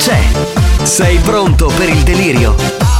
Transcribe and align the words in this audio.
C'è. 0.00 0.18
Sei 0.82 1.18
pronto 1.18 1.66
per 1.76 1.90
il 1.90 2.02
delirio? 2.02 2.99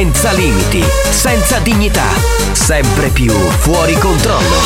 Senza 0.00 0.32
limiti, 0.32 0.82
senza 1.10 1.58
dignità, 1.58 2.06
sempre 2.52 3.10
più 3.10 3.34
fuori 3.34 3.92
controllo. 3.98 4.56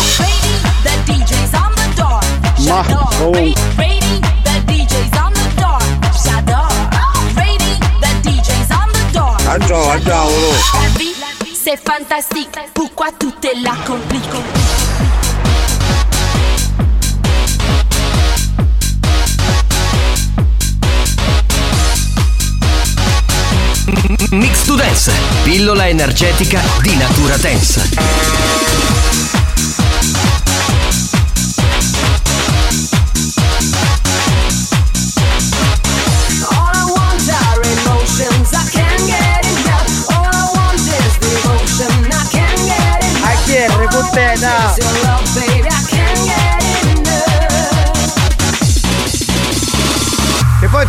The 0.85 1.03
DJ's 1.03 1.53
on 1.55 1.75
the 1.75 1.93
door. 1.97 2.25
Ma, 2.69 2.85
Shadow. 2.85 3.09
oh. 3.21 3.33
Rating 3.33 4.25
the 4.45 4.63
DJ's 4.65 5.19
on 5.19 5.33
the 5.33 5.55
door. 5.57 5.81
Shadow. 6.13 6.69
Rating 7.35 7.75
Dance, 24.95 25.13
pillola 25.43 25.89
energetica 25.89 26.63
di 26.81 26.95
natura 26.95 27.37
dance. 27.37 27.83
All 36.49 36.95
I 44.77 44.84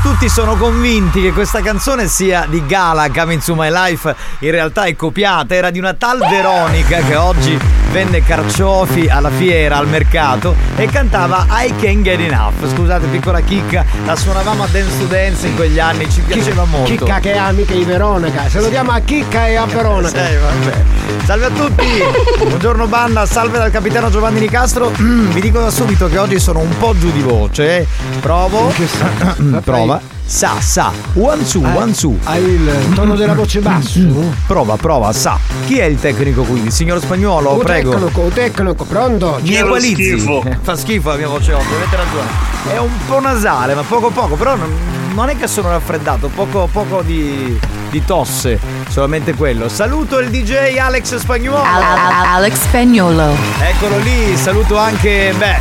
tutti 0.05 0.29
sono 0.29 0.55
convinti 0.55 1.19
che 1.19 1.31
questa 1.31 1.61
canzone 1.61 2.07
sia 2.07 2.45
di 2.47 2.63
Gala 2.67 3.09
Coming 3.09 3.41
to 3.41 3.55
My 3.55 3.71
Life, 3.71 4.15
in 4.37 4.51
realtà 4.51 4.83
è 4.83 4.95
copiata, 4.95 5.55
era 5.55 5.71
di 5.71 5.79
una 5.79 5.95
tal 5.95 6.19
Veronica 6.19 6.99
che 6.99 7.15
oggi 7.15 7.74
vende 7.95 8.21
carciofi 8.23 9.07
alla 9.07 9.29
fiera, 9.29 9.77
al 9.77 9.87
mercato 9.87 10.53
e 10.75 10.85
cantava 10.87 11.45
I 11.49 11.73
Can 11.79 12.03
Get 12.03 12.19
Enough. 12.19 12.67
Scusate, 12.73 13.07
piccola 13.07 13.39
chicca, 13.39 13.85
la 14.05 14.17
suonavamo 14.17 14.63
a 14.63 14.67
Dance 14.69 14.97
to 14.97 15.05
Dance 15.05 15.47
in 15.47 15.55
quegli 15.55 15.79
anni, 15.79 16.11
ci 16.11 16.19
piaceva 16.19 16.65
molto. 16.65 16.89
Chicca 16.89 17.19
che 17.21 17.31
è 17.31 17.37
amica 17.37 17.73
di 17.73 17.85
Veronica. 17.85 18.49
Salutiamo 18.49 18.91
a 18.91 18.99
Chicca 18.99 19.47
e 19.47 19.55
a 19.55 19.65
Veronica. 19.65 20.25
Sì, 20.27 20.35
vabbè. 20.35 20.83
Salve 21.23 21.45
a 21.45 21.49
tutti, 21.51 21.85
buongiorno 22.45 22.85
banda, 22.87 23.25
salve 23.25 23.59
dal 23.59 23.71
capitano 23.71 24.09
Giovanni 24.09 24.41
Nicastro. 24.41 24.91
Vi 24.99 25.39
dico 25.39 25.61
da 25.61 25.69
subito 25.69 26.09
che 26.09 26.17
oggi 26.17 26.37
sono 26.37 26.59
un 26.59 26.77
po' 26.77 26.93
giù 26.97 27.09
di 27.13 27.21
voce. 27.21 27.77
eh. 27.77 27.87
Provo. 28.19 28.73
Prova. 29.63 30.14
Sa, 30.27 30.59
sa. 30.59 30.91
One 31.13 31.45
su, 31.45 31.61
one 31.63 31.93
su. 31.93 32.17
Hai 32.23 32.41
il 32.43 32.91
tono 32.95 33.15
della 33.15 33.35
voce 33.35 33.59
basso? 33.59 33.99
Prova, 34.47 34.75
prova, 34.75 35.13
sa. 35.13 35.37
Chi 35.67 35.77
è 35.77 35.83
il 35.85 35.99
tecnico 35.99 36.41
qui? 36.43 36.63
Il 36.63 36.71
signor 36.71 36.99
spagnolo, 36.99 37.51
O 37.51 37.57
prego. 37.57 37.91
tecnico, 37.91 38.21
o 38.21 38.27
tecnico, 38.29 38.83
pronto? 38.85 39.37
Mi 39.41 39.55
equalizzi. 39.55 40.17
schifo. 40.19 40.43
Eh, 40.43 40.57
Fa 40.61 40.75
schifo 40.75 41.09
la 41.09 41.15
mia 41.17 41.27
voce 41.27 41.53
oggi, 41.53 41.73
avete 41.75 41.95
ragione. 41.95 42.27
È 42.73 42.77
un 42.79 42.89
po' 43.07 43.19
nasale, 43.19 43.75
ma 43.75 43.83
poco 43.83 44.09
poco, 44.09 44.35
però 44.35 44.55
non, 44.55 44.71
non 45.13 45.29
è 45.29 45.37
che 45.37 45.45
sono 45.45 45.69
raffreddato, 45.69 46.27
poco, 46.33 46.67
poco 46.71 47.03
di, 47.03 47.57
di 47.91 48.03
tosse, 48.03 48.59
solamente 48.89 49.35
quello. 49.35 49.69
Saluto 49.69 50.17
il 50.17 50.31
DJ 50.31 50.77
Alex 50.77 51.17
Spagnuolo. 51.17 51.61
Al- 51.63 51.81
Al- 51.83 52.25
Alex 52.25 52.53
Spagnolo. 52.61 53.35
Eccolo 53.59 53.99
lì, 53.99 54.35
saluto 54.35 54.75
anche, 54.77 55.33
beh, 55.37 55.57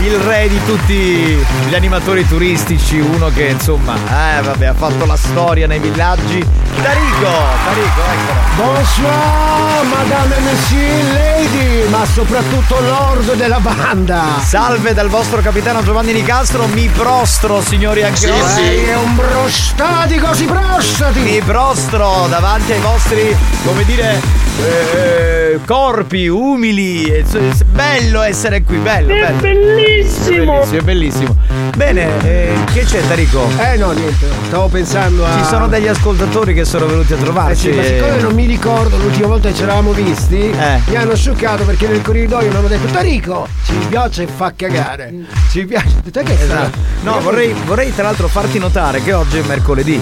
il 0.00 0.16
re 0.18 0.48
di 0.48 0.60
tutti 0.64 1.44
gli 1.68 1.74
animatori 1.74 2.26
turistici, 2.26 2.98
uno 2.98 3.28
che 3.28 3.44
insomma, 3.44 3.94
eh 3.94 4.42
vabbè, 4.42 4.66
ha 4.66 4.74
fatto 4.74 5.06
la 5.06 5.16
storia 5.16 5.66
nei 5.66 5.78
villaggi. 5.78 6.44
Tarico, 6.82 7.30
Tarico, 7.64 8.00
eccolo. 8.12 8.40
Bonsoir, 8.56 9.84
madame 9.84 10.36
e 10.36 10.40
monsieur, 10.40 11.12
lady, 11.12 11.88
ma 11.88 12.04
soprattutto 12.04 12.80
lord 12.80 13.34
della 13.34 13.60
banda. 13.60 14.40
Salve 14.44 14.92
dal 14.92 15.08
vostro 15.08 15.40
capitano 15.40 15.82
Giovanni 15.82 16.12
Nicastro, 16.12 16.66
mi 16.66 16.88
prostro 16.88 17.62
signori 17.62 18.02
anche 18.02 18.30
oggi. 18.30 18.60
Lei 18.60 18.84
è 18.84 18.96
un 18.96 19.14
prostatico, 19.14 20.34
si 20.34 20.44
prostati. 20.44 21.20
Mi 21.20 21.40
prostro 21.40 22.26
davanti 22.28 22.72
ai 22.72 22.80
vostri, 22.80 23.36
come 23.64 23.84
dire, 23.84 24.20
eh, 24.60 25.60
corpi 25.64 26.26
umili. 26.28 27.24
Bello 27.70 28.22
essere 28.22 28.62
qui, 28.62 28.76
bello. 28.78 29.14
Bello. 29.14 29.53
Bellissimo. 29.54 30.42
È 30.42 30.44
bellissimo, 30.44 30.78
è 30.78 30.82
bellissimo. 30.82 31.63
Bene, 31.76 32.08
eh, 32.22 32.54
che 32.72 32.84
c'è 32.84 33.04
Tarico? 33.08 33.48
Eh 33.58 33.76
no, 33.76 33.90
niente, 33.90 34.26
stavo 34.46 34.68
pensando 34.68 35.24
a... 35.26 35.38
Ci 35.38 35.44
sono 35.44 35.66
degli 35.66 35.88
ascoltatori 35.88 36.54
che 36.54 36.64
sono 36.64 36.86
venuti 36.86 37.12
a 37.12 37.16
Eh 37.16 37.20
trovarci. 37.20 37.70
sì, 37.72 37.76
ma 37.76 37.82
siccome 37.82 38.16
eh, 38.18 38.20
non 38.22 38.32
mi 38.34 38.46
ricordo 38.46 38.96
l'ultima 38.96 39.26
volta 39.26 39.48
che 39.48 39.56
ci 39.56 39.62
eravamo 39.64 39.90
visti, 39.92 40.36
Eh. 40.50 40.80
mi 40.86 40.94
hanno 40.96 41.16
scioccato 41.16 41.64
perché 41.64 41.88
nel 41.88 42.00
corridoio 42.00 42.48
mi 42.48 42.56
hanno 42.56 42.68
detto 42.68 42.86
Tarico, 42.92 43.48
ci 43.66 43.74
piace 43.88 44.22
e 44.22 44.26
fa 44.32 44.52
cagare. 44.54 45.12
Ci 45.50 45.64
piace. 45.66 45.96
Detto, 46.04 46.22
che 46.22 46.32
Esatto. 46.40 46.78
No, 47.02 47.20
vorrei, 47.20 47.52
vorrei 47.66 47.92
tra 47.92 48.04
l'altro 48.04 48.28
farti 48.28 48.58
notare 48.60 49.02
che 49.02 49.12
oggi 49.12 49.38
è 49.38 49.42
mercoledì. 49.42 50.00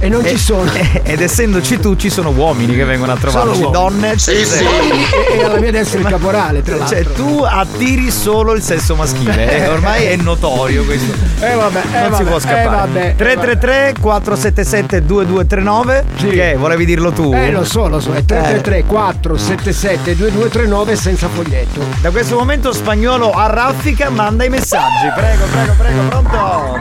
E 0.00 0.08
non 0.08 0.24
E- 0.24 0.28
ci 0.30 0.36
sono. 0.38 0.68
Ed 1.02 1.20
essendoci 1.20 1.78
tu, 1.78 1.94
ci 1.94 2.10
sono 2.10 2.30
uomini 2.30 2.74
che 2.74 2.84
vengono 2.84 3.12
a 3.12 3.16
trovarci. 3.16 3.48
uomini. 3.62 3.70
Donne, 3.70 4.18
sì, 4.18 4.32
E, 4.32 5.38
e 5.38 5.44
alla 5.44 5.58
mia 5.60 5.70
destra 5.70 6.00
il 6.00 6.06
caporale, 6.06 6.62
tra 6.62 6.76
l'altro. 6.76 6.96
Cioè, 6.96 7.12
tu 7.12 7.42
attiri 7.46 8.10
solo 8.10 8.52
il 8.54 8.62
sesso 8.62 8.96
maschile. 8.96 9.62
eh, 9.64 9.68
ormai 9.70 10.04
è 10.06 10.16
notorio 10.16 10.82
questo. 10.84 11.03
Eh 11.40 11.54
vabbè, 11.54 11.80
eh 11.92 12.00
non 12.00 12.10
vabbè, 12.10 12.16
si 12.16 12.22
può 12.24 12.36
eh 12.36 12.40
scappare. 12.40 12.66
vabbè, 12.68 13.14
333 13.16 13.94
477 14.00 15.04
2239 15.04 16.04
Sì. 16.16 16.28
Che 16.28 16.56
volevi 16.56 16.84
dirlo 16.84 17.12
tu? 17.12 17.32
Eh 17.34 17.50
lo 17.50 17.64
so, 17.64 17.88
lo 17.88 18.00
so, 18.00 18.12
è 18.12 18.24
333 18.24 18.84
477 18.84 20.16
2239 20.16 20.96
senza 20.96 21.28
foglietto. 21.28 21.80
Da 22.00 22.10
questo 22.10 22.36
momento 22.38 22.72
spagnolo 22.72 23.30
a 23.32 23.46
raffica 23.46 24.08
manda 24.10 24.44
i 24.44 24.48
messaggi. 24.48 25.08
Prego, 25.14 25.44
prego, 25.50 25.72
prego, 25.76 26.00
pronto? 26.08 26.80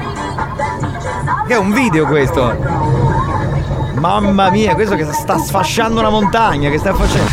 Che 1.47 1.53
è 1.53 1.57
un 1.57 1.71
video 1.73 2.05
questo. 2.05 3.01
Mamma 3.95 4.49
mia, 4.49 4.73
questo 4.73 4.95
che 4.95 5.07
sta 5.11 5.37
sfasciando 5.37 5.99
una 5.99 6.09
montagna, 6.09 6.69
che 6.69 6.77
sta 6.77 6.93
facendo? 6.93 7.29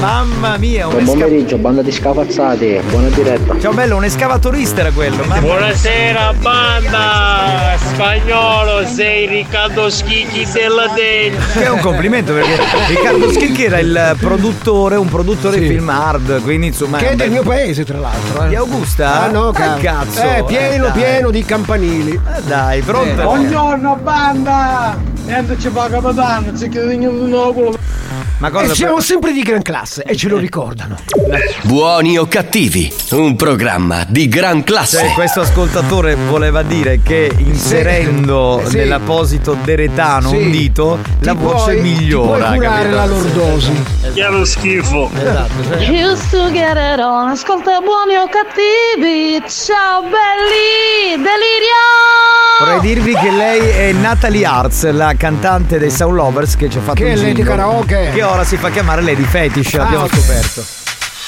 Mamma 0.00 0.56
mia, 0.56 0.86
un 0.86 0.92
Buon 0.92 1.02
esca- 1.04 1.12
pomeriggio, 1.12 1.58
banda 1.58 1.82
di 1.82 1.92
scafazzati, 1.92 2.80
buona 2.88 3.08
diretta. 3.08 3.58
Ciao 3.60 3.72
bello, 3.74 3.96
un 3.96 4.04
escavatorista 4.04 4.80
era 4.80 4.90
quello. 4.92 5.16
Mamma 5.24 5.40
Buonasera 5.40 6.32
banda! 6.40 7.76
Spagnolo, 7.76 8.86
sei 8.86 9.26
Riccardo 9.26 9.90
Schicchi 9.90 10.46
della 10.52 10.86
Del. 10.94 11.36
Che 11.52 11.64
è 11.64 11.68
un 11.68 11.80
complimento 11.80 12.32
perché 12.32 12.56
Riccardo 12.88 13.30
Schicchi 13.30 13.64
era 13.64 13.78
il 13.78 14.16
produttore, 14.18 14.96
un 14.96 15.08
produttore 15.08 15.58
di 15.58 15.66
Sì. 15.66 15.72
film 15.74 15.88
hard, 15.90 16.40
quindi 16.42 16.68
insomma. 16.68 16.96
Che 16.96 17.10
è 17.10 17.14
del 17.16 17.30
mio 17.30 17.42
paese, 17.42 17.84
tra 17.84 17.98
l'altro. 17.98 18.44
Di 18.48 18.54
Eh. 18.54 18.56
Augusta? 18.56 19.24
Ah 19.24 19.28
no, 19.30 19.50
Che 19.50 19.60
cazzo. 19.60 19.80
cazzo. 19.82 20.22
Eh, 20.22 20.44
pieno, 20.46 20.84
dai. 20.84 20.92
pieno 20.92 21.30
di 21.30 21.44
campanili. 21.44 22.12
Eh, 22.12 22.42
dai, 22.46 22.80
pronto? 22.80 23.20
Buongiorno 23.22 23.98
banda! 24.02 24.96
Niente 25.26 25.58
ci 25.60 25.68
fa 25.68 25.88
capitano, 25.90 26.56
ci 26.56 26.68
chiede 26.70 26.96
di 26.96 27.04
nuovo. 27.04 27.76
Ma 28.40 28.48
E 28.48 28.50
cosa 28.52 28.74
siamo 28.74 29.00
sempre 29.00 29.32
di 29.32 29.42
gran 29.42 29.60
classe 29.60 30.02
e 30.02 30.16
ce 30.16 30.28
lo 30.28 30.38
ricordano. 30.38 30.96
Buoni 31.64 32.16
o 32.16 32.26
cattivi, 32.26 32.90
un 33.10 33.36
programma 33.36 34.04
di 34.08 34.28
gran 34.28 34.64
classe. 34.64 34.98
Cioè, 35.00 35.12
questo 35.12 35.42
ascoltatore 35.42 36.14
voleva 36.14 36.62
dire 36.62 37.00
che 37.02 37.30
inserendo 37.36 38.62
Sì. 38.64 38.76
nell'apposito 38.76 39.58
deretano 39.62 40.30
Sì. 40.30 40.36
un 40.36 40.50
dito, 40.50 40.98
la 41.20 41.32
Ti 41.32 41.38
voce 41.38 41.72
puoi- 41.74 41.80
migliora. 41.82 42.46
Puoi 42.46 42.56
curare 42.58 42.76
capito? 42.82 42.96
la 42.96 43.04
lordosi. 43.06 43.84
Che 44.14 44.26
lo 44.28 44.44
schifo. 44.46 45.10
Esatto, 45.14 45.52
Used 45.90 46.30
to 46.30 46.50
get 46.50 46.76
it 46.76 46.98
on. 47.00 47.28
Ascolta 47.28 47.78
buoni 47.80 48.16
o 48.16 48.26
cattivi. 48.26 49.42
Ciao 49.48 50.00
belli. 50.00 51.16
Delirio. 51.16 51.78
Vorrei 52.60 52.80
dirvi 52.80 53.14
che 53.14 53.30
lei 53.30 53.60
è 53.68 53.92
Natalie 53.92 54.44
Arts, 54.44 54.90
la 54.90 55.12
cantante 55.16 55.78
dei 55.78 55.90
Sound 55.90 56.14
Lovers 56.14 56.56
che 56.56 56.68
ci 56.70 56.78
ha 56.78 56.80
fatto 56.80 56.94
Che 56.94 57.04
un 57.04 57.10
è 57.10 57.14
Lady 57.16 57.32
jingle, 57.32 57.44
Karaoke. 57.44 58.10
Che 58.14 58.22
ora 58.30 58.44
si 58.44 58.56
fa 58.56 58.70
chiamare 58.70 59.02
Lady 59.02 59.24
Fetish, 59.24 59.74
Ah, 59.74 59.82
abbiamo 59.82 60.04
ok. 60.04 60.14
scoperto. 60.14 60.64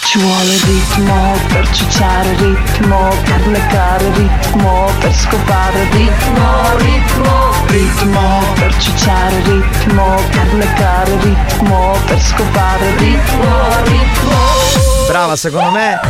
Ci 0.04 0.18
vuole 0.18 0.56
ritmo 0.64 1.36
per 1.48 1.68
ciucciare 1.70 2.34
ritmo, 2.36 3.08
per 3.24 3.46
leccare 3.46 4.10
ritmo, 4.14 4.90
per 5.00 5.14
scopare 5.14 5.88
ritmo, 5.90 6.76
ritmo, 6.76 7.52
ritmo, 7.68 8.44
per 8.54 8.76
ciucciare 8.76 9.42
ritmo, 9.42 10.14
per 10.30 10.54
leccare 10.54 11.16
ritmo, 11.22 11.96
per 12.06 12.20
scopare 12.20 12.94
ritmo, 12.98 13.82
ritmo. 13.84 15.01
Brava, 15.12 15.36
secondo 15.36 15.72
me 15.72 16.00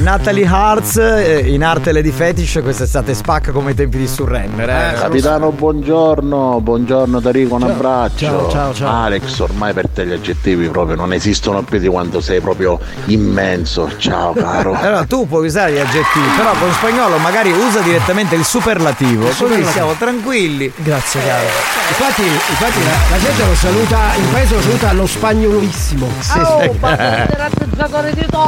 Natalie 0.00 0.44
Arts, 0.44 0.96
eh, 0.96 1.44
in 1.46 1.62
arte 1.62 1.92
Lady 1.92 2.10
Fetish, 2.10 2.58
quest'estate 2.60 3.14
spacca 3.14 3.52
come 3.52 3.70
i 3.70 3.74
tempi 3.74 3.98
di 3.98 4.08
Surrender. 4.08 4.68
Eh. 4.68 4.94
Capitano, 4.98 5.52
buongiorno, 5.52 6.60
buongiorno 6.60 7.20
Tarico, 7.20 7.54
un 7.54 7.62
abbraccio. 7.62 8.26
ciao, 8.26 8.50
ciao, 8.50 8.74
ciao. 8.74 9.02
Alex, 9.04 9.38
ormai 9.38 9.72
per 9.72 9.88
te 9.88 10.04
gli 10.06 10.12
aggettivi 10.12 10.68
proprio 10.70 10.96
non 10.96 11.12
esistono 11.12 11.62
più 11.62 11.78
di 11.78 11.86
quando 11.86 12.20
sei 12.20 12.40
proprio 12.40 12.80
immenso. 13.06 13.88
Ciao 13.96 14.32
caro. 14.32 14.74
Allora 14.78 15.04
tu 15.04 15.28
puoi 15.28 15.46
usare 15.46 15.72
gli 15.72 15.78
aggettivi, 15.78 16.26
però 16.36 16.50
con 16.58 16.72
spagnolo 16.72 17.18
magari 17.18 17.52
usa 17.52 17.78
direttamente 17.78 18.34
il 18.34 18.44
superlativo, 18.44 19.22
così 19.22 19.34
superlativo. 19.34 19.70
siamo 19.70 19.92
tranquilli. 19.92 20.72
Grazie 20.76 21.20
caro. 21.24 21.46
Infatti, 21.88 22.22
infatti 22.22 22.84
la, 22.84 23.16
la 23.16 23.22
gente 23.22 23.44
lo 23.44 23.54
saluta, 23.54 23.98
il 24.16 24.26
paese 24.32 24.54
lo 24.56 24.62
saluta 24.62 24.88
allo 24.88 25.06
spagnoloissimo. 25.06 26.06
Oh, 26.36 26.76
ma 26.80 26.96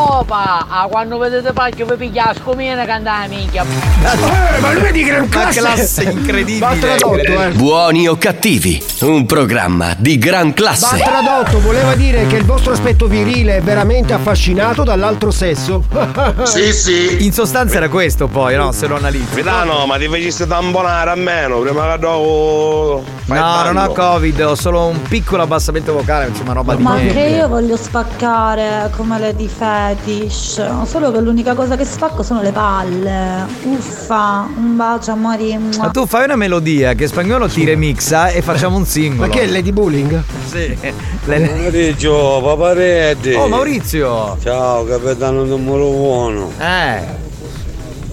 topa! 0.00 0.66
Ah, 0.68 0.86
quando 0.88 1.18
vedete 1.18 1.52
pacchio 1.52 1.84
vi 1.86 1.96
piglia 1.96 2.26
la 2.26 2.34
scomina 2.34 2.84
che 2.84 2.90
andava 2.90 3.26
minchia! 3.26 3.64
Eh, 3.64 4.60
ma 4.60 4.72
lui 4.72 4.84
è 4.84 4.92
di 4.92 5.02
gran 5.04 5.22
Una 5.22 5.28
classe. 5.30 5.60
classe 5.60 6.02
incredibile. 6.04 6.58
Va 6.66 6.74
tradotto, 6.74 7.42
eh. 7.42 7.48
Buoni 7.50 8.08
o 8.08 8.16
cattivi, 8.16 8.82
un 9.00 9.26
programma 9.26 9.94
di 9.96 10.18
gran 10.18 10.48
Va 10.48 10.54
classe. 10.54 10.96
tradotto, 10.98 11.60
voleva 11.60 11.94
dire 11.94 12.26
che 12.26 12.36
il 12.36 12.44
vostro 12.44 12.72
aspetto 12.72 13.06
virile 13.06 13.56
è 13.58 13.60
veramente 13.62 14.12
affascinato 14.12 14.84
dall'altro 14.84 15.30
sesso. 15.30 15.84
Sì, 16.42 16.72
sì. 16.72 17.24
In 17.24 17.32
sostanza 17.32 17.76
era 17.76 17.88
questo 17.88 18.26
poi, 18.26 18.56
no? 18.56 18.72
Se 18.72 18.86
lo 18.86 18.96
analizzi. 18.96 19.28
Capitano, 19.30 19.86
ma 19.86 19.96
ti 19.98 20.08
facesti 20.08 20.46
tamponare 20.46 21.10
a 21.10 21.14
meno 21.14 21.58
prima 21.58 21.92
che 21.92 21.98
dopo. 21.98 23.04
No, 23.26 23.62
non 23.62 23.76
ho 23.76 23.92
covid, 23.92 24.40
ho 24.40 24.54
solo 24.54 24.86
un 24.86 25.00
piccolo 25.02 25.42
abbassamento 25.42 25.92
vocale, 25.92 26.26
insomma 26.28 26.52
roba 26.52 26.74
di 26.74 26.82
Ma 26.82 26.96
che 26.96 27.20
io 27.36 27.46
voglio 27.48 27.76
spaccare 27.76 28.90
come 28.96 29.18
Lady 29.18 29.46
Fetish, 29.80 30.84
solo 30.84 31.10
che 31.10 31.20
l'unica 31.20 31.54
cosa 31.54 31.74
che 31.74 31.84
spacco 31.86 32.22
sono 32.22 32.42
le 32.42 32.52
palle. 32.52 33.46
Uffa, 33.64 34.46
un 34.54 34.76
bacio 34.76 35.12
amori. 35.12 35.56
Ma 35.78 35.88
tu 35.88 36.06
fai 36.06 36.24
una 36.24 36.36
melodia 36.36 36.92
che 36.92 37.06
spagnolo 37.06 37.48
ti 37.48 37.64
remixa 37.64 38.28
e 38.28 38.42
facciamo 38.42 38.76
un 38.76 38.84
singolo. 38.84 39.26
Ma 39.28 39.32
che 39.32 39.42
è 39.42 39.46
Lady 39.46 39.72
Bullying? 39.72 40.22
Sì. 40.50 40.76
Pomeriggio, 41.24 42.40
paparetti. 42.44 43.32
Oh 43.32 43.48
Maurizio! 43.48 44.36
Ciao, 44.42 44.84
capitano 44.84 45.44
numero 45.44 45.88
uno. 45.88 46.52
Eh, 46.58 47.28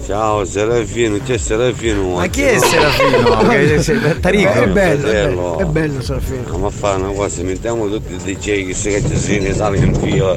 Ciao, 0.06 0.46
Serafino, 0.46 1.18
c'è 1.22 1.36
Serafino. 1.36 2.14
ma 2.14 2.26
chi 2.28 2.40
è 2.40 2.58
Serafino? 2.58 3.42
Se- 3.82 4.20
Tarico? 4.20 4.50
È 4.52 4.66
bello, 4.68 5.06
è 5.06 5.12
bello, 5.12 5.58
è 5.58 5.64
bello 5.66 6.00
Serafino. 6.00 6.38
Andiamo 6.44 6.66
a 6.68 6.70
fare 6.70 7.02
una 7.02 7.12
cosa, 7.12 7.42
mettiamo 7.42 7.88
tutti 7.90 8.14
i 8.14 8.16
DJ 8.34 8.66
che 8.68 8.72
si 8.74 8.90
cazzo 8.90 9.54
sale 9.54 9.76
in 9.76 9.94
fila 9.94 10.36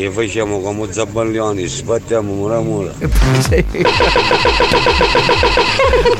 e 0.00 0.10
facciamo 0.10 0.60
come 0.60 0.90
zabbaglioni, 0.90 1.66
sbattiamo 1.66 2.32
mura 2.32 2.60
mura. 2.60 2.92
Sì. 3.42 3.64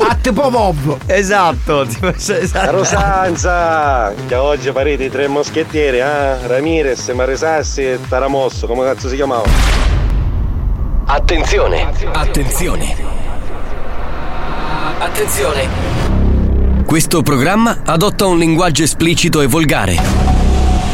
A 0.07 0.15
te 0.15 0.31
povov. 0.31 0.97
Esatto, 1.05 1.87
esatto. 2.15 2.71
Rosanza! 2.71 4.13
Che 4.27 4.35
oggi 4.35 4.71
parete 4.71 5.05
i 5.05 5.09
tre 5.09 5.27
moschettieri, 5.27 5.99
eh? 5.99 6.47
Ramirez, 6.47 7.07
Marisassi 7.09 7.81
e 7.81 7.99
Taramosso, 8.07 8.67
come 8.67 8.83
cazzo 8.83 9.07
si 9.07 9.15
chiamava? 9.15 9.47
Attenzione, 11.05 11.89
attenzione. 12.13 12.95
Attenzione. 14.99 15.67
Questo 16.85 17.21
programma 17.23 17.81
adotta 17.85 18.25
un 18.25 18.37
linguaggio 18.37 18.83
esplicito 18.83 19.41
e 19.41 19.47
volgare, 19.47 19.95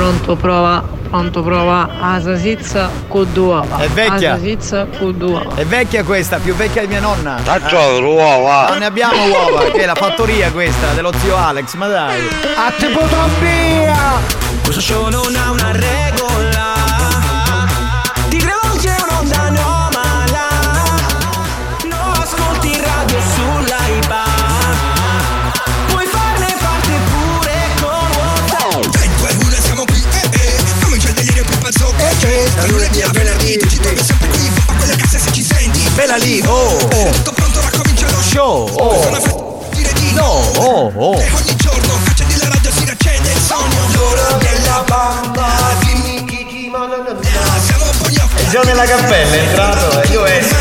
Pronto 0.00 0.34
prova, 0.34 0.82
pronto 1.10 1.42
prova, 1.42 1.86
asasizza 2.00 2.88
con 3.06 3.30
due. 3.34 3.60
È 3.76 3.86
vecchia. 3.88 4.32
Asasizza 4.32 4.86
con 4.98 5.18
due. 5.18 5.46
È 5.54 5.66
vecchia 5.66 6.04
questa, 6.04 6.38
più 6.38 6.54
vecchia 6.54 6.80
di 6.80 6.86
mia 6.86 7.00
nonna. 7.00 7.38
Caccio, 7.44 8.02
uova. 8.02 8.68
Non 8.70 8.78
ne 8.78 8.86
abbiamo 8.86 9.26
uova, 9.26 9.64
che 9.64 9.82
è 9.82 9.84
la 9.84 9.94
fattoria 9.94 10.50
questa 10.52 10.94
dello 10.94 11.12
zio 11.18 11.36
Alex, 11.36 11.74
ma 11.74 11.88
dai. 11.88 12.18
A 12.56 12.72
te 12.78 12.86
via! 13.40 13.98
Questo 14.62 14.80
show 14.80 15.10
non 15.10 15.36
ha 15.36 15.50
una 15.50 15.70
regola 15.72 16.19
a 33.50 33.56
venerdì 33.56 33.56
Tu 33.58 33.68
ci 33.68 33.78
trovi 33.80 34.02
sempre 34.04 34.28
qui 34.28 34.50
Pompa 34.54 34.72
quelle 34.74 34.96
casse 34.96 35.18
se 35.18 35.32
ci 35.32 35.42
senti 35.42 35.80
Bella 35.94 36.16
lì, 36.16 36.42
oh, 36.46 36.76
oh. 36.76 37.10
Tutto 37.10 37.32
pronto, 37.32 37.60
raccomincia 37.60 38.10
lo 38.10 38.20
Show, 38.20 38.68
oh. 38.78 39.18
No, 40.14 40.52
oh, 40.56 40.92
oh. 40.94 41.16
Ogni 41.16 41.56
giorno 41.56 41.98
accendi 42.06 42.36
la 42.38 42.48
radio 42.48 42.70
si 42.70 42.84
riaccende 42.84 43.30
il 43.32 43.40
sogno 43.40 43.78
L'ora 43.94 44.32
della 44.38 44.84
banda 44.86 45.46
Dimmi 45.80 46.24
chi 46.26 46.46
ti 46.46 46.68
manda 46.68 46.96
Siamo 47.64 47.84
poi 48.02 48.16
a 48.16 48.28
Il 48.40 48.48
giorno 48.48 48.70
della 48.70 48.84
cappella 48.84 49.34
è 49.34 49.38
entrato 49.38 50.02
e 50.02 50.08
io 50.08 50.24
esco. 50.26 50.54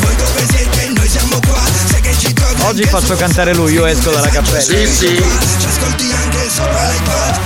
Voi 0.00 0.16
dove 0.16 0.46
siete? 0.50 0.92
Noi 0.94 1.08
siamo 1.08 1.40
qua 1.46 1.60
Sai 1.88 2.00
che 2.00 2.14
ci 2.18 2.32
trovi 2.32 2.62
Oggi 2.62 2.84
faccio 2.84 3.16
cantare 3.16 3.54
lui, 3.54 3.72
io 3.72 3.86
esco 3.86 4.10
dalla 4.10 4.28
cappella. 4.28 4.60
Sì, 4.60 4.86
sì 4.86 5.16
Ci 5.58 5.66
ascolti 5.66 6.12
anche 6.12 6.48
sopra 6.48 6.88
l'iPad 6.90 7.38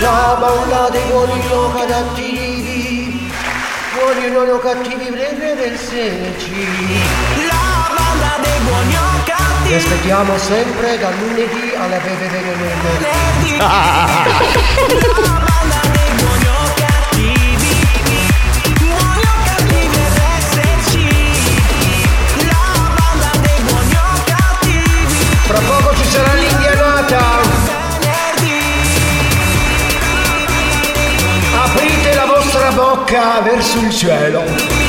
La 0.00 0.36
banda 0.40 0.88
dei 0.90 1.02
buoni 1.10 1.42
o 1.50 1.74
cattivi 1.86 2.39
Buoni 4.12 4.50
o 4.50 4.58
cattivi 4.58 5.08
per 5.38 5.72
esserci 5.72 6.66
La 7.46 7.94
banda 7.94 8.38
dei 8.42 8.58
buoni 8.64 8.96
o 8.96 9.22
Ti 9.24 9.30
cattivi 9.30 9.74
aspettiamo 9.74 10.36
sempre 10.36 10.98
dal 10.98 11.14
lunedì 11.16 11.72
alla 11.76 12.00
venerdì 12.56 13.58
bocca 33.10 33.40
verso 33.40 33.80
il 33.80 33.90
cielo 33.90 34.44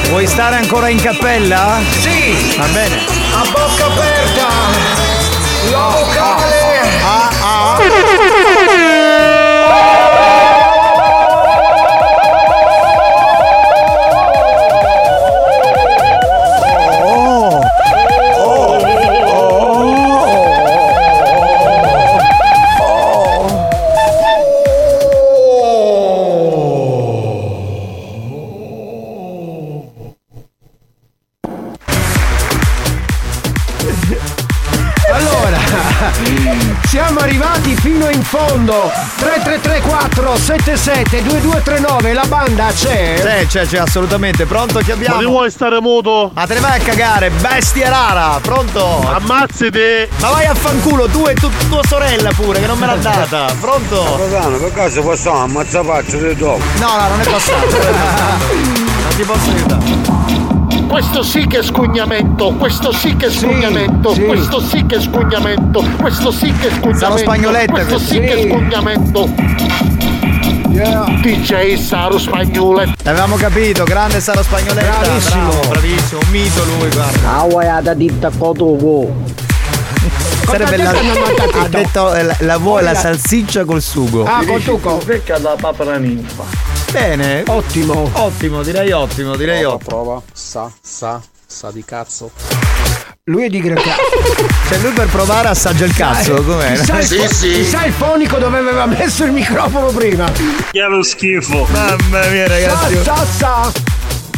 Vuoi 0.10 0.28
stare 0.28 0.56
ancora 0.56 0.90
in 0.90 1.02
cappella? 1.02 1.80
Sì! 1.90 2.56
Va 2.58 2.66
bene. 2.68 2.98
A 3.34 3.44
bocca 3.52 3.86
aperta! 3.86 4.48
La 5.72 5.88
fondo 38.32 38.90
3334 39.18 40.38
77 40.38 41.22
2239 41.22 42.14
La 42.14 42.24
banda 42.30 42.68
c'è 42.68 43.16
C'è, 43.22 43.46
c'è, 43.46 43.68
c'è, 43.68 43.78
assolutamente. 43.80 44.46
Pronto 44.46 44.80
chi 44.80 44.92
abbiamo? 44.92 45.16
Ma 45.16 45.22
ti 45.22 45.28
vuoi 45.28 45.52
stare 45.52 45.82
muto? 45.82 46.32
Ma 46.34 46.46
te 46.46 46.54
ne 46.54 46.62
vai 46.62 46.80
a 46.80 46.82
cagare, 46.82 47.30
bestia 47.30 47.90
rara, 47.90 48.40
pronto? 48.42 49.06
Ammazzate! 49.06 50.08
Ma 50.20 50.30
vai 50.30 50.46
a 50.46 50.54
fanculo, 50.54 51.08
tu 51.08 51.26
e 51.28 51.34
tu, 51.34 51.52
tua 51.68 51.82
sorella 51.86 52.32
pure, 52.32 52.62
che 52.62 52.68
non 52.68 52.80
me 52.80 52.86
l'ha 52.86 52.96
data. 52.96 53.54
Pronto? 53.60 54.02
Capitano, 54.02 54.58
per 54.58 54.74
caso 54.74 55.02
possiamo 55.02 55.40
ammazzapaccio 55.40 56.18
di 56.18 56.36
dopo? 56.36 56.64
No, 56.80 56.96
no, 56.96 57.08
non 57.10 57.20
è 57.20 57.30
passato. 57.30 57.68
non 59.04 59.16
ti 59.18 59.24
posso 59.24 59.50
aiutare. 59.50 60.41
Questo 60.92 61.24
sì 61.24 61.48
che 61.48 61.60
è 61.60 61.64
scugnamento, 61.64 62.54
questo 62.56 62.92
sì 62.92 63.16
che 63.16 63.28
è 63.28 63.32
scugnamento, 63.32 64.14
sì. 64.14 64.26
questo 64.26 64.60
sì 64.60 64.86
che 64.86 64.98
è 64.98 65.00
scugnamento, 65.00 65.82
questo 65.98 66.32
sì 66.32 66.52
che 66.52 66.68
è 66.68 66.70
scugnamento. 66.70 67.00
Sarò 67.00 67.16
spagnoletta 67.16 67.72
Questo 67.72 67.98
sì 67.98 68.20
che 68.20 68.34
è 68.34 68.50
scugnamento. 68.50 69.30
DJ 71.22 71.76
Saro 71.76 72.18
Spagnolet. 72.18 72.90
L'avevamo 73.04 73.38
capito, 73.38 73.86
grande 73.86 74.20
Saro 74.20 74.44
Spagnoletta. 74.44 74.98
Bravissimo. 75.00 75.48
Bravo, 75.48 75.68
bravissimo, 75.70 76.20
un 76.26 76.30
mito 76.30 76.66
lui, 76.66 76.90
guarda. 76.90 77.38
Ah, 77.38 77.48
vuoi 77.48 77.82
da 77.82 77.94
ditta 77.94 78.30
cotuco? 78.38 79.14
Sarebbe 80.46 80.76
la, 80.76 80.90
ha 80.90 81.68
detto 81.70 82.14
eh, 82.14 82.24
la, 82.24 82.36
la 82.40 82.58
vuoi 82.58 82.84
la 82.84 82.96
salsiccia 82.96 83.64
col 83.64 83.82
sugo. 83.82 84.26
Ah, 84.26 84.44
con 84.46 84.62
tuco 84.62 85.00
Vecchia 85.06 85.38
da 85.38 85.56
papera 85.58 85.96
ninfa. 85.96 86.71
Bene. 86.92 87.44
Ottimo 87.48 88.10
Ottimo, 88.14 88.64
direi 88.64 88.92
ottimo, 88.92 89.36
direi 89.36 89.64
ottimo. 89.64 89.88
Prova, 89.88 90.22
sa, 90.34 90.70
sa, 90.82 91.22
sa 91.46 91.72
di 91.72 91.84
cazzo. 91.86 92.32
Lui 93.26 93.46
è 93.46 93.50
di 93.50 93.62
gran 93.62 93.76
cazzo 93.76 94.02
Cioè 94.68 94.78
lui 94.80 94.92
per 94.94 95.08
provare 95.08 95.48
assaggia 95.50 95.86
il 95.86 95.94
cazzo, 95.94 96.42
com'è? 96.44 96.72
Il, 96.72 97.04
Sì, 97.06 97.18
fo- 97.18 97.28
sì. 97.34 97.52
chissà 97.52 97.86
il 97.86 97.94
fonico 97.94 98.38
dove 98.40 98.58
aveva 98.58 98.86
messo 98.88 99.24
il 99.26 99.32
microfono 99.32 99.92
prima 99.92 100.30
Che 100.72 100.82
lo 100.82 101.04
schifo. 101.04 101.66
Mamma 101.72 102.28
mia 102.28 102.48
ragazzi. 102.48 103.04
Sa, 103.04 103.16
sa, 103.16 103.72
sa. 103.72 103.72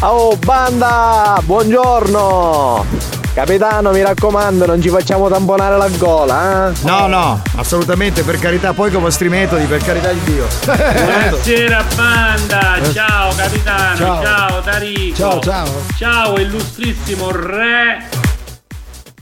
Oh, 0.05 0.35
banda! 0.35 1.39
Buongiorno! 1.43 3.21
Capitano, 3.33 3.89
mi 3.89 4.03
raccomando, 4.03 4.67
non 4.67 4.79
ci 4.79 4.89
facciamo 4.89 5.27
tamponare 5.27 5.75
la 5.75 5.89
gola, 5.97 6.69
eh? 6.69 6.73
No, 6.83 7.07
no, 7.07 7.41
assolutamente, 7.55 8.21
per 8.21 8.37
carità, 8.37 8.73
poi 8.73 8.91
con 8.91 8.99
i 8.99 9.03
vostri 9.03 9.27
metodi, 9.27 9.65
per 9.65 9.83
carità 9.83 10.11
di 10.11 10.19
Dio. 10.23 10.45
Buonasera 10.65 11.83
banda, 11.95 12.79
ciao 12.93 13.33
capitano, 13.35 13.97
Ciao. 13.97 14.23
ciao, 14.23 14.61
Tarico. 14.61 15.15
Ciao, 15.15 15.39
ciao. 15.39 15.67
Ciao 15.97 16.39
illustrissimo 16.39 17.31
re 17.31 18.07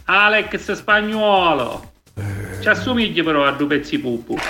Alex 0.03 0.73
Spagnuolo. 0.73 1.91
Ci 2.59 2.67
assomigli 2.67 3.23
però 3.23 3.45
a 3.45 3.51
due 3.51 3.67
pezzi 3.67 3.97
pupu. 3.97 4.35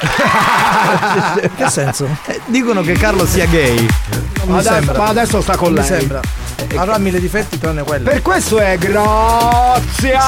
che 1.55 1.69
senso? 1.69 2.07
dicono 2.47 2.81
che 2.81 2.93
Carlo 2.93 3.27
sia 3.27 3.45
gay. 3.45 3.85
Ma 4.45 4.57
adesso, 4.57 4.91
ma 4.93 5.05
adesso 5.05 5.39
sta 5.39 5.55
con 5.55 5.71
lei 5.75 5.83
sembra. 5.85 6.19
Avrà 6.75 6.97
mille 6.97 7.19
difetti 7.19 7.57
tranne 7.57 7.83
quello. 7.83 8.09
Per 8.09 8.21
questo 8.21 8.59
è 8.59 8.77
grazie 8.77 10.17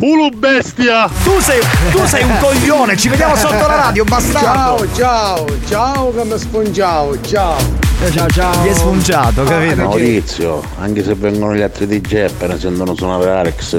Ulu 0.00 0.30
bestia! 0.30 1.08
Tu 1.22 1.38
sei, 1.40 1.60
tu 1.90 2.06
sei 2.06 2.22
un 2.24 2.38
coglione, 2.40 2.96
ci 2.96 3.10
vediamo 3.10 3.36
sotto 3.36 3.66
la 3.66 3.76
radio, 3.76 4.02
bastardo. 4.04 4.86
Ciao, 4.94 4.94
ciao, 4.94 5.44
ciao 5.68 6.14
che 6.14 6.24
mi 6.24 6.38
spongiao, 6.38 7.20
ciao. 7.20 7.88
Ciao 8.10 8.26
ciao 8.30 8.64
Gli 8.64 8.68
è 8.68 8.72
sfunciato, 8.72 9.42
capito? 9.42 9.76
Maurizio, 9.76 10.62
anche 10.78 11.04
se 11.04 11.14
vengono 11.14 11.54
gli 11.54 11.60
altri 11.60 11.86
DJ 11.86 12.28
appena 12.30 12.58
sentono 12.58 12.94
suonare 12.94 13.30
Alex, 13.30 13.78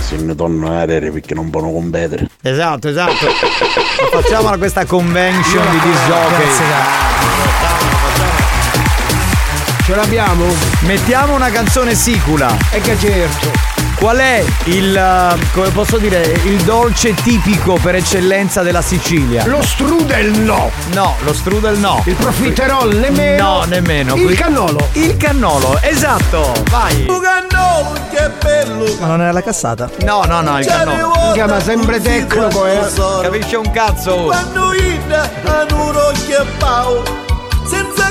se 0.00 0.16
ne 0.16 0.34
tornano 0.34 0.76
aerei 0.76 1.10
perché 1.10 1.32
non 1.32 1.48
possono 1.48 1.72
competere. 1.72 2.28
Esatto, 2.42 2.88
esatto. 2.88 3.14
Facciamola 4.12 4.58
questa 4.58 4.84
convention 4.84 5.70
di 5.70 5.80
disc 5.80 6.06
jockey. 6.06 7.65
Ce 9.86 9.94
l'abbiamo? 9.94 10.46
Mettiamo 10.80 11.36
una 11.36 11.48
canzone 11.48 11.94
sicula. 11.94 12.56
E 12.72 12.80
che 12.80 12.98
certo 12.98 13.52
Qual 13.94 14.16
è 14.16 14.44
il, 14.64 14.96
eh, 14.96 15.38
come 15.52 15.70
posso 15.70 15.98
dire, 15.98 16.22
il 16.42 16.60
dolce 16.62 17.14
tipico 17.14 17.78
per 17.80 17.94
eccellenza 17.94 18.62
della 18.62 18.82
Sicilia? 18.82 19.46
Lo 19.46 19.62
strudel 19.62 20.40
no. 20.40 20.72
No, 20.92 21.14
lo 21.22 21.32
strudel 21.32 21.78
no. 21.78 22.02
Il 22.04 22.16
profiterol 22.16 22.96
nemmeno. 22.96 23.58
No, 23.58 23.64
nemmeno. 23.66 24.16
Il 24.16 24.24
Qui- 24.24 24.34
cannolo. 24.34 24.88
Il 24.94 25.16
cannolo, 25.16 25.78
esatto. 25.80 26.52
Vai. 26.68 27.06
cannolo, 27.06 27.92
che 28.10 28.28
bello! 28.42 28.92
Ma 28.98 29.06
non 29.06 29.20
era 29.20 29.30
la 29.30 29.42
cassata? 29.42 29.88
No, 30.00 30.24
no, 30.24 30.40
no, 30.40 30.58
il 30.58 30.66
cannolo. 30.66 31.12
Minchia, 31.22 31.46
ma 31.46 31.60
sempre 31.60 32.00
tecnico, 32.00 32.66
eh. 32.66 32.80
Capisce 33.22 33.54
un 33.54 33.70
cazzo. 33.70 34.16
Quando 34.24 34.74
inda 34.74 35.30
a 35.44 35.66
un 35.70 35.94
occhio 35.94 36.42
e 36.42 36.46
pau, 36.58 37.02
senza 37.68 38.10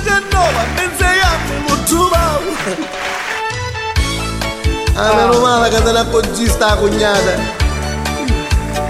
ben 0.75 0.91
sei 0.97 1.19
anni 1.19 1.67
lo 1.67 1.77
trovavo. 1.83 2.53
Ah, 4.95 5.13
meno 5.13 5.39
male 5.39 5.69
che 5.69 5.83
te 5.83 5.91
ne 5.91 5.99
appoggi 5.99 6.47
sta 6.47 6.75
cognata. 6.75 7.33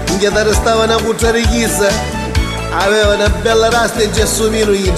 Minchia 0.08 0.30
te 0.30 0.42
restava 0.44 0.84
una 0.84 0.96
cuccia 0.96 1.32
chissa. 1.32 1.88
Aveva 2.78 3.14
una 3.14 3.28
bella 3.28 3.70
rasta 3.70 4.00
e 4.00 4.10
gessomino 4.10 4.72
in 4.72 4.94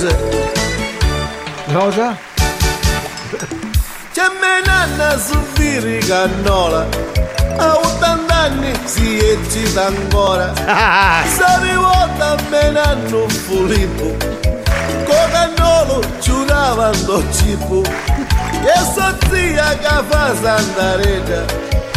Cosa? 1.73 2.17
C'è 4.13 4.25
me 4.41 4.63
nanna 4.65 5.17
subire 5.17 5.99
cannola 5.99 6.87
A 7.57 7.77
80 7.77 8.35
anni 8.35 8.73
si 8.85 9.19
eccita 9.19 9.87
ancora 9.87 10.53
Savi 10.57 11.73
volta 11.75 12.31
a 12.31 12.37
me 12.49 12.71
nanno 12.71 13.29
Filippo 13.29 14.17
Con 15.29 15.31
cannolo 15.31 16.01
giuravano 16.21 17.23
cibo 17.33 17.83
E 17.83 18.79
so 18.95 19.15
zia 19.31 19.77
che 19.77 20.03
fa 20.09 20.35
santa 20.41 20.97
rete 20.97 21.45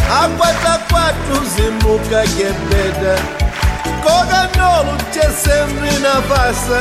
A 0.08 0.28
44 0.36 1.44
si 1.44 1.62
mucca 1.82 2.20
che 2.20 2.52
bella 2.68 3.14
Con 4.02 4.26
cannolo 4.28 4.96
c'è 5.10 5.30
sempre 5.30 5.88
una 5.96 6.20
fassa 6.22 6.78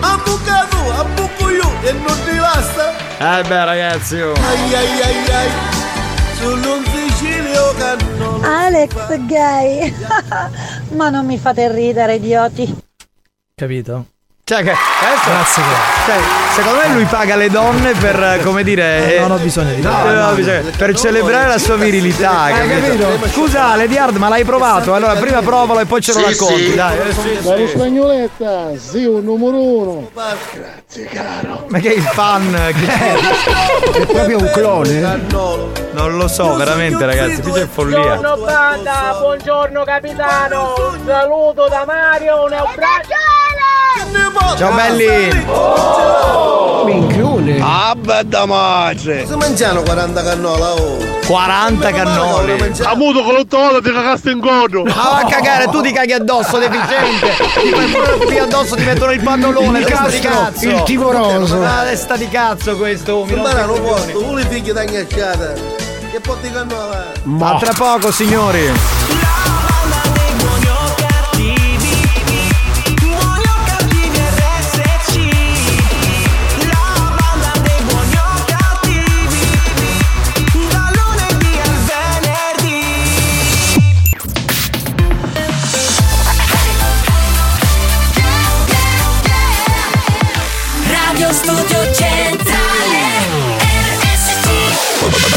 A 0.00 0.20
buca 0.24 0.66
tu, 0.68 0.76
a 0.90 1.04
buco 1.04 1.50
io 1.50 1.70
e 1.82 1.92
non 1.92 2.16
ti 2.24 2.36
basta 2.36 2.92
Eh 3.18 3.42
beh 3.44 3.64
ragazzi. 3.64 4.20
oh. 4.20 4.32
Ai 4.32 4.74
ai 4.74 5.00
ai 5.02 5.34
ai 5.34 5.50
Solo 6.40 6.76
un 6.78 6.84
Sicilio 6.84 7.74
cannolo 7.78 8.42
Alex 8.42 9.18
gay. 9.26 9.94
Ma 10.94 11.08
non 11.10 11.24
mi 11.26 11.38
fate 11.38 11.72
ridere, 11.72 12.16
idioti. 12.16 12.76
Capito? 13.54 14.06
Cioè 14.48 14.62
che 14.62 14.70
adesso 14.70 15.28
Grazie, 15.28 15.62
cioè, 16.06 16.16
secondo 16.54 16.78
me 16.78 16.94
lui 16.94 17.04
paga 17.06 17.34
le 17.34 17.50
donne 17.50 17.94
per 17.94 18.22
eh, 18.22 18.40
come 18.44 18.62
dire. 18.62 19.18
non 19.18 19.32
ho 19.32 19.38
bisogno 19.38 19.74
di 19.74 19.80
no, 19.82 20.04
no, 20.04 20.34
bisogno- 20.34 20.70
per 20.76 20.94
celebrare 20.96 21.48
la 21.48 21.58
sua 21.58 21.74
virilità, 21.74 22.42
Hai 22.42 22.68
capito? 22.68 23.06
capito? 23.08 23.28
Scusa, 23.30 23.74
Lady 23.74 23.96
Hard, 23.96 24.14
ma 24.18 24.28
l'hai 24.28 24.44
provato? 24.44 24.94
Allora 24.94 25.14
prima 25.16 25.42
provalo 25.42 25.80
e 25.80 25.84
poi 25.86 26.00
ce 26.00 26.12
lo 26.12 26.20
Sì, 26.20 26.24
racconti, 26.26 26.64
sì. 26.64 26.74
dai. 26.76 26.96
eh, 26.96 27.12
sì, 27.12 27.38
sì. 27.42 27.66
spagnoletta, 27.74 28.50
un 29.08 29.24
numero 29.24 29.60
uno. 29.60 30.10
Ma 30.14 31.78
che 31.80 31.88
è 31.92 31.96
il 31.96 32.02
fan? 32.04 32.72
Che 32.72 33.98
È 34.00 34.06
proprio 34.06 34.38
un 34.38 34.50
clone. 34.52 35.26
Non 35.90 36.16
lo 36.16 36.28
so, 36.28 36.54
veramente, 36.54 37.04
ragazzi, 37.04 37.40
qui 37.42 37.50
c'è 37.50 37.66
follia. 37.66 37.98
Buongiorno 37.98 38.44
banda, 38.44 39.16
buongiorno 39.18 39.82
capitano, 39.82 40.74
un 40.92 41.00
saluto 41.04 41.66
da 41.66 41.82
Mario, 41.84 42.44
un 42.44 42.52
abbraccio. 42.52 43.45
Ciao 44.56 44.72
belli! 44.72 45.44
Minchione. 46.84 47.58
Ah, 47.60 47.94
bella 47.94 48.46
madre! 48.46 49.26
Si 49.26 49.34
mangiano 49.36 49.82
40 49.82 50.22
cannola, 50.22 50.72
oh! 50.74 50.96
40 51.26 51.90
cannoli. 51.90 52.74
Avuto 52.84 53.22
con 53.22 53.34
l'ottola 53.34 53.80
ti 53.80 53.92
cagaste 53.92 54.30
in 54.30 54.38
godo. 54.38 54.84
Ma 54.84 54.92
va 54.94 55.18
a 55.18 55.24
cagare, 55.24 55.68
tu 55.68 55.82
ti 55.82 55.92
caghi 55.92 56.12
addosso, 56.12 56.58
deficiente! 56.58 57.34
Ti 57.36 58.24
qui 58.24 58.38
addosso, 58.38 58.76
ti 58.76 58.84
mettono 58.84 59.10
il 59.10 59.20
pannolone, 59.20 59.80
Il 59.80 59.84
testa 59.84 60.08
di 60.08 60.18
cazzo! 60.20 60.68
il 60.68 60.82
timoroso. 60.84 61.58
Ma 61.58 61.82
testa 61.82 62.16
di 62.16 62.28
cazzo 62.28 62.76
questo, 62.76 63.24
mi 63.24 63.34
Ma 63.34 63.50
rompe 63.50 63.66
non 63.66 63.76
i 63.76 63.80
posso, 63.80 64.24
uno 64.24 64.40
figli 64.48 64.70
da 64.70 64.84
ghiacciata! 64.84 65.52
Che 66.12 66.20
potti 66.20 66.50
cannola! 66.50 67.12
A 67.40 67.58
tra 67.58 67.72
poco, 67.72 68.12
signori! 68.12 68.72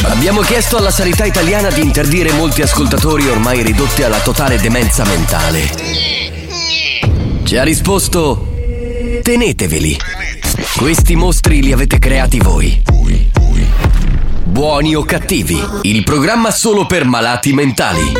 Abbiamo 0.03 0.41
chiesto 0.41 0.77
alla 0.77 0.91
sanità 0.91 1.25
italiana 1.25 1.69
di 1.69 1.81
interdire 1.81 2.31
molti 2.33 2.61
ascoltatori 2.61 3.27
ormai 3.29 3.63
ridotti 3.63 4.03
alla 4.03 4.19
totale 4.19 4.59
demenza 4.59 5.05
mentale. 5.05 5.69
Ci 7.43 7.57
ha 7.57 7.63
risposto: 7.63 8.47
teneteveli. 9.23 9.97
Questi 10.75 11.15
mostri 11.15 11.61
li 11.61 11.71
avete 11.71 11.99
creati 11.99 12.39
voi. 12.39 12.81
Buoni 14.43 14.95
o 14.95 15.03
cattivi, 15.03 15.59
il 15.83 16.03
programma 16.03 16.51
solo 16.51 16.85
per 16.85 17.05
malati 17.05 17.53
mentali. 17.53 18.11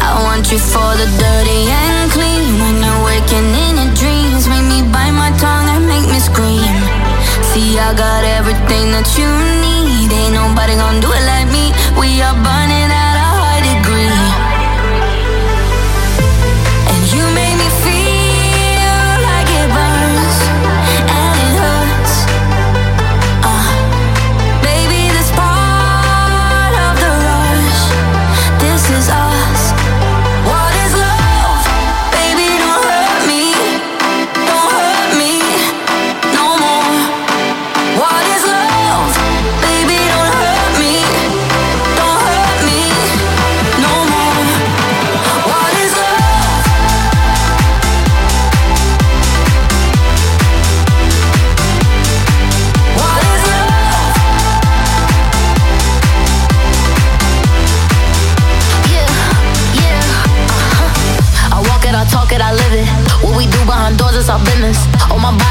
I 0.00 0.22
want 0.22 0.50
you 0.50 0.58
for 0.58 0.94
the 0.96 1.06
dirty 1.16 1.70
and 1.70 1.95
waking 3.26 3.54
in 3.54 3.76
your 3.76 3.94
dreams 3.94 4.48
Make 4.48 4.64
me 4.64 4.82
bite 4.92 5.12
my 5.12 5.30
tongue 5.38 5.68
and 5.74 5.86
make 5.86 6.06
me 6.06 6.18
scream. 6.20 6.62
See, 7.50 7.78
I 7.78 7.94
got 7.96 8.22
everything 8.24 8.92
that 8.94 9.08
you 9.18 9.26
need. 9.62 10.12
Ain't 10.12 10.34
nobody 10.34 10.74
gonna 10.76 11.00
do 11.00 11.10
it 11.10 11.24
like 11.26 11.48
me. 11.50 11.72
We 11.98 12.22
are 12.22 12.34
burning 12.34 12.85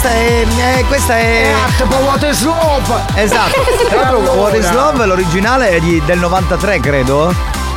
Questa, 0.00 0.16
è, 0.16 0.46
eh, 0.78 0.84
questa 0.86 1.18
è. 1.18 1.52
Tipo 1.76 1.94
What 1.96 2.22
is 2.22 2.42
Love. 2.42 3.02
Esatto. 3.16 3.60
Tra 3.90 4.00
l'altro, 4.00 4.32
What 4.32 4.54
is 4.56 4.70
Love, 4.72 5.04
l'originale 5.04 5.68
è 5.72 5.78
di- 5.78 6.00
del 6.06 6.18
93, 6.18 6.80
credo. 6.80 7.34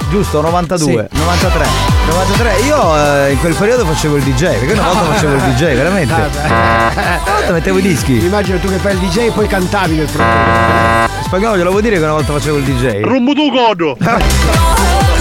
giusto? 0.09 0.39
92, 0.39 1.09
Sì. 1.11 1.17
93. 1.19 1.65
93. 2.07 2.59
Io 2.59 3.25
eh, 3.25 3.31
in 3.33 3.39
quel 3.41 3.53
periodo 3.55 3.85
facevo 3.85 4.15
il 4.15 4.23
DJ, 4.23 4.57
perché 4.57 4.71
una 4.71 4.83
volta 4.83 5.01
facevo 5.11 5.33
il 5.33 5.41
DJ, 5.41 5.59
veramente. 5.75 6.13
Una 6.13 7.19
volta 7.25 7.51
mettevo 7.51 7.77
i 7.79 7.81
dischi. 7.81 8.23
Immagino 8.23 8.57
tu 8.59 8.69
che 8.69 8.77
fai 8.77 8.93
il 8.93 8.99
DJ 8.99 9.17
e 9.17 9.31
poi 9.31 9.47
cantavi 9.47 9.95
nel 9.97 10.07
frattempo. 10.07 11.23
Spagnolo, 11.25 11.57
glielo 11.57 11.71
vuoi 11.71 11.81
dire 11.81 11.97
che 11.97 12.03
una 12.03 12.13
volta 12.13 12.31
facevo 12.31 12.55
il 12.55 12.63
DJ? 12.63 13.01
Rumbo 13.01 13.33
tu 13.33 13.51
codo! 13.51 13.97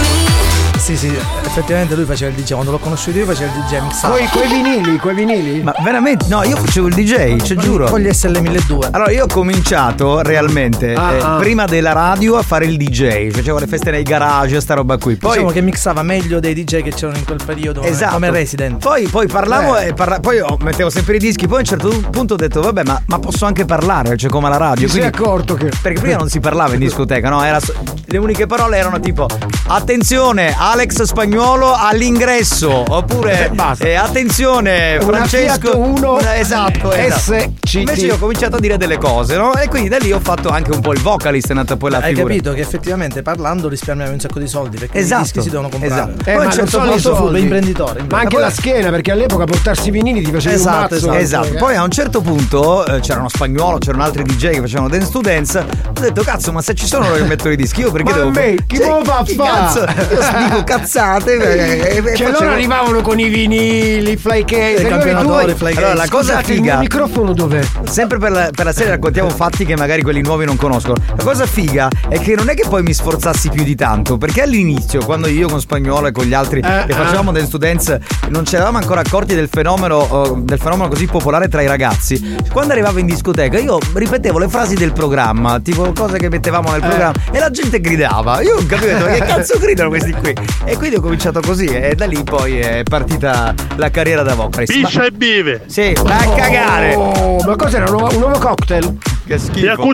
Sì, 0.83 0.97
sì, 0.97 1.17
effettivamente 1.53 1.93
lui 1.95 2.05
faceva 2.05 2.31
il 2.35 2.41
DJ. 2.41 2.53
Quando 2.53 2.71
l'ho 2.71 2.79
conosciuto 2.79 3.17
io 3.19 3.25
faceva 3.25 3.51
il 3.55 3.61
DJ 3.63 3.81
mixato. 3.83 4.13
Coi, 4.13 4.27
coi 4.27 4.47
vinili, 4.47 4.97
coi 4.97 5.13
vinili? 5.13 5.61
Ma 5.61 5.73
veramente? 5.83 6.25
No, 6.27 6.43
io 6.43 6.55
facevo 6.57 6.87
il 6.87 6.95
DJ, 6.95 7.39
ci 7.41 7.55
giuro. 7.57 7.85
Con 7.89 7.99
gli 7.99 8.07
SL1200. 8.07 8.87
Allora, 8.91 9.11
io 9.11 9.25
ho 9.25 9.27
cominciato 9.27 10.21
realmente 10.21 10.93
Ah, 10.95 11.13
eh, 11.13 11.19
ah. 11.21 11.35
prima 11.37 11.65
della 11.65 11.93
radio 11.93 12.37
a 12.37 12.41
fare 12.41 12.65
il 12.65 12.77
DJ. 12.77 13.29
Facevo 13.29 13.59
le 13.59 13.67
feste 13.67 13.91
nei 13.91 14.01
garage, 14.03 14.59
sta 14.61 14.73
roba 14.73 14.97
qui. 14.97 15.15
Poi 15.15 15.31
diciamo 15.33 15.51
che 15.51 15.61
mixava 15.61 16.01
meglio 16.01 16.39
dei 16.39 16.53
DJ 16.55 16.81
che 16.81 16.91
c'erano 16.91 17.17
in 17.19 17.25
quel 17.25 17.39
periodo. 17.45 17.81
eh, 17.81 17.89
Esatto. 17.89 18.13
Come 18.13 18.31
Resident. 18.31 18.81
Poi, 18.83 19.07
poi 19.07 19.27
parlavo 19.27 19.77
Eh. 19.77 19.87
e 19.89 19.93
parla- 19.93 20.19
poi 20.19 20.43
mettevo 20.59 20.89
sempre 20.89 21.15
i 21.17 21.19
dischi. 21.19 21.45
Poi 21.47 21.57
a 21.57 21.59
un 21.59 21.65
certo 21.65 21.89
punto 22.09 22.33
ho 22.33 22.37
detto, 22.37 22.61
vabbè, 22.61 22.83
ma, 22.83 22.99
ma 23.05 23.19
posso 23.19 23.45
anche 23.45 23.65
parlare, 23.65 24.17
cioè 24.17 24.29
come 24.31 24.47
alla 24.47 24.57
radio. 24.57 24.85
Ti 24.87 24.91
sei 24.91 25.01
Quindi- 25.01 25.17
accorto 25.17 25.53
che. 25.53 25.69
Perché 25.81 25.99
prima 26.01 26.17
non 26.17 26.29
si 26.29 26.39
parlava 26.39 26.73
in 26.73 26.79
discoteca, 26.79 27.29
no? 27.29 27.41
So- 27.59 27.73
le 28.05 28.17
uniche 28.17 28.45
parole 28.47 28.77
erano 28.77 28.99
tipo 28.99 29.27
attenzione, 29.67 30.53
Alex 30.57 31.05
Spagnuolo 31.43 31.73
all'ingresso. 31.75 32.85
Oppure 32.87 33.51
eh, 33.79 33.95
attenzione, 33.95 34.95
Una 35.01 35.17
Francesco. 35.17 35.59
Fiat 35.71 35.75
Uno 35.75 36.13
Una- 36.13 36.37
esatto, 36.37 36.91
esatto. 36.93 37.19
SCT. 37.19 37.73
Invece 37.73 38.05
io 38.05 38.13
ho 38.15 38.17
cominciato 38.17 38.55
a 38.55 38.59
dire 38.61 38.77
delle 38.77 38.97
cose, 38.97 39.35
no? 39.35 39.53
E 39.55 39.67
quindi 39.67 39.89
da 39.89 39.97
lì 39.97 40.13
ho 40.13 40.21
fatto 40.21 40.47
anche 40.47 40.71
un 40.71 40.79
po' 40.79 40.93
il 40.93 41.01
vocalist, 41.01 41.49
è 41.51 41.53
nata 41.53 41.75
poi 41.75 41.91
la 41.91 41.97
Hai 41.97 42.13
figura. 42.13 42.27
capito 42.33 42.53
che 42.53 42.61
effettivamente 42.61 43.21
parlando 43.23 43.67
risparmiavi 43.67 44.13
un 44.13 44.19
sacco 44.21 44.39
di 44.39 44.47
soldi 44.47 44.77
perché 44.77 44.99
Esatto. 44.99 45.19
i 45.19 45.23
dischi 45.23 45.41
si 45.41 45.49
devono 45.49 45.67
comprare. 45.67 45.93
Esatto. 46.13 46.19
Eh, 46.19 46.23
Poi 46.23 46.31
a 46.33 46.35
ma 46.35 46.39
un 46.39 46.45
non 46.45 46.51
certo 46.69 46.97
solo 46.99 47.15
soldi. 47.17 47.39
imprenditore. 47.41 48.05
Ma 48.09 48.19
anche 48.19 48.37
la 48.39 48.49
schiena, 48.49 48.89
perché 48.89 49.11
all'epoca 49.11 49.43
portarsi 49.43 49.89
i 49.89 49.91
vinili 49.91 50.21
ti 50.23 50.31
faceva 50.31 50.55
Esatto, 50.55 50.95
un 50.95 51.01
mazzo. 51.01 51.13
esatto. 51.13 51.43
esatto. 51.47 51.57
Poi 51.65 51.75
a 51.75 51.83
un 51.83 51.91
certo 51.91 52.21
punto 52.21 52.85
eh, 52.85 52.99
c'era 53.01 53.19
uno 53.19 53.27
spagnolo, 53.29 53.79
c'erano 53.79 54.03
altri 54.03 54.23
DJ 54.23 54.51
che 54.51 54.61
facevano 54.61 54.87
dance 54.87 55.11
to 55.11 55.19
dance. 55.19 55.59
Ho 55.59 55.99
detto, 55.99 56.21
cazzo, 56.23 56.53
ma 56.53 56.61
se 56.61 56.73
ci 56.73 56.85
sono 56.87 57.03
loro 57.09 57.15
che 57.17 57.23
mettono 57.23 57.51
i 57.51 57.57
dischi, 57.57 57.81
io 57.81 57.91
perché 57.91 58.11
Ma 58.11 58.15
devo. 58.17 58.29
a 58.29 58.31
me, 58.31 58.55
chi 58.65 58.77
me 58.77 58.87
lo 58.87 59.03
fa 59.03 59.23
chi 59.25 59.35
fa? 59.35 59.43
Cazzo, 59.43 59.79
io 59.81 60.43
dico 60.45 60.63
cazzate. 60.63 61.32
Eh, 61.41 61.95
e- 61.97 62.03
e 62.11 62.15
Cioè 62.15 62.31
loro 62.31 62.49
arrivavano 62.49 63.01
con 63.01 63.19
i 63.19 63.29
vinili, 63.29 64.11
i 64.11 64.17
fly 64.17 64.43
case, 64.45 64.61
I 64.61 64.75
e 64.75 64.81
noi 64.81 64.91
campionatori, 64.91 65.45
due- 65.45 65.55
fly. 65.55 65.75
Allora, 65.75 65.93
la 65.93 66.07
cosa 66.09 66.31
Scusate, 66.33 66.53
figa- 66.53 66.73
Il 66.73 66.79
microfono 66.79 67.33
dov'è? 67.33 67.61
Sempre 67.89 68.17
per 68.17 68.31
la, 68.31 68.49
per 68.55 68.65
la 68.65 68.73
serie 68.73 68.91
raccontiamo 68.91 69.29
fatti 69.29 69.65
che 69.65 69.75
magari 69.75 70.01
quelli 70.01 70.21
nuovi 70.21 70.45
non 70.45 70.55
conoscono. 70.55 70.95
La 71.15 71.23
cosa 71.23 71.45
figa 71.45 71.87
è 72.09 72.19
che 72.19 72.35
non 72.35 72.49
è 72.49 72.53
che 72.53 72.65
poi 72.67 72.81
mi 72.83 72.93
sforzassi 72.93 73.49
più 73.49 73.63
di 73.63 73.75
tanto, 73.75 74.17
perché 74.17 74.41
all'inizio, 74.41 75.03
quando 75.03 75.27
io 75.27 75.47
con 75.47 75.59
Spagnolo 75.59 76.07
e 76.07 76.11
con 76.11 76.25
gli 76.25 76.33
altri 76.33 76.59
Eh, 76.59 76.85
che 76.87 76.93
facevamo 76.93 77.31
dance 77.31 77.49
to 77.49 77.57
dance, 77.57 77.99
non 78.29 78.45
ci 78.45 78.55
eravamo 78.55 78.77
ancora 78.77 79.01
accorti 79.01 79.35
del 79.35 79.47
fenomeno, 79.51 80.25
eh, 80.25 80.41
del 80.43 80.59
fenomeno 80.59 80.87
così 80.89 81.05
popolare 81.07 81.47
tra 81.47 81.61
i 81.61 81.67
ragazzi. 81.67 82.35
Quando 82.51 82.73
arrivavo 82.73 82.99
in 82.99 83.05
discoteca, 83.05 83.57
io 83.59 83.77
ripetevo 83.93 84.37
le 84.39 84.47
frasi 84.49 84.75
del 84.75 84.93
programma, 84.93 85.59
tipo 85.59 85.91
cose 85.93 86.17
che 86.17 86.29
mettevamo 86.29 86.71
nel 86.71 86.83
Eh. 86.83 86.87
programma, 86.87 87.13
e 87.31 87.39
la 87.39 87.49
gente 87.49 87.79
gridava. 87.79 88.41
Io 88.41 88.53
non 88.55 88.65
capivo 88.65 89.05
che 89.05 89.17
cazzo 89.19 89.57
gridano 89.59 89.89
questi 89.89 90.11
qui. 90.11 90.33
E 90.65 90.77
quindi 90.77 90.95
ho 90.97 91.01
cominciato 91.01 91.21
così, 91.31 91.65
e 91.65 91.95
da 91.95 92.05
lì 92.05 92.21
poi 92.23 92.59
è 92.59 92.83
partita 92.83 93.53
la 93.75 93.89
carriera 93.89 94.21
da 94.23 94.35
vocalist. 94.35 94.75
Ma- 94.75 94.87
Piscia 94.87 95.05
e 95.05 95.11
bive! 95.11 95.63
Sì, 95.67 95.93
vai 96.03 96.27
a 96.27 96.33
cagare! 96.33 96.95
Oh, 96.95 97.37
ma 97.45 97.55
cos'era? 97.55 97.85
Un 97.85 97.91
nuovo, 97.91 98.13
un 98.13 98.19
nuovo 98.19 98.39
cocktail? 98.39 98.97
Che 99.25 99.33
E 99.35 99.37
schifo. 99.37 99.93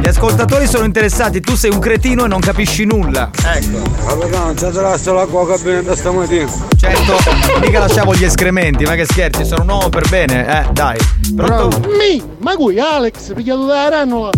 Gli 0.00 0.08
ascoltatori 0.08 0.66
sono 0.66 0.84
interessati, 0.84 1.40
tu 1.40 1.54
sei 1.54 1.70
un 1.70 1.78
cretino 1.78 2.24
e 2.24 2.28
non 2.28 2.40
capisci 2.40 2.84
nulla. 2.84 3.30
Ecco. 3.44 3.82
Capitano, 4.06 4.54
c'è 4.54 4.70
trovato 4.70 5.12
l'acqua 5.12 5.46
cabinetta 5.46 5.94
stamattina. 5.96 6.50
Certo, 6.76 7.16
mica 7.60 7.78
lasciavo 7.80 8.14
gli 8.14 8.24
escrementi, 8.24 8.84
ma 8.84 8.94
che 8.94 9.04
scherzi, 9.04 9.44
sono 9.44 9.62
un 9.62 9.68
uomo 9.70 9.88
per 9.90 10.08
bene, 10.08 10.46
eh, 10.60 10.72
dai. 10.72 10.96
Pronto? 11.34 11.80
Mi, 11.98 12.22
ma 12.40 12.54
qui 12.56 12.78
Alex, 12.78 13.34
pigliato 13.34 13.66
da 13.66 13.88
rannola. 13.88 14.30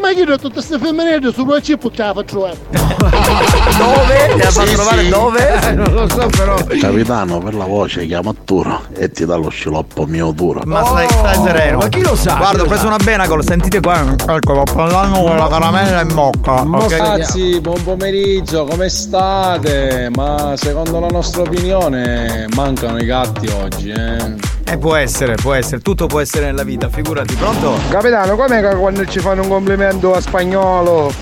Ma 0.00 0.10
io 0.10 0.24
ho 0.24 0.38
tutte 0.38 0.54
queste 0.54 0.78
femminili 0.78 1.32
su 1.32 1.44
due 1.44 1.60
chip 1.60 1.90
che 1.90 2.02
la 2.02 2.12
faccio 2.14 2.24
trovare. 2.24 2.56
Dove? 3.76 4.34
Ti 4.36 4.40
ha 4.42 4.50
fatto 4.50 4.72
trovare 4.72 5.08
dove? 5.08 5.60
Eh, 5.60 5.72
non 5.72 5.92
lo 5.92 6.08
so 6.08 6.28
però. 6.28 6.56
Capitano, 6.80 7.38
per 7.38 7.54
la 7.54 7.64
voce 7.64 8.06
chiama 8.06 8.32
Turo 8.44 8.82
e 8.96 9.10
ti 9.10 9.24
dà 9.24 9.36
lo 9.36 9.48
sciroppo 9.48 10.06
mio 10.06 10.30
duro. 10.32 10.62
Ma 10.64 10.84
stai, 10.84 11.08
stai 11.08 11.42
sereno. 11.44 11.78
ma 11.78 11.88
chi 11.88 12.02
lo 12.02 12.14
sa? 12.16 12.34
Guarda, 12.36 12.62
ho 12.62 12.66
preso 12.66 12.86
una 12.86 12.96
Benacol, 12.96 13.44
sentite 13.44 13.80
qua. 13.80 14.14
Ecco, 14.26 14.62
sto 14.66 14.74
parlando 14.74 15.20
con 15.22 15.36
la 15.36 15.48
caramella 15.48 16.00
in 16.00 16.14
bocca. 16.14 16.62
ok? 16.62 16.96
Ragazzi, 16.96 17.60
buon 17.60 17.82
pomeriggio, 17.82 18.64
come 18.64 18.88
state? 18.88 20.10
Ma 20.14 20.54
secondo 20.56 21.00
la 21.00 21.08
nostra 21.08 21.42
opinione 21.42 22.46
mancano 22.54 22.98
i 22.98 23.04
gatti 23.04 23.48
oggi, 23.48 23.90
eh? 23.90 24.58
Eh, 24.64 24.78
può 24.78 24.94
essere, 24.94 25.34
può 25.34 25.52
essere, 25.54 25.80
tutto 25.80 26.06
può 26.06 26.20
essere 26.20 26.46
nella 26.46 26.62
vita, 26.62 26.88
figurati, 26.88 27.34
pronto? 27.34 27.76
Capitano, 27.88 28.36
com'è 28.36 28.60
che 28.60 28.76
quando 28.76 29.04
ci 29.06 29.18
fanno 29.18 29.42
un 29.42 29.48
complimento 29.48 30.14
a 30.14 30.20
spagnolo 30.20 31.12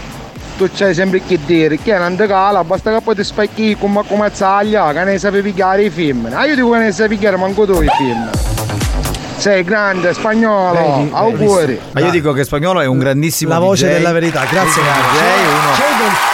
tu 0.58 0.68
c'hai 0.74 0.92
sempre 0.92 1.22
che 1.24 1.38
dire 1.46 1.78
che 1.78 1.96
non 1.96 2.16
ti 2.16 2.26
cala, 2.26 2.64
basta 2.64 2.92
che 2.92 3.00
poi 3.00 3.14
ti 3.14 3.22
specchi 3.24 3.76
come 3.78 4.02
come 4.06 4.28
zaglia, 4.32 4.92
che 4.92 5.04
ne 5.04 5.16
sapevi 5.18 5.52
pigliare 5.52 5.84
i 5.84 5.90
film. 5.90 6.28
Ah, 6.32 6.44
io 6.46 6.56
dico 6.56 6.70
che 6.72 6.78
ne 6.78 6.92
sai 6.92 7.08
pigliare 7.08 7.36
manco 7.36 7.64
tu 7.64 7.80
i 7.80 7.88
film. 7.96 8.28
Sei 9.36 9.62
grande, 9.62 10.12
spagnolo, 10.14 10.96
Vedi, 10.96 11.10
auguri. 11.12 11.80
Ma 11.92 12.00
io 12.00 12.10
dico 12.10 12.32
che 12.32 12.42
spagnolo 12.42 12.80
è 12.80 12.86
un 12.86 12.98
grandissimo 12.98 13.52
La 13.52 13.60
voce 13.60 13.86
DJ. 13.86 13.92
della 13.92 14.10
verità, 14.12 14.44
grazie 14.50 14.82
uno- 14.82 16.26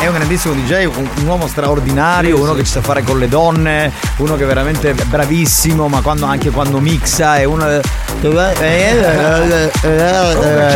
È 0.00 0.06
un 0.06 0.14
grandissimo 0.14 0.54
DJ, 0.54 0.84
un, 0.84 1.08
un 1.16 1.26
uomo 1.26 1.48
straordinario, 1.48 2.40
uno 2.40 2.54
che 2.54 2.62
ci 2.64 2.70
sa 2.70 2.80
fare 2.80 3.02
con 3.02 3.18
le 3.18 3.28
donne, 3.28 3.90
uno 4.18 4.36
che 4.36 4.44
è 4.44 4.46
veramente 4.46 4.94
bravissimo, 4.94 5.88
ma 5.88 6.00
quando, 6.00 6.26
anche 6.26 6.50
quando 6.50 6.78
mixa 6.78 7.38
è 7.38 7.44
uno. 7.44 7.64
C'è 7.66 7.80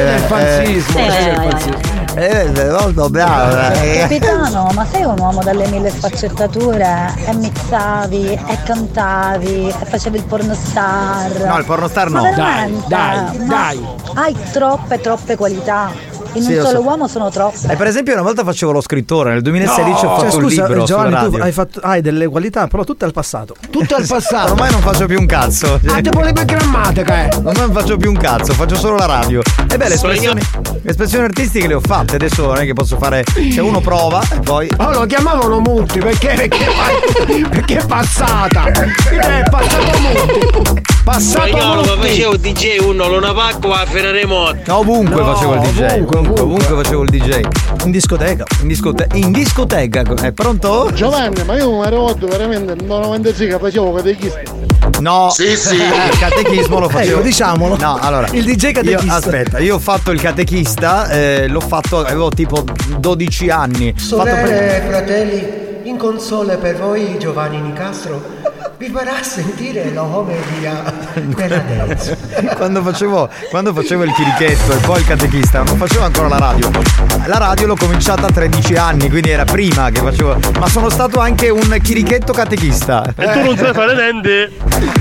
del 0.05 0.25
falsismo, 0.27 1.01
c'è 1.01 1.25
del 1.25 1.35
falsismo. 1.35 1.76
Eh, 2.19 2.71
molto 2.71 3.11
bravo. 3.11 3.75
eh. 3.75 3.99
Capitano, 4.01 4.71
ma 4.73 4.87
sei 4.91 5.05
un 5.05 5.19
uomo 5.19 5.43
dalle 5.43 5.67
mille 5.69 5.91
sfaccettature? 5.91 7.13
E 7.27 7.35
mixavi, 7.35 8.33
e 8.33 8.59
cantavi, 8.65 9.69
e 9.69 9.85
facevi 9.85 10.17
il 10.17 10.25
pornostar. 10.25 11.31
No, 11.47 11.59
il 11.59 11.65
pornostar 11.67 12.09
no. 12.09 12.23
Dai, 12.23 12.83
dai, 12.87 13.47
dai. 13.47 13.87
Hai 14.15 14.35
troppe, 14.51 14.99
troppe 15.01 15.37
qualità. 15.37 15.91
In 16.37 16.43
Sì, 16.43 16.53
un 16.53 16.59
lo 16.59 16.65
solo 16.67 16.79
so. 16.81 16.85
uomo 16.89 17.09
sono 17.09 17.31
troppe. 17.31 17.59
E 17.69 17.77
per 17.77 17.87
esempio 17.87 18.13
una 18.13 18.23
volta 18.23 18.45
facevo 18.45 18.73
lo 18.73 18.81
scrittore, 18.81 19.33
nel 19.33 19.43
2016 19.43 20.05
ho 20.05 20.09
fatto 20.17 20.31
Cioè, 20.31 20.35
un 20.43 20.49
scusa, 20.49 20.67
libro 20.67 20.85
Giovanni, 20.85 21.31
tu 21.31 21.37
hai, 21.37 21.53
fatto, 21.53 21.81
hai 21.83 22.01
delle 22.03 22.27
qualità, 22.29 22.67
però 22.67 22.85
tutte 22.85 23.05
al 23.05 23.13
passato. 23.13 23.55
Tutto 23.71 23.95
al 23.95 24.05
passato. 24.09 24.53
Ormai 24.53 24.71
non 24.71 24.81
faccio 24.81 25.07
più 25.07 25.19
un 25.19 25.27
cazzo. 25.27 25.81
Ah, 25.87 26.01
tipo 26.01 26.21
le 26.21 26.33
grammatica, 26.33 27.25
eh. 27.29 27.37
Ormai 27.37 27.55
non 27.57 27.73
faccio 27.73 27.97
più 27.97 28.11
un 28.11 28.17
cazzo, 28.19 28.53
faccio 28.53 28.77
solo 28.77 28.97
la 28.97 29.07
radio. 29.07 29.41
E 29.71 29.77
beh, 29.77 29.89
le 29.89 29.95
espressioni, 29.95 30.41
le 30.83 30.91
espressioni 30.91 31.25
artistiche 31.25 31.67
le 31.67 31.75
ho 31.75 31.81
fatte, 31.81 32.17
adesso 32.17 32.47
non 32.47 32.59
è 32.59 32.65
che 32.65 32.73
posso 32.75 32.97
fare. 32.99 33.25
Se 33.51 33.61
uno 33.61 33.81
prova 33.81 34.23
e 34.31 34.41
poi. 34.41 34.69
Oh, 34.79 34.93
lo 34.93 35.07
chiamavano 35.07 35.59
Mutti 35.61 35.99
perché, 35.99 36.35
perché, 36.37 36.67
perché 37.49 37.77
è 37.79 37.87
passata. 37.87 38.63
Perché 38.65 39.41
è 39.41 39.43
passato 39.51 39.99
Mutti. 40.01 40.96
Passato 41.07 41.47
Spagnolo, 41.47 41.85
facevo 41.85 42.33
il 42.33 42.41
DJ, 42.41 42.79
uno 42.81 43.07
Luna 43.09 43.33
Pacco 43.33 43.71
a 43.73 43.87
Ferrari. 43.87 44.27
No, 44.27 44.79
ovunque 44.79 45.23
No, 45.23 45.35
facevo 45.35 45.55
il 45.55 45.61
DJ. 45.61 45.81
ovunque, 45.93 46.17
Ovunque, 46.19 46.41
ovunque. 46.43 46.83
facevo 46.83 47.03
il 47.03 47.11
DJ. 47.11 47.41
In 47.85 47.91
discoteca. 47.93 48.45
In, 48.63 48.67
discote- 48.67 49.07
in 49.15 49.31
discoteca. 49.31 50.03
È 50.03 50.33
pronto? 50.33 50.91
Giovanni, 50.93 51.45
ma 51.45 51.55
io 51.57 51.79
mi 51.79 51.87
ero 51.87 52.13
veramente 52.19 52.75
nel 52.75 52.85
95 52.85 53.59
facevo 53.61 53.93
catechista. 53.93 54.41
No. 54.99 55.31
Sì, 55.31 55.57
sì. 55.57 55.77
Il 55.79 56.19
catechismo 56.19 56.81
lo 56.81 56.89
facevo. 56.89 57.19
Ecco, 57.19 57.23
diciamolo. 57.23 57.77
No, 57.77 57.99
allora. 58.01 58.27
Il 58.33 58.43
DJ 58.45 58.65
Io, 58.65 58.73
catechista. 58.73 59.15
aspetta, 59.15 59.59
io 59.61 59.77
ho 59.77 59.79
fatto 59.79 60.11
il 60.11 60.21
catechista, 60.21 61.09
eh, 61.09 61.47
l'ho 61.47 61.61
fatto, 61.61 62.01
avevo 62.01 62.31
tipo 62.31 62.65
12 62.99 63.49
anni. 63.49 63.95
Fatto 63.97 64.23
per- 64.25 64.35
Sorelle, 64.45 64.83
fratelli, 64.89 65.47
in 65.85 65.97
console 65.99 66.57
per 66.57 66.77
voi 66.79 67.17
Giovanni 67.21 67.61
Nicastro 67.61 68.21
vi 68.79 68.91
farà 68.91 69.23
sentire 69.23 69.91
la 69.93 70.03
omelia 70.03 70.83
della 71.15 71.59
dance. 71.59 72.17
quando, 72.57 72.83
facevo, 72.83 73.29
quando 73.49 73.73
facevo 73.73 74.05
il 74.05 74.13
chirichetto 74.13 74.73
e 74.73 74.77
poi 74.77 75.01
il 75.01 75.07
catechista, 75.07 75.63
non 75.63 75.77
facevo 75.77 76.05
ancora 76.05 76.29
la 76.29 76.39
radio. 76.39 76.71
La 77.27 77.39
radio 77.39 77.67
l'ho 77.69 77.77
cominciata 77.77 78.27
a 78.27 78.31
13 78.31 78.75
anni, 78.75 79.09
quindi 79.09 79.31
era 79.31 79.45
prima 79.45 79.91
che 79.91 80.01
facevo. 80.01 80.39
Ma 80.59 80.69
sono 80.69 80.91
stato 80.91 81.21
anche 81.21 81.49
un 81.49 81.79
chirichetto 81.83 82.33
catechista. 82.33 83.03
E 83.17 83.31
tu 83.33 83.41
non 83.45 83.57
sai 83.57 83.73
fare 83.73 83.95
niente? 83.95 84.53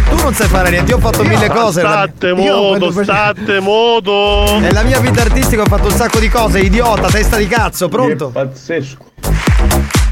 Tu 0.10 0.16
non 0.22 0.34
sai 0.34 0.48
fare 0.48 0.70
niente, 0.70 0.92
io 0.92 0.98
ho 0.98 1.02
fatto 1.02 1.24
mille 1.24 1.50
cose. 1.50 1.82
State 1.82 2.28
Io 2.28 2.36
modo, 2.36 2.68
quando 2.68 2.92
facevo- 2.92 3.04
state 3.04 3.60
modo. 3.60 4.58
Nella 4.60 4.84
mia 4.84 5.00
vita 5.00 5.22
artistica 5.22 5.64
ho 5.64 5.66
fatto 5.66 5.88
un 5.88 5.94
sacco 5.94 6.20
di 6.20 6.30
cose, 6.30 6.60
idiota, 6.60 7.08
testa 7.10 7.36
di 7.36 7.48
cazzo, 7.48 7.90
pronto? 7.90 8.30
Pazzesco. 8.30 9.04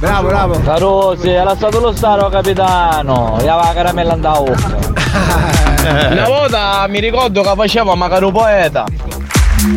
Bravo, 0.03 0.27
bravo. 0.27 0.59
Carosi, 0.59 1.29
era 1.29 1.55
stato 1.55 1.79
lo 1.79 1.93
staro 1.93 2.27
capitano. 2.27 3.39
E 3.39 3.45
la 3.45 3.71
caramella 3.73 4.11
andava 4.11 4.43
Eh. 4.43 4.51
Una 6.11 6.27
volta 6.27 6.85
mi 6.89 6.99
ricordo 6.99 7.41
che 7.41 7.53
facevo 7.55 7.95
magari 7.95 8.25
un 8.25 8.33
poeta. 8.33 8.83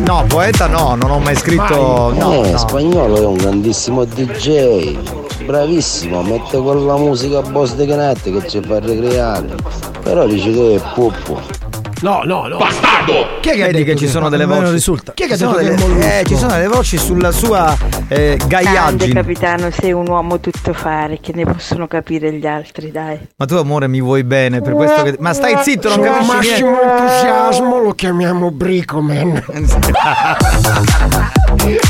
No, 0.05 0.25
poeta 0.27 0.67
no, 0.67 0.95
non 0.95 1.11
ho 1.11 1.19
mai 1.19 1.33
scritto. 1.33 2.13
No, 2.13 2.43
eh, 2.43 2.51
no. 2.51 2.57
spagnolo 2.57 3.21
è 3.21 3.25
un 3.25 3.37
grandissimo 3.37 4.03
DJ. 4.03 4.97
Bravissimo, 5.45 6.21
mette 6.23 6.57
quella 6.57 6.97
musica 6.97 7.41
boss 7.41 7.75
de 7.75 7.87
canette 7.87 8.29
che 8.33 8.49
ci 8.49 8.61
fa 8.61 8.79
ricreare. 8.79 9.55
Però 10.03 10.25
dice 10.25 10.51
che 10.51 10.75
è 10.75 10.81
puppo. 10.93 11.66
No, 12.01 12.21
no, 12.23 12.47
no. 12.47 12.57
Bastardo! 12.57 13.39
Chi 13.41 13.49
è 13.49 13.53
che 13.53 13.63
Vedi 13.71 13.83
che 13.83 13.95
ci 13.95 14.07
sono 14.07 14.29
delle 14.29 14.45
me 14.45 14.53
non 14.53 14.61
voci? 14.63 14.73
risulta. 14.75 15.13
Chi 15.13 15.23
è 15.23 15.27
che 15.27 15.33
Ci 15.33 15.39
sono 15.39 15.55
delle 15.55 16.19
eh, 16.19 16.23
ci 16.25 16.35
sono 16.35 16.51
delle 16.53 16.67
voci 16.67 16.97
sulla 16.97 17.31
sua 17.31 17.75
eh, 18.07 18.35
Grande 18.37 18.45
gaiaggine. 18.47 19.13
capitano, 19.13 19.71
sei 19.71 19.93
un 19.93 20.07
uomo 20.07 20.39
tutto 20.39 20.73
fare, 20.73 21.19
che 21.19 21.31
ne 21.33 21.45
possono 21.45 21.87
capire 21.87 22.31
gli 22.33 22.45
altri, 22.45 22.91
dai. 22.91 23.17
Ma 23.35 23.45
tu 23.45 23.55
amore 23.55 23.87
mi 23.87 23.99
vuoi 24.01 24.23
bene, 24.23 24.61
per 24.61 24.73
questo 24.73 25.01
che. 25.03 25.15
Ma 25.19 25.33
stai 25.33 25.57
zitto, 25.63 25.89
non 25.89 25.97
Suo 25.97 26.05
capisci 26.13 26.35
massimo 26.35 26.69
niente. 26.69 27.03
entusiasmo 27.03 27.79
lo 27.81 27.91
chiamiamo 27.93 28.51
Bricoman. 28.51 29.43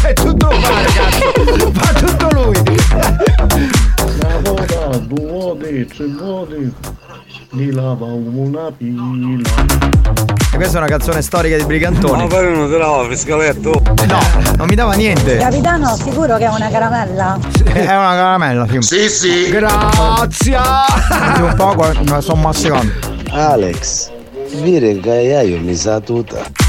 È 0.04 0.13
tutto 0.13 0.50
fa, 0.50 0.82
ragazzo. 0.82 1.72
Fa 1.74 1.93
tutto 1.93 2.28
lui. 2.34 2.58
Una 4.04 4.39
volta, 4.41 4.98
due 5.00 5.86
mi 7.52 7.72
lava 7.72 8.06
una 8.06 8.72
pila. 8.76 9.04
E 10.52 10.56
questa 10.56 10.78
è 10.78 10.82
una 10.82 10.90
canzone 10.90 11.22
storica 11.22 11.56
di 11.56 11.64
Brigantoni. 11.64 12.24
Ma 12.24 12.28
poi 12.28 12.54
non 12.54 12.70
te 12.70 12.78
la 12.78 13.04
frescaletto. 13.06 13.82
No, 14.08 14.20
non 14.58 14.68
mi 14.68 14.76
dava 14.76 14.94
niente. 14.94 15.38
Capitano, 15.38 15.96
sicuro 15.96 16.38
che 16.38 16.46
è 16.46 16.50
una 16.50 16.70
caramella? 16.70 17.40
È 17.64 17.82
una 17.82 18.16
caramella, 18.16 18.66
film. 18.66 18.82
Sì, 18.82 19.10
sì. 19.10 19.50
Grazie. 19.50 20.58
un 20.58 21.54
po' 21.56 21.76
la 22.06 22.22
sto 22.22 22.36
masticando. 22.36 22.92
Alex, 23.32 24.12
dire 24.62 25.00
che 25.00 25.44
io 25.46 25.60
mi 25.60 25.76
sa 25.76 26.00
tutta. 26.00 26.67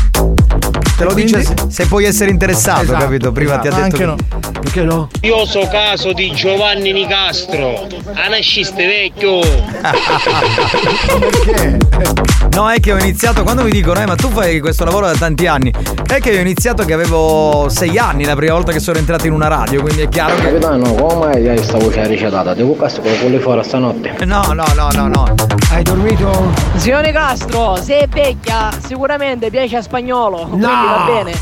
Te 0.99 1.05
lo 1.05 1.15
dice 1.15 1.45
se, 1.45 1.55
se 1.69 1.87
puoi 1.87 2.05
essere 2.07 2.29
interessato, 2.31 2.83
Esatto, 2.83 3.05
capito? 3.05 3.31
Prima 3.31 3.59
ti 3.59 3.69
ha 3.69 3.71
esatto. 3.71 3.97
detto. 3.97 4.11
Anche 4.13 4.27
no. 4.41 4.51
Perché 4.61 4.83
no? 4.83 5.09
Io 5.21 5.47
so 5.47 5.61
caso 5.71 6.13
di 6.13 6.33
Giovanni 6.33 6.93
Nicastro, 6.93 7.87
anasciste 8.15 8.85
vecchio. 8.85 9.39
No, 12.51 12.69
è 12.71 12.81
che 12.81 12.93
ho 12.93 12.99
iniziato, 12.99 13.45
quando 13.45 13.63
mi 13.63 13.71
dicono, 13.71 14.01
eh, 14.01 14.07
ma 14.07 14.17
tu 14.17 14.29
fai 14.31 14.59
questo 14.59 14.85
lavoro 14.85 15.07
da 15.07 15.15
tanti 15.15 15.47
anni, 15.47 15.73
è 16.07 16.19
che 16.19 16.37
ho 16.37 16.41
iniziato 16.41 16.85
che 16.85 16.93
avevo 16.93 17.69
sei 17.69 17.97
anni 17.99 18.25
la 18.25 18.35
prima 18.35 18.55
volta 18.55 18.73
che 18.73 18.81
sono 18.81 18.99
entrato 18.99 19.29
in 19.29 19.33
una 19.33 19.47
radio, 19.47 19.81
quindi 19.81 20.03
è 20.03 20.09
chiaro 20.09 20.35
che. 20.35 20.43
Capitano, 20.43 20.93
come 20.95 21.15
mai 21.27 21.49
hai 21.49 21.55
questa 21.57 21.79
voce 21.79 22.05
ricetata? 22.09 22.55
Devo 22.55 22.73
passare 22.73 23.11
con 23.11 23.19
quelle 23.21 23.39
fuori 23.39 23.63
stanotte. 23.63 24.17
No, 24.25 24.43
no, 24.55 24.65
no, 24.75 24.89
no, 24.93 25.07
no. 25.07 25.35
Hai 25.71 25.83
dormito? 25.85 26.53
Signore 26.77 27.13
Castro, 27.13 27.77
se 27.77 27.99
è 27.99 28.09
vecchia, 28.09 28.71
sicuramente 28.85 29.51
piace 29.51 29.77
a 29.77 29.83
spagnolo. 29.83 30.47
Quindi 30.49 30.67
va 30.97 31.05
bene. 31.23 31.33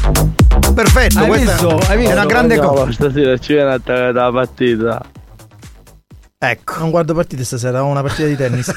Perfetto, 0.74 1.18
Hai 1.20 1.26
questa 1.26 1.52
visto? 1.52 1.68
Hai 1.88 1.96
visto? 1.96 2.10
è 2.12 2.14
una 2.14 2.26
grande 2.26 2.58
cosa. 2.58 2.92
Stasera 2.92 3.38
ci 3.38 3.52
viene 3.54 3.72
a 3.72 3.78
te 3.78 4.12
la 4.12 4.30
partita. 4.32 5.02
Ecco. 6.38 6.78
Non 6.80 6.90
guardo 6.90 7.14
partite 7.14 7.44
stasera, 7.44 7.82
ho 7.82 7.86
una 7.86 8.02
partita 8.02 8.28
di 8.28 8.36
tennis. 8.36 8.70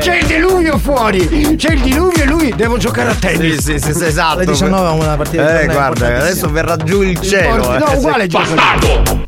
C'è 0.00 0.18
il 0.18 0.26
diluvio 0.72 0.78
fuori! 0.78 1.56
C'è 1.56 1.72
il 1.72 1.80
diluvio 1.80 2.22
e 2.22 2.26
lui 2.26 2.52
devo 2.54 2.76
giocare 2.78 3.10
a 3.10 3.14
tennis. 3.14 3.60
Sì, 3.60 3.78
sì, 3.78 3.92
sì, 3.92 4.04
esatto. 4.04 4.36
Alle 4.38 4.46
19 4.46 4.88
ho 4.88 4.94
una 4.94 5.16
partita 5.16 5.50
di 5.58 5.62
Eh, 5.64 5.66
guarda, 5.72 6.06
adesso 6.06 6.50
verrà 6.50 6.76
giù 6.76 7.02
il 7.02 7.20
cielo. 7.20 7.76
No, 7.78 7.86
eh. 7.92 7.96
uguale 7.96 8.26
gioca. 8.26 8.46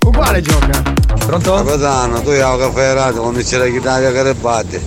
Uguale 0.05 0.41
gioca. 0.41 0.83
Pronto? 1.27 1.55
Capitano, 1.55 2.21
tu 2.21 2.31
hai 2.31 2.41
un 2.43 2.59
caffè 2.59 2.93
radio 2.93 3.23
quando 3.23 3.41
c'era 3.41 3.65
chitarra 3.67 4.11
che 4.11 4.23
rebate. 4.23 4.83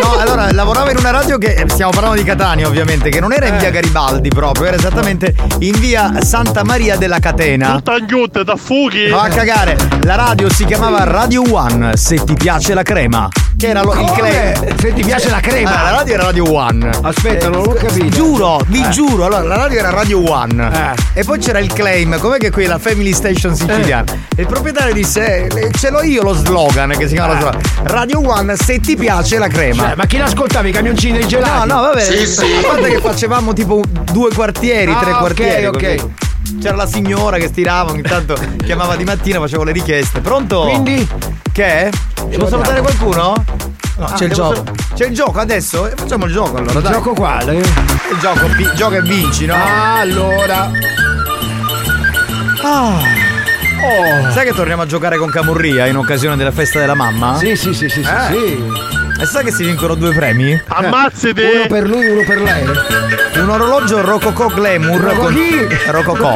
No, 0.00 0.16
allora 0.18 0.50
lavoravo 0.52 0.90
in 0.90 0.96
una 0.96 1.10
radio 1.10 1.38
che 1.38 1.64
stiamo 1.68 1.92
parlando 1.92 2.16
di 2.18 2.24
Catania, 2.24 2.66
ovviamente, 2.66 3.08
che 3.10 3.20
non 3.20 3.32
era 3.32 3.46
Eh. 3.46 3.50
in 3.50 3.58
via 3.58 3.70
Garibaldi 3.70 4.28
proprio, 4.28 4.66
era 4.66 4.76
esattamente 4.76 5.34
in 5.60 5.78
via 5.78 6.20
Santa 6.22 6.64
Maria 6.64 6.96
della 6.96 7.18
Catena. 7.18 7.74
Tutta 7.74 7.94
angiutte 7.94 8.42
da 8.44 8.56
fughi. 8.56 9.08
Ma 9.08 9.22
a 9.22 9.28
cagare, 9.28 9.76
la 10.02 10.16
radio 10.16 10.50
si 10.50 10.64
chiamava 10.64 11.04
Radio 11.04 11.42
One, 11.54 11.96
se 11.96 12.16
ti 12.24 12.34
piace 12.34 12.74
la 12.74 12.82
crema. 12.82 13.28
Che 13.58 13.68
era 13.68 13.82
lo- 13.82 13.94
il 13.98 14.10
claim. 14.12 14.76
Se 14.78 14.92
ti 14.92 15.02
piace 15.02 15.30
la 15.30 15.40
crema? 15.40 15.70
Ah, 15.70 15.90
la 15.90 15.96
radio 15.98 16.14
era 16.14 16.24
Radio 16.24 16.52
One. 16.52 16.90
Aspetta, 17.02 17.48
non 17.48 17.62
l'ho 17.62 17.72
capito. 17.72 18.06
Giuro, 18.08 18.60
vi 18.66 18.82
Eh. 18.82 18.88
giuro, 18.90 19.24
allora 19.24 19.42
la 19.42 19.56
radio 19.56 19.78
era 19.78 19.90
Radio 19.90 20.30
One. 20.30 20.94
Eh. 21.14 21.20
E 21.20 21.24
poi 21.24 21.38
c'era 21.38 21.58
il 21.58 21.72
claim, 21.72 22.18
com'è 22.18 22.36
che 22.36 22.50
qui 22.50 22.64
è 22.64 22.66
la 22.66 22.78
Family 22.78 23.14
Station 23.14 23.54
siciliana? 23.56 24.12
E 24.36 24.42
il 24.42 24.46
proprietario 24.46 24.92
disse: 24.92 25.46
eh, 25.46 25.70
Ce 25.72 25.88
l'ho 25.90 26.02
io 26.02 26.22
lo 26.22 26.34
slogan 26.34 26.90
che 26.98 27.08
si 27.08 27.14
chiama 27.14 27.32
lo 27.32 27.38
slogan. 27.40 27.60
Radio 27.84 28.28
One, 28.28 28.56
se 28.56 28.78
ti 28.80 28.94
piace 28.94 29.38
la 29.38 29.48
crema. 29.48 29.84
Cioè, 29.84 29.94
ma 29.96 30.04
chi 30.04 30.18
l'ascoltava? 30.18 30.68
I 30.68 30.72
camioncini 30.72 31.16
dei 31.18 31.26
gelati? 31.26 31.66
No, 31.68 31.74
no, 31.76 31.80
vabbè. 31.80 32.02
Sì, 32.04 32.26
sì. 32.26 32.44
A 32.62 32.66
parte 32.68 32.88
che 32.90 32.98
facevamo 33.00 33.54
tipo 33.54 33.82
due 34.12 34.30
quartieri, 34.34 34.92
Ah, 34.92 34.98
tre 35.00 35.12
ok, 35.12 35.18
quartieri. 35.18 35.66
ok. 35.66 35.72
così. 35.94 36.12
C'era 36.60 36.76
la 36.76 36.86
signora 36.86 37.36
che 37.38 37.48
stirava, 37.48 37.90
ogni 37.90 38.02
tanto 38.02 38.36
chiamava 38.64 38.96
di 38.96 39.04
mattina, 39.04 39.38
facevo 39.40 39.62
le 39.64 39.72
richieste. 39.72 40.20
Pronto? 40.20 40.62
Quindi? 40.62 41.06
Che? 41.52 41.90
Devo 42.28 42.48
salutare 42.48 42.80
qualcuno? 42.80 43.34
No, 43.98 44.04
Ah, 44.04 44.12
c'è 44.12 44.24
il 44.26 44.32
gioco. 44.32 44.54
sal- 44.56 44.72
C'è 44.94 45.06
il 45.06 45.14
gioco 45.14 45.38
adesso? 45.38 45.86
Eh, 45.88 45.92
Facciamo 45.96 46.26
il 46.26 46.32
gioco 46.32 46.56
allora, 46.58 46.72
Il 46.78 46.82
dai. 46.82 46.92
gioco 46.92 47.12
quale? 47.14 47.54
Il 47.56 48.18
gioco, 48.20 48.46
vi- 48.48 48.68
gioca 48.74 48.96
e 48.96 49.02
vinci, 49.02 49.46
no? 49.46 49.54
Allora. 49.98 50.70
Ah. 52.62 52.98
Oh. 53.82 54.30
Sai 54.32 54.44
che 54.44 54.52
torniamo 54.52 54.82
a 54.82 54.86
giocare 54.86 55.16
con 55.16 55.30
Camurria 55.30 55.86
in 55.86 55.96
occasione 55.96 56.36
della 56.36 56.50
festa 56.52 56.78
della 56.80 56.94
mamma? 56.94 57.36
Sì, 57.36 57.56
sì, 57.56 57.72
sì, 57.72 57.88
sì, 57.88 58.02
sì, 58.02 58.08
Eh. 58.10 58.32
sì. 58.32 58.64
E 59.18 59.24
sai 59.24 59.44
che 59.44 59.50
si 59.50 59.64
vincono 59.64 59.94
due 59.94 60.12
premi? 60.14 60.60
Ammazzati! 60.68 61.40
Uno 61.42 61.66
per 61.68 61.88
lui, 61.88 62.06
uno 62.08 62.22
per 62.26 62.40
lei. 62.40 62.64
Un 63.40 63.48
orologio 63.48 64.00
Rococò 64.02 64.46
Glamour 64.48 65.00
Rococò 65.00 65.22
con? 65.24 65.90
Rococò 65.90 66.34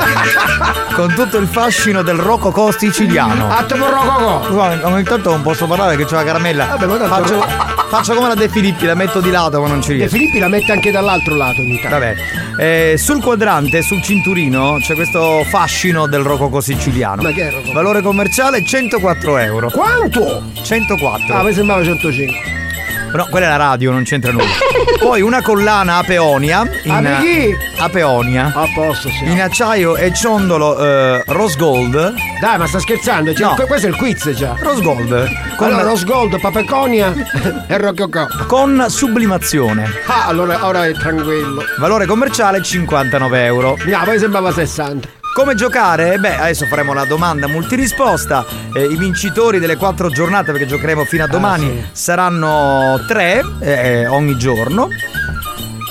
con 0.95 1.15
tutto 1.15 1.37
il 1.39 1.47
fascino 1.47 2.03
del 2.03 2.17
Rococò 2.17 2.71
siciliano. 2.73 3.51
Attimo 3.51 3.89
rococò. 3.89 4.49
Guarda, 4.51 4.87
Ogni 4.89 5.03
tanto 5.05 5.31
non 5.31 5.43
posso 5.43 5.67
parlare 5.67 5.97
che 5.97 6.05
c'è 6.05 6.15
la 6.15 6.25
caramella. 6.25 6.67
Vabbè, 6.67 6.87
ma 6.87 6.97
tanto- 6.97 7.15
faccio, 7.15 7.47
faccio 7.89 8.15
come 8.15 8.29
la 8.29 8.35
De 8.35 8.49
Filippi, 8.49 8.87
la 8.87 8.95
metto 8.95 9.21
di 9.21 9.31
lato 9.31 9.61
ma 9.61 9.69
non 9.69 9.81
ci 9.83 9.91
De 9.91 9.95
riesco. 9.97 10.17
Filippi 10.17 10.39
la 10.39 10.49
mette 10.49 10.73
anche 10.73 10.91
dall'altro 10.91 11.37
lato 11.37 11.61
ogni 11.61 11.81
tanto. 11.81 11.99
Vabbè, 11.99 12.15
eh, 12.59 12.95
sul 12.99 13.23
quadrante, 13.23 13.83
sul 13.83 14.03
cinturino, 14.03 14.79
c'è 14.81 14.95
questo 14.95 15.45
fascino 15.49 16.07
del 16.07 16.23
Rococò 16.23 16.61
siciliano. 16.61 17.23
Ma 17.23 17.31
che 17.31 17.49
è 17.49 17.51
Rococò? 17.53 17.73
Valore 17.73 18.03
commerciale 18.03 18.63
104 18.65 19.39
euro. 19.39 19.71
Quanto? 19.71 20.43
104. 20.63 21.35
Ah, 21.35 21.43
mi 21.43 21.53
sembrava 21.55 21.83
105. 21.85 22.59
No, 23.13 23.27
quella 23.31 23.47
è 23.47 23.49
la 23.49 23.57
radio, 23.57 23.91
non 23.91 24.05
c'entra 24.05 24.31
nulla. 24.33 24.45
Poi 25.01 25.21
una 25.21 25.43
collana 25.43 25.97
a 25.99 26.03
peonia. 26.05 26.69
In, 26.85 27.07
Ah? 27.07 27.85
A 27.85 27.89
peonia. 27.89 28.53
A 28.55 28.67
posto, 28.75 29.09
sì. 29.09 29.25
In 29.25 29.41
acciaio 29.41 29.97
e 29.97 30.13
ciondolo 30.15 30.79
eh, 30.79 31.23
rose 31.27 31.57
gold. 31.57 32.15
Dai, 32.41 32.59
ma 32.59 32.67
sta 32.67 32.79
scherzando? 32.79 33.33
Cioè, 33.35 33.49
No. 33.49 33.55
que- 33.55 33.67
Questo 33.67 33.87
è 33.87 33.91
il 33.91 33.97
quiz 33.97 34.31
già. 34.31 34.55
Rose 34.59 34.83
gold. 34.83 35.29
Con, 35.57 35.67
Allora, 35.69 35.83
Rose 35.83 36.05
Gold, 36.05 36.41
Papeconia 36.41 37.13
e 37.67 37.79
Rococò. 37.79 38.27
con 38.47 38.85
sublimazione. 38.89 39.89
Ah, 40.07 40.27
allora 40.27 40.65
ora 40.67 40.87
è 40.87 40.93
tranquillo. 40.93 41.63
Valore 41.79 42.07
commerciale 42.07 42.63
59 42.63 43.45
euro. 43.45 43.77
No, 43.85 44.01
poi 44.05 44.19
sembrava 44.19 44.53
60. 44.53 45.09
Come 45.33 45.55
giocare? 45.55 46.19
Beh, 46.19 46.37
adesso 46.37 46.67
faremo 46.67 46.93
la 46.93 47.05
domanda 47.05 47.47
multirisposta. 47.47 48.45
Eh, 48.75 48.85
I 48.85 48.97
vincitori 48.97 49.59
delle 49.59 49.77
quattro 49.77 50.11
giornate, 50.11 50.51
perché 50.53 50.67
giocheremo 50.67 51.05
fino 51.05 51.25
a 51.25 51.27
domani, 51.29 51.67
sì. 51.67 51.85
saranno 51.93 53.01
tre 53.07 53.41
eh, 53.61 54.07
ogni 54.07 54.37
giorno. 54.37 54.89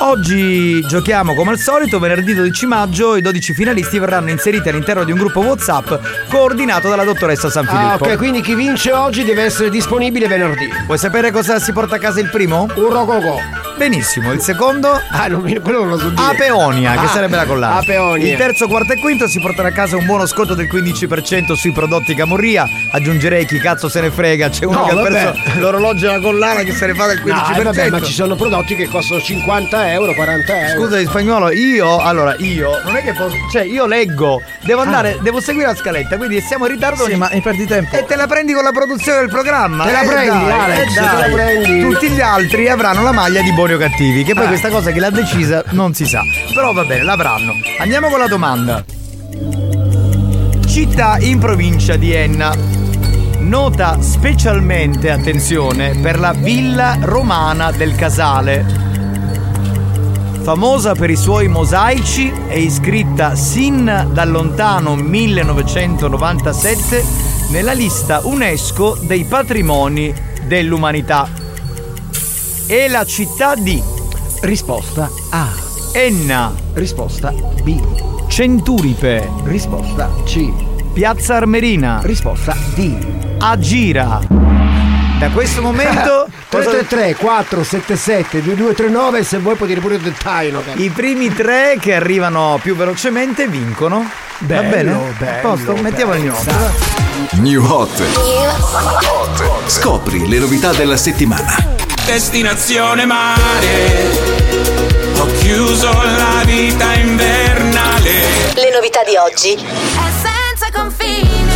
Oggi 0.02 0.80
giochiamo 0.88 1.34
come 1.34 1.52
al 1.52 1.58
solito, 1.58 2.00
venerdì 2.00 2.34
12 2.34 2.66
maggio 2.66 3.16
i 3.18 3.22
12 3.22 3.54
finalisti 3.54 4.00
verranno 4.00 4.30
inseriti 4.30 4.70
all'interno 4.70 5.04
di 5.04 5.12
un 5.12 5.18
gruppo 5.18 5.42
WhatsApp 5.42 5.92
coordinato 6.30 6.88
dalla 6.88 7.04
dottoressa 7.04 7.50
San 7.50 7.66
Ah, 7.68 7.70
Filippo. 7.98 8.06
ok, 8.06 8.18
quindi 8.18 8.42
chi 8.42 8.56
vince 8.56 8.94
oggi 8.94 9.26
deve 9.26 9.44
essere 9.44 9.70
disponibile 9.70 10.28
venerdì. 10.30 10.70
Vuoi 10.86 10.98
sapere 10.98 11.32
cosa 11.32 11.60
si 11.60 11.74
porta 11.74 11.96
a 11.96 12.00
casa 12.00 12.22
il 12.22 12.30
primo? 12.30 12.68
Un 12.76 12.90
rococò. 12.90 13.36
Benissimo, 13.80 14.34
il 14.34 14.42
secondo 14.42 15.02
Ah, 15.10 15.28
non 15.28 15.42
mi- 15.42 15.58
quello 15.60 15.80
non 15.80 15.90
lo 15.92 15.98
so 15.98 16.10
dire. 16.10 16.22
Apeonia, 16.22 16.92
che 16.92 17.06
Ah, 17.06 17.08
sarebbe 17.08 17.38
la 17.38 17.46
collana. 17.46 17.76
Apeonia. 17.78 18.32
Il 18.34 18.38
terzo, 18.38 18.68
quarto 18.68 18.92
e 18.92 18.98
quinto 18.98 19.26
si 19.30 19.40
porterà 19.40 19.70
a 19.70 19.72
casa 19.72 19.96
un 19.96 20.06
buono 20.06 20.26
sconto 20.26 20.54
del 20.54 20.68
15% 20.68 21.56
sui 21.56 21.72
prodotti 21.72 22.14
Camorria. 22.14 22.68
Aggiungerei 22.92 23.46
chi 23.46 23.58
cazzo 23.58 23.88
se 23.88 24.02
ne 24.02 24.12
frega. 24.12 24.50
C'è 24.50 24.66
uno 24.66 24.80
No, 24.80 24.84
che 24.84 24.92
ha 24.92 24.96
vabbè. 24.96 25.10
perso 25.10 25.60
l'orologio 25.60 26.10
e 26.10 26.12
la 26.12 26.20
collana 26.20 26.62
che 26.64 26.74
se 26.74 26.88
ne 26.88 26.94
fa 26.94 27.06
del 27.08 27.22
15%. 27.22 27.52
No, 27.54 27.58
eh, 27.58 27.64
vabbè, 27.64 27.90
ma 27.90 28.02
ci 28.02 28.12
sono 28.12 28.36
prodotti 28.36 28.76
che 28.76 28.90
costano 28.90 29.22
50 29.22 29.92
euro, 29.94 30.14
40 30.14 30.68
euro. 30.72 30.82
Scusa 30.84 31.00
in 31.00 31.08
spagnolo, 31.08 31.50
io, 31.52 32.00
allora 32.00 32.36
io, 32.40 32.82
non 32.84 32.98
è 32.98 33.02
che 33.02 33.14
posso, 33.14 33.36
cioè 33.50 33.62
io 33.64 33.86
leggo, 33.86 34.42
devo 34.66 34.82
andare, 34.82 35.18
devo 35.22 35.40
seguire 35.40 35.68
la 35.68 35.76
scaletta, 35.76 36.18
quindi 36.18 36.42
siamo 36.42 36.66
in 36.66 36.74
ritardo. 36.74 37.06
Ah. 37.06 37.08
Sì, 37.08 37.16
ma 37.16 37.30
perdi 37.42 37.66
tempo. 37.66 37.96
E 37.96 38.04
te 38.06 38.18
la 38.18 38.28
prendi 38.28 38.52
con 38.52 38.64
la 38.64 38.72
produzione 38.72 39.20
del 39.20 39.30
programma? 39.30 39.86
Te 39.86 39.92
la 39.94 40.02
Eh, 40.02 40.06
prendi, 40.06 40.46
dai, 40.46 40.60
Alex, 40.60 40.80
eh, 40.90 40.94
te 40.94 41.00
la 41.00 41.12
dai. 41.14 41.32
prendi. 41.32 41.82
Tutti 41.82 42.10
gli 42.10 42.20
altri 42.22 42.68
avranno 42.70 43.04
la 43.04 43.12
maglia 43.14 43.42
di 43.42 43.54
buoni 43.70 43.74
o 43.74 43.78
cattivi, 43.78 44.24
che 44.24 44.34
poi 44.34 44.46
Eh. 44.46 44.48
questa 44.48 44.70
cosa 44.70 44.90
chi 44.92 44.98
l'ha 45.00 45.12
decisa 45.12 45.64
non 45.72 45.94
si 45.94 46.06
sa. 46.06 46.22
Però 46.54 46.72
va 46.74 46.86
bene, 46.86 47.04
l'avranno. 47.04 47.54
Andiamo 47.78 48.08
con 48.10 48.20
la 48.20 48.28
domanda. 48.28 48.84
Città 50.66 51.18
in 51.20 51.38
provincia 51.40 51.96
di 51.96 52.12
Enna. 52.12 52.54
Nota 53.40 54.02
specialmente, 54.02 55.12
attenzione, 55.12 55.98
per 56.02 56.20
la 56.20 56.34
villa 56.34 56.98
romana 57.02 57.72
del 57.72 57.96
Casale. 57.96 58.88
famosa 60.42 60.96
per 60.96 61.10
i 61.12 61.16
suoi 61.16 61.48
mosaici, 61.48 62.34
è 62.48 62.56
iscritta 62.56 63.36
sin 63.36 64.08
dal 64.12 64.32
lontano 64.32 64.96
1997 64.96 67.04
nella 67.50 67.74
lista 67.74 68.22
UNESCO 68.24 68.98
dei 69.02 69.26
patrimoni 69.26 70.12
dell'umanità. 70.48 71.49
È 72.70 72.88
la 72.88 73.04
città 73.04 73.56
di 73.56 73.82
Risposta 74.42 75.10
A. 75.32 75.48
Enna. 75.94 76.54
Risposta 76.74 77.32
B. 77.64 78.28
Centuripe. 78.28 79.28
Risposta 79.46 80.12
C. 80.24 80.52
Piazza 80.94 81.38
Armerina. 81.38 82.00
Risposta 82.04 82.56
D. 82.76 82.96
Agira. 83.40 84.20
Da 85.18 85.30
questo 85.32 85.64
momento 85.64 86.28
333 86.50 87.16
477 87.16 88.44
2239 88.44 89.24
se 89.24 89.40
vuoi 89.40 89.56
puoi 89.56 89.68
dire 89.68 89.82
pure 89.82 89.96
il 89.96 90.02
dettaglio. 90.02 90.62
caro. 90.64 90.80
i 90.80 90.90
primi 90.90 91.34
tre 91.34 91.78
che 91.80 91.96
arrivano 91.96 92.60
più 92.62 92.76
velocemente 92.76 93.48
vincono. 93.48 93.98
Va 94.42 94.62
Bello, 94.62 94.70
bene? 94.70 95.14
bello, 95.18 95.32
A 95.32 95.42
posto, 95.42 95.76
mettiamo 95.78 96.14
il 96.14 96.22
bello. 96.22 96.36
new 97.42 97.64
hot. 97.66 97.92
New 98.62 99.02
Hot. 99.26 99.68
Scopri 99.68 100.28
le 100.30 100.38
novità 100.38 100.72
della 100.72 100.96
settimana. 100.98 101.79
Destinazione 102.10 103.06
mare. 103.06 104.18
Ho 105.20 105.28
chiuso 105.38 105.92
la 105.92 106.42
vita 106.44 106.96
invernale. 106.96 108.12
Le 108.56 108.72
novità 108.74 109.04
di 109.04 109.16
oggi. 109.16 109.54
È 109.54 110.10
senza 110.20 110.72
confine. 110.74 111.54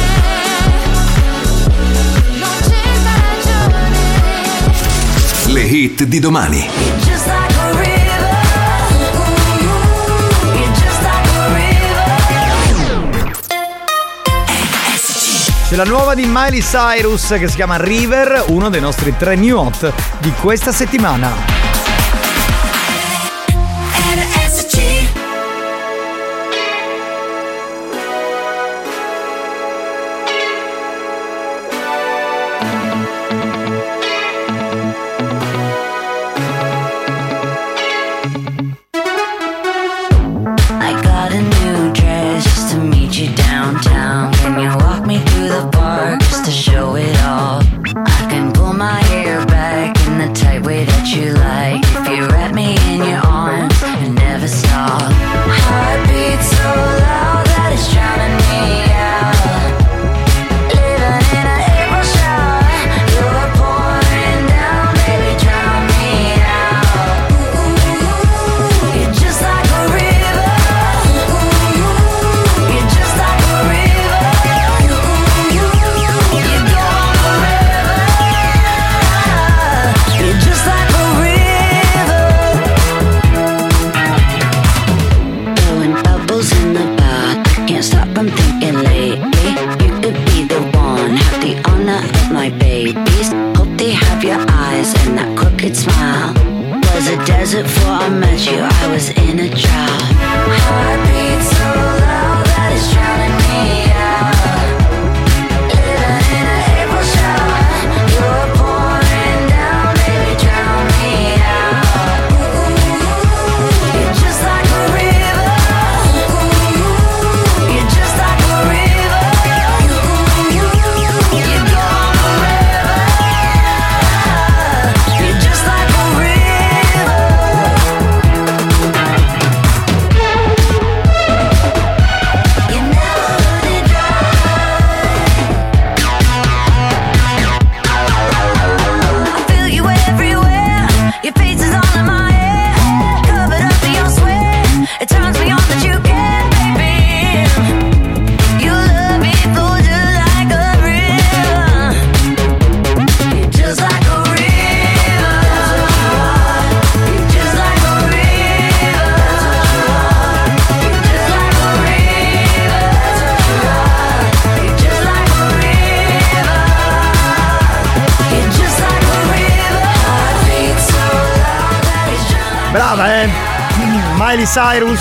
Non 2.33 2.55
c'è 2.61 2.83
ragione. 3.73 3.97
Le 5.53 5.61
hit 5.61 6.03
di 6.03 6.19
domani. 6.19 6.69
C'è 15.73 15.79
la 15.79 15.89
nuova 15.89 16.13
di 16.13 16.25
Miley 16.27 16.59
Cyrus 16.59 17.29
che 17.29 17.47
si 17.47 17.55
chiama 17.55 17.77
River, 17.77 18.45
uno 18.49 18.69
dei 18.69 18.79
nostri 18.79 19.17
tre 19.17 19.33
new 19.36 19.57
hot 19.57 19.91
di 20.19 20.31
questa 20.33 20.71
settimana. 20.71 21.72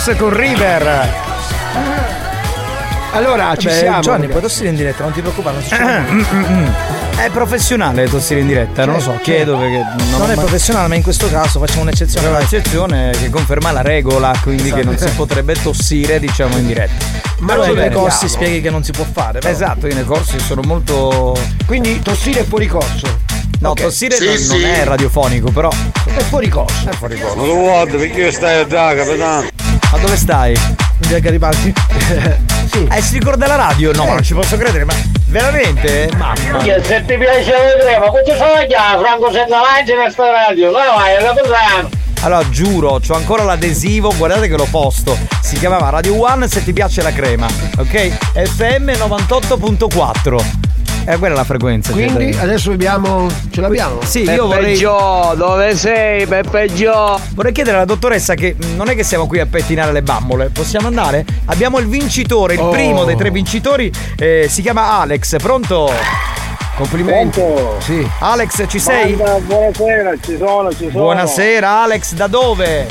Cyrus 0.02 0.16
con 0.18 0.36
River. 0.36 1.10
Allora, 3.14 3.54
ci 3.56 3.66
Beh, 3.66 3.74
siamo. 3.74 4.00
Gianni, 4.00 4.26
puoi 4.26 4.40
tossire 4.40 4.70
in 4.70 4.74
diretta, 4.76 5.02
non 5.02 5.12
ti 5.12 5.20
preoccupare, 5.20 5.56
non 5.56 5.62
succede 5.64 6.00
niente. 6.10 7.00
È 7.22 7.28
professionale 7.30 8.08
tossire 8.08 8.40
in 8.40 8.46
diretta, 8.46 8.84
non 8.86 8.94
lo 8.96 9.00
so, 9.00 9.18
chiedo 9.22 9.56
perché 9.58 9.76
non, 9.96 10.18
Non 10.18 10.22
è 10.30 10.34
mai- 10.34 10.44
professionale, 10.44 10.88
ma 10.88 10.94
in 10.94 11.02
questo 11.02 11.28
caso 11.30 11.60
facciamo 11.60 11.82
un'eccezione. 11.82 12.26
È 12.26 12.30
vai. 12.30 12.40
un'eccezione 12.40 13.10
che 13.20 13.28
conferma 13.30 13.70
la 13.70 13.82
regola, 13.82 14.32
quindi 14.42 14.72
che 14.72 14.82
non 14.82 14.96
si 14.96 15.04
Esatto. 15.04 15.24
potrebbe 15.26 15.54
tossire, 15.60 16.18
diciamo, 16.18 16.56
in 16.56 16.66
diretta. 16.66 17.04
Ma 17.40 17.54
noi 17.54 17.74
nei 17.74 17.90
corsi 17.92 18.28
spieghi 18.28 18.60
che 18.62 18.70
non 18.70 18.82
si 18.82 18.92
può 18.92 19.04
fare. 19.10 19.40
però. 19.40 19.52
Esatto, 19.52 19.86
io 19.86 19.94
nei 19.94 20.04
corsi 20.04 20.38
sono 20.40 20.62
molto. 20.64 21.36
Quindi 21.66 22.00
tossire 22.00 22.40
è 22.40 22.44
fuori 22.44 22.66
corso. 22.66 23.20
No, 23.60 23.70
Ok. 23.70 23.82
tossire 23.82 24.16
Sì, 24.16 24.24
non, 24.26 24.36
sì. 24.38 24.48
non 24.62 24.64
è 24.70 24.84
radiofonico, 24.84 25.50
però. 25.52 25.70
È 26.04 26.20
fuori 26.22 26.48
corso. 26.48 26.88
È 26.88 26.92
fuori 26.94 27.20
corso. 27.20 27.36
Ma 27.36 27.46
lo 27.46 27.54
vuoi 27.54 27.86
perché 27.88 28.32
stai 28.32 28.60
a 28.60 28.64
da 28.64 28.94
capitano? 28.96 29.44
Ma 29.92 29.98
dove 29.98 30.16
stai? 30.16 30.52
In 30.54 31.08
via 31.08 31.18
Garibaldi? 31.18 31.70
sì. 32.72 32.88
Eh, 32.90 33.02
si 33.02 33.18
ricorda 33.18 33.46
la 33.46 33.56
radio? 33.56 33.92
No, 33.92 34.06
ma 34.06 34.14
non 34.14 34.22
ci 34.22 34.32
posso 34.32 34.56
credere, 34.56 34.86
ma 34.86 34.94
veramente? 35.26 36.08
Mamma. 36.16 36.62
Se 36.62 37.04
ti 37.04 37.18
piace 37.18 37.50
la 37.52 37.78
crema, 37.78 38.06
cosa 38.06 38.34
fai 38.36 38.72
a 38.72 38.98
Franco 38.98 39.30
senza 39.30 39.60
lancia 39.60 39.92
in 40.02 40.10
sta 40.10 40.30
radio? 40.30 40.70
La 40.70 40.92
vai, 40.96 41.22
la 41.22 41.32
pesano. 41.34 41.90
Allora, 42.22 42.48
giuro, 42.48 43.00
c'ho 43.06 43.14
ancora 43.14 43.42
l'adesivo, 43.42 44.14
guardate 44.16 44.48
che 44.48 44.56
l'ho 44.56 44.68
posto. 44.70 45.18
Si 45.42 45.58
chiamava 45.58 45.90
Radio 45.90 46.18
One 46.22 46.48
se 46.48 46.64
ti 46.64 46.72
piace 46.72 47.02
la 47.02 47.12
crema, 47.12 47.46
ok? 47.76 48.08
FM 48.32 48.90
98.4. 48.92 50.61
Eh, 51.04 51.18
quella 51.18 51.34
è 51.34 51.36
la 51.36 51.44
frequenza. 51.44 51.90
Quindi 51.92 52.32
cioè, 52.32 52.42
adesso 52.42 52.70
abbiamo. 52.70 53.28
Ce 53.50 53.60
l'abbiamo? 53.60 53.98
Sì, 54.04 54.22
io 54.22 54.46
vorrei. 54.46 54.76
Gio, 54.76 55.34
dove 55.36 55.74
sei, 55.74 56.26
Peppe 56.26 56.72
Gio? 56.72 57.18
Vorrei 57.34 57.50
chiedere 57.52 57.76
alla 57.76 57.84
dottoressa 57.84 58.34
che 58.34 58.54
mh, 58.56 58.76
non 58.76 58.88
è 58.88 58.94
che 58.94 59.02
siamo 59.02 59.26
qui 59.26 59.40
a 59.40 59.46
pettinare 59.46 59.90
le 59.90 60.02
bambole, 60.02 60.50
possiamo 60.50 60.86
andare? 60.86 61.24
Abbiamo 61.46 61.78
il 61.78 61.88
vincitore, 61.88 62.54
il 62.54 62.60
Oh. 62.60 62.70
primo 62.70 63.02
dei 63.04 63.16
tre 63.16 63.30
vincitori, 63.32 63.90
eh, 64.16 64.46
si 64.48 64.62
chiama 64.62 65.00
Alex, 65.00 65.36
pronto? 65.38 65.90
Complimenti. 66.76 67.42
Sì. 67.80 68.08
Alex, 68.20 68.64
ci 68.68 68.78
sei? 68.78 69.14
buonasera, 69.14 70.12
ci 70.22 70.36
sono, 70.38 70.70
ci 70.70 70.88
sono. 70.90 71.02
Buonasera 71.04 71.82
Alex, 71.82 72.12
da 72.14 72.26
dove? 72.28 72.86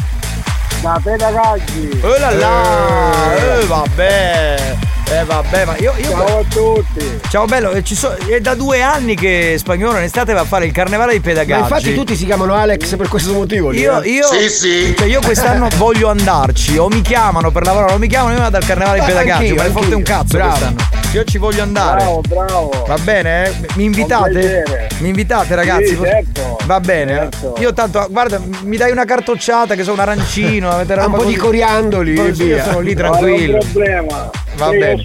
Da 0.82 1.00
pedagaggi. 1.02 2.00
Oh 2.04 2.18
là 2.20 2.32
là, 2.32 3.36
eh, 3.62 3.66
vabbè. 3.66 4.78
Eh 5.12 5.26
vabbè, 5.26 5.66
ma 5.66 5.76
io, 5.78 5.94
io 5.98 6.10
Ciao 6.10 6.40
a 6.40 6.44
tutti. 6.48 7.20
Ciao 7.30 7.46
bello, 7.46 7.72
eh, 7.72 7.84
ci 7.84 7.96
so- 7.96 8.14
è 8.16 8.40
da 8.40 8.56
due 8.56 8.82
anni 8.82 9.16
che 9.16 9.56
Spagnolo 9.58 9.98
in 9.98 10.04
estate 10.04 10.32
va 10.32 10.40
a 10.42 10.46
fare 10.46 10.66
il 10.66 10.72
carnevale 10.72 11.12
dei 11.12 11.20
pedagaggi. 11.20 11.60
Ma 11.60 11.68
infatti 11.68 11.94
tutti 11.94 12.16
si 12.16 12.24
chiamano 12.26 12.54
Alex 12.56 12.96
per 12.96 13.10
questo 13.10 13.34
motivo. 13.34 13.72
lì, 13.72 13.80
Io, 13.82 14.02
eh. 14.02 14.08
io, 14.10 14.26
cioè, 14.26 15.08
io 15.08 15.20
quest'anno 15.20 15.68
voglio 15.76 16.08
andarci, 16.10 16.78
o 16.78 16.88
mi 16.88 17.02
chiamano 17.02 17.52
per 17.52 17.64
lavorare, 17.66 17.94
o 17.94 17.98
mi 17.98 18.08
chiamano, 18.08 18.36
io 18.36 18.40
vado 18.42 18.56
al 18.56 18.66
carnevale 18.66 19.00
dei 19.00 19.08
Eh, 19.10 19.12
pedagaggi, 19.12 19.32
anch'io, 19.50 19.56
ma 19.56 19.64
ne 19.64 19.70
fotte 19.70 19.96
un 19.96 20.04
cazzo 20.04 20.38
Bravo. 20.38 20.50
quest'anno. 20.50 20.76
Io 21.14 21.24
ci 21.26 21.38
voglio 21.38 21.62
andare. 21.62 21.98
Bravo, 21.98 22.22
bravo. 22.26 22.84
Va 22.88 22.98
bene? 23.04 23.46
eh? 23.48 23.54
Mi 23.76 23.84
invitate? 23.84 24.88
Mi 25.00 25.10
invitate 25.10 25.56
ragazzi? 25.56 25.88
Sì, 25.88 25.98
certo. 26.02 26.58
Va 26.66 26.80
bene. 26.80 27.14
Certo. 27.30 27.56
Io 27.60 27.74
tanto, 27.74 28.08
guarda, 28.10 28.40
mi 28.64 28.78
dai 28.78 28.92
una 28.92 29.04
cartocciata 29.04 29.76
che 29.76 29.82
sono 29.84 29.96
un 29.96 30.08
arancino, 30.08 30.70
avete 30.72 30.94
Un 30.94 31.12
po' 31.12 31.18
di 31.26 31.36
così? 31.36 31.36
coriandoli 31.36 32.14
Poi 32.14 32.28
e 32.30 32.34
sì, 32.34 32.44
io 32.46 32.64
sono 32.64 32.80
lì 32.80 32.94
Non 32.94 33.04
è 33.04 33.08
un 33.10 33.18
tranquillo. 33.18 33.58
problema. 33.58 34.30
Va 34.56 34.70
bene. 34.70 35.04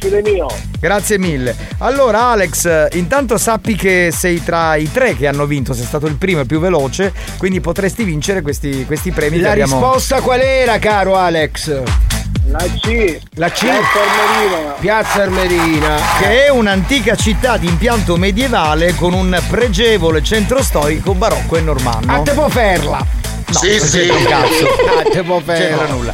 Grazie 0.79 1.19
mille. 1.19 1.55
Allora, 1.79 2.31
Alex, 2.31 2.65
eh, 2.67 2.89
intanto 2.93 3.39
sappi 3.39 3.75
che 3.75 4.11
sei 4.15 4.43
tra 4.43 4.77
i 4.77 4.91
tre 4.91 5.17
che 5.17 5.27
hanno 5.27 5.47
vinto, 5.47 5.73
sei 5.73 5.85
stato 5.87 6.07
il 6.07 6.17
primo 6.17 6.41
e 6.41 6.45
più 6.45 6.61
veloce, 6.61 7.13
quindi 7.39 7.61
potresti 7.61 8.05
vincere 8.05 8.43
questi, 8.43 8.85
questi 8.85 9.11
premi 9.11 9.39
La 9.41 9.53
abbiamo. 9.53 9.79
risposta 9.79 10.21
qual 10.21 10.41
era, 10.41 10.79
caro 10.79 11.17
Alex? 11.17 11.83
La 12.49 12.59
C. 12.81 13.19
La 13.35 13.51
C. 13.51 13.61
Piazza 13.61 13.99
Armerina. 14.01 14.71
Piazza 14.79 15.23
Armerina. 15.23 15.97
Che 16.21 16.47
è 16.47 16.51
un'antica 16.51 17.17
città 17.17 17.57
di 17.57 17.67
impianto 17.67 18.17
medievale 18.17 18.95
con 18.95 19.15
un 19.15 19.37
pregevole 19.49 20.23
centro 20.23 20.63
storico 20.63 21.15
barocco 21.15 21.57
e 21.57 21.61
normanno. 21.61 22.13
A 22.13 22.21
te 22.21 22.33
può 22.33 22.49
ferla. 22.49 23.26
No, 23.49 23.61
non 23.63 23.79
c'entra 23.89 24.15
un 24.17 24.25
cazzo. 24.25 24.65
Non 24.87 25.43
c'entra 25.45 25.55
ferla. 25.55 25.87
nulla. 25.87 26.13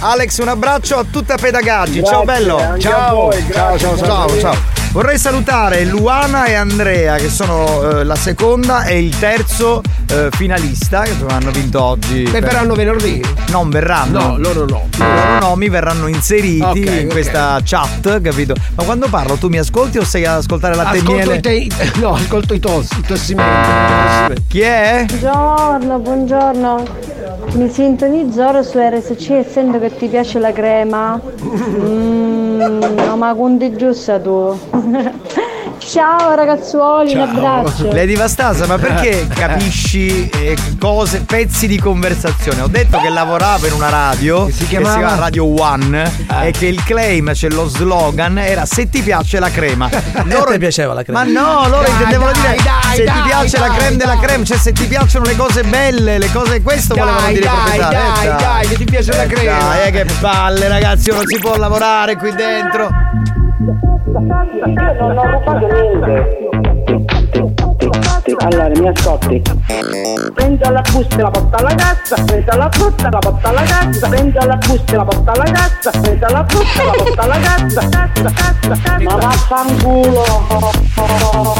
Alex, 0.00 0.38
un 0.38 0.48
abbraccio 0.48 0.96
a 0.98 1.04
tutta 1.10 1.36
Pedagaggi. 1.36 2.00
Grazie, 2.00 2.04
ciao 2.04 2.24
bello. 2.24 2.76
Ciao. 2.78 3.14
voi, 3.14 3.44
ciao, 3.50 3.78
ciao, 3.78 3.94
grazie. 3.94 4.06
ciao, 4.06 4.40
ciao. 4.40 4.85
Vorrei 4.96 5.18
salutare 5.18 5.84
Luana 5.84 6.46
e 6.46 6.54
Andrea 6.54 7.16
che 7.16 7.28
sono 7.28 7.82
eh, 7.98 8.02
la 8.04 8.14
seconda 8.14 8.84
e 8.84 8.98
il 9.04 9.18
terzo 9.18 9.82
eh, 10.10 10.28
finalista 10.32 11.02
che 11.02 11.12
hanno 11.28 11.50
vinto 11.50 11.82
oggi. 11.82 12.22
E 12.22 12.30
per- 12.30 12.40
verranno 12.44 12.72
venerdì? 12.74 13.22
Non 13.50 13.68
verranno. 13.68 14.18
No, 14.28 14.38
loro 14.38 14.64
no. 14.64 14.88
I 14.94 14.98
loro 14.98 15.38
nomi 15.40 15.68
verranno 15.68 16.06
inseriti 16.06 16.62
Ok, 16.62 16.76
in 16.76 17.04
ok. 17.04 17.06
questa 17.08 17.60
chat, 17.62 18.22
capito? 18.22 18.54
Ma 18.74 18.84
quando 18.84 19.06
parlo 19.10 19.34
tu 19.34 19.48
mi 19.48 19.58
ascolti 19.58 19.98
o 19.98 20.02
sei 20.04 20.24
ad 20.24 20.38
ascoltare 20.38 20.74
la 20.74 20.88
Ascolto 20.88 21.12
miele? 21.12 21.36
i 21.36 21.40
te- 21.42 21.68
No, 22.00 22.14
ascolto 22.14 22.54
i 22.54 22.58
tossi, 22.58 22.98
i 22.98 23.02
tossimenti. 23.02 24.44
Chi 24.48 24.60
è? 24.60 25.04
Buongiorno, 25.08 25.98
buongiorno. 25.98 26.84
Mi 27.52 27.68
sintonizzo 27.70 28.46
ora 28.48 28.62
su 28.62 28.78
RSC 28.78 29.28
e 29.30 29.46
sento 29.50 29.78
che 29.78 29.94
ti 29.94 30.06
piace 30.08 30.38
la 30.38 30.52
crema. 30.52 31.20
Mm, 31.42 32.80
no, 33.06 33.16
ma 33.16 33.34
conti 33.34 33.76
giusta 33.76 34.18
tu. 34.18 34.58
Ciao 35.78 36.34
ragazzuoli, 36.34 37.14
un 37.14 37.20
abbraccio. 37.20 37.92
Lady 37.92 38.16
Vastasa, 38.16 38.66
ma 38.66 38.78
perché 38.78 39.26
capisci 39.34 40.28
eh, 40.28 40.56
cose, 40.78 41.20
pezzi 41.20 41.66
di 41.66 41.78
conversazione? 41.78 42.60
Ho 42.62 42.66
detto 42.66 42.98
che 42.98 43.08
lavorava 43.08 43.66
in 43.66 43.72
una 43.72 43.88
radio 43.88 44.46
che 44.46 44.52
si 44.52 44.66
chiamava? 44.66 45.16
Radio 45.16 45.60
One 45.60 46.10
e 46.42 46.50
che 46.52 46.66
il 46.66 46.82
claim, 46.82 47.34
cioè 47.34 47.50
lo 47.50 47.66
slogan 47.68 48.38
era 48.38 48.64
se 48.64 48.88
ti 48.88 49.02
piace 49.02 49.38
la 49.38 49.50
crema. 49.50 49.88
Loro 50.24 50.50
mi 50.50 50.58
piaceva 50.58 50.94
la 50.94 51.02
crema. 51.02 51.24
Ma 51.24 51.30
no, 51.30 51.68
loro 51.68 51.82
Dai, 51.82 51.90
intendevano 51.90 52.32
dai, 52.32 52.40
dire 52.40 52.56
dai, 52.62 52.96
se 52.96 52.96
ti 52.98 53.04
dai, 53.04 53.22
piace 53.22 53.58
la 53.58 53.66
dai, 53.68 53.76
creme 53.76 53.96
della 53.96 54.18
crema, 54.18 54.44
cioè 54.44 54.56
se 54.56 54.72
ti 54.72 54.86
piacciono 54.86 55.24
le 55.24 55.36
cose 55.36 55.62
belle, 55.62 56.18
le 56.18 56.32
cose 56.32 56.62
questo 56.62 56.94
volevano 56.94 57.26
dire 57.28 57.40
dai, 57.40 57.78
dai, 57.78 58.26
Eh, 58.26 58.28
dai, 58.28 58.68
che 58.68 58.76
ti 58.76 58.84
piace 58.84 59.16
la 59.16 59.26
crema. 59.26 59.58
Dai, 59.58 59.88
eh, 59.88 59.90
che 59.90 60.06
palle 60.20 60.68
ragazzi, 60.68 61.10
non 61.10 61.26
si 61.26 61.38
può 61.38 61.56
lavorare 61.56 62.16
qui 62.16 62.32
dentro. 62.34 62.88
Io 63.58 63.72
non 64.98 65.16
ho 65.16 65.30
rubato 65.30 65.66
niente. 65.66 67.15
Allora, 68.38 68.68
mi 68.68 68.88
ascolti. 68.88 69.42
Prendo 70.34 70.70
la 70.70 70.82
busta 70.92 71.16
e 71.16 71.22
la 71.22 71.30
porta 71.30 71.56
alla 71.56 71.74
cassa, 71.74 72.16
prendo 72.24 72.56
la 72.56 72.68
frutta 72.70 73.08
e 73.08 73.10
la 73.10 73.18
porta 73.18 73.48
alla 73.48 73.62
cassa, 73.62 74.08
prendo 74.08 74.44
la 74.44 74.56
busta 74.56 74.92
e 74.92 74.96
la 74.96 75.04
porta 75.04 75.32
alla 75.32 75.44
cassa, 75.44 75.90
prendo 75.90 76.26
la 76.28 76.44
frutta 76.46 76.82
e 76.82 76.84
la 76.84 76.92
porta 76.92 77.22
alla 77.22 77.38
cassa, 77.38 77.88
cassa, 77.88 78.22
cassa, 78.22 78.82
cassa. 78.82 78.98
Ma 79.02 79.16
vaffanculo. 79.16 80.24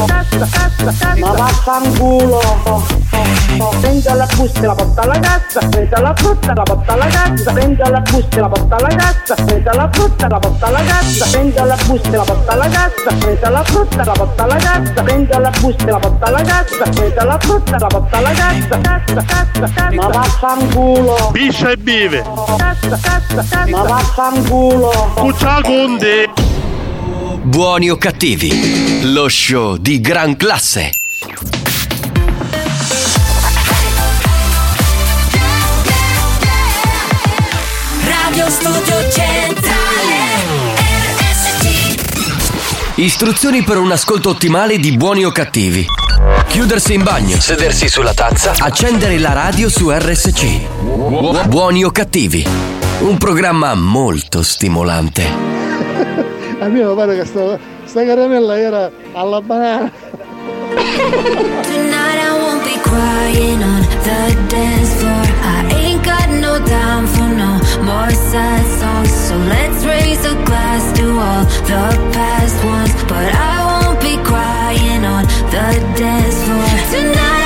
Cassa, 0.07 0.47
cassa, 0.51 0.85
cassa. 0.85 1.15
Ma 1.17 1.31
vaffanculo. 1.31 2.39
Prendo 3.81 4.13
la 4.13 4.27
busta 4.35 4.59
e 4.59 4.65
la 4.65 4.75
porta 4.75 5.01
alla 5.01 5.19
cassa, 5.19 5.59
prendo 5.69 6.01
la 6.01 6.13
frutta 6.15 6.51
e 6.51 6.55
la 6.55 6.63
porta 6.63 6.93
alla 6.93 7.05
cassa, 7.07 7.51
prendo 7.53 7.89
la 7.89 7.99
busta 8.01 8.37
e 8.37 8.39
la 8.39 8.49
porta 8.49 8.75
alla 8.75 8.95
cassa, 8.95 9.35
prendo 9.35 9.71
la 9.71 9.89
frutta 9.91 10.25
e 10.25 10.29
la 10.29 10.39
porta 10.39 10.65
alla 10.67 10.83
cassa, 10.83 11.25
prendo 11.31 11.63
la 11.65 11.77
busta 11.85 12.09
e 12.09 12.15
la 12.15 12.23
porta 12.23 12.51
alla 12.51 12.67
cassa, 12.67 13.15
prendo 13.17 13.49
la 13.49 13.63
frutta 13.63 14.01
e 14.01 14.05
la 14.05 14.11
porta 14.11 14.43
alla 14.43 14.55
cassa, 14.55 15.03
prendo 15.03 15.39
la 15.39 15.49
busta 15.49 15.83
e 15.83 15.91
la 15.91 15.97
porta 15.97 15.97
alla 15.97 15.99
cassa, 15.99 16.06
prendo 16.11 17.25
la 17.25 17.37
frutta 17.39 17.75
e 17.75 17.79
la 17.79 17.87
porta 17.87 18.17
alla 18.17 18.31
cassa, 18.31 18.79
cassa, 18.79 19.23
cassa, 19.25 19.73
cassa. 19.73 19.95
Ma 19.95 20.07
vaffanculo. 20.07 21.29
Biscia 21.31 21.71
e 21.71 21.77
bive. 21.77 22.21
Cassa, 22.57 22.99
cassa, 23.01 23.35
cassa. 23.35 23.65
Ma 23.67 23.81
vaffanculo. 23.83 25.11
Cuccia 25.15 25.61
conde. 25.61 26.29
Buoni 27.43 27.89
o 27.89 27.97
cattivi, 27.97 29.11
lo 29.13 29.29
show 29.29 29.77
di 29.77 30.01
gran 30.01 30.35
classe. 30.35 30.91
Radio 38.03 38.49
Studio 38.49 39.09
Centrale 39.09 39.86
Istruzioni 42.99 43.61
per 43.61 43.77
un 43.77 43.91
ascolto 43.91 44.29
ottimale 44.29 44.79
di 44.79 44.97
buoni 44.97 45.23
o 45.23 45.29
cattivi. 45.31 45.85
Chiudersi 46.47 46.95
in 46.95 47.03
bagno, 47.03 47.39
sedersi 47.39 47.89
sulla 47.89 48.15
tazza, 48.15 48.55
accendere 48.57 49.19
la 49.19 49.33
radio 49.33 49.69
su 49.69 49.91
RSC. 49.91 51.45
Buoni 51.47 51.83
o 51.83 51.91
cattivi. 51.91 52.43
Un 53.01 53.17
programma 53.19 53.75
molto 53.75 54.41
stimolante. 54.41 55.25
A 56.59 56.65
me 56.65 56.81
pare 56.95 57.17
che 57.17 57.25
sta, 57.25 57.59
sta 57.83 58.03
caramella 58.03 58.57
era 58.57 58.89
alla 59.13 59.41
banana. 59.41 59.91
Tonight 60.73 62.17
I 62.17 62.31
won't 62.31 62.63
be 62.63 62.79
crying 62.81 63.61
on 63.61 63.87
the 64.01 64.35
dance 64.47 64.95
floor. 64.95 65.23
I 65.43 65.71
ain't 65.75 65.96
time 66.65 67.05
for 67.07 67.29
no 67.43 67.51
more 67.83 68.09
sad 68.11 68.65
songs. 68.79 69.13
So 69.27 69.37
let's 69.37 69.85
raise 69.85 70.23
a 70.25 70.35
glass 70.45 70.97
to 70.97 71.05
all 71.27 71.45
the 71.71 71.85
past 72.13 72.57
ones. 72.65 72.93
But 73.03 73.29
I 73.33 73.55
won't 73.67 74.01
be 74.01 74.15
crying 74.23 75.05
on 75.05 75.23
the 75.53 75.67
dance 75.97 76.37
floor. 76.45 76.67
Tonight 76.91 77.36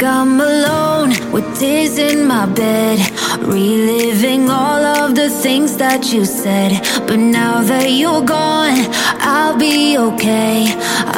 think 0.00 0.12
I'm 0.12 0.40
alone 0.40 1.10
with 1.32 1.58
tears 1.58 1.98
in 1.98 2.26
my 2.26 2.46
bed, 2.46 2.98
reliving 3.42 4.48
all 4.48 4.82
of 4.82 5.14
the 5.14 5.28
things 5.28 5.76
that 5.76 6.12
you 6.12 6.24
said. 6.24 6.70
But 7.06 7.18
now 7.18 7.60
that 7.62 7.90
you're 7.90 8.22
gone, 8.22 8.78
I'll 9.20 9.58
be 9.58 9.98
okay. 9.98 10.66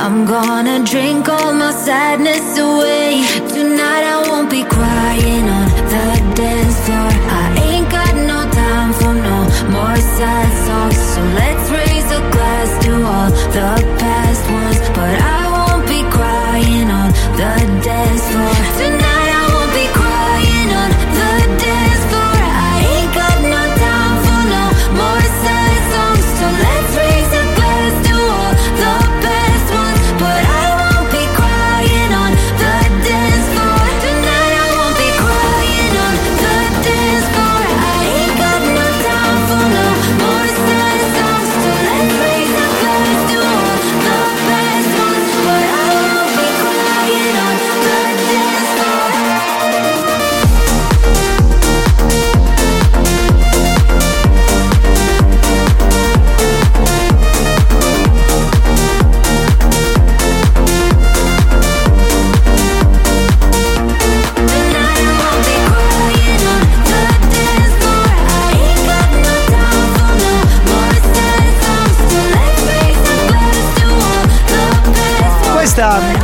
I'm 0.02 0.26
gonna 0.26 0.84
drink 0.84 1.28
all 1.28 1.52
my 1.54 1.72
sadness 1.72 2.58
away. 2.58 3.22
Tonight 3.54 4.04
I 4.14 4.18
won't 4.28 4.50
be 4.50 4.64
crying 4.64 5.46
on 5.58 5.66
the 5.92 6.06
dance 6.34 6.78
floor. 6.84 7.12
I 7.40 7.46
ain't 7.68 7.88
got 7.90 8.14
no 8.32 8.40
time 8.62 8.92
for 9.00 9.14
no 9.28 9.38
more 9.76 9.98
sad 10.16 10.50
songs. 10.66 10.98
So 11.12 11.20
let's 11.40 11.66
raise 11.78 12.10
a 12.18 12.22
glass 12.34 12.70
to 12.84 12.92
all 13.14 13.30
the 13.56 14.01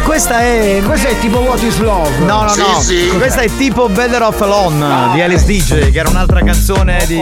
questa, 0.08 0.34
questa 0.36 0.40
è. 0.40 0.80
Questo 0.84 1.08
è 1.08 1.18
tipo 1.20 1.38
What 1.38 1.62
is 1.62 1.78
Love. 1.78 2.18
No, 2.20 2.42
no, 2.42 2.48
Sì, 2.48 2.60
no. 2.60 2.80
sì. 2.80 3.08
Questa 3.16 3.40
è 3.42 3.50
tipo 3.56 3.88
Better 3.88 4.22
Off 4.22 4.40
Alone 4.40 5.12
di 5.14 5.20
Alice 5.22 5.44
DJ, 5.44 5.90
che 5.90 5.98
era 5.98 6.08
un'altra 6.08 6.40
canzone 6.42 7.04
di. 7.06 7.20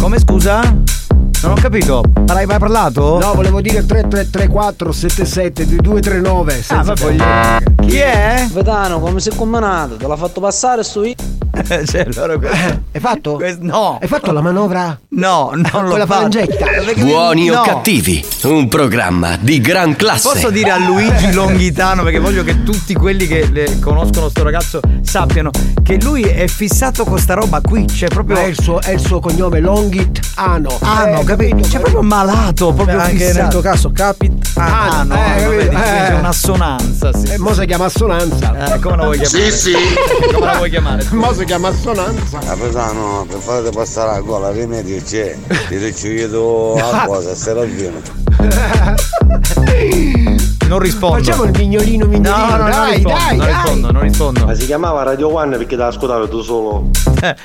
Come 0.00 0.18
scusa? 0.18 0.60
Non 1.40 1.52
ho 1.52 1.60
capito. 1.60 2.02
Hai 2.26 2.46
mai 2.46 2.58
parlato? 2.58 3.18
No, 3.20 3.34
volevo 3.34 3.60
dire 3.60 3.84
3334 3.86 4.90
77 4.92 5.66
2239 5.66 6.52
senza 6.52 6.78
Ah, 6.78 6.82
vabbè. 6.82 6.98
fermare. 7.00 7.64
Chi 7.86 7.96
è? 7.96 8.46
Vedano, 8.52 8.98
come 8.98 9.20
sei 9.20 9.34
combinato? 9.36 9.94
Te 9.96 10.06
l'ha 10.08 10.16
fatto 10.16 10.40
passare 10.40 10.82
su 10.82 11.02
i- 11.04 11.14
cioè, 11.86 12.06
loro 12.14 12.40
Hai 12.92 13.00
fatto? 13.00 13.38
no. 13.60 13.98
Hai 14.00 14.08
fatto 14.08 14.32
la 14.32 14.40
manovra? 14.40 14.98
No, 15.18 15.50
non 15.52 15.68
Con 15.70 15.98
la 15.98 16.06
fatto. 16.06 16.06
falangetta? 16.30 16.66
Buoni 16.98 17.50
o 17.50 17.54
No. 17.56 17.62
cattivi, 17.62 18.24
un 18.44 18.68
programma 18.68 19.36
di 19.40 19.60
gran 19.60 19.96
classe. 19.96 20.28
Posso 20.32 20.50
dire 20.50 20.70
a 20.70 20.78
Luigi 20.78 21.32
Longhitano, 21.32 22.04
perché 22.04 22.20
voglio 22.20 22.44
che 22.44 22.62
tutti 22.62 22.94
quelli 22.94 23.26
che 23.26 23.48
le- 23.50 23.78
conoscono 23.80 24.28
sto 24.28 24.44
ragazzo 24.44 24.80
sappiano 25.02 25.50
che 25.82 25.98
lui 26.00 26.22
è 26.22 26.46
fissato 26.46 27.04
con 27.04 27.18
sta 27.18 27.34
roba 27.34 27.60
qui. 27.60 27.84
C'è 27.86 28.06
proprio. 28.08 28.36
Ma 28.36 28.42
è 28.42 28.46
il 28.46 28.60
suo, 28.60 28.80
è 28.80 28.90
il 28.92 29.00
suo 29.00 29.18
cognome 29.18 29.58
Longit 29.60 30.20
Ano. 30.36 30.68
Ah, 30.82 31.06
no, 31.06 31.24
capito? 31.24 31.56
C'è 31.56 31.80
proprio 31.80 32.02
malato, 32.02 32.72
proprio 32.72 33.00
anche 33.00 33.16
fissato. 33.16 33.38
nel 33.40 33.48
tuo 33.48 33.60
caso 33.60 33.90
capit 33.90 34.36
Ah, 34.60 35.02
no, 35.06 35.14
eh, 35.36 35.46
vedi, 35.48 35.74
Eh. 35.74 36.14
un'assonanza. 36.14 37.12
Sì. 37.12 37.26
E 37.32 37.38
mo 37.38 37.52
si 37.54 37.64
chiama 37.66 37.84
assonanza. 37.86 38.74
Eh, 38.74 38.78
come 38.80 38.96
la 38.96 39.04
vuoi 39.04 39.18
chiamare? 39.18 39.50
Sì, 39.52 39.58
sì. 39.58 39.72
Come 40.32 40.46
la 40.46 40.56
vuoi 40.56 40.70
chiamare? 40.70 41.04
Mo 41.10 41.32
si 41.32 41.44
chiama 41.44 41.68
assonanza. 41.68 42.38
Capitano, 42.38 43.24
per 43.28 43.38
farti 43.40 43.70
passare 43.74 44.12
la 44.12 44.20
gola, 44.20 44.50
rimedio 44.50 44.96
c'è. 45.08 45.34
Ti 45.68 45.78
dico 45.78 46.06
io 46.06 46.74
la 46.76 47.04
cosa, 47.06 47.34
se 47.34 47.54
la 47.54 47.64
viene. 47.64 48.02
Non 50.68 50.80
rispondo. 50.80 51.16
Facciamo 51.16 51.44
il 51.44 51.52
mignolino 51.56 52.04
mignolino. 52.04 52.36
No, 52.36 52.46
no, 52.46 52.56
non 52.56 52.70
dai, 52.70 52.94
rispondo, 52.96 53.08
dai, 53.16 53.36
non 53.36 53.38
dai. 53.38 53.54
rispondo, 53.54 53.90
non 53.90 54.02
rispondo. 54.02 54.44
Ma 54.44 54.54
si 54.54 54.66
chiamava 54.66 55.02
Radio 55.04 55.32
One 55.32 55.56
perché 55.56 55.76
te 55.76 55.82
l'ascoltavi 55.82 56.28
tu 56.28 56.42
solo. 56.42 56.90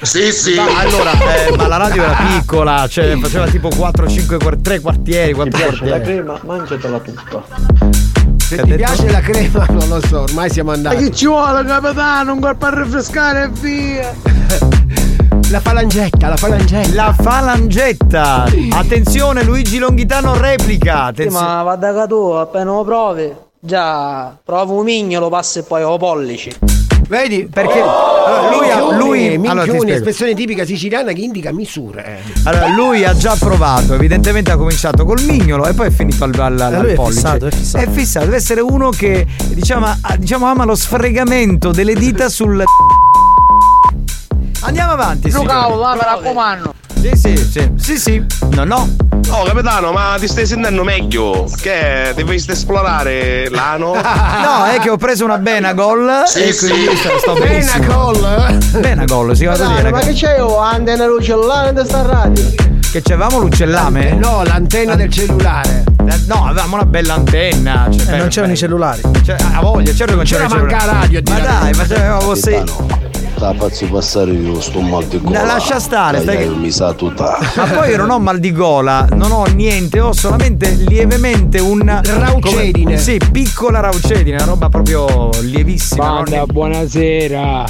Sì, 0.01 0.33
sì. 0.33 0.55
Ma, 0.55 0.77
allora, 0.77 1.11
eh, 1.13 1.55
ma 1.55 1.67
la 1.67 1.77
radio 1.77 2.03
era 2.03 2.17
piccola, 2.37 2.85
cioè 2.89 3.17
faceva 3.17 3.47
tipo 3.47 3.69
4-5 3.69 4.61
3 4.61 4.79
quartieri, 4.81 5.33
4 5.33 5.57
quartieri. 5.57 6.01
crema, 6.03 6.37
mangiatela 6.43 6.99
tutta. 6.99 7.43
Se 8.39 8.57
ti 8.61 8.73
piace 8.73 9.09
la 9.09 9.21
crema, 9.21 9.65
non 9.71 9.87
lo 9.87 10.01
so, 10.05 10.21
ormai 10.23 10.49
siamo 10.49 10.71
Ma 10.71 10.75
andati. 10.75 10.97
che 10.97 11.11
ci 11.11 11.27
vuole 11.27 11.63
capitano? 11.63 12.33
Un 12.33 12.41
colpo 12.41 12.65
a 12.65 12.73
rinfrescare 12.73 13.43
e 13.43 13.49
via! 13.61 14.13
La 15.53 15.59
falangetta, 15.59 16.29
la 16.29 16.35
falangetta. 16.35 16.93
La 16.95 17.13
falangetta. 17.13 18.45
Attenzione, 18.71 19.43
Luigi 19.43 19.77
Longhitano 19.77 20.35
replica. 20.35 20.93
Sì, 20.93 21.21
Attenzione. 21.21 21.45
ma 21.45 21.61
va 21.61 21.75
da 21.75 22.07
tu, 22.07 22.15
appena 22.15 22.71
lo 22.71 22.83
provi. 22.83 23.31
Già, 23.59 24.35
provo 24.43 24.79
un 24.79 24.83
mignolo, 24.83 25.29
passa 25.29 25.59
e 25.59 25.61
poi 25.61 25.83
ho 25.83 25.95
pollici. 25.97 26.51
Vedi? 27.07 27.47
Perché 27.53 27.81
allora, 27.81 28.49
lui, 28.97 29.35
lui 29.37 29.47
allora, 29.47 29.93
espressione 29.93 30.33
tipica 30.33 30.65
siciliana 30.65 31.11
che 31.11 31.21
indica 31.21 31.51
misure. 31.51 32.21
Allora, 32.45 32.69
lui 32.69 33.05
ha 33.05 33.13
già 33.15 33.35
provato, 33.37 33.93
evidentemente 33.93 34.49
ha 34.49 34.57
cominciato 34.57 35.05
col 35.05 35.21
mignolo 35.21 35.67
e 35.67 35.73
poi 35.75 35.85
è 35.89 35.91
finito 35.91 36.23
al, 36.23 36.33
al, 36.33 36.59
al 36.59 36.85
Eh, 36.87 36.91
è 36.93 36.95
pollice. 36.95 37.13
fissato, 37.19 37.45
è 37.45 37.51
fissato. 37.51 37.85
È 37.85 37.89
fissato, 37.91 38.25
deve 38.25 38.37
essere 38.37 38.61
uno 38.61 38.89
che 38.89 39.27
diciamo, 39.49 39.85
ha- 39.85 40.15
diciamo 40.17 40.47
ama 40.47 40.63
lo 40.65 40.73
sfregamento 40.73 41.69
delle 41.69 41.93
dita 41.93 42.27
sul. 42.27 42.63
Andiamo 44.65 44.93
avanti, 44.93 45.29
Luca, 45.31 45.67
va, 45.67 45.93
mi 45.93 45.99
raccomando! 46.01 46.73
Sì, 47.01 47.11
sì, 47.15 47.35
sì, 47.37 47.71
sì, 47.77 47.97
sì. 47.97 48.25
No, 48.51 48.63
no. 48.63 48.95
Oh 49.29 49.43
capitano, 49.43 49.91
ma 49.91 50.15
ti 50.19 50.27
stai 50.27 50.45
sentendo 50.45 50.83
meglio? 50.83 51.49
Che 51.61 52.13
vorresti 52.23 52.51
esplorare 52.51 53.49
l'ano? 53.49 53.93
No, 54.43 54.65
è 54.65 54.79
che 54.79 54.89
ho 54.89 54.97
preso 54.97 55.25
una 55.25 55.37
Benagol 55.37 56.23
Sì, 56.25 56.43
e 56.43 56.55
quindi 56.55 56.87
sì. 56.95 56.95
sto, 56.97 57.17
sto. 57.19 57.33
Benagol? 57.33 58.57
Benagol, 58.79 59.35
si 59.35 59.45
va 59.45 59.53
a 59.53 59.57
dire 59.75 59.91
ma 59.91 59.99
che, 59.99 60.13
c'è 60.13 60.37
io? 60.37 60.57
Antena 60.59 61.05
lucellare 61.07 61.73
di 61.73 61.81
sta 61.85 62.01
radio. 62.03 62.43
che 62.91 63.01
c'avevamo 63.01 63.39
l'uccellame? 63.39 64.13
No, 64.13 64.43
l'antenna 64.43 64.95
del 64.95 65.09
cellulare. 65.11 65.83
Eh, 66.07 66.21
No, 66.27 66.45
avevamo 66.47 66.75
una 66.75 66.85
bella 66.85 67.15
antenna. 67.15 67.87
Cioè, 67.91 68.01
Eh, 68.01 68.05
per- 68.05 68.17
non 68.17 68.27
c'erano 68.29 68.53
i 68.53 68.57
cellulari. 68.57 69.01
Cioè, 69.25 69.35
a 69.55 69.61
voglia, 69.61 69.93
certo 69.93 70.05
che 70.05 70.15
non 70.15 70.23
C'era 70.25 70.47
c'era 70.47 70.59
il 70.61 70.67
manca 70.67 70.85
radio, 70.85 71.21
Ma 71.29 71.39
dai, 71.39 71.73
ma 71.73 71.83
c'avevamo 71.85 72.35
sei. 72.35 72.63
Te 72.63 73.02
la 73.43 73.53
faccio 73.53 73.87
passare 73.87 74.31
io, 74.31 74.59
sto 74.61 74.79
mal 74.81 75.05
di 75.05 75.19
gola. 75.21 75.39
La 75.41 75.45
lascia 75.53 75.79
stare, 75.79 76.23
Dai, 76.23 76.35
stai 76.35 76.47
dai, 76.47 76.57
mi 76.57 76.71
sa 76.71 76.93
tutta. 76.93 77.37
Ma 77.55 77.65
poi 77.65 77.89
io 77.89 77.97
non 77.97 78.09
ho 78.11 78.19
mal 78.19 78.39
di 78.39 78.51
gola, 78.51 79.07
non 79.11 79.31
ho 79.31 79.45
niente, 79.53 79.99
ho 79.99 80.13
solamente 80.13 80.69
lievemente 80.87 81.59
un. 81.59 81.83
Raucedine. 82.03 82.83
come- 82.83 82.97
Sì, 82.97 83.19
piccola 83.31 83.79
raucedine, 83.81 84.35
una 84.37 84.45
roba 84.45 84.69
proprio 84.69 85.29
lievissima. 85.41 86.05
non- 86.05 86.23
Banda, 86.23 86.45
buonasera! 86.45 87.65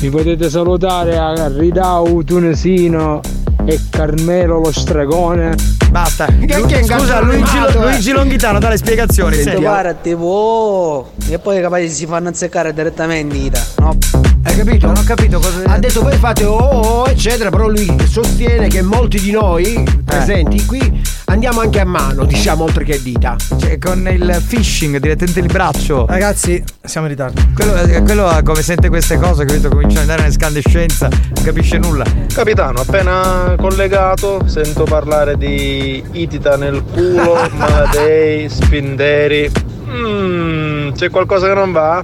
Mi 0.00 0.10
potete 0.10 0.48
salutare 0.48 1.18
a 1.18 1.48
Ridau 1.48 2.22
Tunesino 2.22 3.20
e 3.64 3.80
Carmelo 3.90 4.58
lo 4.58 4.72
stregone? 4.72 5.54
Basta. 5.90 6.26
Che- 6.26 6.64
che 6.66 6.84
Scusa, 6.84 7.20
Luigi, 7.20 7.56
eh. 7.56 7.78
Luigi 7.78 8.12
Longhitano, 8.12 8.58
dà 8.58 8.68
le 8.68 8.76
spiegazioni. 8.76 9.34
Sento 9.34 9.50
senti. 9.50 9.64
pare 9.64 9.96
tipo 10.00 10.24
oh, 10.24 11.10
e 11.28 11.38
poi 11.38 11.60
capaci 11.60 11.88
si 11.88 12.06
fanno 12.06 12.28
azzeccare 12.28 12.72
direttamente 12.72 13.36
in 13.36 13.42
dita. 13.42 13.64
No? 13.78 13.96
Hai 14.42 14.56
capito? 14.56 14.86
Non 14.86 14.96
ho 14.96 15.04
capito 15.04 15.38
cosa. 15.38 15.62
Ha 15.66 15.78
detto 15.78 16.02
voi 16.02 16.16
fate 16.16 16.44
oh, 16.44 16.56
oh 16.56 17.06
eccetera, 17.08 17.50
però 17.50 17.68
lui 17.68 17.96
sostiene 18.08 18.68
che 18.68 18.82
molti 18.82 19.20
di 19.20 19.30
noi 19.30 19.84
presenti 20.04 20.64
qui 20.64 20.97
andiamo 21.28 21.60
anche 21.60 21.80
a 21.80 21.84
mano, 21.84 22.24
diciamo 22.24 22.64
oltre 22.64 22.84
che 22.84 22.94
a 22.94 22.98
dita. 22.98 23.36
Cioè, 23.58 23.78
con 23.78 24.06
il 24.10 24.42
phishing 24.46 24.98
direttamente 24.98 25.40
il 25.40 25.46
braccio. 25.46 26.06
Ragazzi, 26.06 26.62
siamo 26.82 27.06
in 27.06 27.12
ritardo. 27.12 27.40
Quello, 27.54 27.76
eh, 27.76 28.02
quello 28.02 28.36
eh, 28.36 28.42
come 28.42 28.62
sente 28.62 28.88
queste 28.88 29.18
cose, 29.18 29.44
capito? 29.44 29.68
Comincia 29.68 29.96
ad 29.96 30.02
andare 30.02 30.22
in 30.22 30.28
escandescenza, 30.28 31.08
non 31.08 31.44
capisce 31.44 31.78
nulla. 31.78 32.04
Capitano, 32.32 32.80
appena 32.80 33.54
collegato, 33.56 34.46
sento 34.46 34.84
parlare 34.84 35.36
di 35.36 36.02
itita 36.12 36.56
nel 36.56 36.82
culo, 36.82 37.48
Maladei, 37.54 38.48
Spinderi. 38.48 39.50
Mmm, 39.86 40.92
c'è 40.92 41.10
qualcosa 41.10 41.48
che 41.48 41.54
non 41.54 41.72
va? 41.72 42.02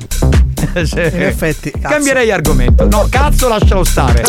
Cioè, 0.85 1.11
In 1.15 1.23
effetti, 1.23 1.71
cazzo. 1.71 1.89
Cambierei 1.89 2.31
argomento. 2.33 2.89
No, 2.89 3.07
cazzo, 3.09 3.49
lascialo 3.49 3.85
stare. 3.85 4.25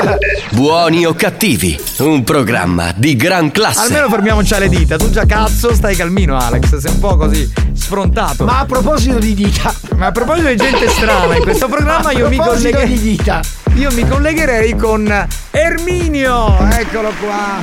Buoni 0.52 1.06
o 1.06 1.14
cattivi, 1.14 1.78
un 2.00 2.24
programma 2.24 2.94
di 2.96 3.16
gran 3.16 3.52
classe. 3.52 3.82
Almeno 3.82 4.10
fermiamoci 4.10 4.54
alle 4.54 4.70
dita. 4.70 4.98
Tu 4.98 5.10
già 5.10 5.26
cazzo 5.26 5.74
stai 5.74 5.96
calmino, 5.96 6.38
Alex. 6.38 6.78
Sei 6.78 6.92
un 6.92 7.00
po' 7.00 7.16
così 7.18 7.52
sfrontato. 7.74 8.46
Ma 8.46 8.60
a 8.60 8.66
proposito 8.66 9.18
di 9.20 9.34
dita, 9.34 9.74
Ma 9.96 10.08
a 10.08 10.12
proposito 10.12 10.48
di 10.48 10.56
gente 10.56 10.88
strana, 10.90 11.36
in 11.36 11.42
questo 11.44 11.68
programma 11.68 12.12
io 12.12 12.30
mi 12.30 12.38
collegherei. 12.38 12.88
di 12.88 13.00
dita. 13.00 13.42
Io 13.76 13.92
mi 13.94 14.08
collegherei 14.08 14.76
con 14.76 15.28
Erminio. 15.52 16.58
Eccolo 16.70 17.12
qua. 17.20 17.62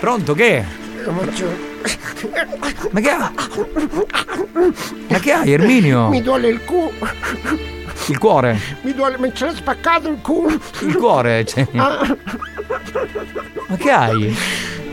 Pronto 0.00 0.34
che? 0.34 0.64
Ma 2.90 3.00
che 3.00 3.10
ha? 3.10 3.32
Ma 5.08 5.18
che 5.18 5.32
hai, 5.32 5.52
Erminio? 5.52 6.08
Mi 6.08 6.22
duole 6.22 6.48
il 6.48 6.64
culo, 6.64 6.92
Il 8.06 8.18
cuore? 8.18 8.58
mi 8.82 8.94
duole, 8.94 9.16
mi 9.18 9.32
c'è 9.32 9.50
spaccato 9.54 10.08
il 10.08 10.18
culo. 10.22 10.58
Il 10.80 10.96
cuore? 10.96 11.44
cioè. 11.44 11.66
Ah, 11.76 12.16
Ma 13.68 13.76
che 13.76 13.90
hai? 13.90 14.36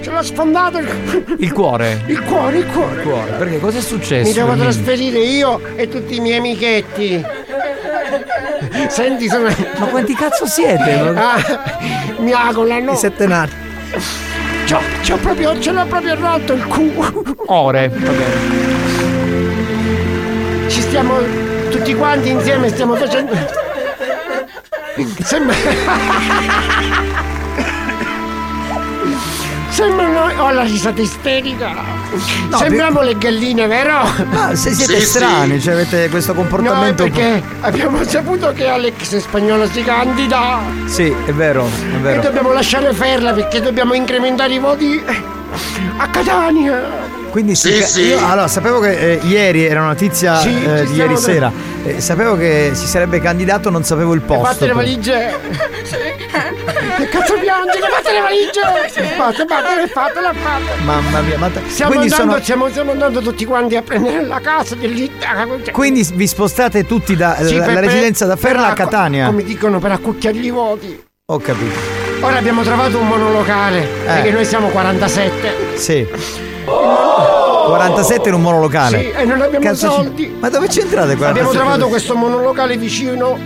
ce 0.02 0.10
l'ha 0.10 0.24
sfondato 0.24 0.80
il, 0.80 1.36
Il 1.38 1.52
cuore? 1.54 2.02
il 2.08 2.22
cuore, 2.24 2.58
il 2.58 2.66
cuore. 2.68 2.96
Il 2.96 3.02
cuore? 3.08 3.32
Perché 3.38 3.60
cosa 3.60 3.78
è 3.78 3.82
successo? 3.82 4.28
Mi 4.28 4.34
devo 4.34 4.56
trasferire 4.56 5.20
io 5.20 5.62
e 5.76 5.88
tutti 5.88 6.16
i 6.16 6.20
miei 6.20 6.38
amichetti. 6.40 7.24
Senti, 8.90 9.28
sono. 9.30 9.48
Ma 9.78 9.86
quanti 9.88 10.14
cazzo 10.16 10.46
siete? 10.48 10.92
Ah, 11.16 11.40
mi 12.20 12.32
augurano. 12.32 12.94
I 12.94 12.98
sette 12.98 13.28
nani. 13.28 13.52
C'ho, 14.66 14.80
c'ho 15.02 15.18
proprio, 15.18 15.60
ce 15.60 15.72
l'ho 15.72 15.86
proprio 15.86 16.16
rotto 16.16 16.54
il 16.54 16.66
culo. 16.66 17.24
Ore. 17.48 17.90
Vabbè. 17.90 18.26
Ci 20.68 20.82
stiamo 20.82 21.16
tutti 21.70 21.94
quanti 21.94 22.30
insieme, 22.30 22.70
stiamo 22.70 22.96
facendo. 22.96 23.34
Sembra. 25.24 25.56
Sembra 29.82 30.08
noi. 30.08 30.38
Oh, 30.38 30.52
la 30.52 30.62
risata 30.62 31.02
isterica. 31.02 31.74
Sembriamo 32.56 33.02
le 33.02 33.18
galline, 33.18 33.66
vero? 33.68 33.98
Ah, 34.34 34.54
se 34.56 34.74
siete 34.74 35.00
Sì, 35.00 35.06
strani, 35.08 35.56
sì. 35.58 35.62
cioè 35.66 35.74
avete 35.74 36.08
questo 36.10 36.34
No, 36.34 36.40
è 36.40 36.42
comportamento. 36.42 37.04
un 37.04 37.10
po'- 37.10 37.16
perché 37.18 37.44
abbiamo 37.62 38.04
saputo 38.04 38.52
che 38.54 38.68
Alex 38.68 39.18
spagnolo 39.18 39.66
si 39.68 39.84
candida. 39.84 40.60
Sì, 40.86 41.14
è 41.26 41.32
vero, 41.34 41.66
è 41.66 41.96
E 41.96 42.00
vero. 42.00 42.22
dobbiamo 42.22 42.52
lasciare 42.54 42.94
ferla 42.94 43.34
perché 43.34 43.60
dobbiamo 43.62 43.94
incrementare 43.94 44.54
i 44.54 44.60
voti 44.60 45.02
a 45.98 46.08
Catania. 46.10 47.20
Quindi 47.32 47.56
si 47.56 47.72
Sì, 47.74 47.80
ca- 47.80 47.86
sì. 47.86 48.02
io- 48.08 48.18
allora 48.28 48.48
sapevo 48.50 48.80
che 48.80 49.14
eh, 49.14 49.20
ieri 49.24 49.64
era 49.66 49.80
una 49.80 49.90
notizia 49.90 50.36
Sì, 50.40 50.50
eh, 50.64 50.86
di 50.86 50.96
ieri 50.96 51.16
sera. 51.18 51.52
Eh, 51.84 52.02
sapevo 52.02 52.36
che 52.38 52.72
si 52.74 52.86
sarebbe 52.86 53.20
candidato, 53.22 53.70
non 53.70 53.84
sapevo 53.86 54.14
il 54.14 54.22
posto. 54.22 54.46
Fate 54.46 54.66
le 54.68 54.74
valigie! 54.74 55.40
Che 57.02 57.08
cazzo 57.10 57.34
piangi? 57.40 57.80
Che 57.80 57.88
fate 57.90 58.12
le 58.14 58.22
valigie? 58.22 59.16
Fate, 59.16 59.46
fate, 59.48 59.76
le 59.76 59.88
fate! 59.88 60.84
Mamma 60.84 61.22
mia, 61.22 61.38
ma 61.38 61.48
t- 61.50 61.60
Stiamo 61.68 61.94
andando, 61.94 62.16
sono- 62.16 62.40
stiamo, 62.42 62.70
stiamo 62.70 62.92
andando 62.92 63.22
tutti 63.22 63.46
quanti 63.46 63.76
a 63.76 63.82
prendere 63.82 64.24
la 64.26 64.40
casa 64.40 64.76
dell'Italia. 64.76 65.72
quindi 65.72 66.08
vi 66.14 66.28
spostate 66.28 66.86
tutti 66.86 67.16
da 67.16 67.38
Sì, 67.42 67.60
residenza 67.60 68.26
da 68.26 68.36
Ferla 68.36 68.68
a 68.68 68.74
Catania. 68.74 69.26
Come 69.28 69.44
dicono, 69.44 69.80
per 69.80 69.92
accucchiargli 69.94 70.46
i 70.46 70.50
voti. 70.52 71.04
Ho 71.26 71.40
capito. 71.40 71.80
Ora 72.20 72.38
abbiamo 72.38 72.62
trovato 72.62 73.00
un 73.00 73.08
monolocale, 73.08 73.82
Eh. 73.82 73.88
perché 74.06 74.32
noi 74.32 74.46
siamo 74.46 74.68
47. 74.68 75.56
Sì. 75.76 76.08
47 76.66 78.30
in 78.30 78.36
un 78.36 78.42
monolocale. 78.42 79.00
Sì, 79.00 79.10
e 79.12 79.24
non 79.26 79.42
abbiamo 79.42 79.66
Cazzo 79.66 79.88
ci- 79.90 79.94
soldi. 79.94 80.36
Ma 80.40 80.50
dove 80.50 80.68
c'entrate 80.68 81.16
47? 81.16 81.30
Abbiamo 81.30 81.52
trovato 81.52 81.88
questo 81.88 82.16
monolocale 82.16 82.78
vicino, 82.78 83.38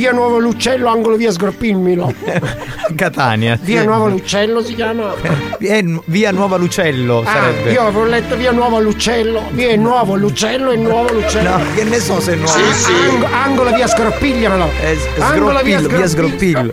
via 0.00 0.12
Nuovo 0.12 0.38
Lucello, 0.38 0.88
angolo 0.88 1.16
via 1.16 1.30
Sgorpilmilo. 1.30 2.10
Catania. 2.96 3.58
Via 3.60 3.82
Nuovo 3.84 4.08
Lucello 4.08 4.62
si 4.64 4.74
chiama. 4.74 5.12
Via, 5.58 5.82
via 6.06 6.30
Nuova 6.32 6.56
Lucello 6.56 7.20
Ah, 7.22 7.30
sarebbe. 7.30 7.72
io 7.72 7.82
avevo 7.82 8.04
letto 8.04 8.34
via 8.34 8.50
Nuovo 8.50 8.80
Lucello, 8.80 9.42
via 9.50 9.76
Nuovo 9.76 10.14
Lucello 10.16 10.70
e 10.70 10.76
Nuovo 10.76 11.12
Lucello. 11.12 11.50
No, 11.58 11.62
che 11.74 11.84
ne 11.84 12.00
so 12.00 12.18
se 12.18 12.32
è 12.32 12.36
nuovo. 12.36 12.50
Ang- 12.58 13.24
angolo 13.30 13.74
via 13.74 13.86
Sgorpigliamelo. 13.86 14.70
Angolo 15.18 15.58
Sgroppillo, 15.58 15.88
via 15.88 16.06
Sgroppillo. 16.06 16.72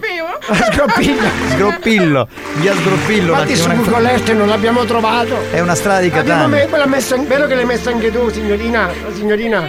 Sgroppillo. 0.72 1.28
Sgroppillo, 1.50 2.28
via 2.62 2.74
Sgroppillo. 2.76 3.32
Infatti 3.34 3.56
su 3.58 3.70
Google 3.70 4.10
Earth 4.10 4.32
non 4.32 4.48
l'abbiamo 4.48 4.86
trovato. 4.86 5.36
È 5.52 5.60
una 5.60 5.76
strada 5.76 6.00
di 6.00 6.08
Abbiamo 6.08 6.48
Catania. 6.50 6.86
messa, 6.86 7.18
vero 7.18 7.46
che 7.46 7.56
l'hai 7.56 7.66
messa 7.66 7.90
anche 7.90 8.10
tu, 8.10 8.30
signorina? 8.32 8.90
Signorina? 9.14 9.68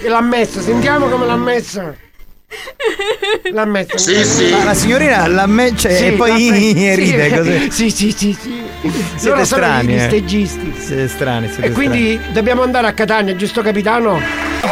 Che 0.00 0.08
l'ha 0.08 0.20
messa, 0.20 0.60
sentiamo 0.60 1.06
come 1.06 1.24
l'ha 1.24 1.36
messa. 1.36 1.94
L'ha 3.52 3.64
messa. 3.64 4.10
Ma 4.56 4.64
la 4.64 4.74
signorina 4.74 5.26
l'ha 5.26 5.46
me- 5.46 5.76
cioè, 5.76 5.96
Sì, 5.96 6.06
e 6.06 6.12
poi 6.12 6.50
me- 6.74 6.94
ride 6.94 7.28
sì, 7.28 7.34
così. 7.36 7.70
Sì, 7.70 7.90
sì, 7.90 8.14
sì, 8.16 8.38
sì. 8.40 8.62
Siete 9.16 9.28
Loro 9.28 9.44
sono 9.44 9.62
strani. 9.62 9.94
gli 9.94 9.98
eh. 10.42 10.46
Siete 10.78 11.08
strani, 11.08 11.48
siete 11.48 11.64
E 11.68 11.70
quindi 11.72 12.20
dobbiamo 12.32 12.62
andare 12.62 12.86
a 12.86 12.92
Catania, 12.92 13.34
giusto 13.34 13.62
capitano? 13.62 14.20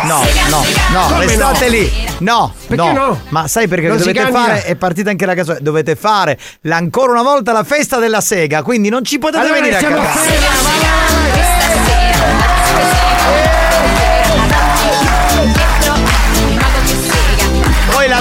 No, 0.05 0.25
no, 0.49 0.65
no, 0.93 1.07
Come 1.09 1.27
restate 1.27 1.65
no? 1.67 1.71
lì. 1.71 1.93
No, 2.19 2.55
Perché 2.67 2.93
no? 2.93 3.21
Ma 3.29 3.47
sai 3.49 3.69
perché 3.69 3.89
Non 3.89 3.99
dovete 3.99 4.31
fare? 4.31 4.65
È 4.65 4.75
partita 4.77 5.11
anche 5.11 5.27
la 5.27 5.35
canzone. 5.35 5.59
Dovete 5.61 5.97
fare 5.97 6.39
la- 6.63 6.77
ancora 6.77 7.13
una 7.13 7.23
volta 7.23 7.53
la 7.53 7.65
festa 7.65 7.99
della 7.99 8.21
sega. 8.21 8.63
Quindi 8.63 8.89
non 8.89 9.05
ci 9.05 9.19
potete 9.19 9.39
Allora 9.45 9.55
venire 9.61 9.77
a 9.77 9.81
Catania. 9.81 10.13
Voi 10.13 10.92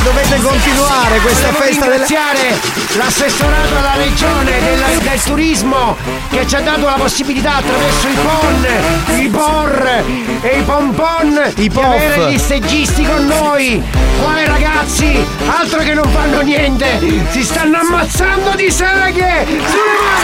dovete 0.03 0.41
continuare 0.41 1.19
questa 1.19 1.51
Volevo 1.51 1.63
festa 1.63 1.85
ringraziare 1.85 2.59
l'assessorato 2.97 3.75
alla 3.77 3.95
regione 3.95 4.59
del, 4.59 4.99
del 4.99 5.21
turismo 5.23 5.95
che 6.29 6.47
ci 6.47 6.55
ha 6.55 6.61
dato 6.61 6.85
la 6.85 6.93
possibilità 6.93 7.57
attraverso 7.57 8.07
i 8.07 8.13
PON, 8.13 8.67
i 9.19 9.27
BOR 9.27 10.03
e 10.41 10.57
i 10.57 10.61
pompon 10.63 11.51
di 11.55 11.71
avere 11.75 12.31
gli 12.31 12.37
steggisti 12.37 13.03
con 13.03 13.25
noi. 13.27 13.83
Qua 14.21 14.41
i 14.41 14.45
ragazzi, 14.45 15.25
altro 15.47 15.79
che 15.79 15.93
non 15.93 16.09
fanno 16.11 16.41
niente, 16.41 16.99
si 17.29 17.43
stanno 17.43 17.79
ammazzando 17.79 18.55
di 18.55 18.71
seghe! 18.71 19.45
Sulle 19.45 19.97
mani! 20.01 20.21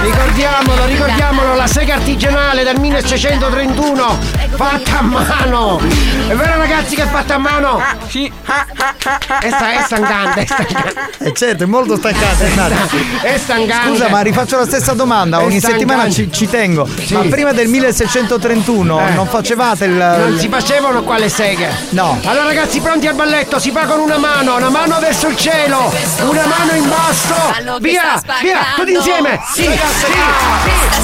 Ricordiamolo, 0.00 0.86
ricordiamolo, 0.86 1.54
la 1.54 1.66
sega 1.66 1.94
artigianale 1.94 2.62
del 2.62 2.78
1631 2.78 4.47
fatta 4.58 4.98
a 4.98 5.02
mano! 5.02 5.78
È 6.26 6.34
vero 6.34 6.56
ragazzi 6.56 6.96
che 6.96 7.04
è 7.04 7.06
fatta 7.06 7.36
a 7.36 7.38
mano? 7.38 7.80
Sì. 8.08 8.26
È, 8.26 9.48
sta- 9.50 9.72
è 9.72 9.82
stancante, 9.84 10.40
è 10.40 10.46
stancante. 10.50 10.94
Eh 11.18 11.32
certo, 11.32 11.62
è 11.62 11.66
molto 11.66 11.96
stancante. 11.96 12.44
è. 12.44 13.34
È 13.34 13.38
stancante. 13.38 13.88
Scusa, 13.88 14.08
ma 14.08 14.20
rifaccio 14.20 14.56
la 14.58 14.64
stessa 14.64 14.94
domanda. 14.94 15.42
Ogni 15.42 15.60
settimana 15.60 16.10
ci, 16.10 16.28
ci 16.32 16.48
tengo. 16.50 16.88
Sì. 17.04 17.14
Ma 17.14 17.20
prima 17.20 17.52
del 17.52 17.68
1631 17.68 19.06
Eh. 19.08 19.10
non 19.12 19.28
facevate 19.28 19.84
il. 19.84 19.92
Non 19.92 20.36
si 20.38 20.48
facevano 20.48 21.02
qua 21.02 21.18
le 21.18 21.28
seghe. 21.28 21.72
No. 21.90 22.18
Allora 22.24 22.46
ragazzi 22.46 22.80
pronti 22.80 23.06
al 23.06 23.14
balletto, 23.14 23.60
si 23.60 23.70
fa 23.70 23.86
con 23.86 24.00
una 24.00 24.18
mano, 24.18 24.56
una 24.56 24.70
mano 24.70 24.98
verso 24.98 25.28
il 25.28 25.36
cielo, 25.36 25.92
una 26.22 26.46
mano 26.46 26.72
in 26.72 26.88
basso. 26.88 27.78
Via, 27.78 28.20
via, 28.42 28.58
tutti 28.74 28.92
insieme. 28.92 29.40
Sì, 29.54 29.62
sì, 29.62 30.97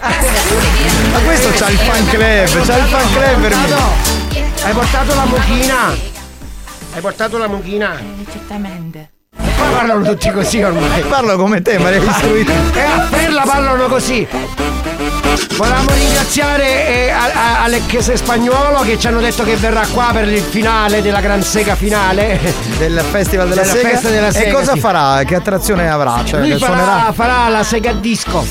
Ma 0.00 1.18
questo 1.24 1.50
c'ha 1.50 1.68
il 1.68 1.76
fan 1.76 2.06
club, 2.08 2.64
c'ha 2.64 2.76
il 2.78 2.84
fan 2.84 3.12
club 3.12 3.40
per 3.40 3.54
me. 3.54 4.62
Hai 4.62 4.72
portato 4.72 5.14
la 5.14 5.24
mucchina? 5.24 5.96
Hai 6.92 7.00
portato 7.00 7.38
la 7.38 7.48
mucchina? 7.48 8.00
Certamente. 8.30 9.19
Qua 9.60 9.68
parlano 9.76 10.02
tutti 10.04 10.30
così 10.30 10.62
ormai. 10.62 11.02
Parlo 11.08 11.36
come 11.36 11.60
te, 11.62 11.78
ma 11.78 11.90
l'hai 11.90 12.04
istruito. 12.04 12.52
E 12.74 12.80
a 12.80 13.06
Perla 13.10 13.42
parlano 13.44 13.86
così. 13.86 14.26
Volevamo 15.56 15.90
ringraziare 15.92 16.86
eh, 17.06 17.10
a- 17.10 17.30
a- 17.58 17.62
Alex 17.64 18.12
Spagnuolo 18.14 18.80
che 18.80 18.98
ci 18.98 19.06
hanno 19.06 19.20
detto 19.20 19.44
che 19.44 19.56
verrà 19.56 19.86
qua 19.92 20.08
per 20.12 20.26
il 20.26 20.40
finale 20.40 21.02
della 21.02 21.20
Gran 21.20 21.42
Sega 21.42 21.74
finale. 21.76 22.38
Del 22.78 22.98
Festival 23.10 23.48
della, 23.48 23.62
Della 23.62 23.74
Sega. 23.74 24.00
della 24.08 24.26
E 24.28 24.32
Sega, 24.32 24.52
cosa 24.54 24.72
sì. 24.72 24.80
farà? 24.80 25.22
Che 25.22 25.34
attrazione 25.34 25.88
avrà? 25.90 26.22
Cioè, 26.24 26.40
Lui 26.40 26.58
farà, 26.58 26.74
suonerà? 26.74 27.12
farà 27.12 27.48
la 27.48 27.62
sega 27.62 27.90
a 27.90 27.94
disco. 27.94 28.46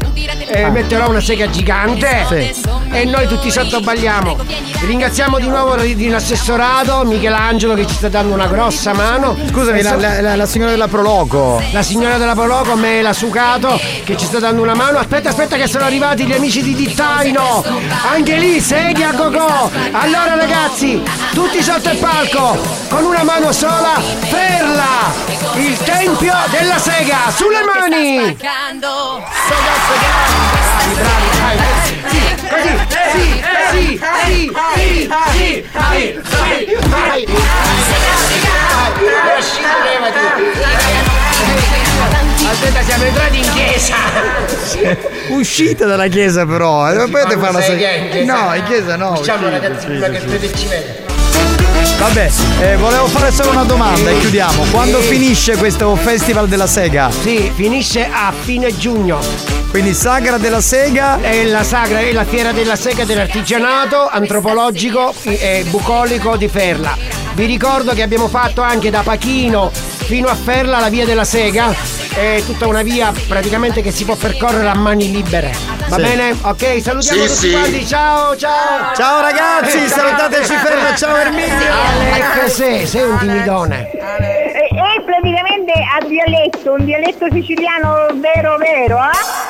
E 0.47 0.61
Ah. 0.63 0.69
metterà 0.69 1.07
una 1.07 1.19
sega 1.19 1.49
gigante. 1.49 2.25
Sì. 2.27 2.61
E 2.91 3.05
noi 3.05 3.27
tutti 3.27 3.49
sotto 3.51 3.79
balliamo. 3.81 4.37
Ringraziamo 4.85 5.39
di 5.39 5.47
nuovo 5.47 5.75
l'assessorato 5.75 7.03
Michelangelo 7.05 7.73
che 7.73 7.87
ci 7.87 7.95
sta 7.95 8.09
dando 8.09 8.33
una 8.33 8.47
grossa 8.47 8.93
mano. 8.93 9.35
Scusami, 9.49 9.79
E 9.79 9.83
la, 9.83 9.89
so- 9.89 9.97
la- 9.99 10.21
la- 10.21 10.35
la 10.35 10.45
signora 10.45 10.71
della 10.71 10.87
Proloco. 10.99 11.63
la 11.71 11.81
signora 11.81 12.17
della 12.17 12.33
Poloco, 12.33 12.75
Mela 12.75 13.13
Sucato, 13.13 13.79
che 14.03 14.17
ci 14.17 14.25
sta 14.25 14.39
dando 14.39 14.61
una 14.61 14.75
mano. 14.75 14.97
Aspetta, 14.97 15.29
aspetta, 15.29 15.55
che 15.55 15.65
sono 15.65 15.85
arrivati 15.85 16.25
gli 16.25 16.33
amici 16.33 16.61
di 16.61 16.75
Dittaino. 16.75 17.63
Anche 18.11 18.35
lì, 18.35 18.59
seghe 18.59 19.05
a 19.05 19.13
go 19.13 19.71
Allora, 19.91 20.35
ragazzi, 20.35 21.01
tutti 21.31 21.63
sotto 21.63 21.89
il 21.89 21.97
palco, 21.99 22.57
con 22.89 23.05
una 23.05 23.23
mano 23.23 23.53
sola, 23.53 23.93
Perla, 24.29 25.13
il 25.55 25.77
tempio 25.77 26.35
della 26.49 26.77
sega, 26.77 27.31
sulle 27.33 27.63
mani. 27.63 28.35
Bravi, 28.35 28.79
bravi, 30.95 31.29
dai. 31.37 31.57
Sì, 32.09 32.21
così, 32.49 32.71
sì, 32.89 32.97
sì, 33.13 33.43
sì, 33.71 34.01
sì, 34.01 34.01
sì, 34.01 34.03
sì, 34.11 35.37
sì, 35.37 35.59
vai. 35.61 36.17
Vai, 36.89 38.18
levati. 38.99 40.19
Aspetta, 42.51 42.81
siamo 42.81 43.03
entrati 43.03 43.37
in 43.37 43.51
chiesa. 43.53 43.95
Uscite 45.29 45.85
dalla 45.85 46.07
chiesa 46.07 46.45
però. 46.45 46.89
eh, 46.91 46.95
Non 46.95 47.09
potete 47.11 47.29
fanno 47.37 47.41
fare 47.43 47.53
la 47.53 47.61
seghe 47.61 47.79
sega. 47.85 47.95
in 48.03 48.09
chiesa. 48.09 48.33
No, 48.45 48.53
in 48.55 48.63
chiesa 48.63 48.95
no. 48.95 49.11
Uscite, 49.11 49.49
ragazzi, 49.49 49.85
prima 49.85 50.07
che. 50.09 50.19
Fede 50.19 50.53
ci 50.55 50.67
vede. 50.67 51.08
Vabbè, 51.97 52.31
eh, 52.61 52.77
volevo 52.77 53.07
fare 53.07 53.31
solo 53.31 53.51
una 53.51 53.63
domanda 53.63 54.09
e 54.09 54.17
chiudiamo. 54.19 54.63
Quando 54.71 54.99
finisce 54.99 55.57
questo 55.57 55.95
Festival 55.95 56.47
della 56.47 56.67
Sega? 56.67 57.09
Sì, 57.11 57.51
finisce 57.53 58.07
a 58.11 58.31
fine 58.31 58.75
giugno. 58.75 59.19
Quindi 59.69 59.93
Sagra 59.93 60.37
della 60.37 60.61
Sega. 60.61 61.19
È 61.21 61.43
la 61.43 61.63
sagra, 61.63 61.99
è 61.99 62.11
la 62.11 62.25
fiera 62.25 62.51
della 62.51 62.75
sega 62.75 63.03
dell'artigianato 63.03 64.07
antropologico 64.07 65.13
e 65.23 65.65
bucolico 65.69 66.37
di 66.37 66.47
Ferla. 66.47 66.97
Vi 67.33 67.45
ricordo 67.45 67.93
che 67.93 68.01
abbiamo 68.01 68.27
fatto 68.27 68.61
anche 68.61 68.89
da 68.89 69.01
Pachino 69.01 69.71
fino 70.09 70.27
a 70.27 70.33
Ferla 70.33 70.79
la 70.79 70.89
via 70.89 71.05
della 71.05 71.23
sega. 71.23 71.71
È 72.11 72.41
tutta 72.43 72.65
una 72.65 72.81
via 72.81 73.13
praticamente 73.27 73.83
che 73.83 73.91
si 73.91 74.05
può 74.05 74.15
percorrere 74.15 74.67
a 74.67 74.73
mani 74.75 75.11
libere. 75.11 75.53
Va 75.87 75.97
Sì. 75.97 76.01
bene? 76.01 76.35
Ok, 76.41 76.81
salutiamo 76.81 77.21
Sì, 77.21 77.27
tutti 77.27 77.37
sì. 77.47 77.51
quanti. 77.51 77.85
Ciao, 77.87 78.35
ciao. 78.35 78.95
Ciao 78.95 79.21
ragazzi, 79.21 79.87
salutateci 79.87 80.53
Ferla, 80.55 80.95
ciao 80.95 81.15
Erminio. 81.15 81.71
Alex, 81.71 82.45
sei, 82.55 82.87
sei 82.87 83.03
un 83.03 83.19
timidone. 83.19 83.91
È, 83.91 84.01
è 84.01 85.01
praticamente 85.05 85.73
a 85.73 86.03
dialetto, 86.07 86.73
un 86.73 86.85
dialetto 86.85 87.27
siciliano 87.31 88.07
vero 88.15 88.57
vero, 88.57 88.97
eh? 88.97 89.48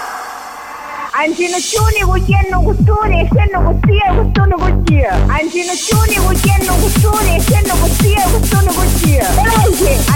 Ancinoccioni 1.11 2.01
cugliano 2.01 2.61
costone, 2.61 3.21
essendo 3.23 3.61
costia, 3.61 4.13
costone 4.13 4.55
costia. 4.55 5.13
Ancinoccioni 5.27 6.15
cugliano 6.15 6.75
costone, 6.75 7.35
essendo 7.35 7.73
costia, 7.75 8.23
costone 8.29 8.73
costia. 8.73 9.29
Veloce! 9.31 10.07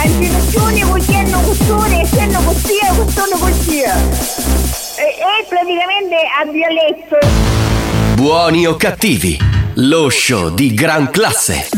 Ancinoccioni 0.00 0.82
cugliano 0.82 1.40
costone, 1.40 2.02
essendo 2.02 2.38
costia, 2.40 2.94
costone 2.94 3.38
costia 3.38 4.87
eh, 4.98 5.04
eh, 5.04 5.04
eh, 5.04 5.04
eh, 5.04 5.04
eh, 5.04 5.04
eh, 5.04 5.04
eh, 5.04 5.06
e, 5.08 5.40
e 5.40 5.46
praticamente 5.48 6.16
a 6.36 6.44
violetto. 6.50 7.18
Buoni 8.14 8.66
o 8.66 8.74
cattivi, 8.74 9.38
lo 9.74 10.10
show 10.10 10.52
di 10.52 10.74
gran 10.74 11.10
classe. 11.10 11.68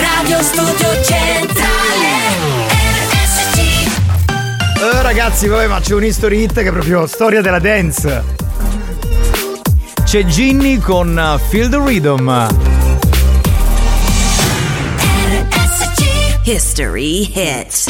Radio 0.00 0.42
Studio 0.42 1.02
Centrale 1.04 2.26
RSC 3.12 3.58
Eh, 4.80 5.02
ragazzi, 5.02 5.46
vabbè, 5.46 5.68
ma 5.68 5.78
c'è 5.78 5.94
un 5.94 6.02
history 6.04 6.42
hit 6.42 6.54
che 6.54 6.68
è 6.68 6.72
proprio 6.72 7.06
storia 7.06 7.40
della 7.40 7.60
dance. 7.60 8.24
C'è 10.04 10.24
Ginny 10.24 10.78
con 10.78 11.16
uh, 11.16 11.38
Feel 11.48 11.68
the 11.68 11.78
Rhythm. 11.78 12.77
History 16.50 17.28
Hits. 17.34 17.84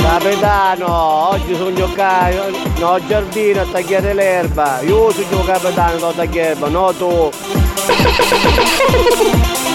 Capitano, 0.00 0.86
oggi 1.30 1.56
sono 1.56 1.72
giocato, 1.72 2.57
no 2.78 2.98
giardino 3.06 3.62
a 3.62 3.66
tagliare 3.66 4.14
l'erba. 4.14 4.80
Io 4.80 5.10
sono 5.12 5.40
il 5.40 5.46
capitano 5.46 5.98
da 5.98 6.12
tagliare 6.12 6.54
l'erba, 6.54 6.68
no 6.68 6.92
tu. 6.92 7.30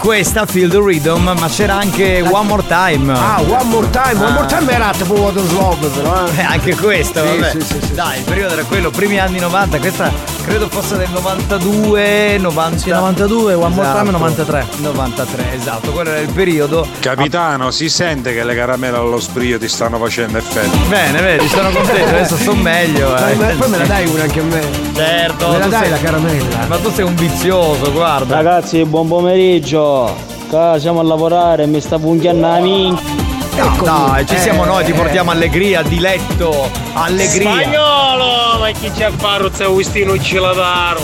questa 0.00 0.46
Feel 0.46 0.70
the 0.70 0.78
Rhythm, 0.82 1.34
ma 1.38 1.46
c'era 1.48 1.74
anche 1.76 2.22
One 2.22 2.46
More 2.48 2.64
Time. 2.66 3.12
Ah, 3.12 3.40
One 3.46 3.64
More 3.64 3.90
Time, 3.90 4.14
One 4.18 4.24
Ah. 4.30 4.30
More 4.32 4.46
Time 4.46 4.72
era 4.72 4.90
tipo 4.96 5.12
Water 5.14 5.42
Slob 5.42 5.86
però. 5.90 6.26
Eh, 6.34 6.42
anche 6.42 6.74
questo, 6.74 7.20
Sì, 7.20 7.26
vabbè. 7.38 7.50
sì, 7.50 7.60
sì, 7.60 7.92
Dai, 7.94 8.18
il 8.18 8.24
periodo 8.24 8.54
era 8.54 8.64
quello, 8.64 8.90
primi 8.90 9.18
anni 9.20 9.38
90, 9.38 9.78
questa 9.78 10.10
credo 10.42 10.68
fosse 10.68 10.96
del 10.96 11.08
92, 11.10 12.38
90. 12.38 12.78
Sì, 12.78 12.90
92, 12.90 13.54
One 13.54 13.74
More 13.74 13.88
Time 13.92 14.10
93. 14.10 14.66
93, 14.78 15.52
esatto, 15.54 15.90
quello 15.92 16.10
era 16.10 16.20
il 16.20 16.32
periodo. 16.32 16.86
Capitano, 17.00 17.70
si 17.70 17.88
sente 17.88 18.32
che 18.32 18.44
le 18.44 18.54
caramelle 18.54 18.96
allo 18.96 19.20
sprio 19.20 19.58
ti 19.58 19.68
stanno 19.68 19.98
facendo 19.98 20.38
effetto. 20.38 20.76
Bene, 20.88 21.20
vedi, 21.20 21.48
sono 21.48 21.70
contento, 21.70 22.08
adesso 22.08 22.36
sto 22.36 22.54
meglio. 22.54 23.16
Eh. 23.16 23.34
ma 23.34 23.46
poi 23.58 23.68
me 23.68 23.78
la 23.78 23.84
dai 23.86 24.06
una 24.06 24.22
anche 24.22 24.40
a 24.40 24.42
me. 24.44 24.62
Certo. 24.94 25.48
Me 25.48 25.58
la 25.58 25.66
dai 25.66 25.80
sei- 25.80 25.90
la 25.90 25.98
caramella. 25.98 26.66
Ma 26.68 26.76
tu 26.78 26.90
sei 26.90 27.04
un 27.04 27.14
vizioso, 27.14 27.92
guarda. 27.92 28.36
Ragazzi, 28.36 28.84
buon 28.84 29.08
pomeriggio. 29.08 30.14
Qua 30.48 30.76
siamo 30.78 31.00
a 31.00 31.02
lavorare, 31.04 31.66
mi 31.66 31.80
sta 31.80 31.98
punchiando 31.98 32.46
la 32.46 32.58
minchia. 32.58 33.28
No, 33.56 33.76
dai, 33.82 34.26
ci 34.26 34.38
siamo 34.38 34.64
noi, 34.64 34.84
ti 34.84 34.92
portiamo 34.92 35.30
allegria, 35.30 35.82
diletto, 35.82 36.70
allegria. 36.94 37.50
Spagnolo, 37.52 38.58
ma 38.60 38.70
chi 38.70 38.90
c'è 38.90 39.04
a 39.04 39.12
fare 39.16 39.44
un 39.44 39.50
Agostino 39.58 40.18
Cilataro? 40.18 41.00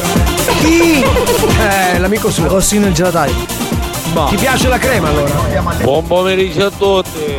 Chi? 0.61 1.05
Eh, 1.59 1.99
l'amico 1.99 2.31
suo. 2.31 2.49
Rossino 2.49 2.87
il 2.87 2.93
gelataio. 2.95 3.35
Ti 4.29 4.37
piace 4.37 4.69
la 4.69 4.79
crema 4.79 5.09
allora? 5.09 5.33
Buon 5.83 6.07
pomeriggio 6.07 6.67
a 6.67 6.71
tutti. 6.71 7.35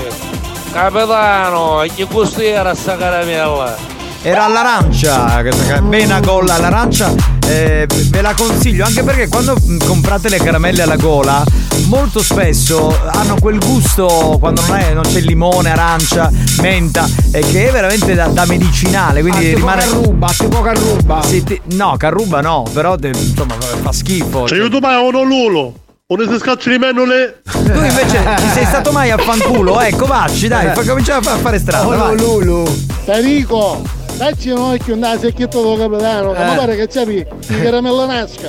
Capitano, 0.71 1.83
che 1.95 2.03
gusto 2.03 2.41
era 2.41 2.75
sta 2.75 2.97
caramella? 2.97 3.75
Era 4.21 4.45
all'arancia, 4.45 5.41
questa 5.41 5.75
ca- 5.75 5.81
Benagol 5.81 6.49
all'arancia, 6.49 7.13
eh, 7.47 7.87
ve 7.87 8.21
la 8.21 8.33
consiglio 8.33 8.83
anche 8.83 9.03
perché 9.03 9.27
quando 9.27 9.55
mm, 9.59 9.79
comprate 9.85 10.27
le 10.27 10.37
caramelle 10.37 10.81
alla 10.81 10.97
gola, 10.97 11.43
molto 11.87 12.21
spesso 12.21 12.95
hanno 13.11 13.35
quel 13.39 13.57
gusto 13.59 14.37
quando 14.39 14.61
non, 14.67 14.77
è- 14.77 14.93
non 14.93 15.03
c'è 15.03 15.19
limone, 15.21 15.71
arancia, 15.71 16.29
menta, 16.61 17.05
eh, 17.31 17.39
che 17.39 17.67
è 17.69 17.71
veramente 17.71 18.13
da, 18.13 18.27
da 18.27 18.45
medicinale, 18.45 19.21
quindi 19.21 19.39
Ah, 19.39 19.43
tipo 19.43 19.57
rimane. 19.57 19.81
carruba, 19.83 20.27
tipo 20.37 20.61
carruba. 20.61 21.21
Sì, 21.23 21.43
ti- 21.43 21.61
no, 21.73 21.95
carruba 21.97 22.41
no, 22.41 22.63
però 22.73 22.95
te- 22.97 23.09
insomma 23.09 23.55
fa 23.81 23.91
schifo. 23.91 24.43
C'è 24.43 24.55
io 24.55 24.69
mai 24.79 25.05
uno 25.07 25.23
lulo. 25.23 25.73
Uno 26.09 26.23
si 26.31 26.37
scaccia 26.39 26.69
di 26.69 26.77
menole. 26.77 27.41
Tu 27.51 27.57
invece 27.59 28.23
ti 28.37 28.49
sei 28.53 28.65
stato 28.65 28.91
mai 28.91 29.11
a 29.11 29.17
fanculo? 29.17 29.79
Ecco, 29.81 30.05
vacci, 30.05 30.47
dai, 30.47 30.73
fa 30.73 30.83
cominciare 30.85 31.19
a 31.19 31.21
fa- 31.21 31.33
a 31.33 31.37
fare 31.37 31.59
strada. 31.59 31.85
Oh, 31.85 31.89
vai. 31.97 32.15
Dacci 34.17 34.49
un 34.49 34.59
occhio, 34.59 34.93
andare 34.95 35.19
secchietto 35.19 35.61
del 35.61 35.77
capitano, 35.77 36.31
che 36.33 36.51
Eh. 36.51 36.55
pare 36.55 36.75
che 36.75 36.87
c'è 36.87 37.01
il 37.03 37.27
caramella 37.61 38.05
nasca. 38.07 38.47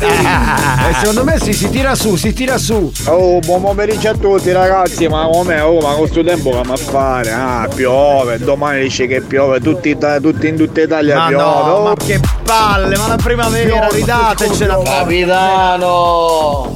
Eh, 0.00 0.94
secondo 1.00 1.24
me 1.24 1.38
si, 1.40 1.52
si 1.52 1.68
tira 1.68 1.96
su, 1.96 2.14
si 2.16 2.32
tira 2.32 2.56
su. 2.56 2.92
Oh, 3.06 3.40
buon 3.40 3.62
pomeriggio 3.62 4.10
a 4.10 4.14
tutti 4.14 4.52
ragazzi, 4.52 5.08
ma 5.08 5.24
come? 5.30 5.60
Oh, 5.60 5.80
ma 5.80 5.88
con 5.90 5.98
questo 5.98 6.22
tempo 6.22 6.50
che 6.50 6.58
a 6.72 6.76
fare? 6.76 7.32
Ah, 7.32 7.68
piove, 7.74 8.38
domani 8.38 8.82
dice 8.82 9.06
che 9.08 9.20
piove, 9.20 9.60
tutti, 9.60 9.96
tutti 10.20 10.46
in 10.46 10.56
tutta 10.56 10.80
Italia 10.80 11.16
Ma 11.16 11.26
piove. 11.26 11.42
no, 11.42 11.50
oh. 11.50 11.82
ma 11.82 11.94
che 11.96 12.20
palle, 12.44 12.96
ma 12.96 13.08
la 13.08 13.16
primavera, 13.16 13.88
ridatecela. 13.90 14.78
Capitano! 14.84 16.72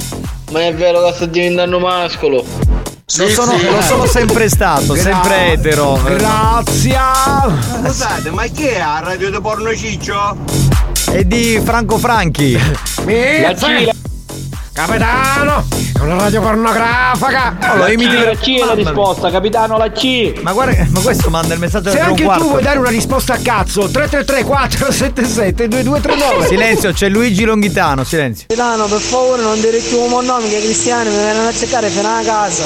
Ma 0.50 0.60
è 0.66 0.74
vero 0.74 1.04
che 1.04 1.12
sta 1.14 1.26
diventando 1.26 1.78
mascolo? 1.78 2.44
Lo 3.16 3.28
sono, 3.28 3.56
lo 3.56 3.82
sono 3.82 4.06
sempre 4.06 4.48
stato, 4.48 4.94
sempre 4.94 5.52
etero. 5.52 6.00
Grazie. 6.02 6.96
Scusate, 7.82 8.30
ma 8.30 8.44
chi 8.46 8.66
è 8.66 8.78
a 8.78 9.00
Radio 9.00 9.30
di 9.30 9.40
Porno 9.40 9.74
Ciccio? 9.74 10.36
E 11.10 11.26
di 11.26 11.60
Franco 11.64 11.98
Franchi. 11.98 12.56
Mizza. 13.04 13.89
Capitano! 14.86 15.66
È 15.92 16.00
una 16.00 16.16
radio 16.16 16.40
pornografica! 16.40 17.58
Oh, 17.72 17.76
lo 17.76 17.86
imiti 17.90 18.16
la 18.16 18.34
C 18.34 18.62
è 18.62 18.64
la 18.64 18.72
risposta, 18.72 19.30
capitano, 19.30 19.76
la 19.76 19.90
C! 19.90 20.40
Ma 20.40 20.52
guarda, 20.52 20.86
ma 20.88 21.00
questo 21.00 21.28
manda 21.28 21.52
il 21.52 21.60
messaggio 21.60 21.90
Se 21.90 22.00
anche 22.00 22.24
quarto. 22.24 22.44
tu 22.44 22.48
vuoi 22.48 22.62
dare 22.62 22.78
una 22.78 22.88
risposta 22.88 23.34
a 23.34 23.38
cazzo, 23.42 23.90
333 23.90 24.42
477 24.44 25.68
2239 25.68 26.46
Silenzio, 26.46 26.92
c'è 26.94 27.10
Luigi 27.10 27.44
Longhitano, 27.44 28.04
silenzio. 28.04 28.46
Capitano, 28.48 28.86
per 28.86 29.00
favore 29.00 29.42
non 29.42 29.60
dire 29.60 29.76
più 29.80 29.98
un 30.00 30.24
nome 30.24 30.48
che 30.48 30.56
i 30.56 30.62
cristiani 30.62 31.10
mi 31.10 31.16
vengono 31.16 31.48
a 31.48 31.52
cercare 31.52 31.90
fino 31.90 32.08
a 32.08 32.22
casa. 32.24 32.64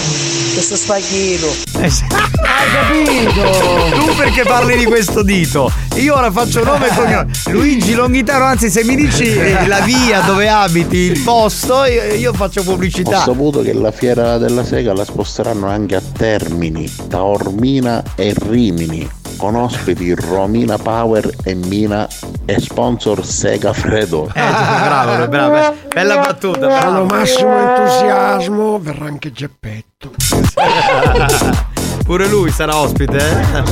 Questo 0.52 0.76
spaghetto. 0.76 1.52
Eh 1.80 1.90
Hai 2.44 2.70
capito? 2.70 4.06
Tu 4.06 4.14
perché 4.14 4.42
parli 4.44 4.76
di 4.76 4.84
questo 4.84 5.22
dito? 5.22 5.72
Io 5.96 6.14
ora 6.14 6.30
faccio 6.30 6.62
nome 6.62 6.88
e 6.88 6.94
cognome. 6.94 7.26
Luigi 7.46 7.94
Longhitano, 7.94 8.44
anzi 8.44 8.70
se 8.70 8.84
mi 8.84 8.94
dici 8.94 9.34
la 9.66 9.80
via 9.80 10.20
dove 10.20 10.48
abiti, 10.48 10.96
il 10.96 11.18
posto, 11.20 11.84
io, 11.84 12.02
io 12.06 12.32
faccio 12.32 12.60
Ho 12.60 12.64
pubblicità. 12.64 13.18
saputo 13.20 13.60
che 13.62 13.72
la 13.72 13.90
fiera 13.90 14.38
della 14.38 14.64
sega 14.64 14.92
la 14.92 15.04
sposteranno 15.04 15.66
anche 15.68 15.96
a 15.96 16.02
Termini, 16.16 16.90
Taormina 17.08 18.02
e 18.14 18.34
Rimini, 18.36 19.08
con 19.36 19.54
ospiti 19.54 20.14
Romina 20.14 20.76
Power 20.78 21.30
e 21.44 21.54
Mina 21.54 22.06
e 22.46 22.60
sponsor 22.60 23.24
Sega 23.24 23.72
Fredo. 23.72 24.26
Eh, 24.28 24.30
bravo, 24.40 25.28
bravo, 25.28 25.74
bella 25.92 26.18
battuta. 26.18 26.58
Con 26.60 26.68
Bravo. 26.68 27.04
massimo 27.06 27.56
entusiasmo 27.58 28.78
verrà 28.78 29.06
anche 29.06 29.32
Geppetto. 29.32 30.12
Pure 32.04 32.28
lui 32.28 32.50
sarà 32.50 32.76
ospite, 32.76 33.16
eh? 33.16 33.62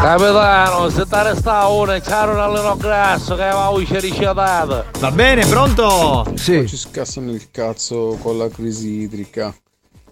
Capitano, 0.00 0.88
se 0.88 1.06
te 1.06 1.22
ne 1.22 1.34
sta 1.36 1.66
uno 1.66 1.92
c'era 2.00 2.32
un 2.32 2.38
alleno 2.40 2.74
grasso 2.76 3.36
che 3.36 3.42
aveva 3.42 3.68
voce 3.68 4.00
ricetata. 4.00 4.86
Va 4.98 5.10
bene, 5.10 5.44
pronto? 5.44 6.24
Sì. 6.36 6.66
Ci 6.66 6.78
scassano 6.78 7.30
il 7.30 7.50
cazzo 7.50 8.16
con 8.22 8.38
la 8.38 8.48
crisi 8.48 9.02
idrica, 9.02 9.54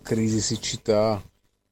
crisi 0.03 0.43
siccità, 0.43 1.19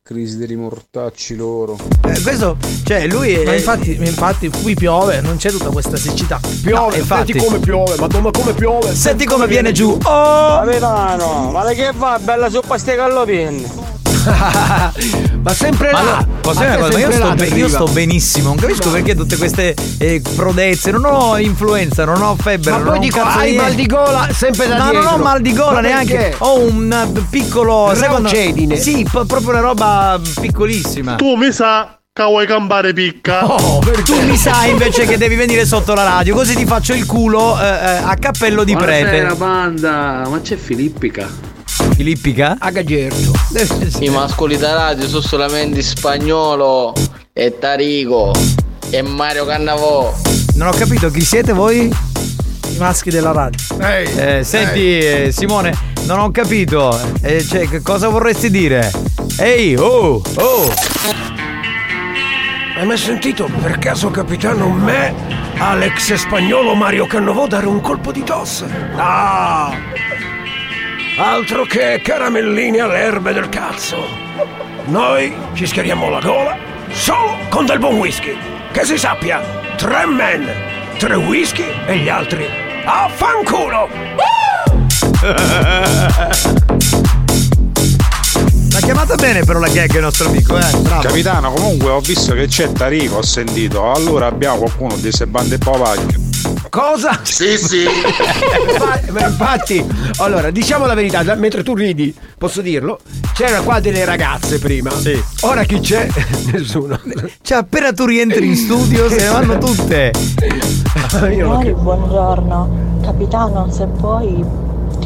crisi 0.03 0.39
dei 0.39 0.57
mortacci 0.57 1.37
loro. 1.37 1.77
Eh, 2.07 2.23
questo, 2.23 2.57
cioè, 2.87 3.07
lui 3.07 3.35
è. 3.35 3.45
Ma 3.45 3.55
infatti, 3.55 3.97
infatti 3.97 4.49
qui 4.49 4.75
piove, 4.75 5.21
non 5.21 5.37
c'è 5.37 5.51
tutta 5.51 5.69
questa 5.69 5.99
siccità. 5.99 6.41
Piove, 6.63 6.97
infatti. 6.97 7.33
senti 7.33 7.47
come 7.47 7.59
piove, 7.59 7.97
ma 7.99 8.09
come, 8.09 8.31
come 8.31 8.55
piove? 8.55 8.95
Senti 8.95 9.27
come 9.27 9.47
viene 9.47 9.73
giù. 9.73 9.91
Oh! 9.91 10.61
Capitano, 10.65 11.51
ma 11.51 11.65
lei 11.65 11.77
che 11.77 11.93
fa? 11.93 12.19
Bella 12.19 12.49
soppa 12.49 12.79
ste 12.79 12.95
gallopini. 12.95 13.86
ma 15.43 15.53
sempre 15.55 15.93
Ma 15.93 16.03
là. 16.03 16.17
allora, 16.17 16.27
posso 16.41 16.59
dire 16.61 16.71
Ma 16.71 16.77
una 16.77 16.89
cosa? 16.89 16.97
te 16.97 16.99
Io 17.01 17.11
sto, 17.13 17.27
là 17.27 17.35
be- 17.35 17.47
ti 17.49 17.55
io 17.57 17.69
sto 17.69 17.85
benissimo, 17.87 18.49
non 18.49 18.57
capisco 18.57 18.91
perché 18.91 19.15
tutte 19.15 19.37
queste 19.37 19.75
eh, 19.99 20.23
prodezze. 20.35 20.91
Non 20.91 21.05
ho 21.05 21.39
influenza, 21.39 22.05
non 22.05 22.21
ho 22.23 22.37
febbre. 22.37 22.71
Ma 22.71 22.77
non 22.79 22.87
poi 22.89 22.99
dico, 22.99 23.21
hai 23.21 23.51
niente. 23.53 23.63
mal 23.63 23.75
di 23.75 23.87
gola 23.87 24.29
sempre 24.33 24.67
da 24.69 24.77
No, 24.77 24.91
dietro. 24.91 25.11
non 25.11 25.21
ho 25.21 25.23
mal 25.23 25.41
di 25.41 25.53
gola 25.53 25.73
Ma 25.73 25.81
neanche. 25.81 26.15
perché? 26.17 26.37
Ho 26.41 26.59
un 26.61 26.93
eh, 26.93 27.21
piccolo. 27.31 27.93
Raucedine. 27.95 28.77
Sì, 28.77 29.05
p- 29.11 29.25
proprio 29.27 29.51
una 29.51 29.61
roba 29.61 30.19
piccolissima. 30.41 31.15
Tu 31.17 31.35
mi 31.37 31.53
sa 31.53 31.99
che 32.13 32.23
vuoi 32.23 32.47
campare 32.47 32.93
picca. 32.95 33.45
Oh, 33.47 33.81
Tu 34.05 34.21
mi 34.25 34.37
sai 34.37 34.71
invece 34.71 35.05
che 35.07 35.19
devi 35.19 35.35
venire 35.35 35.67
sotto 35.67 35.93
la 35.95 36.03
radio, 36.03 36.35
così 36.35 36.55
ti 36.55 36.65
faccio 36.65 36.95
il 36.95 37.05
culo 37.05 37.61
eh, 37.61 37.65
eh, 37.67 37.97
a 38.05 38.17
cappello 38.19 38.65
di 38.65 38.75
prete. 38.75 39.35
banda, 39.37 40.23
ma 40.29 40.41
c'è 40.41 40.57
Filippica? 40.57 41.55
Filippica? 41.97 42.57
A 42.59 42.71
Gagerto. 42.71 43.33
I 44.01 44.11
mascoli 44.11 44.59
da 44.59 44.75
radio 44.75 45.09
sono 45.09 45.23
solamente 45.23 45.81
spagnolo 45.81 46.93
e 47.33 47.59
Tarico 47.59 48.33
e 48.91 49.01
Mario 49.01 49.47
Cannavò. 49.47 50.15
Non 50.57 50.69
ho 50.69 50.73
capito 50.73 51.11
chi 51.11 51.25
siete 51.25 51.55
voi? 51.55 51.87
I 51.87 52.77
maschi 52.77 53.09
della 53.09 53.33
radio. 53.33 53.59
Eh, 53.81 54.45
senti, 54.45 54.99
eh, 54.99 55.33
Simone, 55.33 55.73
non 56.05 56.19
ho 56.19 56.31
capito. 56.31 57.01
Eh, 57.23 57.43
cioè, 57.43 57.67
che 57.67 57.81
cosa 57.81 58.09
vorresti 58.09 58.51
dire? 58.51 58.93
Ehi, 59.39 59.75
oh, 59.77 60.21
oh! 60.35 60.75
Hai 62.77 62.85
mai 62.85 62.99
sentito 62.99 63.49
per 63.63 63.79
caso 63.79 64.11
capitano 64.11 64.69
me, 64.69 65.15
Alex 65.57 66.13
Spagnolo 66.13 66.75
Mario 66.75 67.07
Cannavò 67.07 67.47
dare 67.47 67.65
un 67.65 67.81
colpo 67.81 68.13
di 68.13 68.23
tosse? 68.23 68.67
No! 68.95 69.97
Altro 71.19 71.65
che 71.65 72.03
caramellini 72.03 72.79
alle 72.79 72.99
erbe 72.99 73.33
del 73.33 73.49
cazzo. 73.49 73.97
Noi 74.85 75.35
ci 75.55 75.65
schiariamo 75.65 76.11
la 76.11 76.21
gola 76.21 76.59
solo 76.91 77.39
con 77.49 77.65
del 77.65 77.79
buon 77.79 77.97
whisky. 77.97 78.37
Che 78.71 78.85
si 78.85 78.99
sappia, 78.99 79.41
tre 79.77 80.05
men, 80.05 80.47
tre 80.99 81.15
whisky 81.15 81.65
e 81.87 81.97
gli 81.97 82.11
altri 82.11 82.47
a 82.85 83.09
fanculo! 83.09 83.89
Chiamata 88.87 89.17
bene 89.17 89.43
però 89.43 89.59
la 89.59 89.67
gag 89.67 89.93
il 89.95 90.01
nostro 90.01 90.29
amico, 90.29 90.57
eh? 90.57 90.71
Bravo. 90.79 91.03
Capitano, 91.03 91.51
comunque 91.51 91.91
ho 91.91 91.99
visto 91.99 92.35
che 92.35 92.47
c'è 92.47 92.71
Tarico, 92.71 93.17
ho 93.17 93.23
sentito. 93.23 93.91
Allora 93.91 94.27
abbiamo 94.27 94.59
qualcuno 94.59 94.95
di 94.95 95.11
se 95.11 95.27
bande 95.27 95.59
Povacchio. 95.59 96.21
Cosa? 96.71 97.19
Sì, 97.25 97.59
sì. 97.59 97.83
Infatti, 99.09 99.85
allora, 100.19 100.53
diciamo 100.53 100.87
la 100.87 100.95
verità, 100.95 101.25
da- 101.25 101.35
mentre 101.35 101.65
tu 101.65 101.75
ridi, 101.75 102.15
posso 102.39 102.61
dirlo, 102.61 103.01
c'erano 103.35 103.65
qua 103.65 103.81
delle 103.81 104.05
ragazze 104.05 104.61
prima. 104.61 104.93
Sì. 104.93 105.21
Ora 105.41 105.65
chi 105.65 105.81
c'è? 105.81 106.07
Nessuno. 106.53 107.01
Cioè, 107.43 107.59
appena 107.59 107.93
tu 107.93 108.05
rientri 108.05 108.47
in 108.47 108.55
studio 108.55 109.09
se 109.09 109.17
ne 109.17 109.27
vanno 109.27 109.59
tutte. 109.59 110.13
Io 110.47 111.29
Signori, 111.29 111.73
buongiorno. 111.73 113.01
Capitano, 113.03 113.69
se 113.69 113.85
vuoi 113.87 114.45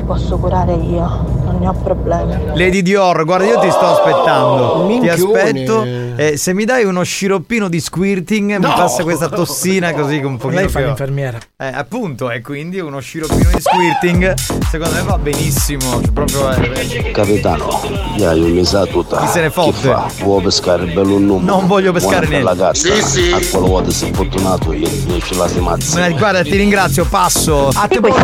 ti 0.00 0.06
posso 0.06 0.38
curare 0.38 0.72
io, 0.74 1.24
non 1.44 1.58
ne 1.60 1.68
ho 1.68 1.72
problemi. 1.74 2.34
Lady 2.54 2.80
Dior, 2.82 3.24
guarda, 3.24 3.44
io 3.44 3.58
ti 3.58 3.70
sto 3.70 3.86
aspettando. 3.86 4.86
Ti 4.86 4.98
Minchione. 4.98 5.40
aspetto. 5.42 5.84
Eh, 6.16 6.36
se 6.36 6.54
mi 6.54 6.64
dai 6.64 6.84
uno 6.84 7.02
sciroppino 7.02 7.68
di 7.68 7.80
squirting, 7.80 8.52
mi 8.56 8.58
No. 8.60 8.72
passa 8.74 9.02
questa 9.02 9.28
tossina 9.28 9.92
così 9.92 10.20
con 10.20 10.32
un 10.32 10.36
pochino. 10.38 10.60
Lei 10.60 10.68
fa 10.68 10.80
l'infermiera. 10.80 11.38
Eh, 11.56 11.66
appunto, 11.66 12.30
e 12.30 12.40
quindi 12.40 12.78
uno 12.80 13.00
sciroppino 13.00 13.50
di 13.54 13.60
squirting, 13.60 14.34
secondo 14.70 14.94
me 14.94 15.02
va 15.02 15.18
benissimo. 15.18 15.80
Cioè, 16.02 16.10
proprio. 16.12 16.50
eh, 16.50 17.10
Capitano, 17.12 17.68
io 18.16 18.32
mi 18.54 18.64
sa 18.64 18.86
tutta. 18.86 19.18
Chi 19.20 19.26
se 19.28 19.40
ne 19.42 19.50
fotte? 19.50 19.88
Fa? 19.88 20.06
Vuoi 20.22 20.42
pescare 20.42 20.84
il 20.84 20.92
bello 20.92 21.18
numero? 21.18 21.56
Non 21.56 21.66
voglio 21.66 21.92
pescare 21.92 22.26
Buona 22.26 22.54
per 22.54 22.56
niente. 22.56 22.88
la. 22.88 23.00
Sì, 23.00 23.02
sì. 23.02 23.32
A 23.32 23.38
quella 23.50 23.66
volta 23.66 23.90
sei 23.90 24.12
fortunato 24.12 24.72
e 24.72 24.76
io 24.78 25.20
ce 25.20 25.34
la 25.36 25.46
si 25.48 25.60
mazza. 25.60 26.06
eh, 26.06 26.12
guarda, 26.14 26.42
ti 26.42 26.56
ringrazio, 26.56 27.04
passo. 27.04 27.68
A 27.72 27.86
te, 27.86 28.00
po- 28.00 28.16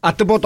a 0.00 0.12
te 0.12 0.24
po' 0.24 0.38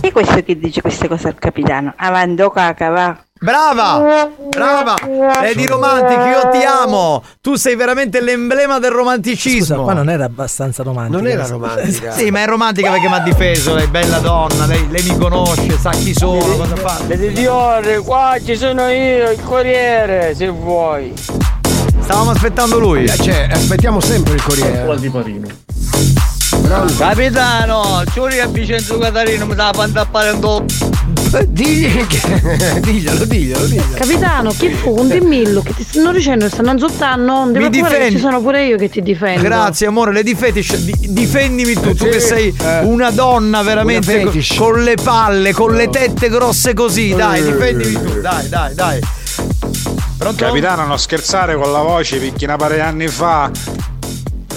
E 0.00 0.12
questo 0.12 0.42
che 0.42 0.58
dice 0.58 0.80
queste 0.80 1.08
cose 1.08 1.28
al 1.28 1.34
capitano? 1.38 1.92
Avanti, 1.96 2.42
caca, 2.52 2.90
va. 2.90 3.18
Brava! 3.40 4.30
Brava! 4.48 4.94
Lady 5.40 5.66
Romantic, 5.66 6.16
io 6.16 6.48
ti 6.50 6.64
amo! 6.64 7.22
Tu 7.42 7.56
sei 7.56 7.74
veramente 7.76 8.20
l'emblema 8.22 8.78
del 8.78 8.90
romanticismo. 8.92 9.60
Scusa, 9.60 9.76
qua 9.76 9.92
non 9.92 10.08
era 10.08 10.24
abbastanza 10.24 10.82
romantica. 10.82 11.18
Non 11.18 11.26
era 11.26 11.46
romantica. 11.46 12.12
Sì, 12.12 12.30
ma 12.30 12.42
è 12.42 12.46
romantica 12.46 12.90
perché 12.90 13.08
mi 13.08 13.14
ha 13.14 13.18
difeso, 13.18 13.76
è 13.76 13.86
bella 13.88 14.18
donna, 14.18 14.64
lei, 14.66 14.88
lei 14.88 15.02
mi 15.02 15.18
conosce, 15.18 15.76
sa 15.78 15.90
chi 15.90 16.14
sono, 16.14 16.38
cosa 16.56 16.76
fa. 16.76 17.00
Vedi 17.06 17.32
Dior, 17.32 18.02
qua 18.04 18.36
ci 18.42 18.56
sono 18.56 18.88
io, 18.88 19.30
il 19.30 19.42
corriere, 19.42 20.34
se 20.34 20.48
vuoi. 20.48 21.12
Stavamo 22.00 22.30
aspettando 22.30 22.78
lui. 22.78 23.04
Eh, 23.04 23.16
Cioè, 23.16 23.48
aspettiamo 23.50 24.00
sempre 24.00 24.34
il 24.34 24.42
corriere. 24.42 24.96
di 24.98 25.08
Marino. 25.08 25.46
Capitano, 26.96 28.02
Ciuri 28.10 28.40
a 28.40 28.46
Vincenzo 28.46 28.98
Catarino 28.98 29.46
mi 29.46 29.54
dà 29.54 29.70
pantappare 29.74 30.30
un 30.30 30.40
do. 30.40 30.64
Digli 31.48 32.06
che. 32.06 32.80
diglielo, 32.80 33.24
diglielo, 33.24 33.64
diglielo. 33.66 33.94
Capitano, 33.94 34.50
chi 34.50 34.70
fu? 34.70 34.98
Un 34.98 35.08
dimmillo 35.08 35.62
che 35.62 35.74
ti 35.74 35.84
stanno 35.84 36.12
dicendo, 36.12 36.48
stanno 36.48 36.72
insultando, 36.72 37.24
non 37.24 37.52
che 37.52 37.68
difendi. 37.70 38.14
ci 38.14 38.20
sono 38.20 38.40
pure 38.40 38.66
io 38.66 38.76
che 38.76 38.88
ti 38.88 39.02
difendo. 39.02 39.42
Grazie 39.42 39.86
amore, 39.88 40.12
Lady 40.12 40.34
Fetish, 40.34 40.76
di- 40.78 41.12
difendimi 41.12 41.74
tu, 41.74 41.94
tu 41.94 42.04
Sì, 42.04 42.10
che 42.10 42.20
sei 42.20 42.56
eh. 42.60 42.80
una 42.80 43.10
donna 43.10 43.62
veramente 43.62 44.22
Una 44.22 44.30
con 44.56 44.82
le 44.82 44.94
palle, 44.94 45.52
con 45.52 45.74
le 45.74 45.88
tette 45.90 46.28
grosse 46.28 46.72
così, 46.72 47.14
dai, 47.14 47.42
difendimi 47.42 47.92
tu, 47.92 48.20
dai, 48.20 48.48
dai, 48.48 48.74
dai. 48.74 49.00
Pronto? 50.16 50.44
Capitano, 50.44 50.86
non 50.86 50.98
scherzare 50.98 51.56
con 51.56 51.72
la 51.72 51.80
voce 51.82 52.18
paio 52.56 52.74
di 52.74 52.80
anni 52.80 53.08
fa. 53.08 53.50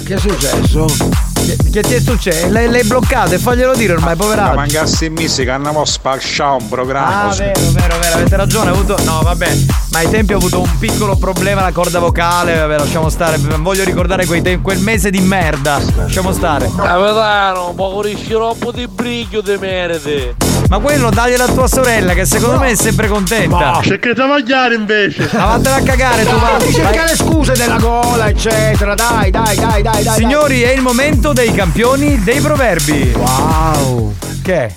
Che 0.05 0.13
è 0.13 0.17
successo? 0.17 1.26
Che, 1.71 1.81
ti 1.81 1.93
è 1.93 1.99
successo? 1.99 2.49
Lei, 2.49 2.69
lei 2.69 2.81
è 2.81 2.83
bloccato 2.83 3.33
e 3.35 3.37
faglielo 3.39 3.73
dire 3.75 3.93
ormai, 3.93 4.15
Ma 4.15 4.23
poverato. 4.23 4.55
mangassi 4.55 5.05
in 5.05 5.13
missi 5.13 5.43
che 5.43 5.51
andiamo 5.51 5.81
a 5.81 5.85
spacciare 5.85 6.57
un 6.61 6.67
programma. 6.67 7.29
Ah, 7.29 7.33
vero, 7.35 7.59
vero, 7.71 7.97
vero, 7.99 8.15
avete 8.15 8.35
ragione, 8.35 8.71
ho 8.71 8.73
avuto. 8.73 8.97
No, 9.03 9.21
vabbè. 9.23 9.57
Ma 9.91 9.99
ai 9.99 10.09
tempi 10.09 10.33
ho 10.33 10.37
avuto 10.37 10.59
un 10.61 10.77
piccolo 10.77 11.15
problema 11.15 11.61
alla 11.61 11.71
corda 11.71 11.99
vocale, 11.99 12.55
vabbè, 12.57 12.77
lasciamo 12.77 13.09
stare. 13.09 13.37
Voglio 13.37 13.83
ricordare 13.83 14.25
quei 14.25 14.41
te- 14.41 14.59
quel 14.59 14.79
mese 14.79 15.09
di 15.09 15.19
merda. 15.21 15.79
Lasciamo 15.95 16.31
stare. 16.33 16.69
Capitano, 16.75 17.73
ma 17.75 17.83
con 17.89 18.07
il 18.07 18.17
sciroppo 18.17 18.71
di 18.71 18.87
briglio 18.87 19.41
di 19.41 19.55
merite. 19.57 20.35
Ma 20.69 20.79
quello 20.79 21.09
daglielo 21.09 21.43
a 21.43 21.47
tua 21.47 21.67
sorella, 21.67 22.13
che 22.13 22.25
secondo 22.25 22.59
me 22.59 22.71
è 22.71 22.75
sempre 22.75 23.07
contenta. 23.07 23.71
No, 23.71 23.81
cerca 23.81 24.09
di 24.09 24.15
travagliare 24.15 24.75
invece. 24.75 25.29
Ma 25.31 25.45
vattene 25.45 25.75
a 25.75 25.81
cagare 25.81 26.25
tu, 26.25 26.37
va. 26.37 26.57
Dai, 26.57 26.67
ti 26.67 26.73
cercare 26.73 27.15
scuse 27.15 27.53
della 27.53 27.77
gola, 27.77 28.27
eccetera. 28.27 28.93
Dai, 28.93 29.31
dai, 29.31 29.55
dai, 29.55 29.81
dai, 29.81 30.03
dai. 30.03 30.15
Signori, 30.15 30.61
è 30.61 30.71
il 30.71 30.81
momento 30.81 31.31
dei 31.31 31.53
campioni 31.53 32.21
dei 32.21 32.41
proverbi. 32.41 33.13
Wow. 33.15 34.13
Che 34.43 34.73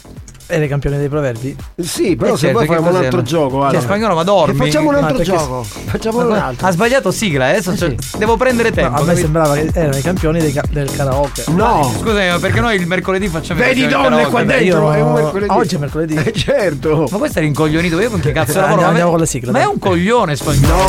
è? 0.50 0.54
E 0.54 0.58
dei 0.58 0.68
campioni 0.68 0.96
dei 0.98 1.08
proverbi? 1.08 1.56
Sì, 1.80 2.16
però 2.16 2.34
Eh, 2.34 2.36
se 2.36 2.46
certo, 2.46 2.58
poi 2.58 2.66
facciamo 2.66 2.88
un 2.90 2.96
altro 2.96 3.22
gioco. 3.22 3.48
Che 3.50 3.56
guarda. 3.56 3.80
spagnolo, 3.80 4.14
ma 4.14 4.22
dormi? 4.22 4.58
Che 4.58 4.64
facciamo 4.66 4.88
un 4.88 4.94
altro 4.96 5.16
perché- 5.16 5.32
gioco. 5.32 5.62
Facciamo 5.62 6.18
un 6.26 6.32
altro. 6.32 6.66
Ha 6.66 6.70
sbagliato 6.70 7.10
sigla, 7.10 7.46
adesso 7.46 7.76
cioè, 7.76 7.94
devo 8.18 8.36
prendere 8.36 8.68
No, 8.70 8.74
tempo. 8.74 8.96
a 8.96 8.98
me 9.00 9.04
capito? 9.06 9.20
sembrava 9.22 9.54
che 9.54 9.70
erano 9.72 9.96
i 9.96 10.02
campioni 10.02 10.40
dei 10.40 10.52
ca- 10.52 10.62
del 10.70 10.90
karaoke. 10.94 11.44
No. 11.48 11.92
Scusami, 11.98 12.28
ma 12.28 12.38
perché 12.38 12.60
noi 12.60 12.76
il 12.76 12.86
mercoledì 12.86 13.28
facciamo 13.28 13.60
Vedi 13.60 13.86
donne 13.86 14.02
karaoke? 14.02 14.30
qua 14.30 14.42
dentro, 14.44 14.64
io- 14.64 14.92
è 14.92 15.00
un 15.00 15.12
mercoledì. 15.12 15.50
Oggi 15.52 15.74
è 15.74 15.78
mercoledì. 15.78 16.14
Eh, 16.16 16.32
certo. 16.32 17.06
Ma 17.10 17.18
questo 17.18 17.38
è 17.38 17.42
rincoglionito, 17.42 18.00
io 18.00 18.10
con 18.10 18.20
che 18.20 18.32
cazzo 18.32 18.52
Eh, 18.52 18.54
lavoro? 18.54 18.66
andiamo- 18.70 18.82
Ma- 18.82 18.88
andiamo 18.88 19.10
con 19.10 19.18
la 19.20 19.26
sigla, 19.26 19.52
Ma 19.52 19.58
dai. 19.58 19.66
è 19.66 19.70
un 19.70 19.78
coglione 19.78 20.36
spagnolo. 20.36 20.84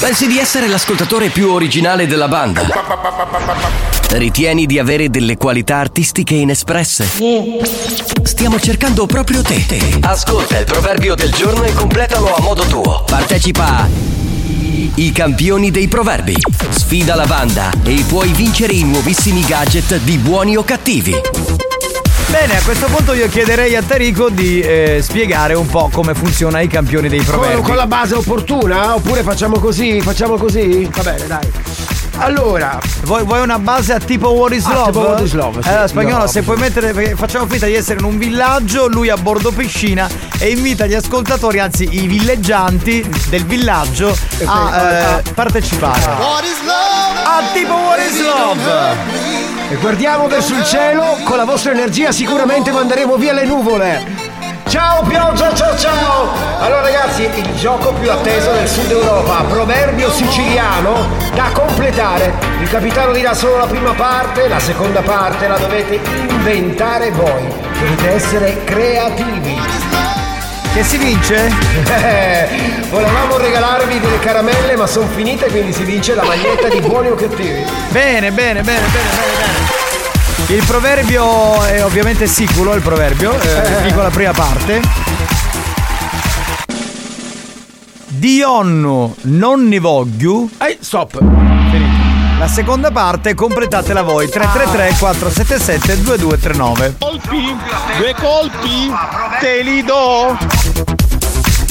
Pensi 0.00 0.26
di 0.26 0.38
essere 0.38 0.68
l'ascoltatore 0.68 1.28
più 1.30 1.50
originale 1.50 2.06
della 2.06 2.28
banda? 2.28 2.62
Ritieni 4.12 4.66
di 4.66 4.80
avere 4.80 5.08
delle 5.08 5.36
qualità 5.36 5.76
artistiche 5.76 6.34
inespresse? 6.34 7.08
Stiamo 8.24 8.58
cercando 8.58 9.06
proprio 9.06 9.40
te. 9.40 9.62
Ascolta 10.00 10.58
il 10.58 10.64
proverbio 10.64 11.14
del 11.14 11.30
giorno 11.30 11.62
e 11.62 11.72
completalo 11.72 12.34
a 12.34 12.40
modo 12.40 12.64
tuo. 12.64 13.04
Partecipa 13.06 13.82
a 13.82 13.88
I 14.96 15.12
campioni 15.12 15.70
dei 15.70 15.86
proverbi. 15.86 16.34
Sfida 16.70 17.14
la 17.14 17.26
banda 17.26 17.70
e 17.84 18.02
puoi 18.08 18.32
vincere 18.32 18.72
i 18.72 18.82
nuovissimi 18.82 19.44
gadget 19.44 19.98
di 19.98 20.16
buoni 20.16 20.56
o 20.56 20.64
cattivi. 20.64 21.14
Bene, 22.26 22.58
a 22.58 22.62
questo 22.62 22.86
punto 22.86 23.12
io 23.12 23.28
chiederei 23.28 23.76
a 23.76 23.82
Tarico 23.82 24.28
di 24.28 24.60
eh, 24.60 24.98
spiegare 25.02 25.54
un 25.54 25.66
po' 25.66 25.88
come 25.92 26.14
funziona 26.14 26.60
i 26.60 26.66
campioni 26.66 27.08
dei 27.08 27.22
proverbi. 27.22 27.54
Con, 27.54 27.64
con 27.64 27.76
la 27.76 27.86
base 27.86 28.16
opportuna? 28.16 28.96
Oppure 28.96 29.22
facciamo 29.22 29.60
così? 29.60 30.00
Facciamo 30.00 30.36
così? 30.36 30.88
Va 30.92 31.02
bene, 31.02 31.26
dai. 31.28 31.48
Allora, 32.22 32.78
Vuoi, 33.04 33.24
vuoi 33.24 33.40
una 33.40 33.58
base 33.58 33.94
a 33.94 33.98
tipo 33.98 34.28
What 34.28 34.52
is 34.52 34.66
Ah, 34.66 34.72
Love? 34.74 34.86
tipo 34.92 34.98
What 35.00 35.20
is 35.22 35.32
Love, 35.32 35.62
sì. 35.62 35.68
Allora, 35.68 35.86
spagnolo, 35.88 36.18
No. 36.24 36.26
se 36.26 36.42
puoi 36.42 36.56
mettere. 36.58 36.92
perché 36.92 37.16
facciamo 37.16 37.46
finta 37.46 37.64
di 37.66 37.74
essere 37.74 37.98
in 37.98 38.04
un 38.04 38.18
villaggio, 38.18 38.86
lui 38.88 39.08
a 39.08 39.16
bordo 39.16 39.50
piscina 39.52 40.08
e 40.38 40.50
invita 40.50 40.86
gli 40.86 40.94
ascoltatori, 40.94 41.58
anzi 41.58 41.88
i 41.90 42.06
villeggianti 42.06 43.08
del 43.30 43.44
villaggio 43.46 44.14
a 44.44 44.80
eh, 45.18 45.22
partecipare. 45.34 46.00
Ah, 46.04 47.42
tipo 47.54 47.72
What 47.72 47.98
is 47.98 48.20
Love? 48.22 48.98
e 49.70 49.76
guardiamo 49.76 50.26
verso 50.28 50.54
il 50.54 50.64
cielo, 50.64 51.16
con 51.24 51.36
la 51.36 51.44
vostra 51.44 51.72
energia 51.72 52.12
sicuramente 52.12 52.70
manderemo 52.70 53.16
via 53.16 53.32
le 53.32 53.44
nuvole. 53.46 54.28
Ciao 54.70 55.02
pioggia, 55.02 55.52
ciao 55.52 55.76
ciao! 55.76 56.28
Allora 56.60 56.82
ragazzi, 56.82 57.22
il 57.22 57.54
gioco 57.56 57.92
più 57.94 58.08
atteso 58.08 58.52
del 58.52 58.68
sud 58.68 58.88
Europa, 58.88 59.42
proverbio 59.48 60.08
siciliano 60.12 61.08
da 61.34 61.50
completare. 61.52 62.32
Il 62.60 62.68
capitano 62.68 63.10
dirà 63.10 63.34
solo 63.34 63.56
la 63.56 63.66
prima 63.66 63.94
parte, 63.94 64.46
la 64.46 64.60
seconda 64.60 65.00
parte 65.00 65.48
la 65.48 65.58
dovete 65.58 65.98
inventare 66.28 67.10
voi. 67.10 67.52
Dovete 67.80 68.10
essere 68.10 68.62
creativi. 68.62 69.58
Che 70.72 70.84
si 70.84 70.98
vince? 70.98 71.50
Eh, 71.88 72.48
volevamo 72.90 73.38
regalarvi 73.38 73.98
delle 73.98 74.20
caramelle 74.20 74.76
ma 74.76 74.86
sono 74.86 75.08
finite 75.08 75.48
quindi 75.48 75.72
si 75.72 75.82
vince 75.82 76.14
la 76.14 76.22
maglietta 76.22 76.68
di 76.68 76.78
buoni 76.78 77.08
o 77.08 77.16
cattivi. 77.16 77.64
Bene, 77.88 78.30
bene, 78.30 78.62
bene, 78.62 78.62
bene, 78.62 78.86
bene, 78.86 79.34
bene. 79.48 79.79
Il 80.48 80.64
proverbio 80.66 81.62
è 81.62 81.84
ovviamente 81.84 82.26
siculo, 82.26 82.74
il 82.74 82.82
proverbio. 82.82 83.38
eh, 83.40 83.82
dico 83.86 84.02
la 84.02 84.10
prima 84.10 84.32
parte. 84.32 84.80
Dionno 88.06 89.14
non 89.22 89.68
ne 89.68 89.78
voglio. 89.78 90.48
Ehi, 90.58 90.78
stop. 90.80 91.18
Finito. 91.18 92.08
La 92.38 92.48
seconda 92.48 92.90
parte 92.90 93.34
completatela 93.34 94.02
voi 94.02 94.28
333 94.28 94.96
477 94.98 96.02
2239. 96.02 96.96
Colpi, 96.98 97.56
due 97.98 98.14
colpi, 98.18 98.90
te 99.40 99.62
li 99.62 99.82
do. 99.84 100.36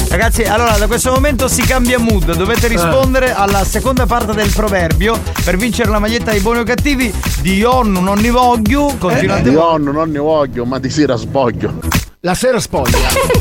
Ragazzi, 0.10 0.42
allora 0.44 0.76
da 0.78 0.88
questo 0.88 1.12
momento 1.12 1.48
si 1.48 1.62
cambia 1.62 2.00
mood. 2.00 2.36
Dovete 2.36 2.68
rispondere 2.68 3.32
alla 3.34 3.64
seconda 3.64 4.06
parte 4.08 4.34
del 4.34 4.52
proverbio 4.52 5.20
per 5.44 5.56
vincere 5.56 5.90
la 5.92 6.00
maglietta 6.00 6.32
dei 6.32 6.40
buoni 6.40 6.60
o 6.60 6.64
cattivi. 6.64 7.14
Dionno 7.42 8.00
non 8.00 8.20
ne 8.20 8.32
voglio. 8.32 8.96
Continuate 8.98 9.44
Di 9.44 9.50
voi. 9.56 9.64
nonno 9.64 9.92
non 9.92 10.10
ne 10.10 10.20
voglio, 10.20 10.66
ma 10.66 10.80
di 10.80 10.90
sera 10.90 11.16
spoglio. 11.16 11.76
La 12.22 12.34
sera 12.34 12.60
spoglia. 12.60 12.98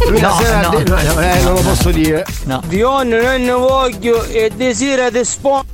Lui 0.08 0.20
la 0.20 0.28
No, 0.28 0.36
sera 0.40 0.60
no. 0.60 0.70
no, 0.70 1.02
no, 1.14 1.20
eh, 1.20 1.42
non 1.42 1.54
lo 1.54 1.60
posso 1.62 1.90
dire. 1.90 2.24
No. 2.44 2.60
Di 2.66 2.82
ogni 2.82 3.10
non 3.16 3.40
ne 3.42 3.50
voglio 3.52 4.22
e 4.24 4.50
desira 4.54 5.08
di 5.10 5.24
spo. 5.24 5.64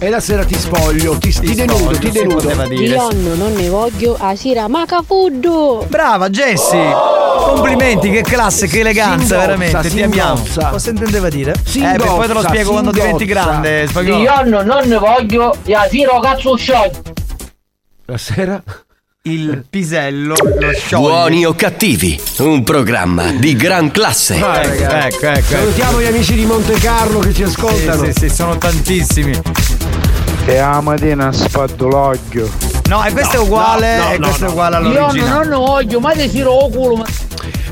E 0.00 0.10
la 0.10 0.20
sera 0.20 0.44
ti 0.44 0.54
spoglio, 0.54 1.18
ti, 1.18 1.32
ti 1.32 1.54
denudo, 1.56 1.76
spoglio, 1.76 1.98
ti 1.98 2.10
denudo. 2.10 2.66
dire. 2.68 2.94
Io 2.94 3.08
non 3.34 3.52
ne 3.54 3.68
voglio 3.68 4.16
a 4.16 4.36
sera 4.36 4.68
macafuddo. 4.68 5.86
Brava 5.88 6.28
Jessie! 6.30 6.94
Complimenti, 7.40 8.08
che 8.10 8.20
classe, 8.22 8.68
che 8.68 8.80
eleganza, 8.80 9.38
veramente, 9.38 9.88
ti 9.88 10.00
amiamo. 10.00 10.40
Cosa 10.70 10.90
intendeva 10.90 11.28
dire? 11.28 11.54
Singozza, 11.64 11.94
eh, 11.94 11.96
beh, 11.96 12.04
poi 12.04 12.26
te 12.28 12.32
lo 12.32 12.42
spiego 12.42 12.70
quando 12.70 12.90
diventi 12.92 13.24
grande, 13.24 13.86
spagnolo. 13.88 14.22
Io 14.22 14.62
non 14.62 14.82
ne 14.86 14.98
voglio 14.98 15.56
e 15.64 15.74
a 15.74 15.88
sera 15.90 16.20
cazzo 16.20 16.56
scioglie. 16.56 17.02
La 18.04 18.18
sera? 18.18 18.62
Il 19.22 19.64
pisello 19.68 20.34
lo 20.38 20.72
scioglie. 20.72 21.08
Buoni 21.08 21.44
o 21.44 21.54
cattivi, 21.54 22.18
un 22.38 22.62
programma 22.62 23.32
di 23.32 23.56
gran 23.56 23.90
classe. 23.90 24.40
Ah, 24.40 24.62
Ecco, 24.62 24.94
ecco, 24.94 25.26
ecco. 25.26 25.42
Salutiamo 25.42 26.00
gli 26.00 26.06
amici 26.06 26.34
di 26.34 26.44
Monte 26.46 26.74
Carlo 26.74 27.18
che 27.18 27.34
ci 27.34 27.42
ascoltano. 27.42 28.04
Sì, 28.04 28.12
sì, 28.12 28.28
sì, 28.28 28.34
sono 28.34 28.56
tantissimi. 28.56 29.40
E 30.48 30.56
a 30.56 30.80
mattina 30.80 31.30
spaddologlio. 31.30 32.48
No, 32.88 33.04
e 33.04 33.12
questo 33.12 33.36
è 33.36 33.38
uguale, 33.38 33.98
no, 33.98 34.10
e 34.12 34.18
no, 34.18 34.26
questo 34.28 34.44
no. 34.44 34.48
è 34.48 34.52
uguale 34.52 34.76
Io 34.78 34.86
all'originale. 35.04 35.30
non 35.30 35.48
ne 35.48 35.54
voglio, 35.56 36.00
ma 36.00 36.14
desira 36.14 36.48
o 36.50 36.70
culo. 36.70 36.96
ma- 36.96 37.06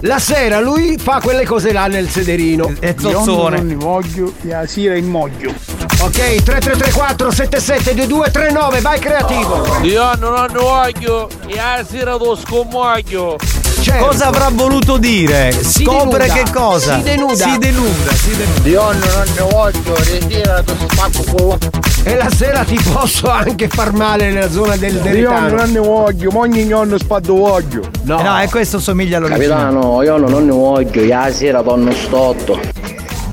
La 0.00 0.18
sera 0.18 0.60
lui 0.60 0.98
fa 0.98 1.20
quelle 1.22 1.46
cose 1.46 1.72
là 1.72 1.86
nel 1.86 2.08
sederino. 2.10 2.74
È 2.78 2.94
zozzone. 2.98 3.60
ne 3.62 3.74
voglio 3.76 4.30
e 4.42 4.52
a 4.52 4.66
sera 4.66 4.94
in 4.94 5.06
moglio. 5.08 5.54
Ok, 6.00 6.12
3334 6.42 7.30
772239, 7.30 8.80
vai 8.82 8.98
creativo. 9.00 9.66
Io 9.80 10.14
non 10.18 10.46
ne 10.52 10.58
voglio 10.58 11.28
e 11.46 11.58
a 11.58 11.82
sera 11.82 12.16
lo 12.16 12.36
scommoglio. 12.36 13.38
Certo. 13.86 14.04
Cosa 14.04 14.26
avrà 14.26 14.48
voluto 14.52 14.96
dire? 14.96 15.52
Si 15.52 15.84
Scopre 15.84 16.26
denuda, 16.26 16.42
che 16.42 16.50
cosa? 16.52 16.96
si 16.96 17.02
denuda. 17.02 17.34
Si 17.36 17.58
denuda, 17.58 18.10
si 18.14 18.36
denuda. 18.36 18.68
Io 18.68 18.82
non 18.82 19.24
ne 19.36 19.42
voglio 19.48 19.96
e 20.28 20.42
lo 20.44 20.74
spacco. 20.88 21.58
E 22.02 22.16
la 22.16 22.28
sera 22.28 22.64
ti 22.64 22.76
posso 22.92 23.30
anche 23.30 23.68
far 23.68 23.92
male 23.92 24.28
nella 24.32 24.50
zona 24.50 24.74
del 24.74 24.96
Io 24.96 25.00
deritano. 25.02 25.54
non 25.54 25.70
ne 25.70 25.78
voglio, 25.78 26.30
ma 26.32 26.38
ogni 26.40 26.66
giorno 26.66 26.98
spaddologlio. 26.98 27.82
No, 28.02 28.18
Eh 28.18 28.22
no, 28.24 28.42
e 28.42 28.48
questo 28.48 28.80
somiglia 28.80 29.18
all'originale. 29.18 29.54
Capitano, 29.54 30.02
io 30.02 30.16
non 30.16 30.44
ne 30.46 30.50
voglio, 30.52 31.00
e 31.26 31.32
sera 31.32 31.62
torno 31.62 31.92
stotto. 31.92 32.58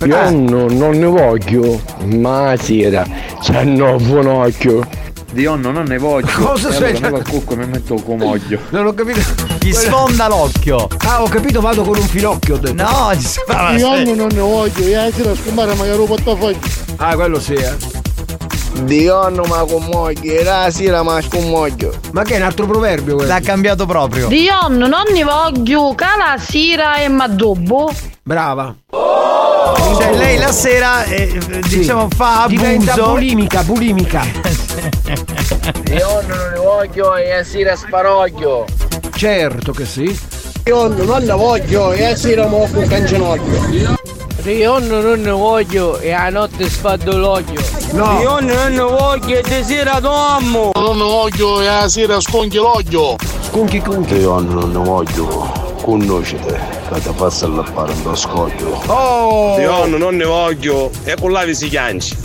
Io 0.06 0.30
non 0.30 0.92
ne 0.92 1.06
voglio, 1.06 1.82
ma 2.16 2.54
sera 2.62 3.04
c'è 3.42 3.62
un 3.62 3.74
nuovo 3.74 4.42
occhio. 4.42 4.88
Di 5.34 5.46
nonno 5.46 5.72
non 5.72 5.86
ne 5.86 5.98
voglio. 5.98 6.28
Cosa 6.32 6.70
E 6.70 6.74
sei- 6.74 6.96
allora 7.02 7.24
cucco 7.24 7.56
mi 7.56 7.66
metto 7.66 7.96
il 7.96 8.04
comoglio. 8.04 8.60
non 8.70 8.86
ho 8.86 8.94
capito. 8.94 9.20
Gli 9.60 9.72
sfonda 9.74 10.28
l'occhio. 10.28 10.88
Ah, 11.08 11.24
ho 11.24 11.28
capito, 11.28 11.60
vado 11.60 11.82
con 11.82 11.98
un 11.98 12.08
finocchio. 12.08 12.60
No, 12.74 13.12
gli 13.16 13.22
sfonda 13.22 13.72
Io 13.72 14.14
non 14.14 14.28
ne 14.32 14.40
voglio, 14.40 14.86
e 14.86 14.96
a 14.96 15.12
sera 15.12 15.36
scombare 15.36 15.74
magari 15.74 15.98
un 16.00 16.06
portafoglio. 16.06 16.60
Ah, 16.98 17.16
quello 17.16 17.40
sì, 17.40 17.54
eh. 17.54 17.76
Di 18.84 19.06
nonno 19.06 19.44
ma 19.46 19.66
commoglio, 19.68 20.32
e 20.32 20.44
la 20.44 20.70
sera 20.70 21.02
ma 21.02 21.20
scommoglio. 21.20 21.94
Ma 22.12 22.22
che 22.22 22.36
è 22.36 22.38
un 22.38 22.44
altro 22.44 22.68
proverbio 22.68 23.16
quello? 23.16 23.30
L'ha 23.32 23.40
cambiato 23.40 23.88
proprio. 23.88 24.30
Io 24.30 24.68
non 24.70 24.92
ne 25.12 25.24
voglio 25.24 25.96
che 25.96 26.06
la 26.16 26.38
sera 26.40 26.98
e 26.98 27.08
m'addobbo. 27.08 27.92
Brava. 28.22 28.76
Cioè, 29.76 30.16
lei 30.16 30.38
la 30.38 30.52
sera, 30.52 31.04
eh, 31.06 31.40
diciamo, 31.68 32.08
fa 32.16 32.46
Diventa 32.48 32.94
abuso. 32.94 33.12
bulimica, 33.12 33.64
bulimica. 33.64 34.22
Io 35.92 36.22
non 36.28 36.50
ne 36.54 36.60
voglio 36.60 37.16
e 37.16 37.32
a 37.34 37.44
sera 37.44 37.76
sparoglio. 37.76 38.66
certo 39.16 39.72
che 39.72 39.86
sì. 39.86 40.20
Io 40.66 40.88
non 40.88 41.24
ne 41.24 41.34
voglio 41.34 41.92
e 41.92 42.06
a 42.06 42.16
sera 42.16 42.48
mo 42.48 42.68
con 42.72 42.88
cancelloglio. 42.88 43.92
Io 44.46 44.78
non 44.80 45.22
ne 45.22 45.32
voglio 45.32 46.00
e 46.00 46.12
a 46.12 46.30
notte 46.30 46.70
sfaddo 46.70 47.18
l'occhio. 47.18 47.62
No. 47.92 48.20
Io 48.22 48.40
non 48.40 48.74
ne 48.74 48.82
voglio 48.82 49.38
e 49.38 49.42
di 49.42 49.64
sera 49.64 50.00
dormo. 50.00 50.72
Non 50.74 50.98
ne 50.98 51.04
voglio 51.04 51.62
e 51.62 51.66
la 51.66 51.88
sera 51.88 52.20
sconchi 52.20 52.58
l'oglio. 52.58 53.16
Sconchi 53.42 53.80
conchi. 53.82 54.16
Io 54.16 54.40
non 54.40 54.72
ne 54.72 54.78
voglio 54.80 55.63
conoscere 55.84 56.60
che 56.92 57.02
ti 57.02 57.10
passa 57.14 57.46
a 57.46 57.64
fare 57.64 57.92
un 57.92 58.16
scoglio. 58.16 58.82
Oh! 58.86 59.60
Io 59.60 59.86
non 59.86 60.16
ne 60.16 60.24
voglio 60.24 60.90
e 61.04 61.16
con 61.20 61.32
la 61.34 61.44
vi 61.44 61.54
si 61.54 61.68
chianci. 61.68 62.16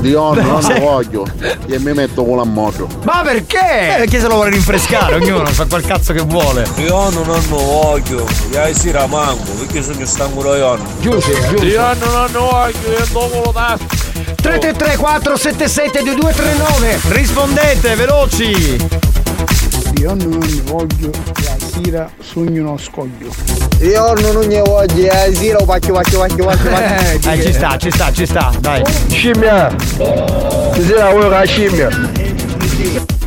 Dion, 0.00 0.38
non 0.38 0.64
ne 0.64 0.78
voglio. 0.78 1.26
E 1.66 1.78
mi 1.80 1.92
metto 1.92 2.24
con 2.24 2.36
la 2.36 2.44
moto. 2.44 2.88
Ma 3.02 3.22
perché? 3.22 3.94
Eh, 3.94 3.96
perché 3.98 4.20
se 4.20 4.28
lo 4.28 4.34
vuole 4.34 4.50
rinfrescare, 4.50 5.16
ognuno 5.16 5.44
fa 5.46 5.66
quel 5.66 5.84
cazzo 5.84 6.12
che 6.12 6.22
vuole. 6.22 6.66
Io 6.76 7.10
non 7.10 7.26
ne 7.26 7.40
voglio 7.48 8.26
e 8.52 8.74
sera 8.74 9.06
manco 9.06 9.50
perché 9.58 9.82
sono 9.82 10.04
stanco 10.06 10.54
io. 10.54 10.78
Giusto, 11.00 11.32
giusto. 11.32 11.64
Io 11.64 11.82
non 11.82 12.30
ne 12.32 12.38
voglio 12.38 12.96
e 12.96 13.06
dopo 13.10 13.42
lo 13.44 13.52
tasto. 13.52 13.86
333 14.40 14.96
477 14.96 16.02
2239 16.02 17.00
Rispondete, 17.08 17.94
veloci! 17.94 18.78
Io 19.98 20.14
non 20.14 20.38
ne 20.38 20.62
voglio 20.64 21.10
e 21.10 21.59
sera 21.70 22.10
sogno 22.20 22.62
uno 22.62 22.76
scoglio. 22.76 23.30
Io 23.80 24.12
non 24.14 24.46
ne 24.46 24.60
voglio 24.60 25.10
e 25.10 25.30
la 25.30 25.34
sera 25.34 25.58
faccio 25.64 25.94
faccio 25.94 26.18
faccio 26.18 26.42
faccio 26.42 26.68
Eh, 27.30 27.42
ci 27.42 27.52
sta, 27.52 27.76
ci 27.76 27.90
sta, 27.90 28.12
ci 28.12 28.26
sta, 28.26 28.52
dai. 28.60 28.82
Scimmia! 29.08 29.74
Stasera 29.78 31.10
vuoi 31.10 31.30
la 31.30 31.44
scimmia? 31.44 31.88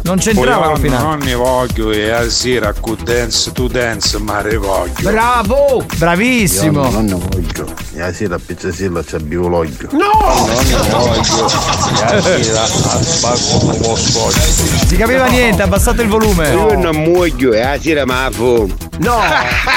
Non 0.04 0.18
c'entrava 0.18 0.68
la 0.72 0.76
finale. 0.76 1.04
Non 1.04 1.20
ne 1.20 1.34
voglio 1.34 1.92
e 1.92 2.10
a 2.10 2.30
sera 2.30 2.74
con 2.78 2.98
dance 3.04 3.52
to 3.54 3.68
dance 3.68 4.18
ma 4.20 4.42
ne 4.42 4.58
voglio. 4.58 4.92
Bravo! 5.00 5.86
Bravissimo! 5.96 6.84
Io 6.84 6.90
non 6.90 7.06
ne 7.06 7.14
voglio. 7.14 7.74
E 7.94 8.00
la 8.00 8.12
sera 8.12 8.36
a 8.36 8.40
pizzasilla 8.46 9.02
c'è 9.02 9.18
l'oglio. 9.20 9.88
No! 9.92 10.46
Non 10.46 10.66
ne 10.66 10.90
voglio 10.90 11.48
e 11.96 12.52
la 12.52 12.66
sera 12.68 13.30
po' 13.80 13.96
scoglio. 13.96 14.42
Si 14.88 14.96
capiva 14.98 15.28
niente, 15.28 15.62
abbassate 15.62 16.02
il 16.02 16.10
volume. 16.10 16.50
Io 16.50 16.78
non 16.78 16.96
muoio 16.98 17.54
e 17.54 17.62
la 17.62 17.80
sera 17.80 18.06
ma 18.06 18.30
fu. 18.30 18.70
No! 19.00 19.20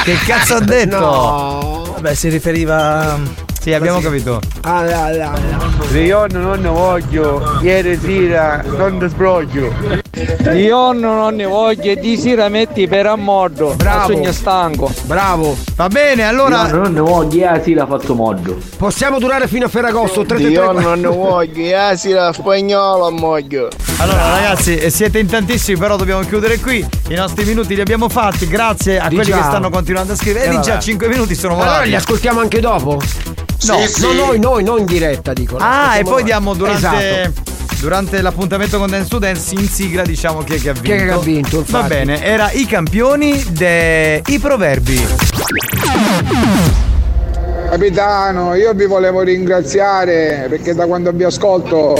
Che 0.02 0.16
cazzo 0.26 0.56
ha 0.56 0.60
detto? 0.60 0.98
No! 0.98 1.88
Vabbè, 1.94 2.14
si 2.14 2.28
riferiva. 2.30 3.16
Sì, 3.60 3.72
abbiamo 3.72 4.00
capito. 4.00 4.40
Ah, 4.62 4.82
là, 4.82 5.08
là, 5.10 5.32
là. 5.32 5.98
Io 5.98 6.26
non 6.32 6.60
ne 6.60 6.68
voglio, 6.68 7.58
ieri 7.62 7.96
sera 8.00 8.62
non 8.64 8.98
ti 8.98 9.08
sbroglio. 9.08 10.04
Io 10.54 10.92
non 10.92 11.34
ne 11.34 11.44
voglio 11.44 11.90
e 11.90 11.96
di 11.96 12.16
sera 12.16 12.48
metti 12.48 12.88
per 12.88 13.06
a 13.06 13.16
mordo. 13.16 13.74
Bravo. 13.76 14.12
Sogno 14.14 14.32
stanco. 14.32 14.90
Bravo! 15.02 15.54
Va 15.76 15.88
bene, 15.88 16.24
allora. 16.24 16.68
non 16.68 16.92
ne 16.94 17.00
voglio 17.00 17.52
e 17.52 17.60
sera 17.62 17.86
fatto 17.86 18.14
mordo. 18.14 18.56
Possiamo 18.78 19.18
durare 19.18 19.46
fino 19.46 19.66
a 19.66 19.68
Ferragosto. 19.68 20.20
Io 20.20 20.26
333 20.26 20.82
non 20.82 21.00
ne 21.00 21.08
voglio, 21.08 21.64
e 21.66 21.70
la 21.72 21.96
sera 21.96 22.32
spagnolo 22.32 23.10
muoio. 23.10 23.68
Allora 23.98 24.28
ragazzi, 24.30 24.76
eh, 24.76 24.88
siete 24.90 25.18
in 25.18 25.26
tantissimi, 25.26 25.78
però 25.78 25.96
dobbiamo 25.96 26.22
chiudere 26.22 26.58
qui. 26.60 26.86
I 27.08 27.14
nostri 27.14 27.44
minuti 27.44 27.74
li 27.74 27.80
abbiamo 27.82 28.08
fatti. 28.08 28.46
Grazie 28.48 28.98
a 28.98 29.08
Di 29.08 29.16
quelli 29.16 29.30
già. 29.30 29.36
che 29.38 29.42
stanno 29.44 29.68
continuando 29.68 30.12
a 30.14 30.16
scrivere. 30.16 30.44
E 30.46 30.48
Eh, 30.48 30.50
di 30.52 30.60
già 30.62 30.72
vabbè. 30.72 30.82
5 30.82 31.08
minuti 31.08 31.34
sono 31.34 31.54
Allora 31.54 31.68
volati. 31.70 31.88
li 31.90 31.94
ascoltiamo 31.94 32.40
anche 32.40 32.60
dopo? 32.60 32.98
No, 33.66 33.76
no, 34.00 34.12
noi, 34.12 34.38
noi, 34.38 34.62
non 34.64 34.78
in 34.78 34.84
diretta, 34.86 35.32
dico. 35.34 35.56
Ah, 35.58 35.96
e 35.98 36.02
poi 36.04 36.12
noi. 36.12 36.22
diamo 36.24 36.54
durante. 36.54 36.86
Esatto. 37.22 37.54
Durante 37.80 38.20
l'appuntamento 38.20 38.78
con 38.78 38.88
Dance 38.90 39.08
to 39.08 39.18
Dance 39.18 39.54
in 39.54 39.68
sigla 39.68 40.02
diciamo 40.02 40.42
chi 40.42 40.54
è 40.54 40.60
che 40.60 40.70
ha 40.70 40.72
vinto. 40.72 40.88
Chi 40.88 40.92
è 40.92 41.04
che 41.04 41.10
ha 41.10 41.18
vinto, 41.18 41.56
Va 41.58 41.78
infatti. 41.78 41.88
bene, 41.88 42.22
era 42.22 42.50
i 42.52 42.66
campioni 42.66 43.44
dei 43.50 44.38
proverbi. 44.40 45.06
Capitano, 47.68 48.54
io 48.54 48.72
vi 48.74 48.86
volevo 48.86 49.20
ringraziare 49.22 50.46
perché 50.48 50.74
da 50.74 50.86
quando 50.86 51.10
vi 51.12 51.24
ascolto. 51.24 51.94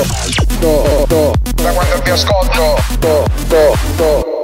to- 0.61 1.05
to- 1.07 1.33
da 1.63 1.71
quando 1.71 2.01
vi 2.03 2.11
ascolto. 2.11 2.77
to- 2.99 3.25
to- 3.49 3.77
to- 3.97 4.35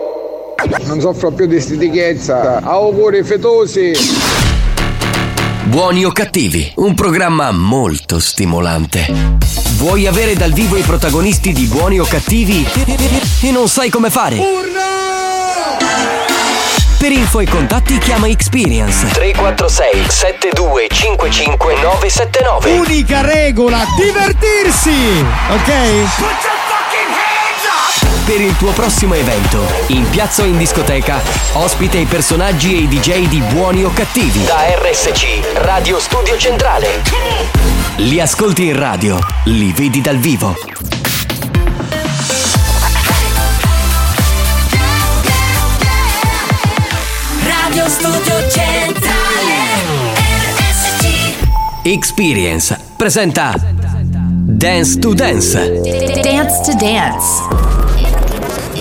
non 0.85 1.01
soffro 1.01 1.31
più 1.31 1.47
di 1.47 1.61
stitichezza. 1.61 2.61
Auguri 2.63 3.23
fetosi. 3.25 3.93
Buoni 5.65 6.05
o 6.05 6.13
cattivi, 6.13 6.73
un 6.77 6.95
programma 6.95 7.51
molto 7.53 8.19
stimolante. 8.19 9.39
Vuoi 9.77 10.07
avere 10.07 10.35
dal 10.35 10.53
vivo 10.53 10.77
i 10.77 10.83
protagonisti 10.83 11.53
di 11.53 11.67
Buoni 11.67 11.99
o 11.99 12.05
cattivi 12.05 12.67
e 13.41 13.51
non 13.51 13.69
sai 13.69 13.89
come 13.89 14.11
fare? 14.11 14.39
Per 16.99 17.11
info 17.13 17.41
e 17.41 17.47
contatti 17.47 17.97
chiama 17.99 18.29
Experience 18.29 19.07
346 19.07 20.11
7255 20.11 21.75
979. 21.81 22.79
Unica 22.79 23.21
regola, 23.23 23.85
divertirsi! 23.97 25.25
Ok? 25.51 26.62
Per 28.25 28.41
il 28.41 28.57
tuo 28.57 28.71
prossimo 28.71 29.15
evento, 29.15 29.61
in 29.89 30.09
piazza 30.09 30.43
o 30.43 30.45
in 30.45 30.57
discoteca, 30.57 31.21
ospita 31.55 31.99
i 31.99 32.05
personaggi 32.05 32.73
e 32.73 32.83
i 32.83 32.89
DJ 32.89 33.27
di 33.27 33.41
Buoni 33.53 33.83
o 33.83 33.93
Cattivi. 33.93 34.45
Da 34.45 34.59
RSC, 34.77 35.41
Radio 35.55 35.99
Studio 35.99 36.37
Centrale. 36.39 37.03
Li 37.97 38.21
ascolti 38.21 38.67
in 38.67 38.79
radio, 38.79 39.19
li 39.47 39.73
vedi 39.73 40.01
dal 40.01 40.19
vivo. 40.19 40.55
Radio 47.45 47.89
Studio 47.89 48.49
Centrale 48.49 49.83
RSC 50.59 51.35
Experience 51.83 52.79
presenta 52.97 53.53
Dance 53.59 54.99
to 55.01 55.13
Dance. 55.13 55.81
Dance 56.23 56.61
to 56.63 56.77
Dance 56.77 57.72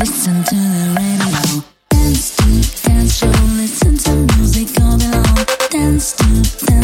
Listen 0.00 0.42
to 0.44 0.54
the 0.54 0.94
radio. 0.96 1.62
Dance 1.90 2.30
to 2.36 2.44
Dance 6.66 6.82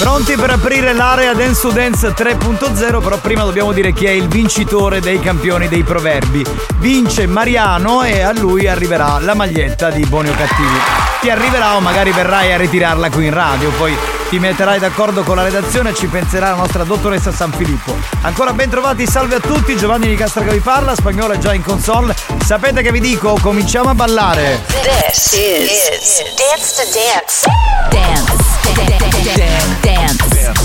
Pronti 0.00 0.34
per 0.34 0.48
aprire 0.48 0.94
l'area 0.94 1.34
Dance 1.34 1.60
to 1.60 1.70
Dance 1.72 2.08
3.0, 2.08 3.02
però 3.02 3.18
prima 3.18 3.44
dobbiamo 3.44 3.70
dire 3.72 3.92
chi 3.92 4.06
è 4.06 4.10
il 4.10 4.28
vincitore 4.28 4.98
dei 4.98 5.20
campioni 5.20 5.68
dei 5.68 5.82
proverbi. 5.82 6.42
Vince 6.78 7.26
Mariano 7.26 8.02
e 8.02 8.22
a 8.22 8.32
lui 8.32 8.66
arriverà 8.66 9.18
la 9.20 9.34
maglietta 9.34 9.90
di 9.90 10.02
Buoni 10.06 10.30
o 10.30 10.34
Cattivi. 10.34 10.78
Ti 11.20 11.28
arriverà 11.28 11.76
o 11.76 11.80
magari 11.80 12.12
verrai 12.12 12.50
a 12.50 12.56
ritirarla 12.56 13.10
qui 13.10 13.26
in 13.26 13.34
radio, 13.34 13.68
poi 13.72 13.94
ti 14.30 14.38
metterai 14.38 14.78
d'accordo 14.78 15.22
con 15.22 15.36
la 15.36 15.42
redazione 15.42 15.90
e 15.90 15.94
ci 15.94 16.06
penserà 16.06 16.48
la 16.48 16.56
nostra 16.56 16.82
dottoressa 16.84 17.30
San 17.30 17.52
Filippo. 17.52 17.94
Ancora 18.22 18.54
ben 18.54 18.70
trovati, 18.70 19.06
salve 19.06 19.34
a 19.34 19.40
tutti, 19.40 19.76
Giovanni 19.76 20.08
Di 20.08 20.16
Castro 20.16 20.42
che 20.44 20.52
vi 20.52 20.60
parla, 20.60 20.94
spagnolo 20.94 21.34
è 21.34 21.38
già 21.38 21.52
in 21.52 21.62
console. 21.62 22.16
Sapete 22.42 22.80
che 22.80 22.90
vi 22.90 23.00
dico? 23.00 23.36
Cominciamo 23.42 23.90
a 23.90 23.94
ballare. 23.94 24.62
This 24.66 25.32
is, 25.34 26.22
Dance 26.36 26.74
to 26.74 26.88
Dance. 26.90 27.46
Dance. 27.90 28.49
Dance. 28.74 29.80
Dance. 29.82 30.60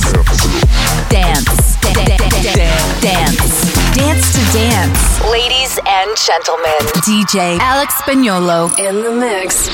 Dance. 3.02 3.74
Dance 3.96 4.34
to 4.34 4.42
Dance. 4.58 5.22
Ladies 5.32 5.80
and 5.88 6.16
gentlemen, 6.18 6.80
DJ 7.02 7.58
Alex 7.60 7.96
Spagnolo 7.96 8.70
in 8.78 9.02
the 9.04 9.12
mix. 9.12 9.70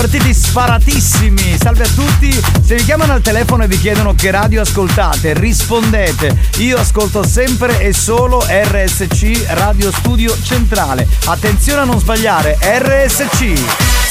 Partiti 0.00 0.32
sparatissimi. 0.32 1.56
Salve 1.58 1.82
a 1.82 1.88
tutti. 1.88 2.30
Se 2.32 2.76
vi 2.76 2.84
chiamano 2.84 3.14
al 3.14 3.20
telefono 3.20 3.64
e 3.64 3.66
vi 3.66 3.80
chiedono 3.80 4.14
che 4.14 4.30
radio 4.30 4.60
ascoltate, 4.60 5.34
rispondete. 5.34 6.36
Io 6.58 6.78
ascolto 6.78 7.26
sempre 7.26 7.80
e 7.80 7.92
solo 7.92 8.40
RSC 8.48 9.46
Radio 9.48 9.90
Studio 9.90 10.40
Centrale. 10.40 11.04
Attenzione 11.24 11.80
a 11.80 11.84
non 11.84 11.98
sbagliare, 11.98 12.56
RSC. 12.60 14.07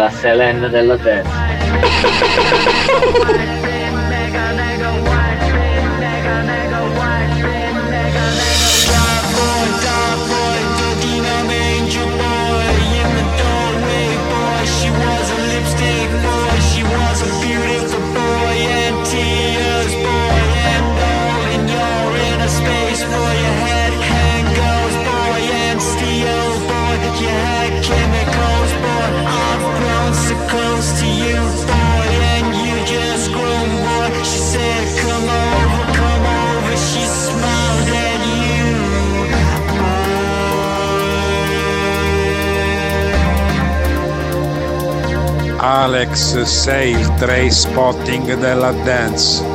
La 0.00 0.08
Selene 0.08 0.70
della 0.70 0.96
terra. 0.96 1.28
Alex, 45.82 46.42
sei 46.42 46.90
il 46.90 47.14
trace 47.14 47.52
spotting 47.52 48.38
della 48.38 48.70
dance. 48.84 49.49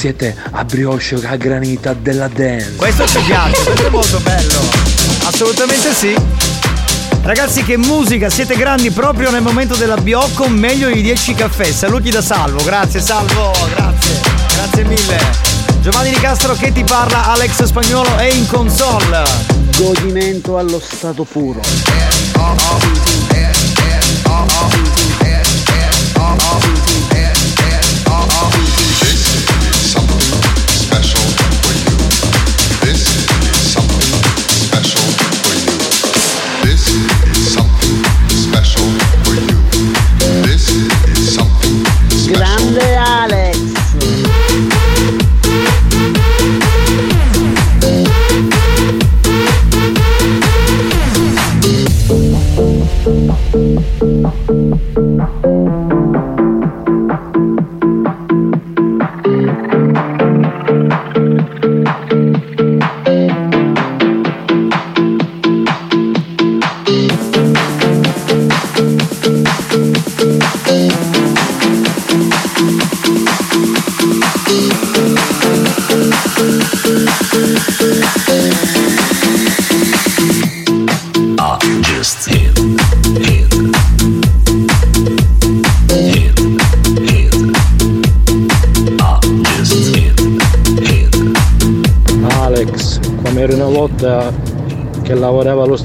Siete 0.00 0.34
a 0.52 0.64
brioche 0.64 1.20
a 1.26 1.36
granita 1.36 1.92
della 1.92 2.26
dance. 2.26 2.72
Questo 2.76 3.06
ci 3.06 3.18
piace, 3.18 3.62
questo 3.64 3.86
è 3.86 3.90
molto 3.90 4.18
bello. 4.20 4.58
Assolutamente 5.24 5.92
sì. 5.92 6.16
Ragazzi, 7.22 7.62
che 7.62 7.76
musica, 7.76 8.30
siete 8.30 8.56
grandi 8.56 8.90
proprio 8.92 9.30
nel 9.30 9.42
momento 9.42 9.74
della 9.74 9.98
Biocco, 9.98 10.48
meglio 10.48 10.88
di 10.88 11.02
10 11.02 11.34
caffè. 11.34 11.70
Saluti 11.70 12.08
da 12.08 12.22
Salvo, 12.22 12.64
grazie 12.64 12.98
Salvo, 12.98 13.52
grazie, 13.74 14.20
grazie 14.54 14.84
mille. 14.84 15.18
Giovanni 15.82 16.08
Di 16.08 16.16
Castro 16.18 16.54
che 16.54 16.72
ti 16.72 16.82
parla, 16.82 17.26
Alex 17.26 17.62
Spagnolo 17.64 18.16
è 18.16 18.32
in 18.32 18.46
console. 18.46 19.22
Godimento 19.76 20.56
allo 20.56 20.80
stato 20.80 21.24
puro. 21.24 21.60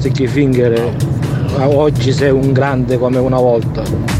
Sticky 0.06 0.28
finger, 0.28 0.94
ma 1.56 1.66
oggi 1.66 2.12
sei 2.12 2.30
un 2.30 2.52
grande 2.52 2.96
come 2.96 3.18
una 3.18 3.38
volta. 3.40 3.82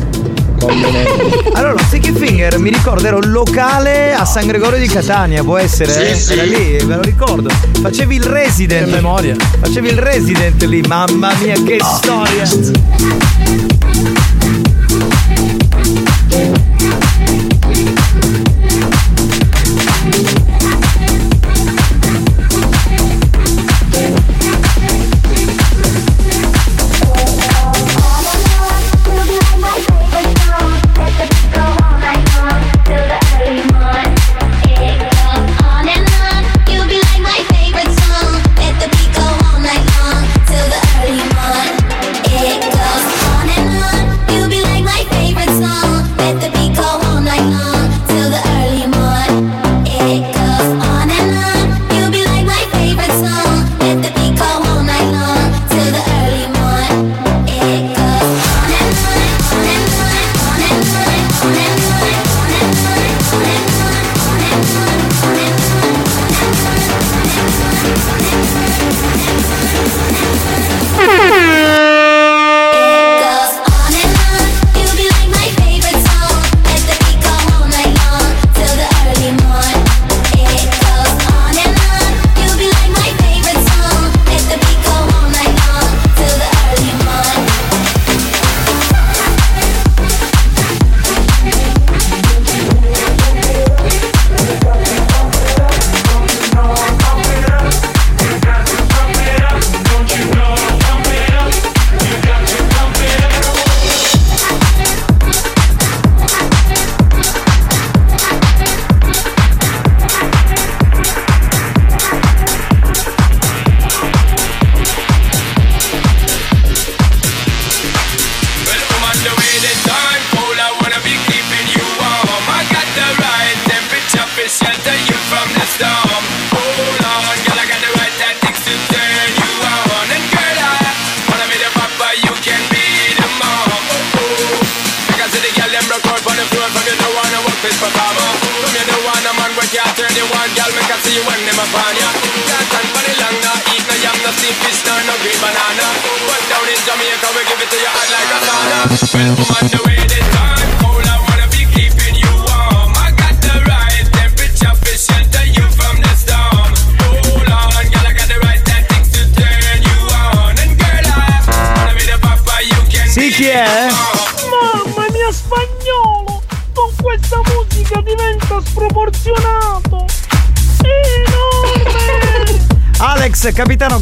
Allora, 1.53 1.73
lo 1.73 1.79
Sticky 1.79 2.13
Finger 2.13 2.59
mi 2.59 2.71
ricordo 2.71 3.07
era 3.07 3.17
un 3.17 3.31
locale 3.31 4.15
a 4.15 4.25
San 4.25 4.47
Gregorio 4.47 4.79
di 4.79 4.89
Catania, 4.89 5.45
può 5.45 5.59
essere? 5.59 5.93
Sì, 5.93 6.01
eh? 6.01 6.15
sì. 6.15 6.33
Era 6.33 6.43
lì, 6.43 6.85
me 6.85 6.97
lo 6.97 7.03
ricordo. 7.03 7.51
Facevi 7.81 8.17
il 8.17 8.25
resident. 8.25 8.91
memoria. 8.91 9.37
Facevi 9.61 9.89
il 9.89 9.99
resident 9.99 10.61
lì, 10.65 10.81
mamma 10.81 11.33
mia, 11.41 11.55
che 11.63 11.79
storia. 11.81 13.76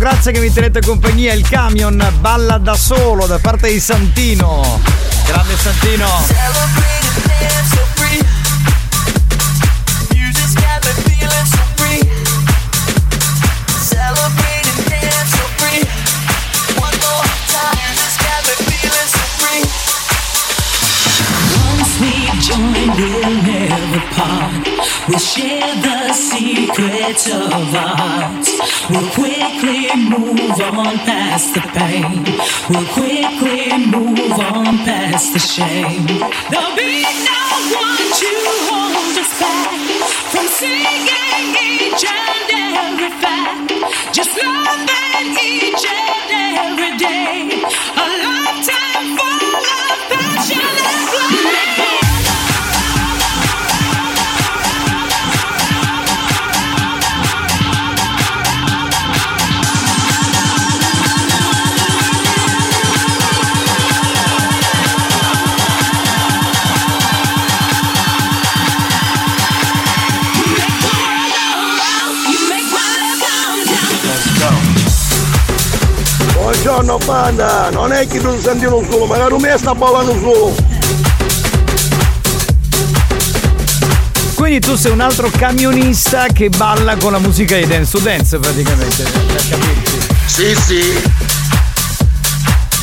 Grazie 0.04 0.32
che 0.32 0.40
mi 0.40 0.52
tenete 0.52 0.82
compagnia. 0.82 1.32
Il 1.32 1.48
camion 1.48 2.12
balla 2.20 2.58
da 2.58 2.76
solo 2.76 3.24
da 3.26 3.38
parte 3.38 3.72
di 3.72 3.80
Santino. 3.80 4.78
Grande 5.26 5.56
Santino. 5.56 6.52
We'll 25.06 25.18
share 25.18 25.74
the 25.82 26.12
secrets 26.14 27.26
of 27.28 27.74
our 27.74 28.33
on 30.94 31.06
past 31.06 31.54
the 31.54 31.60
pain. 31.60 32.24
We'll 32.70 32.86
quickly 32.92 33.70
move 33.86 34.32
on 34.38 34.78
past 34.86 35.32
the 35.32 35.38
shame. 35.38 36.06
There'll 36.50 36.76
be 36.76 37.02
no 37.02 37.42
one 37.82 38.04
to 38.20 38.32
hold 38.68 39.16
us 39.18 39.32
back 39.40 39.80
from 40.32 40.46
singing 40.46 41.54
each 41.58 42.04
and 42.04 42.50
every 42.52 43.10
fact. 43.22 44.14
Just 44.14 44.36
loving 44.42 44.73
90, 76.98 77.70
non 77.70 77.92
è 77.92 78.06
che 78.06 78.20
tu 78.20 78.40
senti 78.40 78.64
lo 78.66 78.84
solo, 78.88 79.06
magari 79.06 79.36
me 79.38 79.56
sta 79.58 79.74
ballando 79.74 80.12
solo. 80.20 80.54
Quindi 84.36 84.60
tu 84.60 84.76
sei 84.76 84.92
un 84.92 85.00
altro 85.00 85.28
camionista 85.36 86.26
che 86.26 86.50
balla 86.50 86.96
con 86.96 87.12
la 87.12 87.18
musica 87.18 87.56
di 87.56 87.66
dance 87.66 87.90
to 87.90 87.98
dance 87.98 88.38
praticamente, 88.38 89.02
per 89.02 89.48
capirci. 89.48 89.98
Sì, 90.26 90.54
sì. 90.54 91.02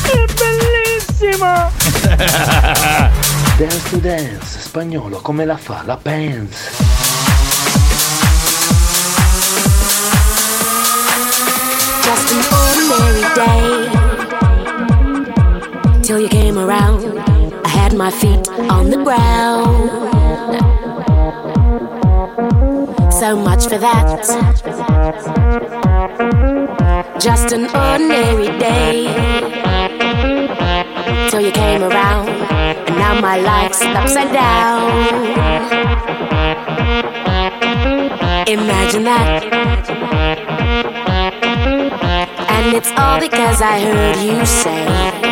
È 0.02 0.24
bellissimo! 0.34 1.70
dance 3.56 3.80
to 3.90 3.96
dance, 3.96 4.58
spagnolo, 4.60 5.20
come 5.20 5.44
la 5.46 5.56
fa? 5.56 5.82
La 5.86 5.96
pants. 5.96 7.00
just 12.02 12.32
an 12.32 12.42
ordinary 12.52 13.34
day. 13.34 14.01
Till 16.12 16.20
you 16.20 16.28
came 16.28 16.58
around, 16.58 17.18
I 17.64 17.68
had 17.68 17.94
my 17.94 18.10
feet 18.10 18.46
on 18.68 18.90
the 18.90 18.98
ground. 19.02 19.88
So 23.10 23.34
much 23.34 23.66
for 23.66 23.78
that. 23.78 24.20
Just 27.18 27.52
an 27.52 27.64
ordinary 27.74 28.48
day. 28.58 29.06
Till 31.30 31.40
you 31.40 31.50
came 31.50 31.82
around, 31.82 32.28
and 32.28 32.98
now 32.98 33.12
Now 33.12 33.20
my 33.20 33.38
life's 33.38 33.82
upside 33.82 34.32
down. 34.32 34.82
Imagine 38.48 39.04
that. 39.04 39.44
And 42.48 42.76
it's 42.76 42.90
all 42.96 43.20
because 43.20 43.60
I 43.60 43.80
heard 43.80 44.16
you 44.16 44.46
say. 44.46 45.31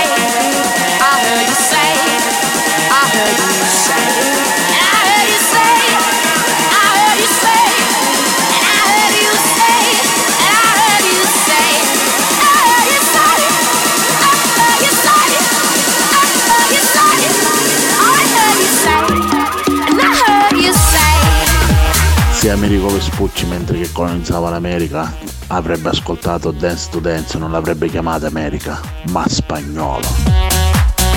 Americo 22.51 22.87
Vespucci 22.89 23.45
mentre 23.45 23.79
che 23.79 23.91
colonizzava 23.91 24.49
l'America 24.49 25.13
avrebbe 25.47 25.89
ascoltato 25.89 26.51
Dance 26.51 26.89
to 26.89 26.99
Dance 26.99 27.37
non 27.37 27.51
l'avrebbe 27.51 27.87
chiamata 27.89 28.27
America, 28.27 28.79
ma 29.09 29.27
spagnolo. 29.27 30.07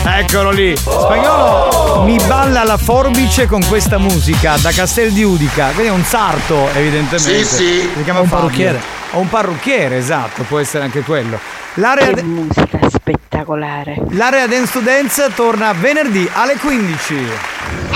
Eccolo 0.04 0.50
lì. 0.50 0.76
Spagnolo 0.76 2.02
mi 2.04 2.18
balla 2.26 2.62
la 2.64 2.76
forbice 2.76 3.46
con 3.46 3.64
questa 3.66 3.98
musica 3.98 4.56
da 4.56 4.70
Castel 4.70 5.12
di 5.12 5.22
Udica. 5.22 5.68
Quindi 5.68 5.86
è 5.86 5.94
un 5.94 6.04
sarto, 6.04 6.68
evidentemente. 6.74 7.44
Sì, 7.44 7.56
sì. 7.56 7.90
Si 7.96 8.02
chiama 8.04 8.20
un 8.20 8.26
Fabio. 8.26 8.44
parrucchiere. 8.44 8.80
O 9.12 9.20
un 9.20 9.28
parrucchiere, 9.28 9.96
esatto, 9.96 10.42
può 10.42 10.58
essere 10.58 10.84
anche 10.84 11.00
quello. 11.00 11.38
L'area 11.74 12.12
Che 12.12 12.22
musica 12.22 12.78
spettacolare. 12.88 14.00
L'area 14.10 14.46
Dance 14.46 14.72
to 14.72 14.80
Dance 14.80 15.32
torna 15.34 15.72
venerdì 15.72 16.28
alle 16.32 16.54
15. 16.56 17.16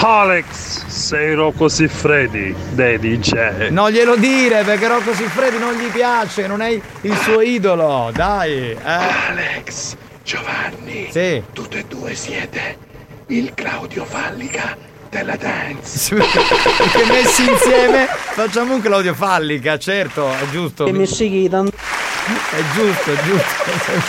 Alex, 0.02 0.86
sei 0.86 1.34
Rocco 1.34 1.68
Siffredi 1.68 2.52
dei 2.70 2.98
DJ. 2.98 3.68
Non 3.70 3.90
glielo 3.90 4.16
dire 4.16 4.64
perché 4.64 4.88
Rocco 4.88 5.14
Siffredi 5.14 5.58
non 5.58 5.74
gli 5.74 5.86
piace, 5.92 6.48
non 6.48 6.60
è 6.60 6.70
il 7.02 7.16
suo 7.18 7.40
idolo. 7.40 8.10
Dai. 8.12 8.70
Eh. 8.70 8.78
Alex, 8.82 9.94
Giovanni, 10.24 11.08
Sì. 11.10 11.40
tutti 11.52 11.78
e 11.78 11.84
due 11.88 12.14
siete 12.14 12.78
il 13.28 13.52
Claudio 13.54 14.04
Fallica 14.04 14.76
della 15.10 15.36
dance. 15.36 16.14
Perché 16.14 17.04
messi 17.06 17.48
insieme 17.50 18.08
facciamo 18.34 18.74
un 18.74 18.80
Claudio 18.80 19.14
Fallica, 19.14 19.78
certo, 19.78 20.30
è 20.30 20.48
giusto. 20.50 20.86
E. 20.86 20.92
È 21.70 22.62
giusto, 22.74 23.12
è 23.12 23.16
giusto. 23.24 23.46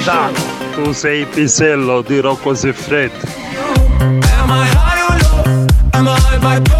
Capitano, 0.00 0.32
tu 0.72 0.92
sei 0.92 1.20
il 1.20 1.26
pisello 1.26 2.00
di 2.00 2.20
Rocco 2.20 2.54
Siffredi. 2.54 3.12
Am 3.98 4.18
I 4.48 4.66
high 4.72 5.02
or 5.06 5.18
low? 5.20 5.66
Am 5.90 6.08
I 6.08 6.38
bipolar? 6.38 6.79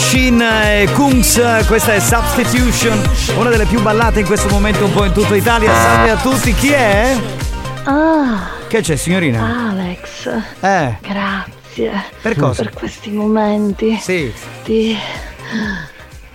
Machine 0.00 0.82
e 0.82 0.92
Kungs, 0.92 1.40
questa 1.66 1.94
è 1.94 2.00
Substitution, 2.00 3.00
una 3.38 3.48
delle 3.48 3.64
più 3.64 3.80
ballate 3.80 4.20
in 4.20 4.26
questo 4.26 4.46
momento 4.50 4.84
un 4.84 4.92
po' 4.92 5.06
in 5.06 5.12
tutta 5.14 5.34
Italia. 5.34 5.72
Salve 5.72 6.10
a 6.10 6.16
tutti, 6.16 6.52
chi 6.52 6.68
è? 6.70 7.16
Ah, 7.84 8.50
Che 8.68 8.82
c'è 8.82 8.94
signorina? 8.94 9.70
Alex. 9.70 10.26
Eh. 10.60 10.98
Grazie. 11.00 11.92
Per 12.20 12.36
cosa? 12.36 12.62
Per 12.64 12.74
questi 12.74 13.08
momenti. 13.10 13.98
Sì. 13.98 14.30
Di 14.66 14.94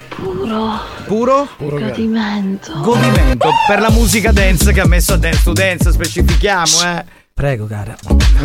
puro 0.07 0.79
Puro? 1.05 1.47
godimento. 1.59 2.71
Godimento 2.81 3.47
per 3.67 3.79
la 3.79 3.91
musica 3.91 4.31
dance 4.31 4.73
che 4.73 4.81
ha 4.81 4.88
messo 4.88 5.13
a 5.13 5.17
Dance 5.17 5.41
to 5.43 5.53
Dance, 5.53 5.91
specifichiamo, 5.91 6.81
eh. 6.83 7.05
Prego, 7.31 7.67
cara. 7.67 7.95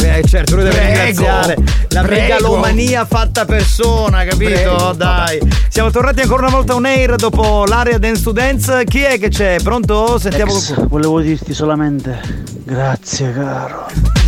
Eh, 0.03 0.23
certo, 0.27 0.55
lui 0.55 0.65
deve 0.65 0.77
Prego. 0.77 0.93
ringraziare 1.05 1.57
la 1.89 2.01
Prego. 2.03 2.21
megalomania 2.23 3.05
fatta 3.05 3.45
persona, 3.45 4.25
capito? 4.25 4.51
Prego. 4.51 4.93
Dai. 4.93 5.39
Siamo 5.69 5.91
tornati 5.91 6.21
ancora 6.21 6.47
una 6.47 6.57
volta 6.57 6.75
on 6.75 6.85
air 6.85 7.17
dopo 7.17 7.65
l'area 7.67 7.99
Dance 7.99 8.23
to 8.23 8.33
Dance. 8.33 8.85
Chi 8.85 9.01
è 9.01 9.19
che 9.19 9.29
c'è? 9.29 9.57
Pronto? 9.63 10.19
Sentiamo 10.19 10.53
Ex, 10.53 10.67
qualcuno. 10.67 10.89
volevo 10.89 11.21
dirti 11.21 11.53
solamente 11.55 12.45
grazie 12.65 13.33
caro. 13.33 13.87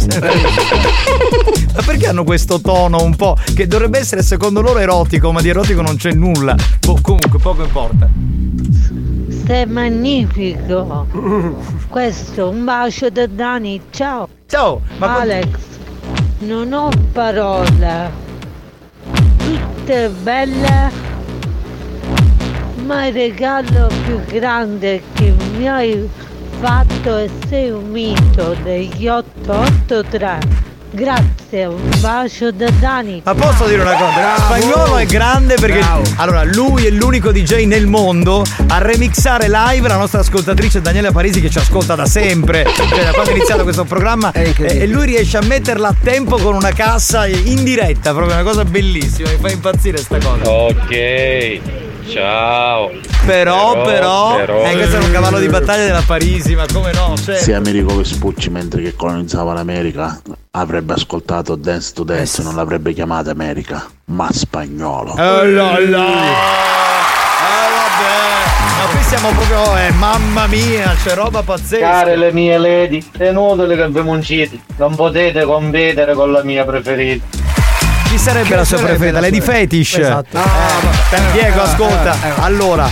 Ma 1.75 1.83
perché 1.85 2.07
hanno 2.09 2.25
questo 2.25 2.61
tono 2.61 3.03
un 3.03 3.15
po' 3.17 3.37
che 3.55 3.67
dovrebbe 3.67 3.99
essere 3.99 4.23
secondo 4.23 4.61
loro 4.61 4.79
erotico, 4.79 5.31
ma 5.33 5.41
di 5.41 5.49
erotico 5.49 5.81
non 5.83 5.97
c'è 5.97 6.13
nulla. 6.13 6.55
Boh, 6.81 6.99
comunque, 7.01 7.39
poco 7.39 7.63
importa. 7.63 8.09
Sei 9.49 9.65
magnifico. 9.65 11.07
Questo 11.89 12.51
un 12.51 12.67
bacio 12.67 13.09
da 13.09 13.27
Dani. 13.27 13.81
Ciao. 13.89 14.29
Ciao. 14.47 14.83
Alex. 14.99 15.49
Non 16.41 16.71
ho 16.75 16.91
parole. 17.13 18.11
Tutte 19.39 20.11
belle. 20.23 20.91
Ma 22.85 23.07
il 23.07 23.15
regalo 23.15 23.89
più 24.05 24.23
grande 24.27 25.01
che 25.15 25.35
mi 25.57 25.67
hai 25.67 26.07
fatto 26.61 27.17
è 27.17 27.31
sei 27.49 27.71
un 27.71 27.89
mito 27.89 28.55
degli 28.63 29.09
883. 29.09 30.68
Grazie, 30.91 31.67
un 31.67 31.91
bacio 32.01 32.51
da 32.51 32.71
Dani. 32.71 33.21
Ma 33.25 33.35
posso 33.35 33.67
dire 33.67 33.83
una 33.83 33.93
cosa? 33.93 34.13
Bravo. 34.15 34.41
Spagnolo 34.41 34.97
è 34.97 35.07
grande 35.07 35.55
perché 35.55 35.81
Bravo. 35.81 36.03
allora 36.17 36.45
lui 36.45 36.87
è 36.87 36.91
l'unico 36.91 37.31
DJ 37.31 37.67
nel 37.67 37.87
mondo 37.87 38.43
a 38.69 38.79
remixare 38.79 39.49
live 39.51 39.87
la 39.87 39.97
nostra 39.97 40.21
ascoltatrice 40.21 40.81
Daniela 40.81 41.13
Parisi 41.13 41.41
che 41.41 41.51
ci 41.51 41.59
ascolta 41.59 41.95
da 41.95 42.07
sempre, 42.07 42.65
cioè 42.75 43.05
da 43.05 43.13
quando 43.13 43.31
è 43.31 43.35
iniziato 43.35 43.65
questo 43.65 43.85
programma 43.85 44.33
e, 44.33 44.55
e 44.57 44.87
lui 44.87 45.07
riesce 45.07 45.37
a 45.37 45.43
metterla 45.43 45.89
a 45.89 45.95
tempo 46.03 46.39
con 46.39 46.55
una 46.55 46.73
cassa 46.73 47.27
in 47.27 47.65
diretta, 47.65 48.13
proprio 48.13 48.35
una 48.35 48.45
cosa 48.45 48.65
bellissima, 48.65 49.31
mi 49.31 49.39
fa 49.41 49.51
impazzire 49.51 49.99
sta 49.99 50.19
cosa. 50.19 50.49
Ok, 50.51 51.61
ciao. 52.09 52.91
Però, 53.27 53.83
però, 53.83 54.39
eh, 54.41 54.73
questo 54.73 54.97
era 54.97 55.05
un 55.05 55.13
cavallo 55.13 55.39
di 55.39 55.49
battaglia 55.49 55.85
della 55.85 56.03
Parisi, 56.07 56.55
ma 56.55 56.65
come 56.73 56.93
no? 56.93 57.15
Cioè, 57.17 57.37
Se 57.37 57.55
Americo 57.55 57.97
Vespucci 57.97 58.51
mentre 58.51 58.83
che 58.83 58.95
colonizzava 58.95 59.53
l'America 59.53 60.21
avrebbe 60.53 60.95
ascoltato 60.95 61.55
Dance 61.57 61.93
to 61.93 62.05
Dance 62.05 62.43
non 62.43 62.55
l'avrebbe 62.55 62.93
chiamata 62.93 63.31
America, 63.31 63.87
ma 64.07 64.29
spagnolo. 64.31 65.15
Eh 65.17 65.51
là 65.51 65.79
là. 65.79 66.07
Eh 67.41 67.69
vabbè, 67.75 68.79
ma 68.79 68.91
qui 68.91 69.03
siamo 69.03 69.29
proprio, 69.31 69.77
eh, 69.77 69.91
mamma 69.93 70.47
mia, 70.47 70.95
c'è 71.03 71.15
roba 71.15 71.43
pazzesca. 71.43 71.87
Care 71.87 72.17
le 72.17 72.33
mie 72.33 72.59
lady, 72.59 73.05
è 73.17 73.29
inutile 73.29 73.77
che 73.77 73.89
vi 73.89 74.01
muncite, 74.01 74.59
non 74.77 74.95
potete 74.95 75.45
competere 75.45 76.15
con 76.15 76.33
la 76.33 76.43
mia 76.43 76.65
preferita. 76.65 77.48
Chi 78.09 78.17
sarebbe 78.17 78.57
la 78.57 78.65
sua 78.65 78.79
preferita? 78.79 79.21
Lady 79.21 79.41
Fetish. 79.41 79.99
Esatto. 79.99 80.39
Eh, 80.39 81.33
Diego, 81.33 81.61
ascolta. 81.61 82.15
Eh, 82.23 82.29
eh. 82.29 82.33
Allora, 82.39 82.89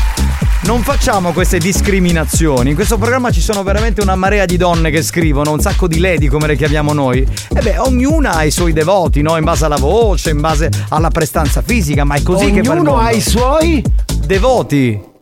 non 0.65 0.83
facciamo 0.83 1.33
queste 1.33 1.57
discriminazioni. 1.57 2.69
In 2.71 2.75
questo 2.75 2.99
programma 2.99 3.31
ci 3.31 3.41
sono 3.41 3.63
veramente 3.63 4.03
una 4.03 4.15
marea 4.15 4.45
di 4.45 4.59
donne 4.59 4.91
che 4.91 5.01
scrivono, 5.01 5.53
un 5.53 5.61
sacco 5.61 5.89
di 5.89 6.01
lady 6.01 6.27
come 6.27 6.47
le 6.47 6.55
chiamiamo 6.55 6.93
noi. 6.93 7.27
E 7.49 7.61
beh, 7.63 7.79
ognuna 7.79 8.35
ha 8.35 8.45
i 8.45 8.51
suoi 8.51 8.75
devoti, 8.75 9.23
no? 9.23 9.39
In 9.39 9.45
base 9.45 9.65
alla 9.65 9.77
voce, 9.77 10.29
in 10.29 10.41
base 10.41 10.69
alla 10.91 11.09
prestanza 11.09 11.63
fisica, 11.65 12.05
ma 12.05 12.17
è 12.17 12.23
così 12.23 12.51
che 12.51 12.61
va 12.61 12.73
Ognuno 12.73 12.99
ha 12.99 13.11
i 13.11 13.23
suoi 13.23 13.83
devoti. 14.27 15.15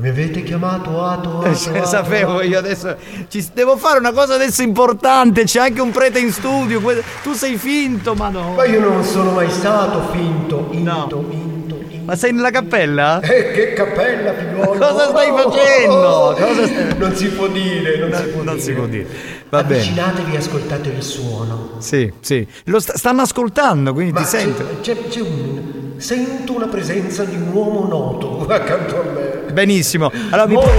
Mi 0.00 0.08
avete 0.08 0.42
chiamato 0.42 1.04
Ato? 1.04 1.42
Eh, 1.44 1.54
se- 1.54 1.84
sapevo 1.84 2.40
io 2.40 2.56
adesso 2.58 2.96
ci- 3.28 3.46
devo 3.52 3.76
fare 3.76 3.98
una 3.98 4.10
cosa 4.12 4.36
adesso 4.36 4.62
importante 4.62 5.44
c'è 5.44 5.60
anche 5.60 5.82
un 5.82 5.90
prete 5.90 6.18
in 6.18 6.32
studio 6.32 6.80
tu 7.22 7.34
sei 7.34 7.58
finto 7.58 8.14
ma 8.14 8.30
no 8.30 8.54
Ma 8.54 8.64
io 8.64 8.80
non 8.80 9.04
sono 9.04 9.32
mai 9.32 9.50
stato 9.50 10.08
finto, 10.10 10.68
into, 10.70 11.26
into, 11.28 11.78
ma 12.06 12.16
sei 12.16 12.32
nella 12.32 12.48
cappella? 12.50 13.20
Eh, 13.20 13.52
che 13.52 13.74
cappella, 13.74 14.32
figliuolo! 14.32 14.78
Cosa 14.78 15.08
stai 15.10 15.28
facendo? 15.30 16.36
Cosa 16.38 16.66
stai- 16.66 16.96
Non 16.98 17.14
si 17.14 17.26
può 17.28 17.46
dire, 17.48 17.98
non 17.98 18.14
si 18.14 18.22
può 18.28 18.42
non 18.44 18.54
dire. 18.54 18.64
si 18.64 18.72
può 18.72 18.86
dire 18.86 19.06
va 19.50 19.62
bene 19.62 19.74
Avvicinatevi 19.82 20.32
e 20.32 20.36
ascoltate 20.38 20.88
il 20.88 21.02
suono. 21.02 21.72
sì 21.80 22.10
sì 22.20 22.46
lo 22.64 22.80
sta- 22.80 22.96
stanno 22.96 23.20
ascoltando 23.20 23.92
quindi 23.92 24.12
Ma 24.12 24.20
ti 24.22 24.26
sento 24.26 24.64
c'è, 24.80 24.96
c'è 25.08 25.20
un... 25.20 25.81
Sento 25.96 26.54
una 26.54 26.66
presenza 26.66 27.24
di 27.24 27.36
un 27.36 27.48
uomo 27.52 27.86
noto 27.86 28.46
accanto 28.52 29.00
a 29.00 29.04
me. 29.12 29.52
benissimo. 29.52 30.10
Allora 30.30 30.46
mi, 30.46 30.54
noto. 30.54 30.70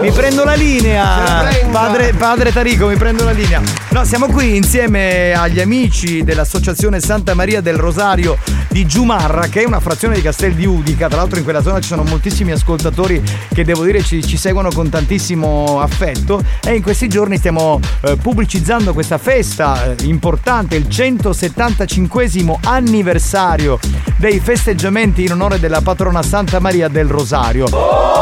mi 0.00 0.10
prendo 0.10 0.44
la 0.44 0.46
la 0.48 0.54
linea 0.54 1.46
padre, 1.70 2.14
padre 2.14 2.52
Tarico 2.52 2.86
mi 2.86 2.96
prendo 2.96 3.24
la 3.24 3.32
linea. 3.32 3.60
No 3.90 4.04
siamo 4.04 4.26
qui 4.26 4.56
insieme 4.56 5.32
agli 5.32 5.60
amici 5.60 6.24
dell'associazione 6.24 7.00
Santa 7.00 7.34
Maria 7.34 7.60
del 7.60 7.76
Rosario 7.76 8.38
di 8.68 8.86
Giumarra 8.86 9.48
che 9.48 9.62
è 9.62 9.66
una 9.66 9.80
frazione 9.80 10.14
di 10.14 10.22
Castel 10.22 10.54
di 10.54 10.66
Udica. 10.66 11.08
Tra 11.08 11.18
l'altro 11.18 11.38
in 11.38 11.44
quella 11.44 11.62
zona 11.62 11.80
ci 11.80 11.88
sono 11.88 12.02
moltissimi 12.02 12.50
ascoltatori 12.52 13.22
che 13.52 13.64
devo 13.64 13.84
dire 13.84 14.02
ci, 14.02 14.24
ci 14.24 14.36
seguono 14.36 14.70
con 14.70 14.88
tantissimo 14.88 15.80
affetto. 15.80 16.42
E 16.64 16.74
in 16.74 16.82
questi 16.82 17.08
giorni 17.08 17.36
stiamo 17.36 17.78
eh, 18.02 18.16
pubblicizzando 18.16 18.92
questa 18.92 19.18
festa 19.18 19.94
eh, 19.94 20.04
importante 20.04 20.76
il 20.76 20.88
175 20.88 22.28
anniversario 22.64 23.78
dei 24.16 24.37
festeggiamenti 24.40 25.24
in 25.24 25.32
onore 25.32 25.58
della 25.58 25.80
patrona 25.80 26.22
Santa 26.22 26.58
Maria 26.58 26.88
del 26.88 27.08
Rosario 27.08 28.18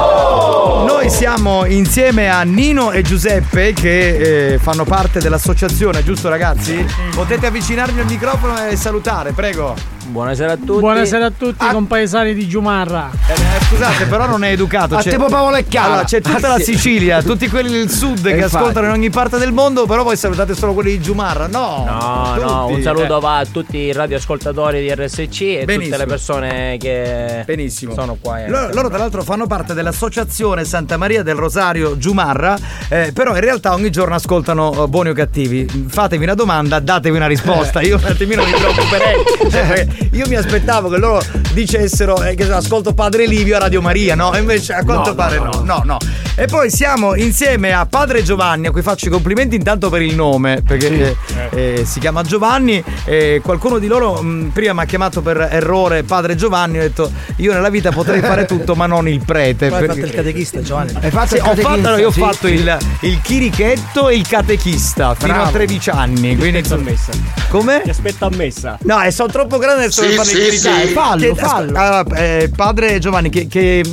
noi 1.06 1.10
siamo 1.10 1.64
insieme 1.64 2.28
a 2.28 2.42
Nino 2.42 2.90
e 2.90 3.02
Giuseppe 3.02 3.72
che 3.72 4.54
eh, 4.54 4.58
fanno 4.58 4.84
parte 4.84 5.20
dell'associazione, 5.20 6.02
giusto 6.02 6.28
ragazzi? 6.28 6.84
Potete 7.14 7.46
avvicinarvi 7.46 8.00
al 8.00 8.06
microfono 8.06 8.66
e 8.66 8.76
salutare, 8.76 9.32
prego. 9.32 9.95
Buonasera 10.08 10.52
a 10.52 10.56
tutti. 10.56 10.78
Buonasera 10.80 11.26
a 11.26 11.32
tutti 11.36 11.66
compaesani 11.70 12.32
di 12.32 12.46
Giumarra. 12.46 13.10
Eh, 13.28 13.64
scusate, 13.64 14.04
però 14.06 14.26
non 14.26 14.44
è 14.44 14.50
educato. 14.50 14.96
A 14.96 15.00
c'è- 15.02 15.10
tipo 15.10 15.26
Paolo 15.26 15.56
e 15.56 15.64
Chiara. 15.66 15.86
Allora, 15.88 16.04
c'è 16.04 16.20
tutta 16.20 16.38
la 16.48 16.54
Ah, 16.54 16.58
sì. 16.58 16.72
Sicilia, 16.72 17.22
tutti 17.22 17.48
quelli 17.48 17.70
del 17.72 17.90
sud 17.90 18.22
che 18.22 18.30
infatti. 18.30 18.56
ascoltano 18.56 18.86
in 18.86 18.92
ogni 18.92 19.10
parte 19.10 19.36
del 19.38 19.52
mondo, 19.52 19.84
però 19.86 20.04
voi 20.04 20.16
salutate 20.16 20.54
solo 20.54 20.72
quelli 20.74 20.90
di 20.92 21.00
Giumarra. 21.00 21.48
No, 21.48 21.84
No, 21.86 22.34
no, 22.40 22.60
tutti, 22.62 22.74
un 22.74 22.82
saluto 22.82 23.16
eh. 23.18 23.20
va 23.20 23.38
a 23.38 23.44
tutti 23.46 23.76
i 23.78 23.92
radioascoltatori 23.92 24.80
di 24.80 24.94
RSC 24.94 25.40
e 25.42 25.64
Benissimo. 25.64 25.82
tutte 25.84 25.96
le 25.98 26.06
persone 26.06 26.76
che 26.78 27.42
Benissimo. 27.44 27.92
sono 27.94 28.16
qua. 28.20 28.44
eh. 28.44 28.48
Loro, 28.48 28.68
loro, 28.72 28.88
tra 28.88 28.98
l'altro 28.98 29.22
fanno 29.24 29.46
parte 29.46 29.74
dell'associazione 29.74 30.64
Santa 30.64 30.96
Maria 30.96 31.22
del 31.22 31.34
Rosario 31.34 31.98
Giumarra, 31.98 32.56
eh, 32.88 33.10
però 33.12 33.34
in 33.34 33.40
realtà 33.40 33.74
ogni 33.74 33.90
giorno 33.90 34.14
ascoltano 34.14 34.84
eh, 34.84 34.88
buoni 34.88 35.10
o 35.10 35.12
cattivi. 35.14 35.66
Fatevi 35.88 36.22
una 36.24 36.34
domanda, 36.34 36.78
datevi 36.78 37.16
una 37.16 37.26
risposta. 37.26 37.80
Io 37.86 37.96
un 37.96 38.04
attimino 38.04 38.44
mi 38.44 38.52
preoccuperei. 38.52 39.94
Io 40.12 40.26
mi 40.28 40.34
aspettavo 40.36 40.88
che 40.88 40.98
loro 40.98 41.20
dicessero 41.52 42.22
eh, 42.22 42.34
che 42.34 42.50
ascolto 42.50 42.94
Padre 42.94 43.26
Livio 43.26 43.56
a 43.56 43.60
Radio 43.60 43.80
Maria, 43.80 44.14
no? 44.14 44.32
E 44.34 44.38
invece 44.38 44.72
a 44.72 44.84
quanto 44.84 45.10
No, 45.10 45.14
pare 45.14 45.38
no, 45.38 45.62
no, 45.64 45.82
no. 45.84 45.98
E 46.38 46.46
poi 46.46 46.70
siamo 46.70 47.14
insieme 47.14 47.72
a 47.72 47.86
Padre 47.86 48.22
Giovanni, 48.22 48.66
a 48.66 48.70
cui 48.70 48.82
faccio 48.82 49.06
i 49.06 49.10
complimenti 49.10 49.56
intanto 49.56 49.88
per 49.88 50.02
il 50.02 50.14
nome, 50.14 50.62
perché 50.66 51.16
eh, 51.50 51.78
eh, 51.78 51.84
si 51.86 51.98
chiama 51.98 52.22
Giovanni. 52.22 52.82
E 53.04 53.40
qualcuno 53.42 53.78
di 53.78 53.86
loro 53.86 54.20
mh, 54.20 54.50
prima 54.52 54.72
mi 54.74 54.80
ha 54.80 54.84
chiamato 54.84 55.22
per 55.22 55.48
errore 55.50 56.02
Padre 56.02 56.34
Giovanni. 56.34 56.78
Ho 56.78 56.82
detto 56.82 57.10
io 57.36 57.52
nella 57.52 57.70
vita 57.70 57.90
potrei 57.90 58.20
fare 58.20 58.44
tutto, 58.44 58.74
ma 58.74 58.86
non 58.86 59.08
il 59.08 59.22
prete. 59.24 59.68
Poi 59.70 59.80
hai 59.80 59.86
fatto 59.86 59.98
il 60.00 60.10
catechista, 60.12 60.60
Giovanni. 60.60 60.92
Hai 61.00 61.10
fatto 61.10 61.36
ho 61.36 61.54
fatto, 61.56 61.80
no, 61.90 61.96
io 61.96 62.08
ho 62.08 62.12
Sì, 62.12 62.20
fatto 62.20 62.46
sì. 62.48 62.52
il, 62.54 62.78
il 63.00 63.20
chirichetto 63.22 64.08
e 64.08 64.16
il 64.16 64.26
catechista 64.28 65.14
fino 65.14 65.32
a 65.32 65.36
Bravo. 65.36 65.50
13 65.52 65.90
anni. 65.90 66.36
Quindi 66.36 66.58
aspetto 66.58 66.74
a 66.74 66.84
messa. 66.84 67.12
Come? 67.48 67.80
Ti 67.82 67.90
aspetto 67.90 68.26
a 68.26 68.30
messa. 68.34 68.78
No, 68.82 69.02
e 69.02 69.10
sono 69.10 69.30
troppo 69.32 69.56
grande 69.58 69.85
adesso 69.86 70.02
Sì, 70.02 70.06
per 70.08 70.16
fare 70.16 70.28
sì, 70.28 70.36
il 70.36 70.42
chirichetto. 70.42 70.86
sì. 70.86 70.92
Fallo, 70.92 71.32
Che- 71.34 71.40
fallo. 71.40 71.78
Allora, 71.78 72.04
eh, 72.16 72.50
padre 72.54 72.98
Giovanni, 72.98 73.30
che, 73.30 73.46
che, 73.46 73.78
eh, 73.80 73.84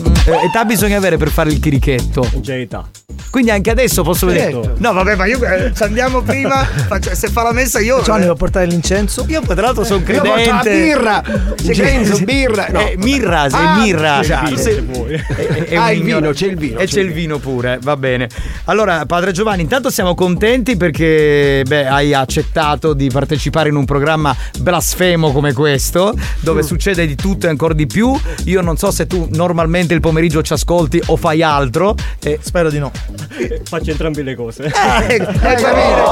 età 0.45 0.65
bisogna 0.65 0.97
avere 0.97 1.17
per 1.17 1.29
fare 1.29 1.49
il 1.51 1.59
chirichetto? 1.59 2.29
Già 2.35 2.55
età. 2.55 2.87
Quindi 3.29 3.49
anche 3.51 3.71
adesso 3.71 4.03
posso 4.03 4.27
vedere. 4.27 4.51
Certo. 4.51 4.73
No, 4.77 4.93
vabbè, 4.93 5.15
ma 5.15 5.25
io 5.25 5.43
eh, 5.43 5.71
ci 5.75 5.83
andiamo 5.83 6.21
prima. 6.21 6.63
faccio- 6.87 7.15
se 7.15 7.29
fa 7.29 7.41
la 7.43 7.51
messa 7.51 7.79
io. 7.79 7.97
Giovanni, 8.01 8.21
eh, 8.21 8.25
devo 8.25 8.35
portare 8.35 8.65
l'incenso. 8.67 9.25
Io 9.27 9.41
poi 9.41 9.55
tra 9.55 9.65
l'altro 9.65 9.83
sono 9.83 9.99
Io 9.99 10.05
credente. 10.05 10.49
la 10.49 10.61
birra. 10.63 11.23
Cenzo, 11.73 12.19
birra. 12.19 12.67
No. 12.71 12.79
Eh, 12.79 12.93
mirra, 12.97 13.49
sei 13.49 13.59
Ah, 13.65 13.77
mirra. 13.77 14.21
esatto. 14.21 14.49
Tu 14.51 14.57
sei- 14.57 14.85
è- 15.07 15.63
è 15.69 15.75
Ah, 15.75 15.91
il 15.91 16.03
vino, 16.03 16.31
c'è 16.31 16.47
il 16.47 16.57
vino, 16.57 16.77
E 16.79 16.85
c'è 16.85 16.93
c'è 16.93 16.99
il 16.99 17.07
il 17.07 17.13
vino 17.13 17.37
pure, 17.39 17.79
va 17.81 17.97
bene. 17.97 18.29
Allora, 18.65 19.05
padre 19.05 19.31
Giovanni, 19.31 19.61
intanto 19.63 19.89
siamo 19.89 20.13
contenti 20.15 20.77
perché 20.77 21.63
beh, 21.67 21.87
hai 21.87 22.13
accettato 22.13 22.93
di 22.93 23.09
partecipare 23.09 23.69
in 23.69 23.75
un 23.75 23.85
programma 23.85 24.35
blasfemo 24.59 25.31
come 25.31 25.53
questo, 25.53 25.82
dove 26.39 26.61
Mm. 26.61 26.65
succede 26.65 27.05
di 27.07 27.15
tutto 27.15 27.47
e 27.47 27.49
ancora 27.49 27.73
di 27.73 27.85
più. 27.87 28.17
Io 28.45 28.61
non 28.61 28.77
so 28.77 28.91
se 28.91 29.05
tu 29.07 29.27
normalmente 29.31 29.93
il 29.93 29.99
pomeriggio 29.99 30.41
ci 30.41 30.53
ascolti 30.53 31.01
o 31.07 31.15
fai 31.17 31.41
altro. 31.43 31.95
Spero 32.41 32.69
di 32.69 32.79
no. 32.79 32.91
Faccio 33.69 33.91
entrambe 33.91 34.21
le 34.23 34.35
cose. 34.35 34.65
Eh, 34.65 35.17
per 35.17 35.31
dire- 35.33 36.03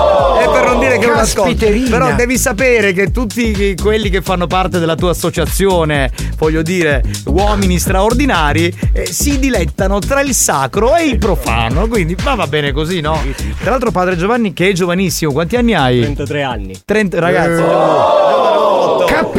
e 0.43 0.49
per 0.51 0.65
non 0.65 0.79
dire 0.79 0.97
che 0.97 1.05
non 1.07 1.17
ascolti. 1.17 1.85
Però 1.89 2.13
devi 2.15 2.37
sapere 2.37 2.93
che 2.93 3.11
tutti 3.11 3.75
quelli 3.81 4.09
che 4.09 4.21
fanno 4.21 4.47
parte 4.47 4.79
della 4.79 4.95
tua 4.95 5.11
associazione, 5.11 6.09
voglio 6.37 6.61
dire, 6.61 7.03
uomini 7.25 7.77
straordinari, 7.79 8.73
eh, 8.93 9.05
si 9.05 9.39
dilettano 9.39 9.99
tra 9.99 10.21
il 10.21 10.33
sacro 10.33 10.95
e 10.95 11.05
il 11.05 11.17
profano. 11.17 11.87
Quindi 11.87 12.15
ma 12.23 12.35
va 12.35 12.47
bene 12.47 12.71
così, 12.71 12.99
no? 13.01 13.19
Tra 13.61 13.71
l'altro, 13.71 13.91
padre 13.91 14.17
Giovanni, 14.17 14.53
che 14.53 14.69
è 14.69 14.73
giovanissimo, 14.73 15.31
quanti 15.31 15.55
anni 15.55 15.73
hai? 15.73 15.99
33 16.01 16.43
anni. 16.43 16.79
30, 16.85 17.19
ragazzi. 17.19 17.61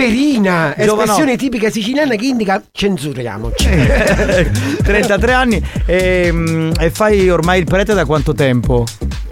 Capperina, 0.02 0.74
Giovanotto. 0.76 1.02
espressione 1.02 1.36
tipica 1.36 1.70
siciliana 1.70 2.16
che 2.16 2.26
indica 2.26 2.60
censuriamoci. 2.72 3.68
33 4.82 5.32
anni 5.32 5.64
e, 5.86 6.28
mm, 6.32 6.72
e 6.80 6.90
fai 6.90 7.30
ormai 7.30 7.60
il 7.60 7.64
prete 7.66 7.94
da 7.94 8.04
quanto 8.04 8.32
tempo? 8.34 8.84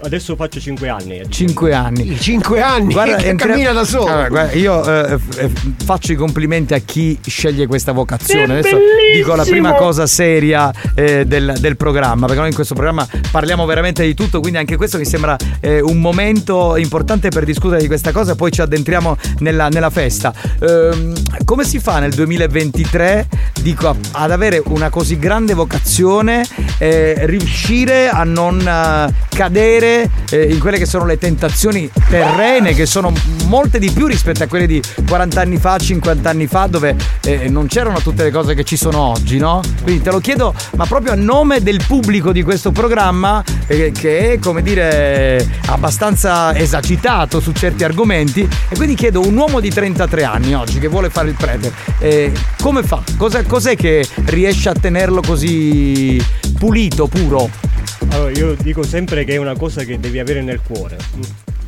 Adesso 0.03 0.35
faccio 0.35 0.59
5 0.59 0.89
anni. 0.89 1.21
5 1.29 1.73
anni. 1.73 2.19
5 2.19 2.61
anni, 2.61 2.93
cammina 3.35 3.71
da 3.71 3.83
solo. 3.83 4.05
Allora, 4.07 4.27
guarda, 4.29 4.53
io 4.53 4.83
eh, 4.83 5.19
eh, 5.37 5.49
faccio 5.85 6.11
i 6.11 6.15
complimenti 6.15 6.73
a 6.73 6.79
chi 6.79 7.19
sceglie 7.25 7.67
questa 7.67 7.91
vocazione. 7.91 8.55
È 8.55 8.59
Adesso 8.59 8.77
dico 9.13 9.29
la 9.29 9.43
bellissimo! 9.43 9.67
prima 9.67 9.73
cosa 9.75 10.07
seria 10.07 10.71
eh, 10.95 11.25
del, 11.25 11.53
del 11.59 11.77
programma, 11.77 12.25
perché 12.25 12.39
noi 12.39 12.49
in 12.49 12.55
questo 12.55 12.73
programma 12.73 13.07
parliamo 13.29 13.65
veramente 13.65 14.03
di 14.03 14.13
tutto, 14.15 14.39
quindi 14.39 14.57
anche 14.57 14.75
questo 14.75 14.97
mi 14.97 15.05
sembra 15.05 15.35
eh, 15.59 15.81
un 15.81 15.99
momento 15.99 16.75
importante 16.77 17.29
per 17.29 17.45
discutere 17.45 17.81
di 17.81 17.87
questa 17.87 18.11
cosa, 18.11 18.35
poi 18.35 18.51
ci 18.51 18.61
addentriamo 18.61 19.15
nella, 19.39 19.67
nella 19.69 19.89
festa. 19.91 20.33
Ehm, 20.61 21.13
come 21.45 21.63
si 21.63 21.79
fa 21.79 21.99
nel 21.99 22.11
2023, 22.13 23.27
dico, 23.61 23.87
a- 23.87 23.95
ad 24.13 24.31
avere 24.31 24.61
una 24.65 24.89
così 24.89 25.19
grande 25.19 25.53
vocazione, 25.53 26.43
eh, 26.79 27.15
riuscire 27.25 28.09
a 28.09 28.23
non 28.23 28.59
eh, 28.59 29.13
eh, 30.29 30.43
in 30.43 30.59
quelle 30.59 30.77
che 30.77 30.85
sono 30.85 31.05
le 31.05 31.17
tentazioni 31.17 31.89
terrene, 32.09 32.73
che 32.73 32.85
sono 32.85 33.11
molte 33.45 33.79
di 33.79 33.91
più 33.91 34.07
rispetto 34.07 34.43
a 34.43 34.47
quelle 34.47 34.65
di 34.65 34.81
40 35.07 35.41
anni 35.41 35.57
fa, 35.57 35.77
50 35.77 36.29
anni 36.29 36.47
fa, 36.47 36.67
dove 36.67 36.95
eh, 37.23 37.49
non 37.49 37.67
c'erano 37.67 37.99
tutte 37.99 38.23
le 38.23 38.31
cose 38.31 38.53
che 38.53 38.63
ci 38.63 38.77
sono 38.77 38.99
oggi, 38.99 39.37
no? 39.37 39.61
Quindi 39.83 40.01
te 40.01 40.11
lo 40.11 40.19
chiedo, 40.19 40.53
ma 40.75 40.85
proprio 40.85 41.13
a 41.13 41.15
nome 41.15 41.61
del 41.61 41.81
pubblico 41.85 42.31
di 42.31 42.43
questo 42.43 42.71
programma, 42.71 43.43
eh, 43.67 43.91
che 43.91 44.33
è 44.33 44.39
come 44.39 44.61
dire 44.61 45.47
abbastanza 45.67 46.55
esagitato 46.55 47.39
su 47.39 47.51
certi 47.51 47.83
argomenti, 47.83 48.47
e 48.69 48.75
quindi 48.75 48.95
chiedo 48.95 49.21
un 49.21 49.35
uomo 49.35 49.59
di 49.59 49.69
33 49.69 50.23
anni 50.23 50.53
oggi 50.53 50.79
che 50.79 50.87
vuole 50.87 51.09
fare 51.09 51.29
il 51.29 51.35
prete, 51.35 51.73
eh, 51.99 52.31
come 52.61 52.83
fa? 52.83 53.01
Cosa- 53.17 53.43
cos'è 53.43 53.75
che 53.75 54.07
riesce 54.25 54.69
a 54.69 54.73
tenerlo 54.73 55.21
così 55.21 56.23
pulito, 56.57 57.07
puro? 57.07 57.49
Allora, 58.11 58.31
io 58.31 58.55
dico 58.55 58.83
sempre 58.83 59.23
che 59.23 59.33
è 59.33 59.37
una 59.37 59.55
cosa 59.55 59.83
che 59.83 59.99
devi 59.99 60.19
avere 60.19 60.41
nel 60.41 60.61
cuore. 60.61 60.97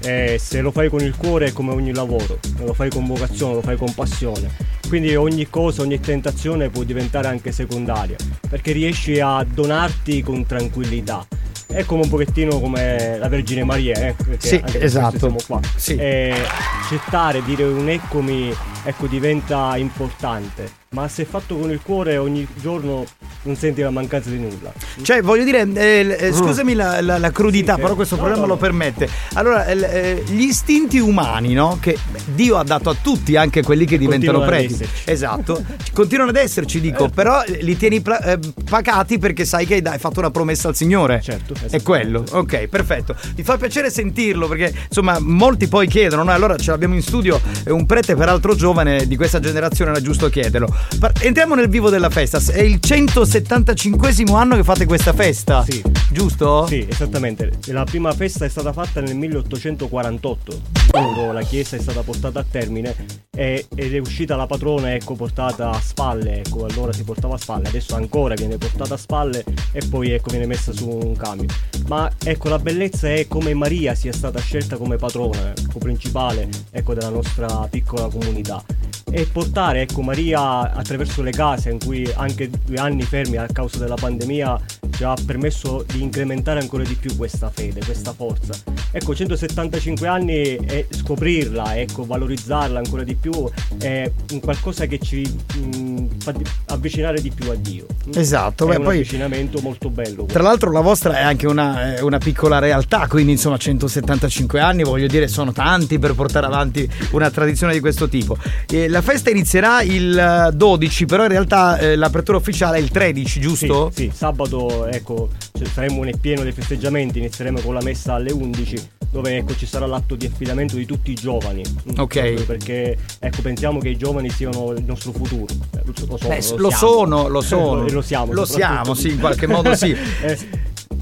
E 0.05 0.37
se 0.37 0.59
lo 0.59 0.71
fai 0.71 0.89
con 0.89 0.99
il 1.01 1.15
cuore 1.15 1.47
è 1.47 1.53
come 1.53 1.71
ogni 1.71 1.93
lavoro, 1.93 2.39
lo 2.59 2.73
fai 2.73 2.89
con 2.89 3.05
vocazione, 3.05 3.55
lo 3.55 3.61
fai 3.61 3.77
con 3.77 3.93
passione. 3.93 4.49
Quindi 4.89 5.15
ogni 5.15 5.49
cosa, 5.49 5.81
ogni 5.81 5.99
tentazione 5.99 6.69
può 6.69 6.83
diventare 6.83 7.27
anche 7.29 7.51
secondaria, 7.53 8.17
perché 8.49 8.73
riesci 8.73 9.19
a 9.21 9.43
donarti 9.49 10.21
con 10.21 10.45
tranquillità. 10.45 11.25
È 11.65 11.85
come 11.85 12.03
un 12.03 12.09
pochettino 12.09 12.59
come 12.59 13.17
la 13.17 13.29
Vergine 13.29 13.63
Maria, 13.63 13.95
eh, 14.07 14.13
perché 14.13 14.47
Sì, 14.47 14.61
esatto. 14.77 15.17
siamo 15.17 15.37
qua. 15.47 15.59
Sì. 15.75 15.95
E 15.95 16.35
accettare, 16.81 17.41
dire 17.43 17.63
un 17.63 17.89
eccomi, 17.89 18.53
ecco, 18.83 19.07
diventa 19.07 19.75
importante. 19.77 20.81
Ma 20.93 21.07
se 21.07 21.25
fatto 21.25 21.57
con 21.57 21.71
il 21.71 21.79
cuore 21.81 22.17
ogni 22.17 22.47
giorno 22.61 23.03
non 23.43 23.55
senti 23.55 23.81
la 23.81 23.89
mancanza 23.89 24.29
di 24.29 24.37
nulla. 24.37 24.71
Cioè, 25.01 25.21
voglio 25.21 25.43
dire, 25.43 25.67
eh, 25.73 26.17
eh, 26.19 26.31
scusami 26.31 26.75
la, 26.75 27.01
la- 27.01 27.17
la 27.17 27.31
crudità, 27.31 27.75
Sì, 27.75 27.81
però 27.81 27.93
eh, 27.93 27.95
questo 27.95 28.15
no, 28.15 28.21
programma 28.21 28.45
no, 28.45 28.53
lo 28.53 28.57
permette. 28.59 29.09
Allora, 29.33 29.65
eh, 29.65 29.77
eh, 29.79 30.23
gli 30.27 30.43
istinti 30.43 30.99
umani, 30.99 31.53
no? 31.53 31.79
Che 31.81 31.97
Dio 32.33 32.57
ha 32.57 32.63
dato 32.63 32.91
a 32.91 32.95
tutti, 33.01 33.35
anche 33.35 33.63
quelli 33.63 33.85
che 33.85 33.97
diventano 33.97 34.41
preti. 34.41 34.87
Esatto. 35.05 35.63
Continuano 35.91 36.29
ad 36.29 36.35
esserci, 36.37 36.79
dico, 36.79 37.09
però 37.09 37.41
li 37.47 37.75
tieni 37.75 38.01
pla- 38.01 38.21
eh, 38.21 38.39
pagati 38.69 39.17
perché 39.17 39.45
sai 39.45 39.65
che 39.65 39.81
hai, 39.83 39.99
fatto 39.99 40.19
una 40.19 40.31
promessa 40.31 40.67
al 40.67 40.75
Signore. 40.75 41.21
Certo. 41.21 41.55
È 41.69 41.81
quello. 41.81 42.23
Ok, 42.31 42.67
perfetto. 42.67 43.15
Mi 43.35 43.43
fa 43.43 43.57
piacere 43.57 43.89
sentirlo 43.89 44.47
perché, 44.47 44.73
insomma, 44.87 45.17
molti 45.19 45.67
poi 45.67 45.87
chiedono, 45.87 46.21
no? 46.23 46.31
Allora 46.31 46.55
ce 46.55 46.69
l'abbiamo 46.69 46.93
in 46.93 47.01
studio, 47.01 47.41
è 47.63 47.71
un 47.71 47.87
prete 47.87 48.15
peraltro 48.15 48.55
giovane 48.55 49.07
di 49.07 49.15
questa 49.15 49.39
generazione, 49.39 49.91
era 49.91 49.99
giusto 50.01 50.29
chiederlo. 50.29 50.73
Entriamo 51.21 51.55
nel 51.55 51.69
vivo 51.69 51.89
della 51.89 52.09
festa. 52.09 52.39
È 52.51 52.61
il 52.61 52.79
175 52.79 54.11
anno 54.33 54.55
che 54.55 54.63
fate 54.63 54.85
questa 54.85 55.13
festa. 55.13 55.63
Sì. 55.63 55.81
Giusto? 56.09 56.67
Sì, 56.67 56.85
esattamente. 56.87 57.51
La 57.67 57.83
prima 57.83 58.13
festa 58.13 58.45
è 58.45 58.49
stata 58.49 58.71
fatta 58.71 59.01
nel 59.01 59.15
1848, 59.15 60.61
quando 60.89 61.31
la 61.31 61.41
chiesa 61.41 61.75
è 61.75 61.79
stata 61.79 62.01
portata 62.01 62.39
a 62.39 62.45
termine 62.49 62.95
e- 63.35 63.65
ed 63.73 63.95
è 63.95 63.97
uscita 63.97 64.35
la 64.35 64.45
patrona, 64.45 64.93
ecco, 64.93 65.15
portata 65.15 65.71
a 65.71 65.81
spalle, 65.81 66.41
ecco, 66.45 66.65
allora 66.65 66.93
si 66.93 67.03
portava 67.03 67.33
a 67.33 67.37
spalle, 67.37 67.67
adesso 67.67 67.95
ancora 67.95 68.35
viene 68.35 68.57
portata 68.57 68.93
a 68.93 68.97
spalle 68.97 69.43
e 69.71 69.81
poi 69.89 70.11
ecco 70.11 70.29
viene 70.29 70.45
messa 70.45 70.71
su 70.71 70.87
un 70.87 71.15
camion. 71.15 71.47
Ma 71.87 72.09
ecco, 72.23 72.49
la 72.49 72.59
bellezza 72.59 73.11
è 73.11 73.27
come 73.27 73.53
Maria 73.53 73.95
sia 73.95 74.13
stata 74.13 74.39
scelta 74.39 74.77
come 74.77 74.97
patrona, 74.97 75.51
ecco, 75.55 75.79
principale, 75.79 76.47
ecco, 76.71 76.93
della 76.93 77.09
nostra 77.09 77.67
piccola 77.69 78.07
comunità. 78.07 78.63
E 79.11 79.25
portare, 79.31 79.81
ecco, 79.81 80.01
Maria 80.01 80.72
attraverso 80.73 81.21
le 81.21 81.31
case 81.31 81.69
in 81.69 81.79
cui 81.79 82.09
anche 82.15 82.49
due 82.49 82.77
anni 82.77 83.03
fermi 83.03 83.37
a 83.37 83.47
causa 83.51 83.77
della 83.79 83.95
pandemia 83.95 84.59
ci 84.95 85.03
ha 85.03 85.15
permesso 85.25 85.83
di 85.87 86.01
incrementare 86.01 86.59
ancora 86.59 86.83
di 86.83 86.95
più 86.95 87.15
questa 87.15 87.49
fede, 87.49 87.83
questa 87.83 88.13
forza. 88.13 88.53
Ecco, 88.91 89.15
175 89.15 90.07
anni 90.07 90.55
e 90.55 90.87
scoprirla, 90.89 91.77
ecco, 91.77 92.05
valorizzarla 92.05 92.77
ancora 92.77 93.03
di 93.03 93.15
più 93.15 93.49
è 93.79 94.09
un 94.31 94.39
qualcosa 94.39 94.85
che 94.85 94.99
ci 94.99 95.27
mm, 95.57 96.05
fa 96.19 96.33
avvicinare 96.67 97.21
di 97.21 97.31
più 97.31 97.49
a 97.49 97.55
Dio. 97.55 97.85
Esatto, 98.13 98.65
è 98.65 98.69
beh, 98.69 98.75
un 98.77 98.83
poi- 98.83 98.95
avvicinamento 98.97 99.59
molto 99.61 99.89
bello. 99.89 100.25
Tra 100.25 100.43
l'altro 100.43 100.71
la 100.71 100.81
vostra 100.81 101.17
è 101.17 101.23
anche 101.23 101.47
una, 101.47 101.95
una 102.01 102.17
piccola 102.19 102.59
realtà, 102.59 103.07
quindi 103.07 103.31
insomma 103.31 103.57
175 103.57 104.59
anni, 104.59 104.83
voglio 104.83 105.07
dire, 105.07 105.27
sono 105.27 105.51
tanti 105.51 105.97
per 105.97 106.13
portare 106.13 106.45
avanti 106.45 106.87
una 107.11 107.29
tradizione 107.31 107.73
di 107.73 107.79
questo 107.79 108.07
tipo. 108.07 108.37
E 108.67 108.87
la 108.87 109.01
festa 109.01 109.29
inizierà 109.29 109.81
il 109.81 110.17
eh, 110.17 110.55
12, 110.63 111.05
però 111.05 111.23
in 111.23 111.29
realtà 111.29 111.77
eh, 111.77 111.97
l'apertura 111.97 112.37
ufficiale 112.37 112.77
è 112.77 112.79
il 112.79 112.89
13, 112.89 113.41
giusto? 113.41 113.91
Sì, 113.93 114.03
sì, 114.03 114.11
sabato 114.15 114.85
ecco, 114.87 115.27
cioè, 115.51 115.67
saremo 115.67 116.03
nel 116.03 116.17
pieno 116.17 116.41
dei 116.43 116.53
festeggiamenti, 116.53 117.17
inizieremo 117.19 117.59
con 117.59 117.73
la 117.73 117.81
messa 117.81 118.13
alle 118.13 118.31
11 118.31 118.89
dove 119.11 119.35
ecco, 119.37 119.55
ci 119.57 119.65
sarà 119.65 119.85
l'atto 119.85 120.15
di 120.15 120.25
affidamento 120.25 120.77
di 120.77 120.85
tutti 120.85 121.11
i 121.11 121.15
giovani. 121.15 121.61
Mm, 121.63 121.99
Ok. 121.99 122.43
Perché 122.45 122.97
ecco, 123.19 123.41
pensiamo 123.41 123.79
che 123.79 123.89
i 123.89 123.97
giovani 123.97 124.29
siano 124.29 124.71
il 124.71 124.85
nostro 124.85 125.11
futuro. 125.11 125.53
Eh, 125.75 125.81
Lo, 125.83 125.93
lo 126.07 126.17
sono, 126.17 126.29
Beh, 126.29 126.41
lo 126.49 126.57
lo 126.57 126.69
siamo. 126.69 126.71
sono, 126.71 127.27
lo 127.27 127.41
sono. 127.41 127.89
Lo 127.89 128.01
siamo. 128.01 128.33
Lo 128.33 128.45
siamo, 128.45 128.93
sì, 128.93 129.09
in 129.09 129.19
qualche 129.19 129.47
modo 129.47 129.75
sì. 129.75 129.91
Eh, 130.23 130.37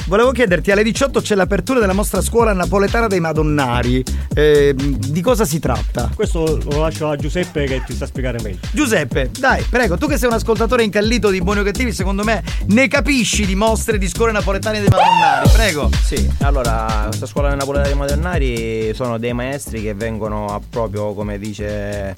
Volevo 0.05 0.31
chiederti, 0.31 0.71
alle 0.71 0.83
18 0.83 1.21
c'è 1.21 1.35
l'apertura 1.35 1.79
della 1.79 1.93
nostra 1.93 2.21
scuola 2.21 2.53
napoletana 2.53 3.07
dei 3.07 3.19
Madonnari. 3.19 4.03
Eh, 4.33 4.73
di 4.75 5.21
cosa 5.21 5.45
si 5.45 5.59
tratta? 5.59 6.09
questo 6.15 6.59
lo 6.69 6.79
lascio 6.79 7.09
a 7.09 7.15
Giuseppe 7.15 7.65
che 7.65 7.83
ti 7.85 7.95
sa 7.95 8.05
spiegare 8.05 8.39
meglio. 8.41 8.59
Giuseppe, 8.71 9.31
dai, 9.37 9.63
prego, 9.69 9.97
tu 9.97 10.07
che 10.07 10.17
sei 10.17 10.29
un 10.29 10.35
ascoltatore 10.35 10.83
incallito 10.83 11.29
di 11.29 11.41
Buoni 11.41 11.59
o 11.59 11.63
Cattivi, 11.63 11.91
secondo 11.93 12.23
me 12.23 12.43
ne 12.67 12.87
capisci 12.87 13.45
di 13.45 13.55
mostre 13.55 13.97
di 13.97 14.07
scuole 14.07 14.31
napoletane 14.31 14.79
dei 14.79 14.89
Madonnari, 14.89 15.49
prego. 15.49 15.89
Sì, 16.03 16.29
allora 16.41 17.05
questa 17.07 17.25
scuola 17.25 17.53
napoletana 17.53 17.87
dei 17.87 17.97
Modernari 17.97 18.93
sono 18.93 19.17
dei 19.17 19.33
maestri 19.33 19.81
che 19.81 19.93
vengono 19.93 20.47
a 20.47 20.61
proprio 20.67 21.13
come 21.13 21.37
dice 21.39 22.13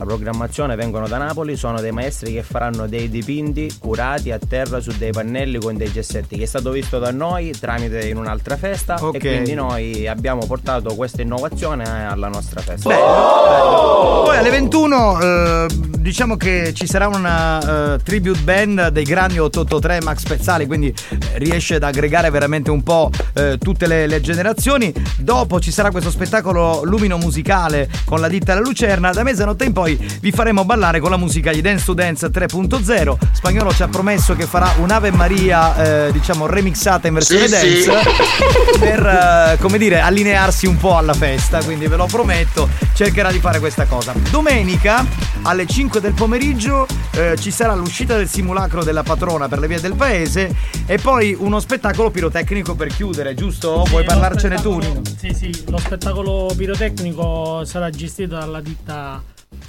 la 0.00 0.06
programmazione, 0.06 0.76
vengono 0.76 1.06
da 1.06 1.18
Napoli, 1.18 1.56
sono 1.56 1.78
dei 1.78 1.92
maestri 1.92 2.32
che 2.32 2.42
faranno 2.42 2.86
dei 2.86 3.10
dipinti 3.10 3.70
curati 3.78 4.30
a 4.30 4.38
terra 4.38 4.80
su 4.80 4.92
dei 4.96 5.10
pannelli 5.12 5.58
con 5.58 5.76
dei 5.76 5.92
gessetti 5.92 6.38
che 6.38 6.44
è 6.44 6.46
stato 6.46 6.70
visto 6.70 6.98
da 6.98 7.10
noi 7.10 7.52
tramite 7.58 8.08
in 8.08 8.16
un'altra 8.16 8.56
festa 8.56 8.94
Ok. 8.98 9.16
e 9.16 9.18
quindi 9.18 9.52
noi 9.52 10.08
abbiamo 10.08 10.46
portato 10.46 10.94
questa 10.94 11.20
innovazione 11.20 11.84
alla 12.08 12.28
nostra 12.28 12.62
festa. 12.62 12.88
Poi 12.88 14.36
alle 14.38 14.50
21 14.50 15.20
eh, 15.20 15.66
diciamo 16.00 16.36
che 16.36 16.72
ci 16.74 16.86
sarà 16.86 17.06
una 17.08 17.94
eh, 17.94 17.98
tribute 18.02 18.40
band 18.40 18.88
dei 18.88 19.04
grandi 19.04 19.38
883 19.38 20.02
Max 20.02 20.22
Pezzali, 20.24 20.66
quindi 20.66 20.88
eh, 20.88 21.18
riesce 21.34 21.74
ad 21.74 21.82
aggregare 21.82 22.30
veramente 22.30 22.70
un 22.70 22.82
po' 22.82 23.10
eh, 23.34 23.58
tutte 23.58 23.86
le, 23.86 24.06
le 24.06 24.20
generazioni. 24.20 24.92
Dopo 25.18 25.60
ci 25.60 25.70
sarà 25.70 25.90
questo 25.90 26.10
spettacolo 26.10 26.82
lumino 26.84 27.18
musicale 27.18 27.88
con 28.04 28.20
la 28.20 28.28
ditta 28.28 28.54
La 28.54 28.60
Lucerna. 28.60 29.10
Da 29.12 29.22
mezzanotte 29.22 29.64
in 29.64 29.72
poi 29.72 29.96
vi 30.20 30.32
faremo 30.32 30.64
ballare 30.64 31.00
con 31.00 31.10
la 31.10 31.16
musica 31.16 31.52
di 31.52 31.60
Dance 31.60 31.84
to 31.84 31.94
Dance 31.94 32.26
3.0. 32.28 33.16
Spagnolo 33.32 33.72
ci 33.72 33.82
ha 33.82 33.88
promesso 33.88 34.34
che 34.34 34.46
farà 34.46 34.72
un'Ave 34.78 35.10
Maria, 35.12 36.06
eh, 36.06 36.12
diciamo, 36.12 36.46
remixata 36.46 37.08
in 37.08 37.14
versione 37.14 37.46
Sì, 37.46 37.50
dance 37.50 37.82
sì. 37.82 38.78
per, 38.78 39.56
come 39.60 39.78
dire, 39.78 40.00
allinearsi 40.00 40.66
un 40.66 40.76
po' 40.76 40.96
alla 40.96 41.14
festa. 41.14 41.62
Quindi 41.62 41.86
ve 41.86 41.96
lo 41.96 42.06
prometto, 42.06 42.68
cercherà 42.94 43.30
di 43.30 43.38
fare 43.38 43.58
questa 43.58 43.84
cosa. 43.84 44.14
Domenica 44.30 45.04
alle 45.42 45.66
5 45.66 45.89
del 45.98 46.12
pomeriggio 46.12 46.86
eh, 47.12 47.36
ci 47.38 47.50
sarà 47.50 47.74
l'uscita 47.74 48.16
del 48.16 48.28
simulacro 48.28 48.84
della 48.84 49.02
patrona 49.02 49.48
per 49.48 49.58
le 49.58 49.66
vie 49.66 49.80
del 49.80 49.94
paese 49.94 50.54
e 50.86 50.98
poi 50.98 51.34
uno 51.38 51.58
spettacolo 51.58 52.10
pirotecnico 52.10 52.74
per 52.74 52.88
chiudere, 52.88 53.34
giusto? 53.34 53.82
Sì, 53.84 53.90
Vuoi 53.90 54.04
parlarcene 54.04 54.56
tu? 54.60 54.80
Sì, 55.18 55.32
sì, 55.34 55.64
lo 55.68 55.78
spettacolo 55.78 56.52
pirotecnico 56.56 57.64
sarà 57.64 57.90
gestito 57.90 58.36
dalla 58.36 58.60
ditta 58.60 59.22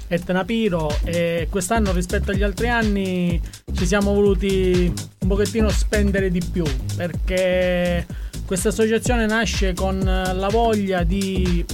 Etna 0.06 0.44
Piro 0.44 0.94
e 1.04 1.48
quest'anno 1.50 1.92
rispetto 1.92 2.30
agli 2.30 2.42
altri 2.42 2.68
anni 2.68 3.40
ci 3.74 3.86
siamo 3.86 4.12
voluti 4.12 4.92
un 5.20 5.28
pochettino 5.28 5.68
spendere 5.70 6.30
di 6.30 6.42
più 6.52 6.64
perché 6.96 8.06
questa 8.44 8.68
associazione 8.68 9.26
nasce 9.26 9.72
con 9.72 9.98
la 9.98 10.48
voglia 10.50 11.02
di 11.02 11.64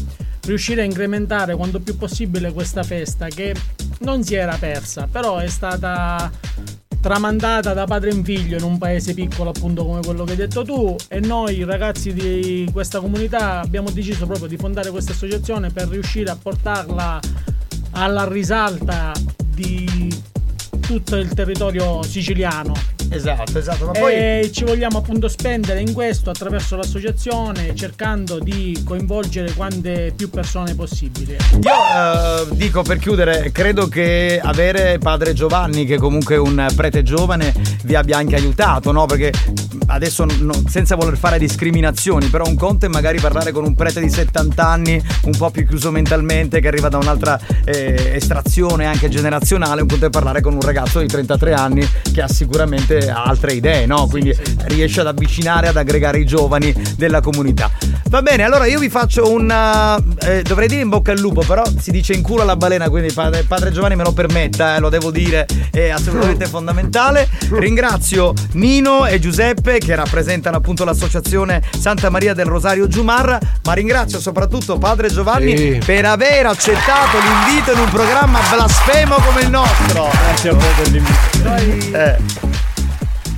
riuscire 0.49 0.81
a 0.81 0.85
incrementare 0.85 1.55
quanto 1.55 1.79
più 1.79 1.97
possibile 1.97 2.53
questa 2.53 2.83
festa 2.83 3.29
che 3.29 3.55
non 4.01 4.25
si 4.25 4.35
era 4.35 4.57
persa, 4.57 5.07
però 5.11 5.37
è 5.37 5.49
stata 5.49 6.31
tramandata 7.01 7.75
da 7.75 7.85
padre 7.85 8.11
in 8.11 8.25
figlio 8.25 8.57
in 8.57 8.65
un 8.65 8.77
paese 8.77 9.15
piccolo 9.15 9.51
appunto 9.51 9.85
come 9.85 10.01
quello 10.01 10.25
che 10.25 10.33
hai 10.33 10.37
detto 10.37 10.65
tu 10.65 10.97
e 11.09 11.20
noi 11.20 11.62
ragazzi 11.62 12.12
di 12.12 12.69
questa 12.73 12.99
comunità 12.99 13.61
abbiamo 13.61 13.91
deciso 13.91 14.27
proprio 14.27 14.49
di 14.49 14.57
fondare 14.57 14.91
questa 14.91 15.12
associazione 15.12 15.70
per 15.70 15.87
riuscire 15.89 16.31
a 16.31 16.37
portarla 16.37 17.20
alla 17.93 18.27
risalta 18.27 19.12
di 19.55 20.12
tutto 20.81 21.16
il 21.16 21.33
territorio 21.35 22.03
siciliano. 22.03 22.98
Esatto, 23.10 23.59
esatto, 23.59 23.86
ma 23.86 23.93
poi 23.93 24.12
E 24.14 24.51
ci 24.52 24.64
vogliamo 24.64 24.98
appunto 24.98 25.28
spendere 25.28 25.80
in 25.80 25.93
questo 25.93 26.30
attraverso 26.30 26.76
l'associazione 26.76 27.74
cercando 27.74 28.39
di 28.39 28.80
coinvolgere 28.85 29.52
quante 29.52 30.12
più 30.14 30.30
persone 30.30 30.74
possibili. 30.74 31.36
Io 31.62 32.51
eh, 32.51 32.56
dico 32.56 32.82
per 32.82 32.98
chiudere, 32.98 33.51
credo 33.52 33.89
che 33.89 34.40
avere 34.43 34.98
padre 34.98 35.32
Giovanni, 35.32 35.85
che 35.85 35.97
comunque 35.97 36.35
è 36.36 36.39
un 36.39 36.66
prete 36.76 37.02
giovane, 37.02 37.55
vi 37.85 37.94
abbia 37.94 38.18
anche 38.18 38.36
aiutato, 38.36 38.93
no? 38.93 39.06
Perché 39.06 39.32
adesso 39.86 40.26
no- 40.40 40.62
senza 40.68 40.94
voler 40.94 41.16
fare 41.16 41.39
discriminazioni, 41.39 42.26
però 42.26 42.44
un 42.47 42.56
conto 42.56 42.86
è 42.86 42.89
magari 42.89 43.18
parlare 43.20 43.52
con 43.52 43.64
un 43.64 43.74
prete 43.74 44.01
di 44.01 44.10
70 44.10 44.66
anni, 44.66 45.02
un 45.24 45.36
po' 45.36 45.51
più 45.51 45.66
chiuso 45.66 45.90
mentalmente, 45.90 46.60
che 46.60 46.68
arriva 46.68 46.89
da 46.89 46.98
un'altra 46.98 47.39
eh, 47.64 48.12
estrazione 48.14 48.86
anche 48.86 49.09
generazionale, 49.09 49.82
un 49.82 49.89
conto 49.89 50.06
è 50.06 50.10
parlare 50.10 50.40
con 50.40 50.55
un 50.55 50.60
ragazzo 50.60 51.01
di 51.01 51.06
33 51.06 51.52
anni 51.55 51.89
che 52.12 52.22
ha 52.22 52.28
sicuramente 52.28 52.98
altre 53.07 53.53
idee, 53.53 53.87
no? 53.87 54.07
Quindi 54.09 54.35
riesce 54.66 55.01
ad 55.01 55.07
avvicinare, 55.07 55.69
ad 55.69 55.77
aggregare 55.77 56.19
i 56.19 56.25
giovani 56.27 56.75
della 56.97 57.20
comunità. 57.20 57.70
Va 58.09 58.23
bene, 58.23 58.43
allora 58.43 58.66
io 58.66 58.79
vi 58.79 58.89
faccio 58.89 59.31
un. 59.31 59.51
eh, 60.23 60.43
dovrei 60.43 60.69
dire 60.69 60.81
in 60.83 60.89
bocca 60.89 61.12
al 61.12 61.19
lupo, 61.19 61.43
però 61.43 61.62
si 61.79 61.91
dice 61.91 62.12
in 62.15 62.23
culo 62.23 62.43
alla 62.43 62.57
balena, 62.57 62.89
quindi 62.89 63.12
padre, 63.12 63.43
padre 63.43 63.70
Giovanni 63.70 63.97
me 63.97 64.05
lo 64.05 64.12
permetta, 64.12 64.77
eh, 64.77 64.81
lo 64.81 64.89
devo 64.89 65.11
dire, 65.11 65.47
è 65.70 65.89
assolutamente 65.91 66.47
fondamentale. 66.47 67.29
Ringrazio 67.51 68.33
Nino 68.53 69.07
e 69.07 69.19
Giuseppe 69.19 69.79
che 69.79 69.95
rappresentano 69.95 70.57
appunto 70.57 70.85
l'associazione 70.85 71.62
Santa 71.79 72.09
Maria 72.11 72.35
del 72.35 72.47
Rosario 72.47 72.87
Giumarra, 72.89 73.39
ma 73.65 73.73
ringrazio 73.75 74.20
soprattutto 74.20 74.79
padre 74.79 75.09
Giovanni 75.11 75.57
Sì. 75.57 75.81
per 75.85 76.05
aver 76.07 76.47
accettato 76.47 77.19
l'invito 77.19 77.73
in 77.73 77.79
un 77.81 77.91
programma 77.91 78.41
blasfemo 78.51 79.15
come 79.16 79.43
il 79.43 79.51
nostro. 79.51 80.09
Grazie 80.11 80.51
a 80.51 80.55
voi 80.55 80.69
per 80.77 80.89
l'invito. 80.91 81.97
Eh. 81.97 82.68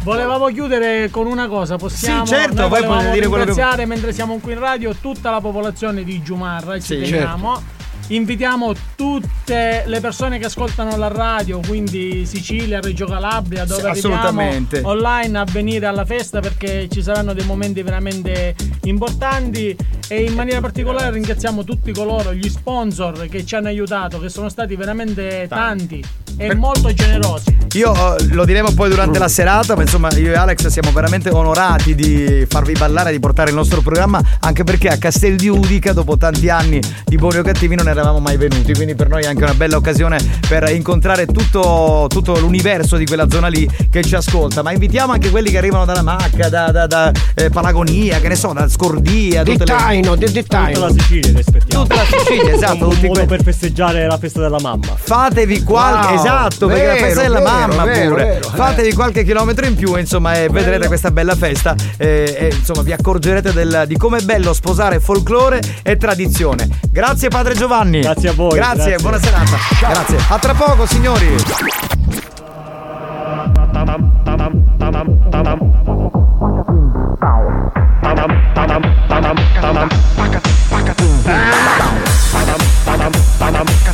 Volevamo 0.03 0.47
chiudere 0.47 1.11
con 1.11 1.27
una 1.27 1.47
cosa, 1.47 1.77
possiamo 1.77 2.25
Sì, 2.25 2.33
certo, 2.33 2.69
potete 2.69 2.87
dire 2.87 2.89
quello 2.97 3.11
che- 3.11 3.21
ringraziare 3.51 3.85
mentre 3.85 4.13
siamo 4.13 4.39
qui 4.39 4.53
in 4.55 4.59
radio 4.59 4.95
tutta 4.95 5.31
la 5.31 5.41
popolazione 5.41 6.05
di 6.05 6.23
Giumarra, 6.23 6.75
e 6.77 6.81
ci 6.81 7.05
Sì, 7.05 7.11
teniamo. 7.11 7.63
Invitiamo 8.11 8.73
tutte 8.97 9.85
le 9.87 10.01
persone 10.01 10.41
che 10.41 10.47
ascoltano 10.47 10.97
la 10.97 11.07
radio, 11.07 11.61
quindi 11.61 12.27
Sicilia, 12.27 12.81
Reggio 12.81 13.07
Calabria, 13.07 13.65
dove 13.65 13.91
assolutamente. 13.91 14.81
online 14.83 15.39
a 15.39 15.45
venire 15.45 15.87
alla 15.87 16.05
festa 16.05 16.41
perché 16.41 16.89
ci 16.91 17.03
saranno 17.03 17.35
dei 17.35 17.45
momenti 17.45 17.83
veramente 17.83 18.57
importanti 18.83 19.77
e 20.09 20.25
in 20.25 20.35
maniera 20.35 20.61
particolare 20.61 21.13
ringraziamo 21.13 21.63
tutti 21.63 21.93
coloro, 21.93 22.35
gli 22.35 22.49
sponsor 22.49 23.29
che 23.29 23.47
ci 23.47 23.55
hanno 23.55 23.69
aiutato, 23.69 24.19
che 24.19 24.29
sono 24.29 24.49
stati 24.49 24.75
veramente 24.75 25.47
tanti 25.49 26.05
e 26.37 26.55
molto 26.55 26.93
generosi. 26.93 27.59
Io 27.75 28.17
eh, 28.17 28.27
lo 28.33 28.45
diremo 28.45 28.73
poi 28.73 28.89
durante 28.89 29.19
la 29.19 29.29
serata, 29.29 29.77
ma 29.77 29.83
insomma 29.83 30.11
io 30.17 30.33
e 30.33 30.37
Alex 30.37 30.67
siamo 30.67 30.91
veramente 30.91 31.31
onorati 31.31 31.95
di 31.95 32.45
farvi 32.49 32.73
ballare, 32.73 33.13
di 33.13 33.21
portare 33.21 33.51
il 33.51 33.57
nostro 33.57 33.81
programma, 33.81 34.21
anche 34.41 34.65
perché 34.65 34.89
a 34.89 34.97
Castel 34.97 35.37
di 35.37 35.49
Udica, 35.49 35.93
dopo 35.93 36.17
tanti 36.17 36.49
anni 36.49 36.81
di 37.05 37.17
buoni 37.17 37.39
o 37.39 37.43
cattivi, 37.43 37.77
non 37.77 37.87
eravamo 38.01 38.19
mai 38.21 38.37
venuti, 38.37 38.73
quindi 38.75 38.95
per 38.95 39.09
noi 39.09 39.23
è 39.23 39.27
anche 39.27 39.43
una 39.43 39.55
bella 39.55 39.77
occasione 39.77 40.19
per 40.49 40.69
incontrare 40.71 41.27
tutto, 41.27 42.07
tutto 42.09 42.39
l'universo 42.39 42.97
di 42.97 43.05
quella 43.07 43.29
zona 43.31 43.49
lì 43.49 43.69
che 43.91 44.03
ci 44.03 44.15
ascolta. 44.15 44.63
Ma 44.63 44.73
invitiamo 44.73 45.13
anche 45.13 45.31
quelli 45.31 45.51
che 45.51 45.59
arrivano 45.59 45.85
dalla 45.85 46.03
Macca, 46.03 46.49
da, 46.49 46.71
da- 46.71 46.87
da, 46.87 47.13
eh, 47.35 47.51
Palagonia, 47.51 48.19
che 48.21 48.29
ne 48.29 48.37
so, 48.37 48.53
da 48.53 48.69
Scordia, 48.69 49.43
tutte 49.43 49.59
le- 49.59 49.65
Dettaino, 49.65 50.17
de- 50.17 50.31
dettaino. 50.33 50.73
Tutta 50.73 50.87
la 50.87 50.93
Sicilia 50.93 51.39
aspettiamo. 51.39 51.83
Tutta 51.85 51.95
la 51.97 52.05
Sicilia, 52.05 52.53
esatto, 52.55 52.85
Un 52.85 52.91
tutti 52.95 53.07
modo 53.07 53.19
que- 53.21 53.29
per 53.29 53.43
festeggiare 53.43 54.07
la 54.07 54.19
festa 54.19 54.41
della 54.41 54.61
mamma. 54.61 54.95
Fatevi 54.97 55.63
qualche 55.63 56.07
Wow, 56.15 56.15
esatto, 56.19 56.67
perché 56.67 56.87
la 56.87 56.93
vero, 56.95 57.05
festa 57.07 57.23
della 57.23 57.39
vero, 57.41 57.51
mamma 57.51 57.85
vero, 57.85 58.09
pure. 58.11 58.25
vero, 58.25 58.47
eh. 58.49 58.57
Fatevi 58.57 58.93
qualche 58.95 59.25
chilometro 59.25 59.67
in 59.67 59.75
più, 59.77 59.97
insomma, 59.97 60.35
e 60.35 60.49
vedrete 60.49 60.87
questa 60.87 61.11
bella 61.11 61.35
festa. 61.35 61.75
E, 61.97 62.35
e, 62.39 62.55
insomma, 62.55 62.83
vi 62.83 62.93
accorgerete 62.93 63.53
del- 63.53 63.85
di 63.87 63.97
come 63.97 64.19
è 64.19 64.23
bello 64.23 64.53
sposare 64.53 65.01
folklore 65.01 65.61
e 65.83 65.97
tradizione. 65.97 66.69
Grazie, 66.91 67.29
padre 67.29 67.55
Giovanni. 67.55 67.90
Grazie 67.99 68.29
a 68.29 68.33
voi, 68.33 68.55
Grazie, 68.57 68.77
grazie. 68.77 68.97
buona 68.99 69.19
serata. 69.19 69.59
Grazie. 69.81 70.19
A 70.29 70.39
tra 70.39 70.55
poco, 70.55 70.87
signori. 70.87 71.37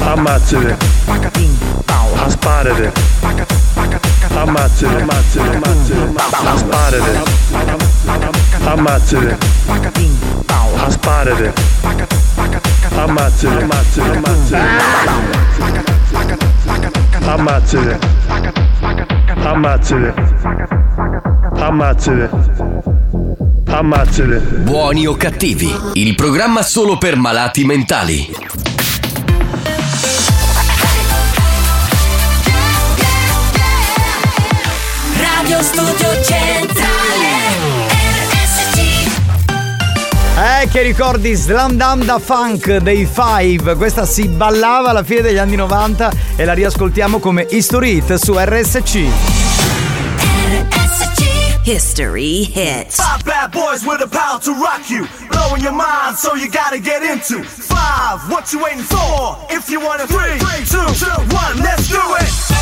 Ammazzate. 0.07 0.77
Asparate. 2.25 2.93
Ammazzate. 4.35 5.03
Ammazzate. 5.03 5.57
Ammazzate. 5.57 6.13
Asparate. 6.45 7.23
Ammazzate. 8.65 9.37
Asparate. 10.87 11.53
Ammazzate. 12.95 13.63
Ammazzate. 13.63 14.21
Ammazzate. 17.27 17.99
Ammazzate. 19.43 20.15
Ammazzate. 21.59 22.31
Ammazzate. 23.69 24.39
Buoni 24.63 25.07
o 25.07 25.17
cattivi, 25.17 25.75
il 25.95 26.15
programma 26.15 26.63
solo 26.63 26.97
per 26.97 27.17
malati 27.17 27.65
mentali. 27.65 28.56
Radio 35.47 35.63
Studio 35.63 36.25
Centrale 36.25 37.87
RSC 38.33 38.79
Eh, 40.35 40.69
che 40.69 40.83
ricordi 40.83 41.35
Slam 41.35 41.75
Dam 41.75 42.03
da 42.03 42.19
Funk 42.19 42.79
dei 42.79 43.07
Five. 43.07 43.77
Questa 43.77 44.05
si 44.07 44.27
ballava 44.27 44.89
alla 44.89 45.05
fine 45.05 45.21
degli 45.21 45.39
anni 45.39 45.55
90 45.55 46.11
e 46.35 46.45
la 46.45 46.53
riascoltiamo 46.53 47.21
come 47.21 47.47
History 47.49 47.99
Hit 47.99 48.15
su 48.15 48.35
RSC. 48.37 49.07
History 51.63 52.51
Hits 52.53 52.97
Five 52.97 53.23
bad 53.23 53.53
boys 53.53 53.85
with 53.85 54.01
the 54.01 54.09
power 54.09 54.41
to 54.41 54.53
rock 54.53 54.91
you. 54.91 55.07
Blowing 55.31 55.63
your 55.63 55.75
mind, 55.75 56.17
so 56.17 56.35
you 56.35 56.51
gotta 56.51 56.81
get 56.81 57.03
into. 57.05 57.45
Five, 57.45 58.29
what 58.29 58.53
you 58.53 58.61
waiting 58.61 58.83
for? 58.83 59.39
If 59.49 59.71
you 59.71 59.79
want 59.79 60.01
it, 60.01 60.09
three, 60.09 60.41
two, 60.67 60.87
one, 61.33 61.57
let's 61.63 61.89
do 61.89 62.03
it. 62.19 62.56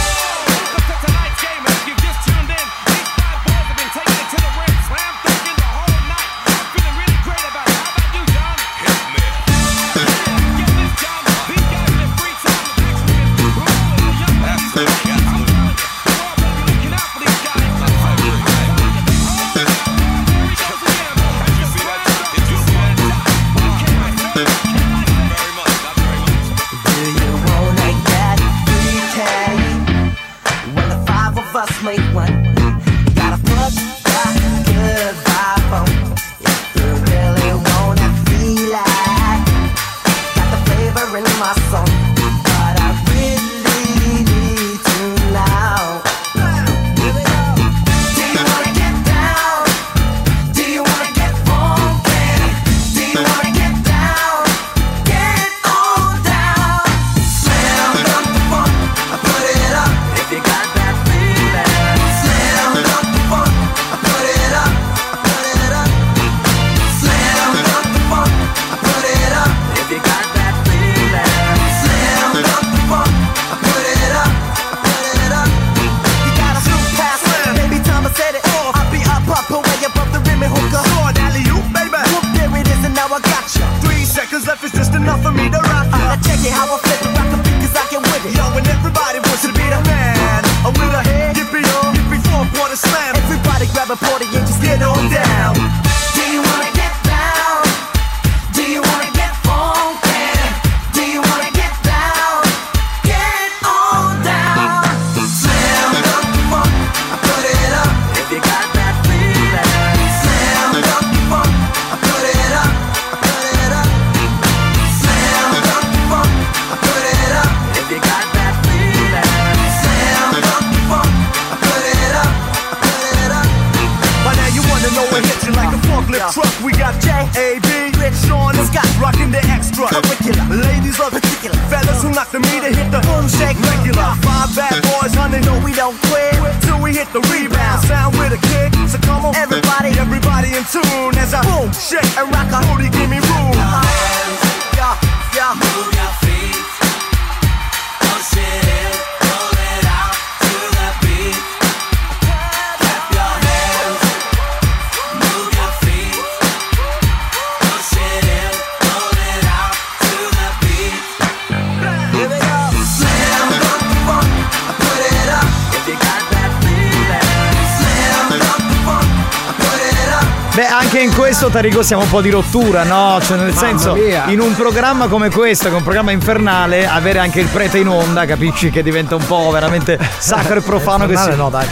Tarico 171.55 171.85
siamo 171.85 172.03
un 172.03 172.11
po' 172.11 172.21
di 172.21 172.31
rottura, 172.31 172.83
no? 172.83 173.21
Cioè, 173.23 173.37
nel 173.37 173.53
Mamma 173.55 173.61
senso, 173.61 173.95
mia. 173.95 174.25
in 174.27 174.41
un 174.41 174.57
programma 174.57 175.07
come 175.07 175.31
questo, 175.31 175.69
che 175.69 175.75
è 175.75 175.77
un 175.77 175.85
programma 175.85 176.11
infernale, 176.11 176.85
avere 176.85 177.21
anche 177.21 177.39
il 177.39 177.47
prete 177.47 177.79
in 177.79 177.87
onda, 177.87 178.27
capisci 178.27 178.71
che 178.71 178.83
diventa 178.83 179.15
un 179.15 179.25
po' 179.25 179.51
veramente 179.53 179.97
sacro 180.19 180.57
e 180.57 180.63
profano 180.67 181.07
che 181.07 181.17
si... 181.17 181.33
no, 181.37 181.51
dai. 181.51 181.65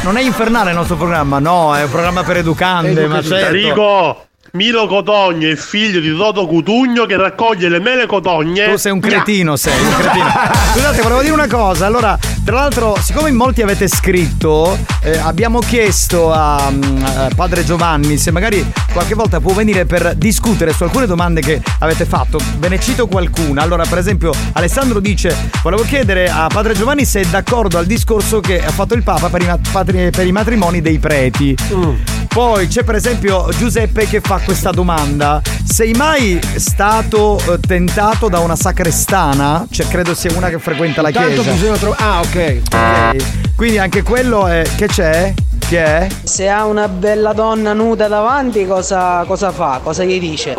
Non 0.00 0.16
è 0.16 0.22
infernale 0.22 0.70
il 0.70 0.76
nostro 0.76 0.96
programma, 0.96 1.40
no, 1.40 1.76
è 1.76 1.82
un 1.82 1.90
programma 1.90 2.22
per 2.22 2.38
educande, 2.38 3.06
ma 3.06 3.20
certo. 3.20 3.44
Tarico, 3.44 4.26
Milo 4.52 4.86
Cotogno 4.86 5.50
è 5.50 5.56
figlio 5.56 6.00
di 6.00 6.16
Toto 6.16 6.46
Cutugno 6.46 7.04
che 7.04 7.18
raccoglie 7.18 7.68
le 7.68 7.80
mele 7.80 8.06
cotogne. 8.06 8.70
Tu 8.70 8.76
sei 8.76 8.92
un 8.92 9.00
cretino, 9.00 9.56
sei 9.56 9.78
un 9.78 9.94
cretino. 9.94 10.24
Scusate, 10.72 11.02
volevo 11.02 11.20
dire 11.20 11.34
una 11.34 11.48
cosa. 11.48 11.84
Allora, 11.84 12.18
tra 12.48 12.60
l'altro, 12.60 12.96
siccome 12.98 13.28
in 13.28 13.34
molti 13.34 13.60
avete 13.60 13.86
scritto, 13.88 14.74
eh, 15.02 15.18
abbiamo 15.18 15.58
chiesto 15.58 16.32
a, 16.32 16.70
mm, 16.70 17.04
a 17.04 17.28
padre 17.36 17.62
Giovanni 17.62 18.16
se 18.16 18.30
magari 18.30 18.64
qualche 18.90 19.12
volta 19.12 19.38
può 19.38 19.52
venire 19.52 19.84
per 19.84 20.14
discutere 20.14 20.72
su 20.72 20.82
alcune 20.82 21.04
domande 21.04 21.42
che 21.42 21.60
avete 21.80 22.06
fatto. 22.06 22.40
Ve 22.56 22.70
ne 22.70 22.80
cito 22.80 23.06
qualcuna. 23.06 23.60
Allora, 23.60 23.84
per 23.84 23.98
esempio, 23.98 24.32
Alessandro 24.52 24.98
dice: 24.98 25.36
Volevo 25.62 25.82
chiedere 25.82 26.30
a 26.30 26.46
padre 26.46 26.72
Giovanni 26.72 27.04
se 27.04 27.20
è 27.20 27.24
d'accordo 27.26 27.76
al 27.76 27.84
discorso 27.84 28.40
che 28.40 28.64
ha 28.64 28.70
fatto 28.70 28.94
il 28.94 29.02
Papa 29.02 29.28
per 29.28 29.42
i, 29.42 30.10
per 30.10 30.26
i 30.26 30.32
matrimoni 30.32 30.80
dei 30.80 30.98
preti. 30.98 31.54
Poi 32.28 32.68
c'è 32.68 32.84
per 32.84 32.94
esempio 32.94 33.48
Giuseppe 33.56 34.06
che 34.06 34.20
fa 34.20 34.38
questa 34.44 34.70
domanda: 34.70 35.40
sei 35.64 35.92
mai 35.92 36.38
stato 36.56 37.38
eh, 37.52 37.58
tentato 37.58 38.28
da 38.28 38.38
una 38.38 38.54
sacrestana? 38.56 39.66
Cioè, 39.70 39.86
credo 39.88 40.14
sia 40.14 40.30
una 40.36 40.48
che 40.48 40.58
frequenta 40.58 41.02
la 41.02 41.08
Intanto 41.08 41.42
chiesa. 41.42 41.50
bisogna 41.50 41.76
trovare. 41.76 42.02
Ah, 42.02 42.20
ok. 42.20 42.60
Ok. 42.70 43.54
Quindi 43.56 43.78
anche 43.78 44.02
quello 44.02 44.46
è. 44.46 44.62
Che 44.76 44.86
c'è? 44.86 45.34
Che 45.68 45.84
è? 45.84 46.06
Se 46.22 46.48
ha 46.48 46.64
una 46.64 46.86
bella 46.88 47.32
donna 47.32 47.72
nuda 47.72 48.06
davanti, 48.08 48.66
cosa, 48.66 49.24
cosa 49.26 49.50
fa? 49.50 49.80
Cosa 49.82 50.04
gli 50.04 50.18
dice? 50.20 50.54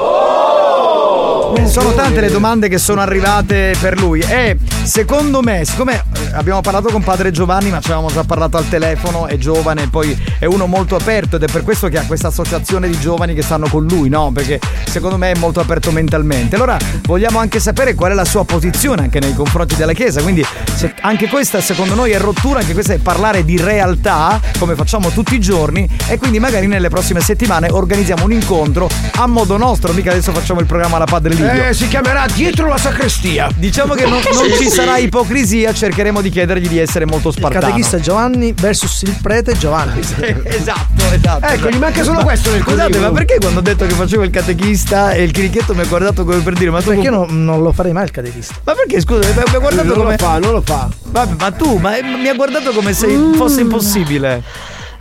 Sono 1.66 1.94
tante 1.94 2.22
le 2.22 2.30
domande 2.32 2.68
che 2.68 2.78
sono 2.78 3.02
arrivate 3.02 3.76
per 3.80 4.00
lui 4.00 4.20
e 4.22 4.58
secondo 4.84 5.42
me, 5.42 5.64
siccome 5.66 6.04
abbiamo 6.34 6.62
parlato 6.62 6.90
con 6.90 7.04
padre 7.04 7.32
Giovanni 7.32 7.70
ma 7.70 7.80
ci 7.80 7.88
avevamo 7.92 8.12
già 8.12 8.24
parlato 8.24 8.58
al 8.58 8.68
telefono, 8.68 9.28
è 9.28 9.38
giovane, 9.38 9.88
poi 9.90 10.18
è 10.40 10.46
uno 10.46 10.66
molto 10.66 10.96
aperto 10.96 11.36
ed 11.36 11.44
è 11.44 11.52
per 11.52 11.64
questo 11.64 11.88
che 11.88 11.98
ha 11.98 12.06
questa 12.06 12.28
associazione 12.28 12.88
di 12.88 13.00
giovani 13.00 13.34
che 13.34 13.42
stanno 13.42 13.68
con 13.68 13.86
lui, 13.86 14.10
no? 14.10 14.32
Perché 14.32 14.60
secondo 14.86 15.18
me 15.18 15.32
è 15.32 15.38
molto 15.38 15.60
aperto 15.60 15.92
mentalmente. 15.92 16.56
Allora 16.56 16.78
vogliamo 17.04 17.40
anche 17.40 17.60
sapere 17.60 17.96
qual 17.96 18.12
è 18.12 18.16
la 18.16 18.26
sua 18.26 18.46
posizione 18.46 19.04
anche 19.04 19.20
nei 19.20 19.34
confronti 19.34 19.76
della 19.76 19.94
Chiesa, 19.94 20.22
quindi 20.22 20.46
se- 20.76 20.94
anche 21.02 21.28
questa 21.28 21.62
secondo 21.62 21.96
noi 21.96 22.12
è 22.12 22.20
rottura, 22.20 22.60
anche 22.60 22.74
questa 22.74 22.94
è 22.94 22.98
parlare 22.98 23.44
di 23.44 23.58
realtà 23.58 24.40
come 24.58 24.76
facciamo 24.76 25.10
tutti 25.10 25.36
i 25.36 25.40
giorni 25.40 25.88
e 26.08 26.18
quindi 26.18 26.40
magari 26.40 26.68
nelle 26.68 26.90
prossime 26.90 27.22
settimane 27.22 27.70
organizziamo 27.70 28.24
un 28.24 28.32
incontro 28.32 28.90
a 29.16 29.28
modo 29.28 29.58
nostro, 29.58 29.94
mica 29.94 30.12
adesso 30.12 30.32
facciamo 30.32 30.60
il 30.60 30.66
programma 30.66 30.96
alla 30.98 31.06
Padre 31.06 31.34
Livio. 31.34 31.66
Eh, 31.66 31.74
si 31.74 31.88
chiamerà 31.88 32.26
Dietro 32.34 32.68
la 32.68 32.78
sacrestia. 32.78 33.50
Diciamo 33.56 33.94
che 33.94 34.06
non, 34.06 34.22
non 34.34 34.46
ci 34.58 34.70
sarà 34.70 34.98
ipocrisia, 34.98 35.74
cercheremo 35.74 36.19
di 36.22 36.30
chiedergli 36.30 36.68
di 36.68 36.78
essere 36.80 37.06
molto 37.06 37.30
Il 37.30 37.36
spartano. 37.36 37.66
catechista 37.66 38.00
Giovanni 38.00 38.54
versus 38.54 39.02
il 39.04 39.18
prete 39.22 39.58
Giovanni. 39.58 40.00
esatto, 40.44 41.04
esatto. 41.12 41.46
Ecco, 41.46 41.70
gli 41.70 41.78
manca 41.78 42.04
solo 42.04 42.24
questo 42.24 42.52
nel 42.52 42.62
Scusate, 42.62 42.82
curriculum. 42.82 43.12
ma 43.12 43.18
perché 43.18 43.38
quando 43.40 43.60
ho 43.60 43.64
detto 43.64 43.86
che 43.86 43.94
facevo 43.94 44.24
il 44.24 44.30
catechista 44.30 45.12
e 45.12 45.24
il 45.24 45.32
chirichetto 45.32 45.74
mi 45.74 45.82
ha 45.82 45.86
guardato 45.86 46.24
come 46.26 46.38
per 46.40 46.54
dire, 46.54 46.70
ma 46.72 46.82
tu 46.82 46.90
Perché 46.90 47.04
io 47.04 47.12
non, 47.12 47.44
non 47.44 47.62
lo 47.62 47.72
farei 47.72 47.92
mai 47.94 48.04
il 48.06 48.12
catechista? 48.12 48.56
Ma 48.64 48.74
perché 48.74 49.00
scusa, 49.02 49.28
mi 49.28 49.40
ha 49.56 49.60
guardato 49.60 49.88
non 49.88 49.98
come 49.98 50.12
lo 50.12 50.18
fa, 50.18 50.40
non 50.40 50.52
lo 50.54 50.62
fa. 50.62 50.88
Vabbè, 51.06 51.34
ma 51.40 51.52
tu, 51.52 51.78
ma 51.78 51.92
mi 52.02 52.28
ha 52.28 52.34
guardato 52.36 52.72
come 52.72 52.94
se 52.94 53.08
Mm. 53.08 53.34
fosse 53.34 53.62
impossibile. 53.62 54.44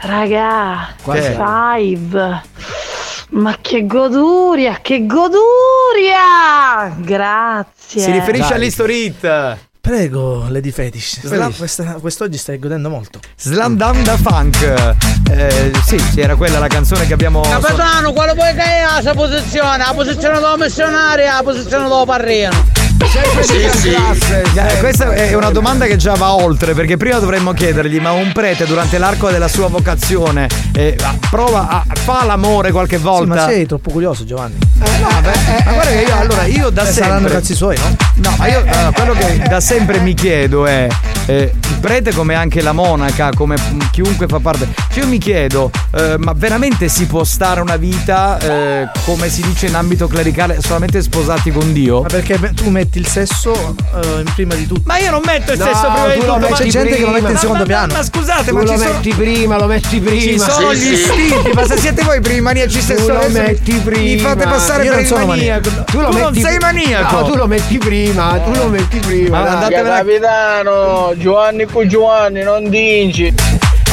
Raga, 0.00 0.88
Che? 1.04 1.36
five. 1.36 2.42
Ma 3.30 3.56
che 3.60 3.84
goduria, 3.84 4.78
che 4.80 5.04
goduria! 5.04 6.94
Grazie. 6.96 8.00
Si 8.00 8.10
riferisce 8.10 8.50
Dai. 8.50 8.58
Prego, 9.88 10.44
Lady 10.50 10.70
Fetish. 10.70 11.20
Slam- 11.22 11.56
Questa- 11.56 11.94
quest'oggi 11.94 12.36
stai 12.36 12.58
godendo 12.58 12.90
molto. 12.90 13.20
Slam 13.38 13.74
Down 13.74 14.02
da 14.02 14.18
Funk. 14.18 14.96
Eh, 15.30 15.72
sì, 15.86 15.98
sì, 15.98 16.20
era 16.20 16.36
quella 16.36 16.58
la 16.58 16.66
canzone 16.66 17.06
che 17.06 17.14
abbiamo. 17.14 17.40
Capitano, 17.40 18.12
quale 18.12 18.34
vuoi 18.34 18.52
che 18.52 18.62
è 18.62 18.82
la 18.82 19.00
sua 19.00 19.14
posizione? 19.14 19.78
La 19.78 19.92
posizione 19.94 20.40
dello 20.40 20.58
missionario, 20.58 21.24
la 21.24 21.40
posizione 21.42 21.84
dello 21.84 22.04
parrino. 22.04 22.50
Sempre 23.06 23.42
Sì, 23.44 23.56
di 23.58 23.68
sì. 23.78 23.90
classe. 23.90 24.42
Eh, 24.54 24.78
questa 24.80 25.10
è 25.12 25.34
una 25.34 25.50
domanda 25.50 25.86
che 25.86 25.96
già 25.96 26.14
va 26.14 26.34
oltre, 26.34 26.74
perché 26.74 26.96
prima 26.96 27.18
dovremmo 27.18 27.52
chiedergli: 27.52 27.98
ma 28.00 28.10
un 28.12 28.32
prete 28.32 28.66
durante 28.66 28.98
l'arco 28.98 29.30
della 29.30 29.48
sua 29.48 29.68
vocazione 29.68 30.46
eh, 30.74 30.96
prova 31.30 31.68
a, 31.68 31.84
fa 31.94 32.24
l'amore 32.24 32.70
qualche 32.72 32.96
Sì, 32.96 33.02
volta? 33.02 33.34
ma 33.34 33.44
sei 33.46 33.66
troppo 33.66 33.90
curioso, 33.90 34.24
Giovanni. 34.24 34.56
ma 34.78 34.86
guarda 35.72 35.90
che 35.90 36.04
io 36.06 36.16
allora 36.18 36.44
io 36.44 36.70
da 36.70 36.82
Eh, 36.88 36.92
saranno 36.92 37.18
sempre 37.20 37.32
cazzi 37.34 37.54
suoi, 37.54 37.76
no? 37.78 37.96
No, 38.30 38.34
ma 38.36 38.48
io 38.48 38.58
allora, 38.60 38.90
quello 38.92 39.12
che 39.14 39.42
da 39.48 39.60
sempre 39.60 40.00
mi 40.00 40.14
chiedo 40.14 40.66
è 40.66 40.86
eh, 41.26 41.52
il 41.70 41.76
prete 41.80 42.12
come 42.12 42.34
anche 42.34 42.60
la 42.62 42.72
monaca, 42.72 43.30
come 43.34 43.56
chiunque 43.90 44.26
fa 44.26 44.38
parte. 44.40 44.68
Cioè 44.92 45.02
io 45.04 45.08
mi 45.08 45.18
chiedo, 45.18 45.70
eh, 45.94 46.16
ma 46.18 46.32
veramente 46.34 46.88
si 46.88 47.06
può 47.06 47.22
stare 47.24 47.60
una 47.60 47.76
vita 47.76 48.38
eh, 48.38 48.88
come 49.04 49.28
si 49.30 49.42
dice 49.42 49.66
in 49.66 49.74
ambito 49.76 50.08
clericale 50.08 50.60
solamente 50.60 51.00
sposati 51.00 51.50
con 51.52 51.72
Dio? 51.72 52.02
Ma 52.02 52.08
perché 52.08 52.38
tu 52.54 52.68
metti 52.68 52.86
il 52.96 53.06
sesso 53.06 53.52
eh, 53.54 54.20
in 54.20 54.32
prima 54.34 54.54
di 54.54 54.66
tutto. 54.66 54.82
Ma 54.84 54.98
io 54.98 55.10
non 55.10 55.20
metto 55.24 55.52
il 55.52 55.58
No, 55.58 55.64
sesso 55.66 55.80
prima 55.90 56.06
di 56.14 56.20
tu 56.20 56.26
lo 56.26 56.32
tutto. 56.34 56.38
metti 56.38 56.50
ma- 56.52 56.56
C'è 56.58 56.66
gente 56.66 56.96
che 56.96 57.02
lo 57.02 57.10
mette 57.10 57.26
in 57.26 57.32
Ma- 57.32 57.38
secondo 57.38 57.62
ma- 57.62 57.68
piano. 57.68 57.92
Ma 57.94 58.02
scusate, 58.02 58.44
Tu 58.48 58.54
ma 58.54 58.62
lo 58.62 58.68
ci 58.68 58.76
sono 58.78 58.92
metti 58.92 59.14
prima, 59.14 59.58
lo 59.58 59.66
metti 59.66 60.00
prima. 60.00 60.20
ci 60.20 60.38
sono 60.38 60.72
Sì, 60.72 60.76
gli 60.78 60.94
sì. 60.96 61.02
istinti, 61.02 61.50
ma 61.54 61.64
se 61.66 61.76
siete 61.78 62.02
voi 62.02 62.20
i 62.36 62.40
maniaci 62.40 62.78
Tu 62.78 62.84
sessuali 62.84 63.32
lo 63.32 63.40
metti 63.40 63.72
prima. 63.74 64.00
Mi 64.02 64.18
fate 64.18 64.44
passare 64.44 64.84
Io 64.84 64.88
per 64.88 64.94
non 64.94 65.00
il 65.02 65.06
sono 65.06 65.26
maniaco. 65.26 65.68
maniaco. 65.68 65.90
Tu, 65.90 66.00
non 66.00 66.14
metti- 66.14 66.40
sei 66.40 66.58
maniaco. 66.58 67.16
No, 67.16 67.22
tu 67.24 67.34
lo 67.36 67.46
metti 67.46 67.78
prima, 67.78 68.40
tu 68.44 68.50
lo 68.54 68.66
metti 68.68 68.98
prima. 68.98 69.38
Ma 69.38 69.44
dai. 69.44 69.54
andatevela- 69.54 69.96
Capitano, 69.98 71.12
Giovanni 71.16 71.64
con 71.66 71.88
Giovanni, 71.88 72.42
non 72.42 72.68
dinci. 72.68 73.32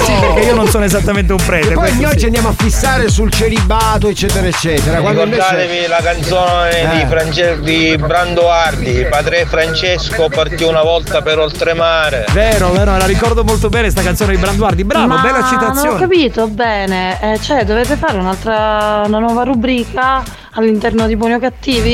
Sì, 0.06 0.14
perché 0.20 0.42
io 0.42 0.54
non 0.56 0.68
sono 0.68 0.86
esattamente 0.86 1.34
un 1.34 1.44
prete. 1.46 1.70
E 1.72 1.74
poi 1.74 2.00
noi 2.00 2.12
sì. 2.12 2.20
ci 2.20 2.26
andiamo 2.26 2.50
a 2.50 2.54
fissare 2.58 3.10
sul 3.10 3.32
celibato, 3.32 4.08
eccetera, 4.08 4.46
eccetera. 4.48 5.02
Quando 5.02 5.24
invece. 5.24 5.42
Ricordatevi 5.42 5.88
la 5.88 6.00
canzone 6.02 6.90
di, 6.94 7.02
Eh. 7.02 7.06
France- 7.08 7.60
di 7.62 7.96
Brandoardi, 7.98 9.08
Padre 9.10 9.46
Francesco 9.46 10.30
partì 10.30 10.64
una 10.64 10.84
volta 10.84 11.22
per 11.22 11.40
oltremare. 11.40 12.26
Vero, 12.32 12.70
vero, 12.72 12.98
la 12.98 13.06
ricordo 13.06 13.44
molto 13.44 13.70
bene 13.70 13.90
sta 13.90 14.02
canzone 14.02 14.34
di 14.36 14.40
Branduardi. 14.40 14.84
Bravo, 14.84 15.08
Ma 15.08 15.22
bella 15.22 15.40
Non 15.40 15.44
ho 15.46 15.50
citazione. 15.50 16.00
capito 16.00 16.48
bene, 16.48 17.18
eh, 17.22 17.40
cioè 17.40 17.64
dovete 17.66 17.96
fare 17.96 18.18
un'altra, 18.18 19.04
una 19.06 19.20
nuova 19.20 19.44
rubrica 19.44 20.24
all'interno 20.56 21.08
di 21.08 21.16
Buoni 21.16 21.34
o 21.36 21.40
Cattivi? 21.40 21.94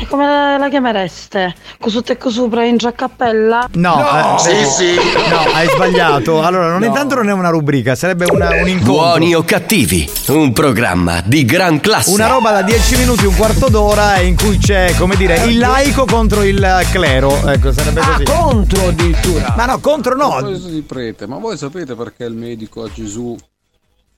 E 0.00 0.06
come 0.06 0.24
la, 0.26 0.56
la 0.58 0.68
chiamereste? 0.68 1.52
Cosutto 1.80 2.12
e 2.12 2.16
cosupra 2.16 2.64
in 2.64 2.76
già 2.76 2.92
cappella? 2.92 3.68
No, 3.72 3.98
eh, 3.98 4.44
vedi? 4.44 4.94
No, 5.28 5.38
hai 5.52 5.68
sbagliato. 5.68 6.40
Allora, 6.40 6.68
non 6.70 6.84
intanto 6.84 7.16
non 7.16 7.28
è 7.28 7.32
una 7.32 7.48
rubrica, 7.48 7.96
sarebbe 7.96 8.26
una- 8.30 8.50
un 8.50 8.68
incontro. 8.68 8.92
Buoni 8.92 9.34
o 9.34 9.42
cattivi, 9.42 10.08
un 10.28 10.52
programma 10.52 11.20
di 11.24 11.44
gran 11.44 11.80
classe. 11.80 12.12
Una 12.12 12.28
roba 12.28 12.52
da 12.52 12.62
10 12.62 12.96
minuti, 12.96 13.26
un 13.26 13.34
quarto 13.34 13.68
d'ora 13.68 14.20
in 14.20 14.36
cui 14.36 14.58
c'è, 14.58 14.94
come 14.96 15.16
dire, 15.16 15.44
il 15.46 15.58
laico 15.58 16.04
contro 16.04 16.44
il 16.44 16.64
clero. 16.92 17.36
Ecco, 17.48 17.72
sarebbe 17.72 18.00
così. 18.00 18.22
contro 18.24 18.86
addirittura. 18.86 19.54
Ma 19.56 19.64
no, 19.66 19.80
contro 19.80 20.14
no. 20.14 20.28
proposito 20.36 20.68
di 20.68 20.82
prete, 20.82 21.26
ma 21.26 21.38
voi 21.38 21.56
sapete 21.56 21.96
perché 21.96 22.22
il 22.22 22.34
medico 22.34 22.84
a 22.84 22.88
Gesù 22.94 23.36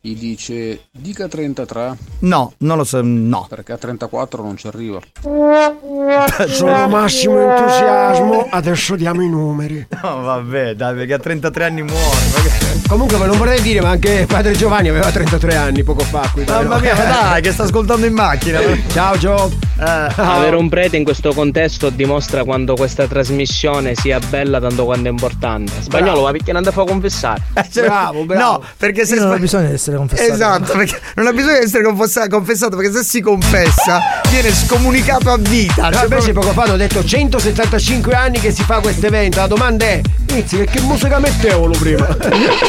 gli 0.03 0.17
dice 0.17 0.85
dica 0.91 1.29
33? 1.29 1.97
No, 2.21 2.55
non 2.59 2.79
lo 2.79 2.85
so, 2.85 3.01
no. 3.03 3.45
Perché 3.51 3.73
a 3.73 3.77
34 3.77 4.43
non 4.43 4.57
ci 4.57 4.67
arriva. 4.67 4.99
Sono 6.49 6.89
massimo 6.89 7.39
entusiasmo, 7.39 8.47
adesso 8.51 8.97
diamo 8.97 9.23
i 9.23 9.29
numeri. 9.29 9.87
No, 10.03 10.23
vabbè, 10.23 10.75
dai, 10.77 10.95
perché 10.95 11.13
a 11.13 11.19
33 11.19 11.65
anni 11.65 11.83
muore. 11.83 12.17
che- 12.43 12.69
Comunque 12.89 13.19
ve 13.19 13.27
lo 13.27 13.37
vorrei 13.37 13.61
dire, 13.61 13.81
ma 13.83 13.91
anche 13.91 14.25
padre 14.27 14.53
Giovanni 14.53 14.89
aveva 14.89 15.11
33 15.11 15.55
anni 15.55 15.83
poco 15.85 16.03
fa. 16.05 16.29
qui, 16.33 16.45
Mamma 16.45 16.79
mia, 16.79 16.95
ma 16.97 17.05
dai, 17.05 17.43
che 17.43 17.53
sta 17.53 17.65
ascoltando 17.65 18.07
in 18.07 18.15
macchina. 18.15 18.59
Ciao 18.89 19.17
Gio. 19.19 19.53
Avere 19.77 20.57
un 20.57 20.69
prete 20.69 20.97
in 20.97 21.05
questo 21.05 21.33
contesto 21.33 21.91
dimostra 21.91 22.45
quanto 22.45 22.75
questa 22.75 23.07
trasmissione 23.07 23.95
sia 23.95 24.19
bella 24.19 24.59
tanto 24.59 24.85
quanto 24.87 25.07
è 25.09 25.11
importante. 25.11 25.73
Spagnolo, 25.83 26.23
ma 26.23 26.31
perché 26.33 26.53
non 26.53 26.63
ti 26.65 26.71
fa 26.71 26.85
confessare? 26.85 27.43
Bravo, 27.75 28.25
bravo. 28.25 28.43
No, 28.59 28.63
perché 28.79 29.05
se 29.07 29.15
Io 29.15 29.21
non 29.21 29.29
ho 29.29 29.33
sbagli- 29.35 29.43
bisogno 29.43 29.69
di 29.69 29.75
essere 29.75 29.90
confessato. 29.97 30.33
Esatto, 30.33 30.73
perché 30.77 31.01
non 31.17 31.27
ha 31.27 31.33
bisogno 31.33 31.59
di 31.59 31.65
essere 31.65 31.83
confessa- 31.85 32.29
confessato, 32.29 32.77
perché 32.77 32.93
se 32.93 33.05
si 33.05 33.21
confessa 33.21 34.01
viene 34.31 34.53
scomunicato 34.53 35.31
a 35.31 35.37
vita. 35.37 35.89
No, 35.89 35.93
Cioè, 35.93 36.03
invece 36.05 36.33
poco 36.33 36.53
fa 36.53 36.63
hanno 36.63 36.77
detto 36.77 37.05
175 37.05 38.15
anni 38.15 38.39
che 38.41 38.53
si 38.53 38.63
fa 38.63 38.81
questo 38.81 39.07
evento. 39.07 39.39
La 39.41 39.47
domanda 39.47 39.85
è: 39.85 40.01
Inizi, 40.31 40.57
che, 40.57 40.65
che 40.67 40.81
musica 40.81 41.19
mettevano 41.19 41.73
prima? 41.79 42.07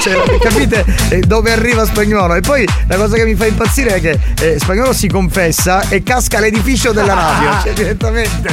Cioè, 0.02 0.38
capite 0.39 0.84
eh, 1.10 1.19
dove 1.19 1.52
arriva 1.52 1.85
spagnolo? 1.85 2.35
E 2.35 2.41
poi 2.41 2.65
la 2.88 2.95
cosa 2.95 3.15
che 3.15 3.26
mi 3.26 3.35
fa 3.35 3.45
impazzire 3.45 3.95
è 3.95 4.02
che 4.02 4.19
eh, 4.41 4.60
spagnolo 4.60 4.93
si 4.93 5.07
confessa 5.07 5.88
e 5.89 6.02
casca 6.03 6.39
l'edificio 6.39 6.91
della 6.91 7.14
radio. 7.14 7.49
Cioè, 7.64 7.73
direttamente. 7.73 8.49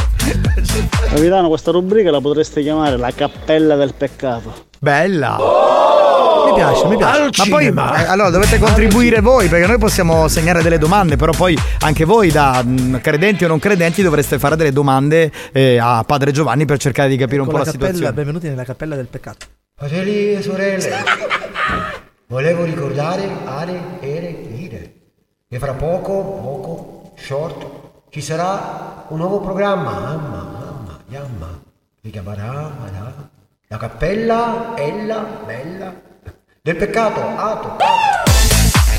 Capitano, 1.08 1.48
questa 1.48 1.70
rubrica 1.70 2.10
la 2.10 2.20
potreste 2.20 2.62
chiamare 2.62 2.96
la 2.96 3.10
cappella 3.14 3.76
del 3.76 3.94
peccato. 3.96 4.66
Bella! 4.78 5.36
Mi 5.38 6.07
piace, 6.58 6.86
mi 6.86 6.96
piace. 6.96 7.50
Ma 7.50 7.56
poi 7.56 7.66
eh, 7.66 8.06
allora 8.06 8.30
dovete 8.30 8.58
contribuire 8.58 9.20
voi 9.20 9.48
perché 9.48 9.66
noi 9.66 9.78
possiamo 9.78 10.28
segnare 10.28 10.62
delle 10.62 10.78
domande, 10.78 11.16
però 11.16 11.32
poi 11.32 11.56
anche 11.80 12.04
voi 12.04 12.30
da 12.30 12.62
mh, 12.62 13.00
credenti 13.00 13.44
o 13.44 13.48
non 13.48 13.58
credenti 13.58 14.02
dovreste 14.02 14.38
fare 14.38 14.56
delle 14.56 14.72
domande 14.72 15.30
eh, 15.52 15.78
a 15.78 16.04
Padre 16.06 16.32
Giovanni 16.32 16.64
per 16.64 16.78
cercare 16.78 17.08
di 17.08 17.16
capire 17.16 17.40
un 17.40 17.46
po' 17.46 17.52
la 17.52 17.58
la 17.58 17.64
cappella, 17.64 17.84
situazione. 17.86 18.12
benvenuti 18.12 18.48
nella 18.48 18.64
cappella 18.64 18.96
del 18.96 19.06
peccato. 19.06 19.46
Fratelli 19.76 20.34
e 20.34 20.42
sorelle, 20.42 20.92
volevo 22.26 22.64
ricordare 22.64 23.28
Are, 23.44 23.80
Ere, 24.00 24.28
Ire 24.56 24.92
che 25.48 25.58
fra 25.58 25.72
poco, 25.72 26.12
poco, 26.42 27.12
short, 27.16 27.66
ci 28.10 28.20
sarà 28.20 29.06
un 29.08 29.18
nuovo 29.18 29.40
programma, 29.40 30.08
Amma, 30.08 30.38
Amma, 30.68 30.98
Yamma, 31.08 31.62
si 32.02 32.10
chiamerà 32.10 32.70
la 33.70 33.76
cappella 33.76 34.74
Ella 34.76 35.24
Bella 35.46 35.94
del 36.68 36.76
peccato, 36.76 37.22
Ato. 37.22 37.76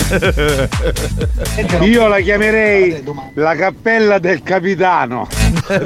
Io 1.85 2.07
la 2.07 2.19
chiamerei 2.19 3.03
la 3.35 3.55
cappella 3.55 4.17
del 4.17 4.41
capitano. 4.41 5.27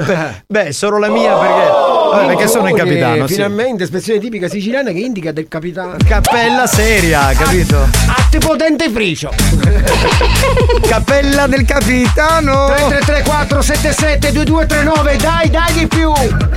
Beh, 0.48 0.72
solo 0.72 0.96
la 0.96 1.10
mia 1.10 1.36
perché, 1.36 1.68
vabbè, 2.10 2.26
perché 2.28 2.48
sono 2.48 2.70
il 2.70 2.74
capitano. 2.74 3.26
sì. 3.26 3.34
Finalmente, 3.34 3.82
espressione 3.82 4.18
tipica 4.18 4.48
siciliana 4.48 4.92
che 4.92 4.98
indica 4.98 5.30
del 5.30 5.46
capitano. 5.46 5.96
Cappella 6.02 6.66
seria, 6.66 7.30
capito? 7.34 7.86
Atti 8.06 8.38
potente 8.38 8.88
fricio. 8.88 9.30
Cappella 10.88 11.46
del 11.46 11.66
capitano. 11.66 12.68
3334 12.68 13.60
77 13.60 14.32
2239, 14.32 15.16
dai, 15.18 15.50
dai 15.50 15.72
di 15.74 15.86
più. 15.86 16.10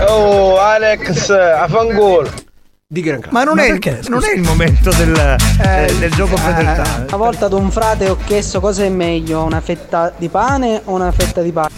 Oh, 0.08 0.58
Alex, 0.58 1.30
a 1.32 1.68
fangolo. 1.68 2.45
Di 2.90 3.02
gran 3.02 3.20
Ma 3.32 3.44
non, 3.44 3.56
Ma 3.56 3.66
è, 3.66 3.68
perché, 3.68 4.00
non 4.08 4.24
è 4.24 4.32
il 4.34 4.42
momento 4.44 4.90
del, 4.92 5.14
eh, 5.62 5.94
del 6.00 6.10
gioco 6.14 6.38
fedeltà. 6.38 7.04
Una 7.06 7.18
volta 7.18 7.48
ad 7.48 7.52
un 7.52 7.70
frate 7.70 8.08
ho 8.08 8.16
chiesto 8.24 8.62
cosa 8.62 8.86
è 8.86 8.90
meglio, 8.90 9.44
una 9.44 9.60
fetta 9.60 10.14
di 10.16 10.30
pane 10.30 10.84
o 10.86 10.94
una 10.94 11.12
fetta 11.12 11.42
di 11.42 11.52
pane. 11.52 11.74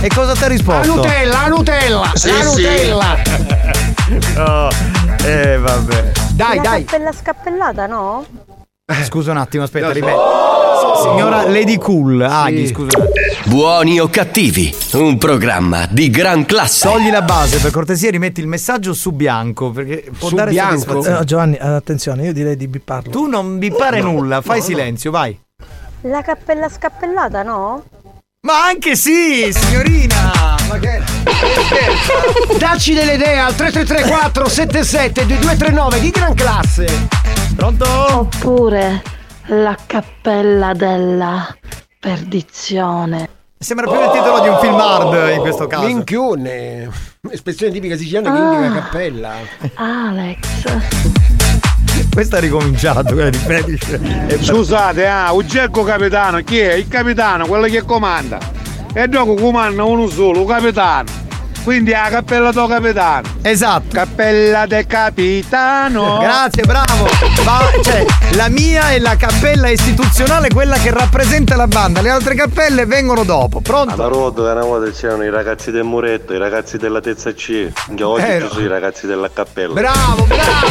E 0.00 0.08
cosa 0.08 0.32
ti 0.32 0.38
ha 0.38 0.40
La 0.40 0.48
risposto? 0.48 0.94
Nutella, 0.94 1.40
la 1.42 1.48
Nutella, 1.48 2.12
la 2.24 2.42
Nutella. 2.42 3.16
Oh, 4.38 4.70
eh, 5.26 5.58
vabbè. 5.58 6.12
Dai, 6.32 6.56
La 6.56 6.62
dai. 6.62 6.84
cappella 6.84 7.12
scappellata, 7.12 7.86
no? 7.86 8.24
Scusa 9.02 9.32
un 9.32 9.36
attimo, 9.36 9.64
aspetta, 9.64 9.90
ripeto. 9.90 10.67
Signora 11.02 11.48
Lady 11.48 11.78
Cool, 11.78 12.20
Aghi, 12.22 12.66
scusa. 12.66 12.98
Buoni 13.44 13.98
o 14.00 14.08
cattivi, 14.08 14.74
un 14.94 15.16
programma 15.16 15.86
di 15.88 16.10
gran 16.10 16.44
classe. 16.44 16.88
Togli 16.88 17.10
la 17.10 17.22
base, 17.22 17.58
per 17.58 17.70
cortesia, 17.70 18.10
rimetti 18.10 18.40
il 18.40 18.46
messaggio 18.46 18.92
su 18.92 19.12
bianco, 19.12 19.70
perché 19.70 20.10
può 20.18 20.28
Su 20.28 20.34
dare 20.34 20.50
bianco? 20.50 20.78
soddisfazione. 20.78 21.20
Eh, 21.20 21.24
Giovanni, 21.24 21.56
eh, 21.56 21.66
attenzione, 21.66 22.24
io 22.24 22.32
direi 22.32 22.56
di 22.56 22.66
bipparlo. 22.68 23.10
Tu 23.10 23.26
non 23.26 23.58
bippare 23.58 24.00
nulla, 24.00 24.40
fai 24.40 24.60
silenzio, 24.60 25.10
vai. 25.10 25.38
La 26.02 26.22
cappella 26.22 26.68
scappellata, 26.68 27.42
no? 27.42 27.84
Ma 28.40 28.64
anche 28.66 28.94
sì, 28.96 29.52
signorina! 29.52 30.56
Ma 30.68 30.78
che... 30.78 31.00
Dacci 32.58 32.92
delle 32.94 33.14
idee 33.14 33.38
al 33.38 33.54
3334 33.54 34.48
77 34.48 35.26
2239 35.26 36.00
di 36.00 36.10
gran 36.10 36.34
classe. 36.34 36.86
Pronto? 37.56 37.86
Oppure 38.18 39.02
la 39.48 39.76
cappella 39.86 40.72
della 40.74 41.54
perdizione. 41.98 43.28
Sembra 43.58 43.86
più 43.86 44.00
il 44.00 44.10
titolo 44.12 44.40
di 44.40 44.48
un 44.48 44.58
film 44.60 44.74
hard 44.74 45.32
in 45.34 45.40
questo 45.40 45.66
caso. 45.66 45.86
Minchione. 45.86 46.88
Espressione 47.30 47.72
tipica 47.72 47.96
siciliana 47.96 48.32
che 48.32 48.38
indica 48.38 48.80
cappella. 48.80 49.32
Alex. 49.74 50.38
Questo 52.12 52.36
ha 52.36 52.40
ricominciato, 52.40 53.18
eh, 53.18 53.30
ripeti. 53.30 53.78
E- 54.28 54.38
Scusate, 54.42 55.06
ah, 55.06 55.32
Ugeggo 55.32 55.82
capitano, 55.82 56.38
chi 56.42 56.58
è? 56.58 56.74
Il 56.74 56.88
capitano, 56.88 57.46
quello 57.46 57.66
che 57.66 57.82
comanda. 57.82 58.38
E 58.92 59.08
dopo 59.08 59.34
comanda 59.34 59.84
uno 59.84 60.08
solo, 60.08 60.44
capitano. 60.44 61.26
Quindi 61.64 61.90
è 61.90 62.00
la 62.00 62.08
cappella 62.08 62.50
del 62.50 62.68
capitano. 62.68 63.28
Esatto. 63.42 63.86
Cappella 63.92 64.66
del 64.66 64.86
capitano. 64.86 66.18
Grazie, 66.20 66.62
bravo. 66.64 67.06
Ma, 67.44 67.60
cioè, 67.82 68.04
la 68.32 68.48
mia 68.48 68.90
è 68.90 68.98
la 68.98 69.16
cappella 69.16 69.68
istituzionale, 69.68 70.48
quella 70.48 70.76
che 70.76 70.90
rappresenta 70.90 71.56
la 71.56 71.66
banda. 71.66 72.00
Le 72.00 72.10
altre 72.10 72.34
cappelle 72.34 72.86
vengono 72.86 73.24
dopo. 73.24 73.60
Pronto? 73.60 73.94
Alla 73.94 74.08
che 74.32 74.40
una 74.40 74.64
volta 74.64 74.90
c'erano 74.90 75.24
i 75.24 75.30
ragazzi 75.30 75.70
del 75.70 75.84
muretto, 75.84 76.32
i 76.32 76.38
ragazzi 76.38 76.78
della 76.78 77.00
terza 77.00 77.32
C, 77.32 77.70
che 77.94 78.02
oggi 78.02 78.24
ci 78.24 78.48
sono 78.50 78.64
i 78.64 78.68
ragazzi 78.68 79.06
della 79.06 79.30
cappella. 79.32 79.74
Bravo, 79.74 80.24
bravo. 80.24 80.66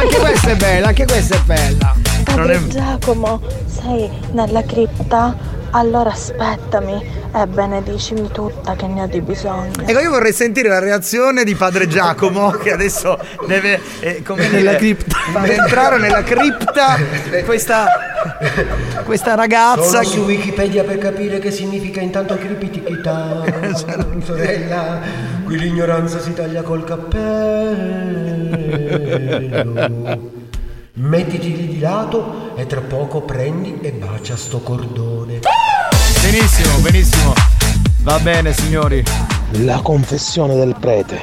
Anche 0.00 0.16
questa 0.18 0.50
è 0.50 0.56
bella, 0.56 0.88
anche 0.88 1.04
questa 1.06 1.36
è 1.36 1.40
bella. 1.44 1.94
Padre 2.24 2.66
Giacomo, 2.68 3.40
sei 3.66 4.10
nella 4.32 4.62
cripta? 4.62 5.58
Allora 5.72 6.10
aspettami 6.10 7.18
e 7.32 7.46
benedicimi 7.46 8.28
tutta 8.32 8.74
che 8.74 8.88
ne 8.88 9.02
ho 9.02 9.06
di 9.06 9.20
bisogno. 9.20 9.70
Ecco, 9.84 10.00
io 10.00 10.10
vorrei 10.10 10.32
sentire 10.32 10.68
la 10.68 10.80
reazione 10.80 11.44
di 11.44 11.54
padre 11.54 11.86
Giacomo, 11.86 12.50
che 12.58 12.72
adesso 12.72 13.16
deve, 13.46 13.80
eh, 14.00 14.20
come 14.22 14.48
Nella 14.48 14.72
dire, 14.74 14.94
cripta. 14.94 15.16
far 15.32 15.48
entrare 15.50 15.98
nella 15.98 16.24
cripta 16.24 16.98
questa, 17.44 17.86
questa 19.04 19.34
ragazza. 19.36 20.02
Sono 20.02 20.02
su 20.02 20.20
Wikipedia 20.22 20.82
per 20.82 20.98
capire 20.98 21.38
che 21.38 21.52
significa 21.52 22.00
intanto 22.00 22.36
cripitichità. 22.36 23.44
Sorella, 24.24 24.98
qui 25.44 25.56
l'ignoranza 25.56 26.18
si 26.20 26.32
taglia 26.34 26.62
col 26.62 26.82
cappello. 26.82 28.48
Mettiti 30.92 31.56
lì 31.56 31.68
di 31.68 31.78
lato 31.78 32.50
e 32.56 32.66
tra 32.66 32.80
poco 32.80 33.22
prendi 33.22 33.78
e 33.80 33.92
bacia 33.92 34.36
sto 34.36 34.58
cordone. 34.58 35.38
Benissimo, 36.30 36.76
benissimo. 36.78 37.34
Va 38.02 38.20
bene, 38.20 38.52
signori. 38.52 39.02
La 39.64 39.80
confessione 39.82 40.54
del 40.54 40.76
prete. 40.78 41.18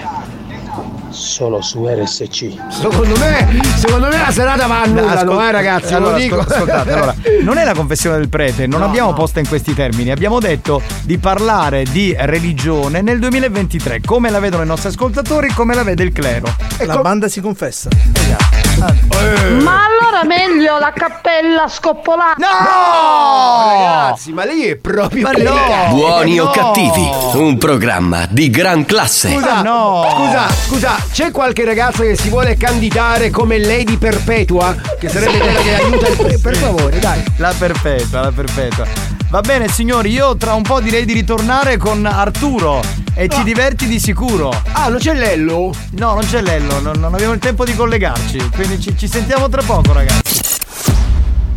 Solo 1.12 1.62
su 1.62 1.88
RSC. 1.88 2.54
Secondo 2.70 3.18
me, 3.18 3.48
secondo 3.78 4.10
me 4.10 4.18
la 4.18 4.32
serata 4.32 4.68
va 4.68 4.82
a 4.82 4.86
nulla, 4.86 5.12
Ascol- 5.14 5.42
eh, 5.42 5.52
ragazzi, 5.52 5.94
allora, 5.94 6.12
lo 6.12 6.18
dico. 6.18 6.40
ascol- 6.40 6.56
ascoltate, 6.56 6.92
allora, 6.92 7.16
non 7.42 7.58
è 7.58 7.64
la 7.64 7.74
confessione 7.74 8.18
del 8.18 8.28
prete, 8.28 8.68
non 8.68 8.84
abbiamo 8.84 9.14
posta 9.14 9.40
in 9.40 9.48
questi 9.48 9.74
termini, 9.74 10.12
abbiamo 10.12 10.40
detto 10.40 10.82
di 11.04 11.18
parlare 11.18 11.84
di 11.84 12.14
religione 12.18 13.02
nel 13.02 13.20
2023, 13.20 14.02
come 14.06 14.30
la 14.30 14.40
vedono 14.40 14.64
i 14.64 14.68
nostri 14.68 14.90
ascoltatori, 14.90 15.48
come 15.54 15.74
la 15.74 15.84
vede 15.84 16.04
il 16.04 16.12
clero. 16.12 16.54
La 16.86 16.98
banda 16.98 17.30
si 17.30 17.40
confessa. 17.40 17.88
Esatto. 18.12 19.16
Ma 19.64 19.84
allora 20.18 20.24
meglio 20.24 20.80
la 20.80 20.92
cappella 20.94 21.68
scoppolata. 21.68 22.36
No! 22.38 23.72
Ragazzi, 23.72 24.34
ma 24.34 24.46
lei 24.46 24.66
è 24.68 24.76
proprio 24.76 25.24
Ma 25.24 25.32
delicata. 25.34 25.90
Buoni 25.90 26.40
o 26.40 26.46
No. 26.46 26.52
cattivi, 26.52 27.10
un 27.34 27.58
programma 27.58 28.26
di 28.30 28.50
gran 28.50 28.86
classe. 28.86 29.30
Scusa, 29.32 29.58
scusa, 29.60 30.48
scusa, 30.68 30.96
c'è 31.12 31.32
qualche 31.32 31.66
ragazza 31.66 32.04
che 32.04 32.16
si 32.16 32.30
vuole 32.30 32.56
candidare 32.56 33.30
come 33.30 33.60
Lady 33.60 33.98
Perpetua? 33.98 34.76
Che 35.00 35.10
sarebbe 35.10 35.38
quella 35.40 35.60
che 35.60 35.76
aiuta 35.76 36.08
il... 36.08 36.40
Per 36.42 36.56
favore, 36.56 37.00
dai. 37.00 37.24
La 37.38 37.54
perpetua, 37.58 38.22
la 38.22 38.32
perpetua. 38.32 39.17
Va 39.30 39.42
bene 39.42 39.68
signori, 39.68 40.12
io 40.12 40.38
tra 40.38 40.54
un 40.54 40.62
po' 40.62 40.80
direi 40.80 41.04
di 41.04 41.12
ritornare 41.12 41.76
con 41.76 42.06
Arturo 42.06 42.82
e 43.14 43.28
ti 43.28 43.44
diverti 43.44 43.86
di 43.86 44.00
sicuro. 44.00 44.54
Ah, 44.72 44.88
non 44.88 45.00
c'è 45.00 45.14
Lello? 45.14 45.74
No, 45.92 46.14
non 46.14 46.26
c'è 46.26 46.42
Lello, 46.42 46.80
non, 46.80 46.98
non 46.98 47.14
abbiamo 47.14 47.34
il 47.34 47.40
tempo 47.40 47.66
di 47.66 47.76
collegarci, 47.76 48.52
quindi 48.56 48.80
ci, 48.80 48.98
ci 48.98 49.06
sentiamo 49.06 49.50
tra 49.50 49.62
poco 49.64 49.92
ragazzi. 49.92 50.40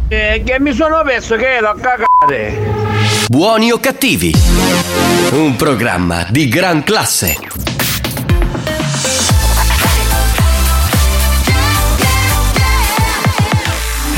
Eh, 0.09 0.43
che 0.45 0.59
mi 0.59 0.75
sono 0.75 1.01
perso 1.05 1.37
che 1.37 1.61
l'ho 1.61 1.77
cagate. 1.81 2.59
Buoni 3.29 3.71
o 3.71 3.79
cattivi, 3.79 4.35
un 5.31 5.55
programma 5.55 6.27
di 6.29 6.49
gran 6.49 6.83
classe. 6.83 7.39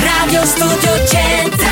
Radio 0.01 0.47
Studio 0.47 1.07
Centrale 1.07 1.72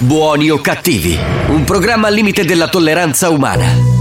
Buoni 0.00 0.48
o 0.48 0.60
cattivi, 0.60 1.18
un 1.48 1.64
programma 1.64 2.06
al 2.06 2.14
limite 2.14 2.44
della 2.44 2.68
tolleranza 2.68 3.30
umana. 3.30 3.97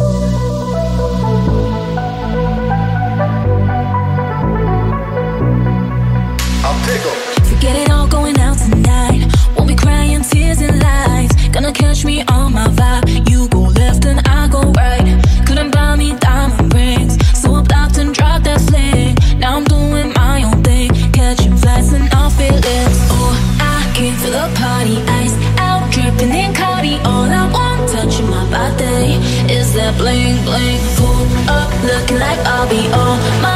I'll 32.58 32.68
be 32.68 32.88
all. 32.92 33.18
my 33.40 33.47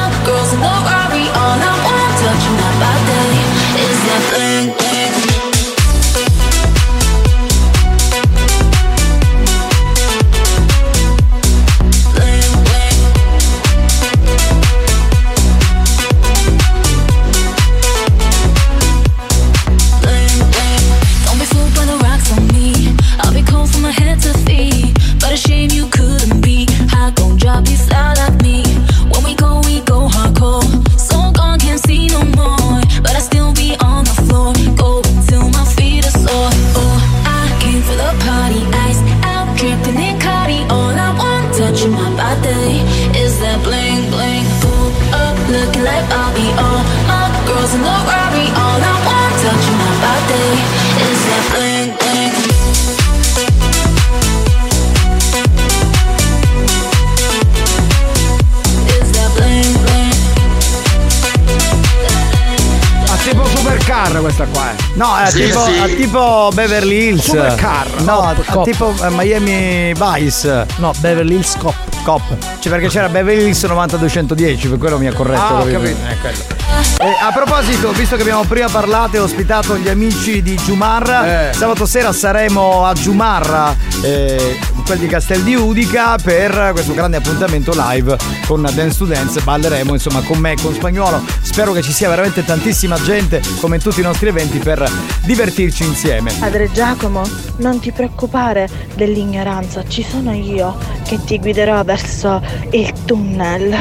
questa 64.46 64.60
qua. 64.60 64.72
eh. 64.72 64.76
No, 64.96 65.18
è 65.18 65.30
Sì, 65.30 65.44
tipo, 65.46 65.64
sì. 65.66 65.78
a 65.78 65.86
tipo 65.88 66.50
Beverly 66.54 67.08
Hills. 67.08 67.24
Supercar. 67.24 68.02
No, 68.02 68.34
Cop, 68.50 68.64
tipo 68.66 68.94
eh, 69.02 69.10
Miami 69.10 69.94
Vice. 69.94 70.66
No, 70.78 70.92
Beverly 71.00 71.36
Hills 71.36 71.56
Cop. 71.58 71.76
Cop. 72.04 72.22
Cioè 72.60 72.72
perché 72.72 72.88
c'era 72.88 73.10
Beverly 73.10 73.46
Hills 73.46 73.64
90210, 73.64 74.68
per 74.70 74.78
quello 74.78 74.98
mi 74.98 75.08
ha 75.08 75.14
corretto. 75.14 75.42
Ah, 75.42 75.60
ho 75.60 75.66
capito? 75.66 75.80
capito. 75.80 75.98
Eh, 76.10 76.18
quello. 76.20 76.61
Eh, 77.02 77.18
a 77.20 77.32
proposito, 77.32 77.92
visto 77.92 78.16
che 78.16 78.22
abbiamo 78.22 78.44
prima 78.44 78.68
parlato 78.70 79.16
e 79.16 79.20
ospitato 79.20 79.78
gli 79.78 79.90
amici 79.90 80.42
di 80.42 80.56
Giumarra, 80.56 81.50
Eh. 81.50 81.54
sabato 81.54 81.86
sera 81.86 82.12
saremo 82.14 82.86
a 82.86 82.94
Giumarra, 82.94 83.76
eh, 84.02 84.60
quel 84.86 85.00
di 85.00 85.08
Castel 85.08 85.42
di 85.42 85.56
Udica, 85.56 86.18
per 86.22 86.72
questo 86.74 86.94
grande 86.94 87.18
appuntamento 87.18 87.74
live 87.76 88.18
con 88.46 88.62
Dance 88.62 88.98
to 88.98 89.06
Dance. 89.06 89.42
Balleremo 89.42 89.94
insomma 89.94 90.22
con 90.22 90.38
me, 90.38 90.56
con 90.62 90.74
Spagnuolo. 90.74 91.24
Spero 91.42 91.72
che 91.72 91.82
ci 91.82 91.92
sia 91.92 92.08
veramente 92.10 92.46
tantissima 92.46 93.02
gente, 93.02 93.42
come 93.60 93.78
in 93.78 93.82
tutti 93.82 94.00
i 94.00 94.04
nostri 94.04 94.28
eventi, 94.28 94.60
per 94.60 94.90
divertirci 95.24 95.84
insieme. 95.84 96.32
Padre 96.40 96.72
Giacomo, 96.72 97.24
non 97.58 97.80
ti 97.80 97.92
preoccupare 97.92 98.70
dell'ignoranza, 98.96 99.84
ci 99.88 100.06
sono 100.08 100.34
io 100.34 100.76
che 101.12 101.22
ti 101.26 101.40
guiderò 101.40 101.84
verso 101.84 102.42
il 102.70 102.90
tunnel, 103.04 103.76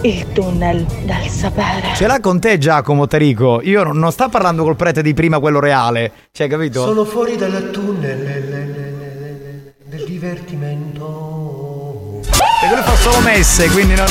il 0.00 0.32
tunnel 0.32 0.84
del 1.04 1.28
sapere. 1.28 1.94
Ce 1.94 2.08
l'ha 2.08 2.18
con 2.18 2.40
te 2.40 2.58
Giacomo 2.58 3.06
Tarico? 3.06 3.60
Io 3.62 3.84
non, 3.84 3.96
non 3.98 4.10
sta 4.10 4.28
parlando 4.28 4.64
col 4.64 4.74
prete 4.74 5.00
di 5.00 5.14
prima, 5.14 5.38
quello 5.38 5.60
reale. 5.60 6.10
Cioè, 6.32 6.48
capito? 6.48 6.84
Sono 6.84 7.04
fuori 7.04 7.36
dal 7.36 7.70
tunnel 7.70 8.20
le- 8.20 8.40
le- 8.40 8.66
le- 8.66 9.14
le- 9.14 9.74
del 9.84 10.04
divertimento. 10.06 12.20
E 12.64 12.68
lui 12.74 12.82
fa 12.82 12.96
solo 12.96 13.20
messe, 13.20 13.68
quindi 13.68 13.94
non, 13.94 14.06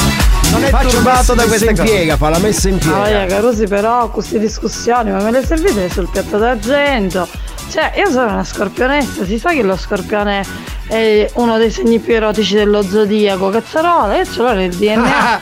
non 0.51 0.63
è 0.63 0.69
Faccio 0.69 0.87
turbato 0.91 1.33
da 1.33 1.43
queste 1.43 1.65
messa 1.65 1.81
in 1.81 1.85
cose. 1.87 1.97
piega, 1.97 2.15
fa 2.15 2.29
la 2.29 2.37
messa 2.37 2.69
in 2.69 2.77
piega. 2.77 3.01
Ah, 3.01 3.07
via, 3.07 3.25
Carusi, 3.25 3.67
però 3.67 4.09
queste 4.11 4.39
discussioni, 4.39 5.11
ma 5.11 5.21
me 5.21 5.31
le 5.31 5.45
servite 5.45 5.89
sul 5.89 6.07
piatto 6.09 6.37
d'argento? 6.37 7.27
Cioè, 7.69 7.93
io 7.97 8.09
sono 8.09 8.31
una 8.31 8.43
scorpionessa, 8.43 9.25
si 9.25 9.37
sa 9.37 9.51
che 9.51 9.63
lo 9.63 9.75
scorpione 9.75 10.45
è 10.87 11.29
uno 11.35 11.57
dei 11.57 11.71
segni 11.71 11.99
più 11.99 12.13
erotici 12.13 12.53
dello 12.55 12.83
zodiaco, 12.83 13.49
cazzarola, 13.49 14.17
io 14.17 14.25
ce 14.25 14.41
l'ho 14.41 14.53
nel 14.53 14.73
DNA. 14.73 15.39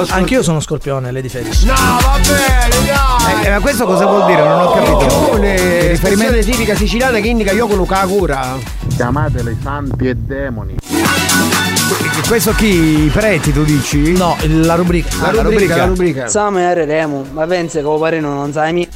Anch'io 0.10 0.42
sono 0.42 0.60
scorpione, 0.60 1.10
Lady 1.12 1.28
Felix. 1.28 1.62
No, 1.64 1.74
va 1.74 2.18
bene, 2.22 2.86
dai! 2.86 3.44
Eh, 3.46 3.50
ma 3.50 3.60
questo 3.60 3.84
cosa 3.84 4.06
vuol 4.06 4.26
dire? 4.26 4.42
Non 4.42 4.60
ho 4.60 4.72
capito. 4.72 5.30
Un'espressione 5.34 6.40
tipica 6.40 6.74
siciliana 6.74 7.20
che 7.20 7.28
indica 7.28 7.52
io 7.52 7.66
con 7.66 7.76
Luca 7.76 8.06
cura. 8.06 8.56
Chiamateli 8.94 9.58
santi 9.62 10.08
e 10.08 10.14
demoni. 10.14 10.74
Questo 12.26 12.52
chi? 12.52 13.04
I 13.04 13.10
preti, 13.12 13.52
tu 13.52 13.62
dici? 13.62 14.12
No, 14.12 14.36
la 14.46 14.74
rubrica. 14.74 15.08
Ah, 15.20 15.32
la 15.32 15.42
rubrica. 15.42 15.76
la 15.76 15.84
rubrica. 15.84 16.26
Sama 16.28 16.60
e 16.60 16.84
Remo, 16.84 17.24
ma 17.30 17.46
pensa 17.46 17.78
che 17.78 17.84
lo 17.84 17.98
parino 17.98 18.32
non 18.32 18.52
sai 18.52 18.72
mi. 18.72 18.88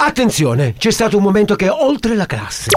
Attenzione, 0.00 0.74
c'è 0.78 0.92
stato 0.92 1.16
un 1.16 1.24
momento 1.24 1.56
che 1.56 1.66
è 1.66 1.70
oltre 1.72 2.14
la 2.14 2.24
classe. 2.24 2.70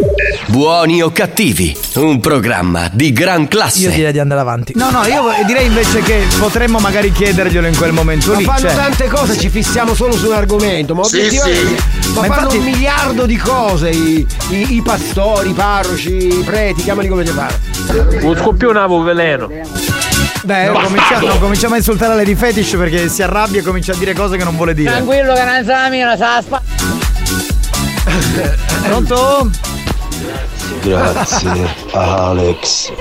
Buoni 0.48 1.03
o 1.03 1.11
cattivi, 1.11 1.77
un 1.98 2.19
programma 2.19 2.89
di 2.91 3.14
gran 3.14 3.48
classe. 3.48 3.81
Io 3.84 3.91
direi 3.91 4.11
di 4.11 4.18
andare 4.18 4.41
avanti. 4.41 4.73
No, 4.76 4.89
no, 4.89 5.06
io 5.06 5.22
direi 5.45 5.68
invece 5.68 6.02
che 6.02 6.26
potremmo 6.39 6.80
magari 6.80 7.11
chiederglielo 7.11 7.68
in 7.68 7.77
quel 7.77 7.91
momento 7.93 8.31
Ma 8.31 8.38
lì. 8.39 8.43
fanno 8.43 8.60
cioè. 8.61 8.73
tante 8.73 9.07
cose, 9.07 9.38
ci 9.38 9.49
fissiamo 9.49 9.93
solo 9.93 10.14
su 10.14 10.26
un 10.30 10.34
argomento, 10.34 10.95
ma 10.95 11.03
Sì, 11.03 11.18
obiettivamente. 11.18 11.68
sì. 12.02 12.10
Ma, 12.14 12.22
Ma 12.22 12.26
fanno 12.26 12.34
infatti- 12.39 12.57
un 12.57 12.64
miliardo 12.64 13.26
di 13.27 13.38
cose, 13.38 13.89
i, 13.91 14.26
i- 14.49 14.76
i 14.77 14.81
pastori, 14.81 15.52
i 15.52 15.53
parroci, 15.53 16.39
i 16.39 16.41
preti, 16.43 16.81
chiamali 16.81 17.07
come 17.07 17.23
ti 17.23 17.31
pare. 17.31 17.60
Un 18.23 18.35
scoppione 18.35 18.80
avevo 18.80 19.03
veleno. 19.03 19.48
Beh, 20.43 20.72
cominciamo, 20.73 21.38
cominciamo 21.38 21.73
a 21.76 21.77
insultare 21.77 22.15
Lady 22.15 22.34
Fetish 22.34 22.72
perché 22.77 23.10
si 23.10 23.22
arrabbia 23.22 23.60
e 23.60 23.64
comincia 23.64 23.91
a 23.91 23.95
dire 23.95 24.14
cose 24.15 24.38
che 24.38 24.43
non 24.43 24.56
vuole 24.56 24.73
dire. 24.73 24.89
Tranquillo 24.89 25.34
che 25.35 25.43
non 25.43 25.64
sa 25.64 25.81
la 25.84 25.89
mia, 25.89 26.18
sa 26.18 26.35
la 26.38 26.41
spa- 26.41 26.61
Pronto? 28.83 29.49
Grazie 30.81 31.67
Alex 31.93 32.91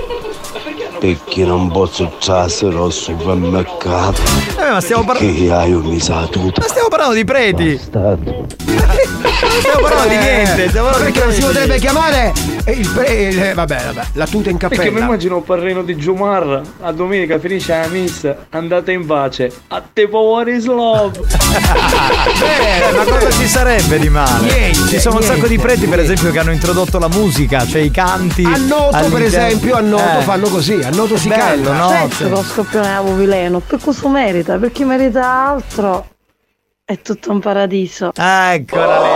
perché 1.01 1.45
non 1.45 1.71
posso 1.71 2.13
trasferire 2.21 2.79
al 2.83 2.93
supermercato 2.93 4.21
Eh, 4.59 4.71
ma 4.71 4.81
stiamo 4.81 5.05
parlando. 5.05 5.33
che 5.35 5.51
hai 5.51 5.73
unisato 5.73 6.41
Ma 6.41 6.67
stiamo 6.69 6.89
parlando 6.89 7.15
di 7.15 7.25
preti! 7.25 7.75
Bastardo. 7.75 8.47
Stiamo 9.61 9.81
parlando 9.81 10.09
di 10.09 10.17
niente, 10.19 10.69
stiamo 10.69 10.89
parlando 10.89 11.07
di 11.07 11.13
perché 11.13 11.25
non 11.27 11.33
si 11.35 11.41
potrebbe 11.41 11.79
chiamare 11.79 12.33
eh, 12.65 12.73
il 12.73 12.89
pre. 12.89 13.07
il- 13.13 13.53
vabbè, 13.55 13.83
vabbè, 13.87 14.07
la 14.13 14.27
tuta 14.27 14.51
in 14.51 14.57
Perché 14.59 14.77
mi 14.79 14.85
cappella. 14.85 15.05
immagino 15.07 15.37
un 15.37 15.45
parrino 15.45 15.83
di 15.83 15.97
Giumarra 15.97 16.61
a 16.83 16.93
domenica 16.93 17.39
finisce 17.39 17.73
la 17.73 17.87
missa, 17.89 18.37
andate 18.51 18.93
in 18.93 19.07
pace, 19.07 19.51
a 19.69 19.83
te 19.93 20.09
power 20.09 20.47
is 20.49 20.67
love. 20.67 21.19
Eh, 21.21 22.93
ma 22.97 23.05
cosa 23.05 23.31
ci 23.31 23.47
sarebbe 23.47 23.99
di 23.99 24.09
male? 24.11 24.47
Niente, 24.53 24.89
Ci 24.89 25.01
sono 25.01 25.15
un 25.17 25.21
niente, 25.21 25.37
sacco 25.41 25.49
di 25.49 25.59
preti, 25.59 25.87
per 25.87 26.01
esempio, 26.01 26.31
che 26.31 26.39
hanno 26.39 26.53
introdotto 26.53 26.99
la 26.99 27.09
musica, 27.09 27.67
cioè 27.67 27.81
i 27.81 27.91
canti. 27.91 28.45
A 28.45 28.57
Noto, 28.57 29.09
per 29.09 29.23
esempio, 29.23 29.77
a 29.77 29.81
Noto 29.81 30.19
Eh. 30.19 30.23
fanno 30.23 30.49
così, 30.49 30.75
a 30.91 30.97
Noto 30.97 31.17
si 31.17 31.29
Bello, 31.29 31.71
canta. 31.71 31.73
no? 31.73 31.89
Certo, 31.89 32.15
Cioè- 32.17 32.29
lo 32.31 32.43
scorpione 32.43 32.95
a 32.95 33.01
Povileno, 33.01 33.61
per 33.61 33.81
cosa 33.83 34.09
merita? 34.09 34.59
Per 34.59 34.73
chi 34.73 34.85
merita 34.85 35.25
altro 35.27 36.07
è 36.85 37.01
tutto 37.01 37.31
un 37.31 37.41
paradiso. 37.41 38.11
Eccola 38.15 39.01
lì. 39.01 39.09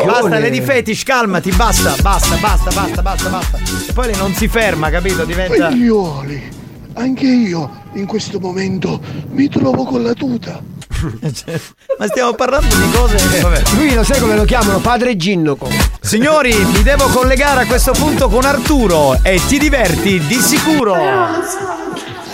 ecco. 0.00 0.04
Basta, 0.06 0.38
Lady 0.38 0.60
Fetish, 0.62 1.02
calmati, 1.02 1.50
basta, 1.52 1.94
basta, 2.00 2.36
basta, 2.36 2.70
basta, 2.70 3.02
basta, 3.02 3.28
basta. 3.28 3.58
E 3.88 3.92
poi 3.92 4.06
lei 4.06 4.16
non 4.16 4.32
si 4.34 4.48
ferma, 4.48 4.90
capito? 4.90 5.24
Diventa. 5.24 5.68
Figliuoli, 5.70 6.48
anche 6.94 7.26
io 7.26 7.84
in 7.96 8.06
questo 8.06 8.38
momento 8.38 9.00
mi 9.30 9.48
trovo 9.48 9.84
con 9.84 10.02
la 10.02 10.12
tuta. 10.12 10.62
Cioè, 10.96 11.60
Ma 11.98 12.06
stiamo 12.06 12.32
parlando 12.34 12.74
di 12.74 12.90
cose. 12.90 13.40
Vabbè. 13.40 13.62
Lui 13.76 13.92
lo 13.94 14.02
sai 14.02 14.20
come 14.20 14.34
lo 14.36 14.44
chiamano? 14.44 14.78
Padre 14.78 15.16
Ginnoco. 15.16 15.68
Signori, 16.00 16.54
mi 16.54 16.82
devo 16.82 17.06
collegare 17.08 17.62
a 17.62 17.66
questo 17.66 17.92
punto 17.92 18.28
con 18.28 18.44
Arturo 18.44 19.18
e 19.22 19.40
ti 19.46 19.58
diverti 19.58 20.18
di 20.20 20.36
sicuro. 20.36 20.94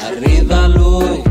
Arriva 0.04 0.66
lui. 0.66 1.22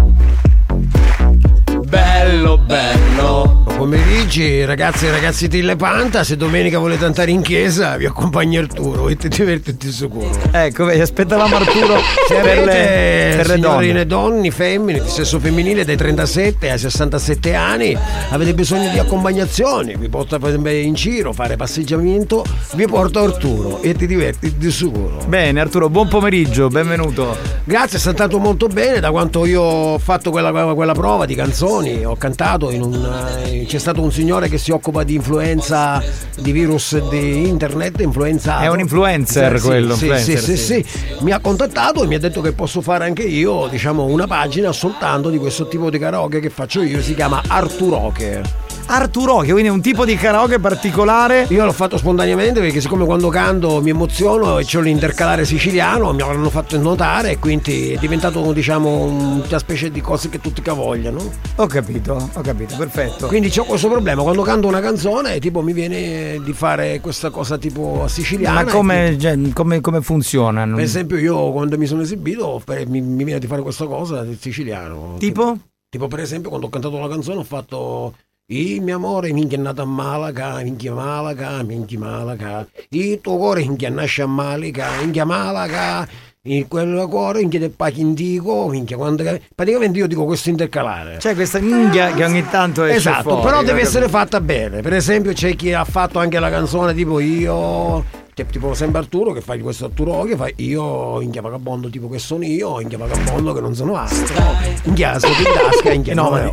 Bello, 1.87 2.57
bello. 2.57 3.60
Pomeriggi, 3.81 4.63
ragazzi 4.63 5.07
e 5.07 5.09
ragazzi 5.09 5.47
di 5.47 5.63
Lepanta. 5.63 6.23
Se 6.23 6.37
domenica 6.37 6.77
volete 6.77 7.05
andare 7.05 7.31
in 7.31 7.41
chiesa, 7.41 7.97
vi 7.97 8.05
accompagna 8.05 8.59
Arturo 8.59 9.09
e 9.09 9.15
ti 9.15 9.27
divertiti 9.27 9.91
sicuro. 9.91 10.29
Ecco, 10.51 10.85
vedi, 10.85 11.01
aspettavamo 11.01 11.55
Arturo 11.55 11.95
per 12.27 12.59
le, 12.59 13.33
per 13.37 13.47
le 13.47 13.53
signorine 13.55 14.05
donne. 14.05 14.33
donne, 14.33 14.51
femmine 14.51 15.01
di 15.01 15.09
sesso 15.09 15.39
femminile 15.39 15.83
dai 15.83 15.97
37 15.97 16.69
ai 16.69 16.77
67 16.77 17.55
anni, 17.55 17.97
avete 18.29 18.53
bisogno 18.53 18.91
di 18.91 18.99
accompagnazioni, 18.99 19.95
vi 19.95 20.11
esempio 20.43 20.71
in 20.73 20.93
giro, 20.93 21.33
fare 21.33 21.55
passeggiamento, 21.55 22.45
vi 22.75 22.85
porto 22.85 23.23
Arturo 23.23 23.81
e 23.81 23.95
ti 23.95 24.05
diverti 24.05 24.57
di 24.57 24.69
sicuro. 24.69 25.23
Bene, 25.25 25.59
Arturo, 25.59 25.89
buon 25.89 26.07
pomeriggio, 26.07 26.67
benvenuto. 26.67 27.35
Grazie, 27.63 27.97
è 27.97 27.99
stato 27.99 28.37
molto 28.37 28.67
bene 28.67 28.99
da 28.99 29.09
quanto 29.09 29.43
io 29.47 29.61
ho 29.63 29.97
fatto 29.97 30.29
quella, 30.29 30.51
quella 30.75 30.93
prova 30.93 31.25
di 31.25 31.33
canzoni, 31.33 32.05
ho 32.05 32.15
cantato 32.15 32.69
in 32.69 32.83
un... 32.83 33.69
c'è 33.71 33.79
stato 33.79 34.01
un 34.01 34.11
signore 34.11 34.49
che 34.49 34.57
si 34.57 34.71
occupa 34.71 35.03
di 35.03 35.15
influenza, 35.15 36.03
di 36.37 36.51
virus 36.51 37.07
di 37.07 37.47
internet, 37.47 38.01
influenza... 38.01 38.59
È 38.59 38.67
un 38.67 38.81
influencer 38.81 39.57
Sì, 39.57 39.65
quello, 39.65 39.95
Sì, 39.95 40.07
influencer, 40.07 40.39
sì, 40.39 40.57
sì. 40.57 40.83
sì. 40.83 41.15
Mi 41.21 41.31
ha 41.31 41.39
contattato 41.39 42.03
e 42.03 42.07
mi 42.07 42.15
ha 42.15 42.19
detto 42.19 42.41
che 42.41 42.51
posso 42.51 42.81
fare 42.81 43.05
anche 43.05 43.23
io, 43.23 43.67
diciamo, 43.67 44.03
una 44.03 44.27
pagina 44.27 44.73
soltanto 44.73 45.29
di 45.29 45.37
questo 45.37 45.69
tipo 45.69 45.89
di 45.89 45.97
karaoke 45.99 46.41
che 46.41 46.49
faccio 46.49 46.81
io, 46.81 47.01
si 47.01 47.15
chiama 47.15 47.41
Arturoke. 47.47 48.70
Arturo, 48.85 49.39
che 49.39 49.51
quindi 49.51 49.69
è 49.69 49.71
un 49.71 49.81
tipo 49.81 50.05
di 50.05 50.15
karaoke 50.15 50.59
particolare. 50.59 51.45
Io 51.49 51.65
l'ho 51.65 51.71
fatto 51.71 51.97
spontaneamente 51.97 52.59
perché 52.59 52.81
siccome 52.81 53.05
quando 53.05 53.29
canto 53.29 53.81
mi 53.81 53.89
emoziono 53.89 54.59
e 54.59 54.65
c'ho 54.65 54.79
l'intercalare 54.79 55.45
siciliano, 55.45 56.13
mi 56.13 56.21
avranno 56.21 56.49
fatto 56.49 56.77
notare 56.77 57.31
e 57.31 57.39
quindi 57.39 57.91
è 57.91 57.97
diventato 57.97 58.51
diciamo 58.51 59.03
una 59.03 59.59
specie 59.59 59.91
di 59.91 60.01
cose 60.01 60.29
che 60.29 60.39
tutti 60.39 60.61
cavogliano. 60.61 61.31
Ho 61.55 61.67
capito, 61.67 62.29
ho 62.33 62.41
capito, 62.41 62.75
perfetto. 62.77 63.27
Quindi 63.27 63.51
ho 63.57 63.63
questo 63.63 63.89
problema, 63.89 64.21
quando 64.21 64.41
canto 64.41 64.67
una 64.67 64.81
canzone 64.81 65.39
tipo 65.39 65.61
mi 65.61 65.73
viene 65.73 66.39
di 66.43 66.53
fare 66.53 66.99
questa 66.99 67.29
cosa 67.29 67.57
tipo 67.57 68.05
siciliana. 68.07 68.63
Ma 68.63 68.71
come, 68.71 69.17
cioè, 69.19 69.37
come, 69.53 69.81
come 69.81 70.01
funziona? 70.01 70.65
Per 70.65 70.79
esempio 70.79 71.17
io 71.17 71.51
quando 71.51 71.77
mi 71.77 71.85
sono 71.85 72.01
esibito 72.01 72.61
mi, 72.87 73.01
mi 73.01 73.23
viene 73.23 73.39
di 73.39 73.47
fare 73.47 73.61
questa 73.61 73.85
cosa 73.85 74.23
del 74.23 74.37
siciliano. 74.39 75.15
Tipo? 75.17 75.57
Tipo 75.89 76.07
per 76.07 76.19
esempio 76.19 76.49
quando 76.49 76.67
ho 76.67 76.69
cantato 76.69 76.97
la 76.99 77.07
canzone 77.09 77.39
ho 77.39 77.43
fatto 77.43 78.13
il 78.51 78.81
mio 78.81 78.97
amore 78.97 79.31
minchia 79.31 79.57
è 79.57 79.61
nato 79.61 79.81
a 79.81 79.85
Malaga, 79.85 80.57
minchia 80.61 80.93
Malaga, 80.93 81.63
minchia 81.63 81.97
Malaga. 81.97 82.67
Il 82.89 83.21
tuo 83.21 83.37
cuore 83.37 83.61
minchia 83.61 83.89
nasce 83.89 84.23
a 84.23 84.25
Malaga, 84.25 84.89
minchia 84.99 85.23
Malaga. 85.23 86.05
Il 86.43 86.67
quel 86.67 87.05
cuore 87.07 87.39
minchia 87.39 87.59
del 87.59 87.71
pachindico, 87.71 88.67
minchia 88.67 88.97
quando... 88.97 89.23
Praticamente 89.55 89.99
io 89.99 90.07
dico 90.07 90.25
questo 90.25 90.49
intercalare. 90.49 91.15
C'è 91.17 91.33
questa 91.33 91.59
minchia 91.59 92.11
che 92.11 92.25
ogni 92.25 92.45
tanto 92.49 92.83
esce 92.83 93.09
Esatto, 93.09 93.29
fuori, 93.29 93.41
però 93.41 93.63
deve 93.63 93.81
essere 93.81 94.09
fatta 94.09 94.41
bene. 94.41 94.81
Per 94.81 94.93
esempio 94.93 95.31
c'è 95.31 95.55
chi 95.55 95.71
ha 95.71 95.85
fatto 95.85 96.19
anche 96.19 96.37
la 96.39 96.49
canzone 96.49 96.93
tipo 96.93 97.21
io, 97.21 98.03
che 98.43 98.51
tipo 98.51 98.73
sempre 98.73 98.99
Arturo 98.99 99.31
che 99.33 99.41
fa 99.41 99.57
questo 99.57 99.85
Arturo 99.85 100.23
che 100.23 100.35
fa 100.35 100.49
io 100.55 101.21
inchia 101.21 101.41
vagabondo 101.41 101.89
tipo 101.89 102.09
che 102.09 102.19
sono 102.19 102.43
io, 102.43 102.79
inchia 102.79 102.97
vagabondo 102.97 103.53
che 103.53 103.61
non 103.61 103.75
sono 103.75 103.95
astro, 103.95 104.35
inchia 104.83 105.17
sto 105.19 105.27
in 105.27 105.33
tasca, 105.53 105.91
inchia 105.91 106.13
I 106.13 106.15
no, 106.15 106.29
nomi. 106.29 106.41
no. 106.43 106.49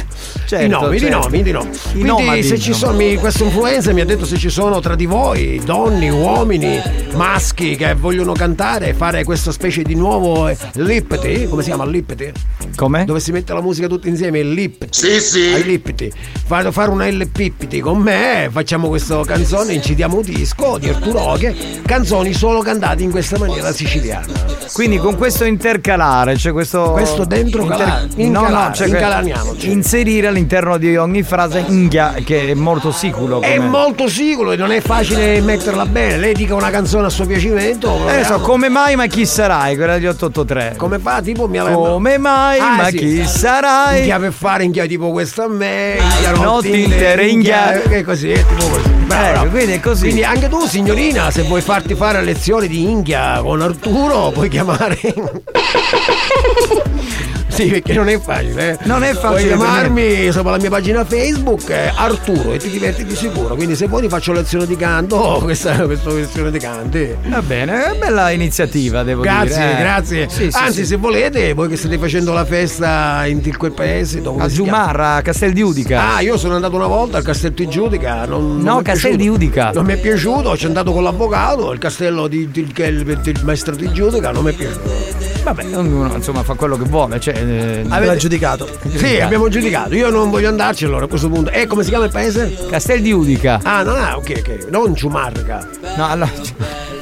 Certo, 0.47 0.65
I 0.65 0.69
nomi, 0.69 0.98
certo. 0.98 1.16
i 1.16 1.20
nomi, 1.20 1.39
i 1.48 1.52
nomi. 1.52 1.69
I 1.70 1.78
Quindi 1.93 2.09
nomadi, 2.09 2.43
se 2.43 2.59
ci 2.59 2.73
sono, 2.73 2.97
mi- 2.97 3.16
questo 3.16 3.44
influencer 3.44 3.93
mi 3.94 4.01
ha 4.01 4.05
detto 4.05 4.24
se 4.24 4.36
ci 4.36 4.48
sono 4.51 4.81
tra 4.81 4.94
di 4.94 5.06
voi 5.06 5.60
donne, 5.65 6.09
uomini, 6.10 6.81
maschi 7.15 7.77
che 7.77 7.94
vogliono 7.94 8.32
cantare 8.32 8.89
e 8.89 8.94
fare 8.94 9.24
questa 9.24 9.52
specie 9.52 9.82
di 9.82 9.94
nuovo 9.94 10.48
eh, 10.48 10.56
lippeti, 10.74 11.47
come 11.48 11.62
si 11.62 11.69
chiama 11.69 11.86
lippeti? 11.86 12.32
Come? 12.74 13.05
Dove 13.05 13.20
si 13.20 13.32
mette 13.32 13.52
la 13.52 13.60
musica 13.60 13.89
tutti 13.89 14.09
insieme, 14.09 14.39
il 14.40 14.51
lippeti. 14.52 14.98
Sì, 14.98 15.20
sì. 15.20 15.52
Ai 15.52 15.65
lippeti. 15.65 16.10
Fare, 16.47 16.70
fare 16.73 16.90
una 16.90 17.09
LPPT 17.10 17.81
con 17.81 17.98
me, 17.98 18.48
facciamo 18.51 18.89
questa 18.89 19.20
canzone, 19.24 19.73
incidiamo 19.74 20.16
un 20.16 20.23
disco 20.23 20.78
di 20.78 20.89
Arturo 20.89 21.32
che 21.35 21.55
canzoni 21.84 22.32
solo 22.32 22.60
cantate 22.60 23.02
in 23.02 23.10
questa 23.10 23.38
maniera 23.38 23.72
siciliana. 23.72 24.26
Quindi 24.72 24.98
con 24.98 25.16
questo 25.16 25.44
intercalare, 25.44 26.36
cioè 26.36 26.52
questo. 26.52 26.90
Questo 26.92 27.24
dentro 27.24 27.64
calare, 27.64 28.09
no, 28.16 28.48
no, 28.48 28.70
cioè 28.72 28.86
incalaniamoci. 28.88 29.70
inserire 29.70 30.26
all'interno 30.28 30.76
di 30.76 30.96
ogni 30.96 31.22
frase 31.22 31.64
inghia 31.66 32.14
che 32.24 32.48
è 32.50 32.55
molto 32.55 32.92
sicuro. 32.92 33.40
È 33.40 33.59
molto 33.59 34.09
sicuro 34.09 34.52
e 34.52 34.56
non 34.56 34.70
è 34.70 34.80
facile 34.80 35.40
metterla 35.40 35.86
bene. 35.86 36.18
Lei 36.18 36.34
dica 36.34 36.55
una 36.55 36.70
canzone 36.70 37.06
a 37.06 37.10
suo 37.10 37.24
piacimento. 37.26 38.09
Eh, 38.09 38.24
so, 38.24 38.40
come 38.40 38.68
mai, 38.68 38.94
ma 38.96 39.06
chi 39.06 39.24
sarai? 39.26 39.74
Quella 39.76 39.98
di 39.98 40.06
883. 40.06 40.74
Come 40.76 40.98
fa? 40.98 41.20
Tipo 41.22 41.48
mi 41.48 41.59
aveva- 41.59 41.76
Come 41.76 42.18
mai, 42.18 42.59
Ah, 42.59 42.76
ma 42.76 42.88
sì. 42.88 42.96
chi 42.96 43.26
sarai? 43.26 43.98
Inchia 44.00 44.18
per 44.18 44.32
fare 44.32 44.64
inchia 44.64 44.84
tipo 44.86 45.10
questa 45.10 45.44
a 45.44 45.48
me, 45.48 45.96
inchia 45.98 46.32
Notti 46.32 46.82
intere, 46.84 47.26
inchia- 47.26 47.82
E 47.82 48.05
così, 48.05 48.30
è 48.30 48.44
tipo 48.46 48.66
così. 48.68 48.98
Bravo, 49.09 49.43
Ecco, 49.43 49.51
quindi 49.51 49.72
è 49.72 49.80
così. 49.80 50.02
Quindi 50.02 50.24
anche 50.24 50.48
tu, 50.48 50.66
signorina, 50.66 51.30
se 51.30 51.43
vuoi 51.43 51.62
farti 51.62 51.94
fare 51.94 52.22
lezioni 52.22 52.68
di 52.68 52.82
inchia 52.82 53.40
con 53.40 53.60
Arturo, 53.60 54.30
puoi 54.30 54.48
chiamare. 54.48 54.98
Sì, 57.49 57.66
perché 57.66 57.93
non 57.95 58.09
è 58.09 58.20
facile. 58.20 58.73
eh. 58.73 58.79
Non 58.87 59.03
è 59.03 59.12
facile 59.15 59.55
Puoi 59.55 59.66
chiamarmi 59.66 60.31
sopra 60.31 60.51
la 60.53 60.59
mia 60.59 60.70
pagina 60.70 61.05
Facebook 61.05 61.69
eh, 61.70 61.91
Arturo 61.95 62.53
e 62.53 62.59
ti 62.59 62.69
diverti 62.70 63.05
di 63.05 63.16
sicuro. 63.16 63.55
Quindi 63.57 63.75
se 63.75 63.87
vuoi 63.89 64.03
ti 64.03 64.09
faccio 64.09 64.33
lezione 64.33 64.66
di 64.66 64.77
canto, 64.77 65.41
questa, 65.43 65.75
questa 65.87 66.11
lezione 66.12 66.51
di 66.51 66.59
canti. 66.59 67.15
Va 67.27 67.43
bene, 67.43 67.93
è 67.93 67.99
bella 67.99 68.31
iniziativa, 68.31 69.03
devo 69.03 69.23
Grazie, 69.23 69.57
dire. 69.57 69.73
eh. 69.73 69.81
grazie. 69.81 70.29
Sì, 70.29 70.51
sì, 70.51 70.57
Anzi, 70.59 70.81
sì. 70.81 70.87
se 70.87 70.97
volete, 70.97 71.53
voi 71.55 71.69
che 71.69 71.77
state 71.77 71.99
facendo 71.99 72.33
la 72.33 72.45
festa 72.45 73.25
in 73.27 73.57
quel 73.57 73.73
paese, 73.73 74.23
A? 74.39 74.47
Giumarra, 74.49 75.15
a 75.15 75.23
Castel 75.23 75.53
di 75.53 75.62
Udica. 75.62 76.15
Ah, 76.16 76.20
io 76.20 76.37
sono 76.37 76.55
andato 76.55 76.77
una 76.77 76.87
volta 76.87 77.16
al 77.16 77.25
castello 77.25 77.55
di 77.57 77.69
Giudica. 77.69 78.25
Non, 78.27 78.57
non 78.57 78.62
No, 78.62 78.81
è 78.81 78.83
Castel 78.83 79.16
di 79.16 79.29
Udica. 79.29 79.70
Non 79.75 79.85
mi 79.87 79.95
è 79.95 79.97
piaciuto, 79.99 80.57
ci 80.57 80.66
andato 80.66 80.93
con 80.93 81.03
l'avvocato, 81.03 81.73
il 81.73 81.79
castello 81.79 82.29
di, 82.29 82.51
di- 82.51 82.70
è 82.77 82.87
il, 82.87 83.05
del 83.05 83.41
maestro 83.43 83.75
di 83.75 83.91
Giudica 83.93 84.31
non 84.31 84.45
mi 84.45 84.51
è 84.51 84.55
piaciuto. 84.55 85.27
Vabbè, 85.53 85.77
ognuno 85.77 86.15
insomma 86.15 86.43
fa 86.43 86.55
quello 86.55 86.77
che 86.77 86.85
vuole. 86.85 87.19
Cioè, 87.19 87.35
eh, 87.35 87.85
Avete 87.89 88.16
giudicato. 88.16 88.69
Sì, 88.95 89.19
abbiamo 89.19 89.49
giudicato. 89.49 89.95
Io 89.95 90.11
non 90.11 90.29
voglio 90.29 90.49
andarci 90.49 90.85
allora 90.85 91.07
a 91.07 91.09
questo 91.09 91.31
punto. 91.31 91.51
E 91.51 91.66
come 91.66 91.85
si 91.85 91.89
chiama 91.89 92.05
il 92.05 92.11
paese? 92.11 92.55
Castel 92.69 93.01
di 93.01 93.12
Udica. 93.12 93.59
Ah, 93.62 93.83
no, 93.83 93.97
no, 93.97 94.16
ok, 94.16 94.35
ok. 94.39 94.66
Non 94.70 94.95
Ciumarca. 94.95 95.66
No, 95.97 96.07
allora, 96.07 96.31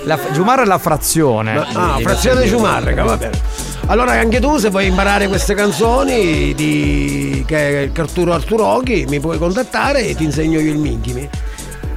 la, 0.05 0.19
Giumarra 0.33 0.63
è 0.63 0.67
la 0.67 0.79
frazione. 0.79 1.57
Ah, 1.57 1.99
frazione 2.01 2.43
di 2.43 2.49
Ciumarca, 2.49 3.03
va 3.03 3.17
bene. 3.17 3.41
Allora 3.87 4.13
anche 4.13 4.41
tu 4.41 4.59
se 4.59 4.71
vuoi 4.71 4.87
imparare 4.87 5.29
queste 5.29 5.55
canzoni 5.55 6.55
di 6.55 7.45
che 7.47 7.85
è 7.85 7.91
Arturo 7.97 8.33
Arturoghi 8.33 9.07
mi 9.09 9.21
puoi 9.21 9.39
contattare 9.39 10.05
e 10.07 10.17
ti 10.17 10.25
insegno 10.25 10.59
io 10.59 10.73
il 10.73 10.79
minchimi. 10.79 11.29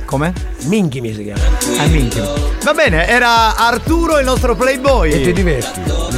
Come? 0.05 0.33
Minchimi 0.63 1.13
si 1.13 1.23
chiama. 1.23 1.41
Ah, 1.77 1.85
minchia. 1.85 2.23
Va 2.63 2.73
bene, 2.73 3.07
era 3.07 3.55
Arturo 3.55 4.17
il 4.17 4.25
nostro 4.25 4.55
playboy. 4.55 5.11
E 5.11 5.21
ti 5.21 5.33
diverti. 5.33 6.08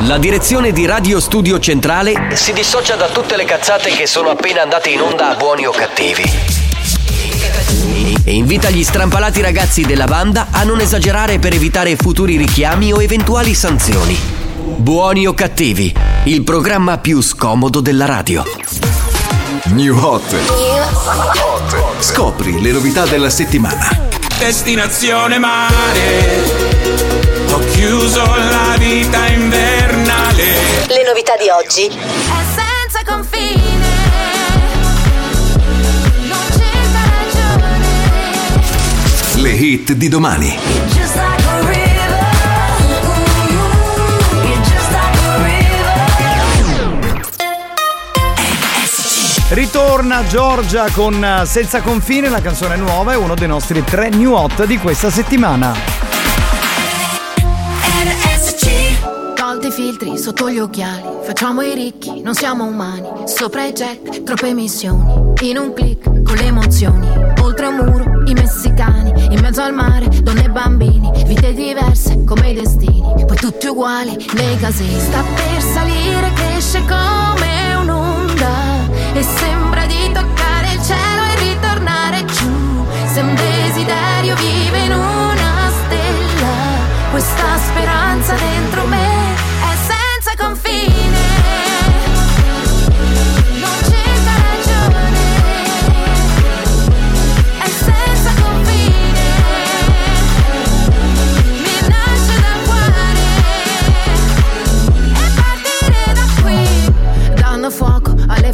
La 0.00 0.18
direzione 0.18 0.72
di 0.72 0.86
Radio 0.86 1.18
Studio 1.20 1.58
Centrale 1.58 2.30
si 2.34 2.52
dissocia 2.52 2.94
da 2.96 3.08
tutte 3.08 3.36
le 3.36 3.44
cazzate 3.44 3.90
che 3.90 4.06
sono 4.06 4.30
appena 4.30 4.62
andate 4.62 4.90
in 4.90 5.00
onda 5.00 5.30
a 5.30 5.34
buoni 5.34 5.66
o 5.66 5.72
cattivi. 5.72 6.22
E 8.24 8.32
invita 8.32 8.70
gli 8.70 8.84
strampalati 8.84 9.40
ragazzi 9.40 9.82
della 9.82 10.06
banda 10.06 10.48
a 10.50 10.62
non 10.62 10.80
esagerare 10.80 11.38
per 11.38 11.54
evitare 11.54 11.96
futuri 11.96 12.36
richiami 12.36 12.92
o 12.92 13.02
eventuali 13.02 13.54
sanzioni. 13.54 14.16
Buoni 14.76 15.26
o 15.26 15.34
cattivi, 15.34 15.94
il 16.24 16.42
programma 16.42 16.98
più 16.98 17.20
scomodo 17.20 17.80
della 17.80 18.04
radio. 18.04 18.44
New 19.66 19.96
Hot. 19.98 20.34
Scopri 21.98 22.60
le 22.60 22.70
novità 22.72 23.06
della 23.06 23.30
settimana. 23.30 24.08
Destinazione 24.38 25.38
mare. 25.38 27.25
Chiuso 27.86 28.24
la 28.24 28.74
vita 28.78 29.28
invernale. 29.28 30.42
Le 30.88 31.04
novità 31.06 31.36
di 31.36 31.48
oggi. 31.48 31.86
È 31.86 32.42
senza 32.52 33.04
confine. 33.06 33.86
Non 36.26 36.44
cerca 36.50 37.04
ragione. 37.22 37.86
Le 39.36 39.50
hit 39.50 39.92
di 39.92 40.08
domani. 40.08 40.58
Just 40.88 41.14
like 41.14 41.44
a 41.46 41.60
river. 41.60 42.24
You're 44.42 44.62
just 44.64 44.90
like 44.90 45.20
a 45.22 45.36
river. 45.44 45.64
Ritorna 49.50 50.26
Giorgia 50.26 50.90
con 50.90 51.24
eh, 51.24 51.46
Senza 51.46 51.82
confine, 51.82 52.28
la 52.30 52.40
canzone 52.40 52.74
nuova 52.74 53.12
è 53.12 53.16
uno 53.16 53.36
dei 53.36 53.46
nostri 53.46 53.84
tre 53.84 54.08
new 54.08 54.32
hot 54.32 54.64
di 54.64 54.76
questa 54.76 55.08
settimana. 55.08 55.95
Filtri 59.76 60.16
sotto 60.16 60.48
gli 60.48 60.58
occhiali, 60.58 61.02
facciamo 61.22 61.60
i 61.60 61.74
ricchi, 61.74 62.22
non 62.22 62.32
siamo 62.32 62.64
umani. 62.64 63.06
Sopra 63.26 63.66
i 63.66 63.72
jet, 63.72 64.22
troppe 64.22 64.54
missioni. 64.54 65.34
In 65.42 65.58
un 65.58 65.74
click, 65.74 66.22
con 66.22 66.34
le 66.34 66.44
emozioni. 66.44 67.06
Oltre 67.42 67.66
un 67.66 67.74
muro, 67.74 68.22
i 68.24 68.32
messicani. 68.32 69.12
In 69.34 69.40
mezzo 69.40 69.60
al 69.60 69.74
mare, 69.74 70.08
donne 70.22 70.44
e 70.44 70.48
bambini. 70.48 71.12
Vite 71.26 71.52
diverse, 71.52 72.24
come 72.24 72.52
i 72.52 72.54
destini. 72.54 73.26
Poi 73.26 73.36
tutti 73.36 73.66
uguali, 73.66 74.16
nei 74.32 74.56
casini. 74.56 74.98
Sta 74.98 75.22
per 75.22 75.60
salire, 75.60 76.32
cresce 76.32 76.82
come 76.86 77.74
un'onda. 77.74 78.88
E 79.12 79.22
sembra 79.22 79.84
di 79.84 80.10
toccare 80.10 80.72
il 80.72 80.82
cielo 80.82 81.22
e 81.34 81.52
ritornare 81.52 82.24
giù. 82.24 82.86
Se 83.12 83.20
un 83.20 83.34
desiderio 83.34 84.36
vive 84.36 84.78
in 84.86 84.92
una 84.92 85.70
stella. 85.84 87.10
Questa 87.10 87.58
speranza 87.58 88.34
dentro 88.36 88.86
me 88.86 89.15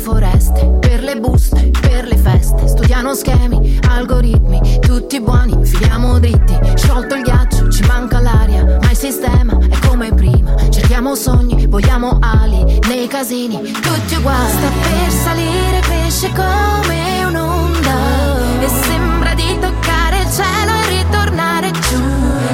foreste, 0.03 0.79
per 0.81 1.01
le 1.01 1.17
buste, 1.17 1.71
per 1.81 2.07
le 2.07 2.17
feste. 2.17 2.67
Studiano 2.67 3.15
schemi, 3.15 3.79
algoritmi, 3.89 4.81
tutti 4.81 5.21
buoni, 5.21 5.65
filiamo 5.65 6.19
dritti. 6.19 6.59
Sciolto 6.75 7.15
il 7.15 7.23
ghiaccio, 7.23 7.69
ci 7.71 7.85
manca 7.85 8.21
l'aria, 8.21 8.65
ma 8.65 8.91
il 8.91 8.97
sistema 8.97 9.57
è 9.59 9.79
come 9.87 10.13
prima. 10.13 10.55
Cerchiamo 10.71 11.15
sogni, 11.15 11.67
vogliamo 11.69 12.19
ali, 12.21 12.81
nei 12.89 13.07
casini, 13.07 13.61
tutti 13.63 14.15
uguali. 14.17 14.51
Sta 14.51 14.69
per 14.83 15.11
salire, 15.11 15.81
cresce 15.81 16.31
come 16.33 17.25
un'onda. 17.25 18.61
E 18.61 18.69
sembra 18.69 19.35
di 19.35 19.57
toccare 19.61 20.19
il 20.19 20.31
cielo 20.33 20.73
e 20.83 21.05
ritornare 21.05 21.71
giù. 21.71 22.03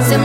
Se 0.07 0.19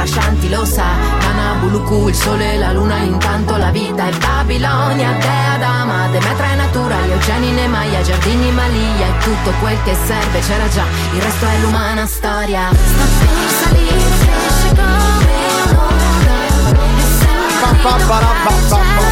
Gaia 0.00 0.06
la 0.06 0.06
terra, 0.06 0.06
Shanti 0.06 0.48
lo 0.48 0.64
sa 0.64 0.84
Nana 1.20 1.58
Buluku, 1.60 2.08
il 2.08 2.14
sole 2.14 2.54
e 2.54 2.58
la 2.58 2.72
luna 2.72 2.96
Intanto 2.98 3.56
la 3.56 3.70
vita 3.70 4.06
è 4.06 4.16
Babilonia 4.16 5.12
Dea 5.12 5.56
Dama, 5.58 6.08
Demetra 6.08 6.50
è 6.50 6.54
natura 6.54 6.96
Gli 7.06 7.10
Eugeni, 7.10 7.52
Nemaia, 7.52 8.02
Giardini, 8.02 8.50
Malia 8.52 9.06
E 9.06 9.18
tutto 9.18 9.52
quel 9.60 9.76
che 9.84 9.94
serve 10.06 10.40
c'era 10.40 10.68
già 10.68 10.84
Il 11.12 11.20
resto 11.20 11.46
è 11.46 11.58
l'umana 11.60 12.06
storia. 12.06 12.68
Sta 12.72 13.04
per 13.18 13.48
salire, 13.60 13.96
cresce 14.18 14.68
come 14.74 15.70
un'onda 15.70 16.32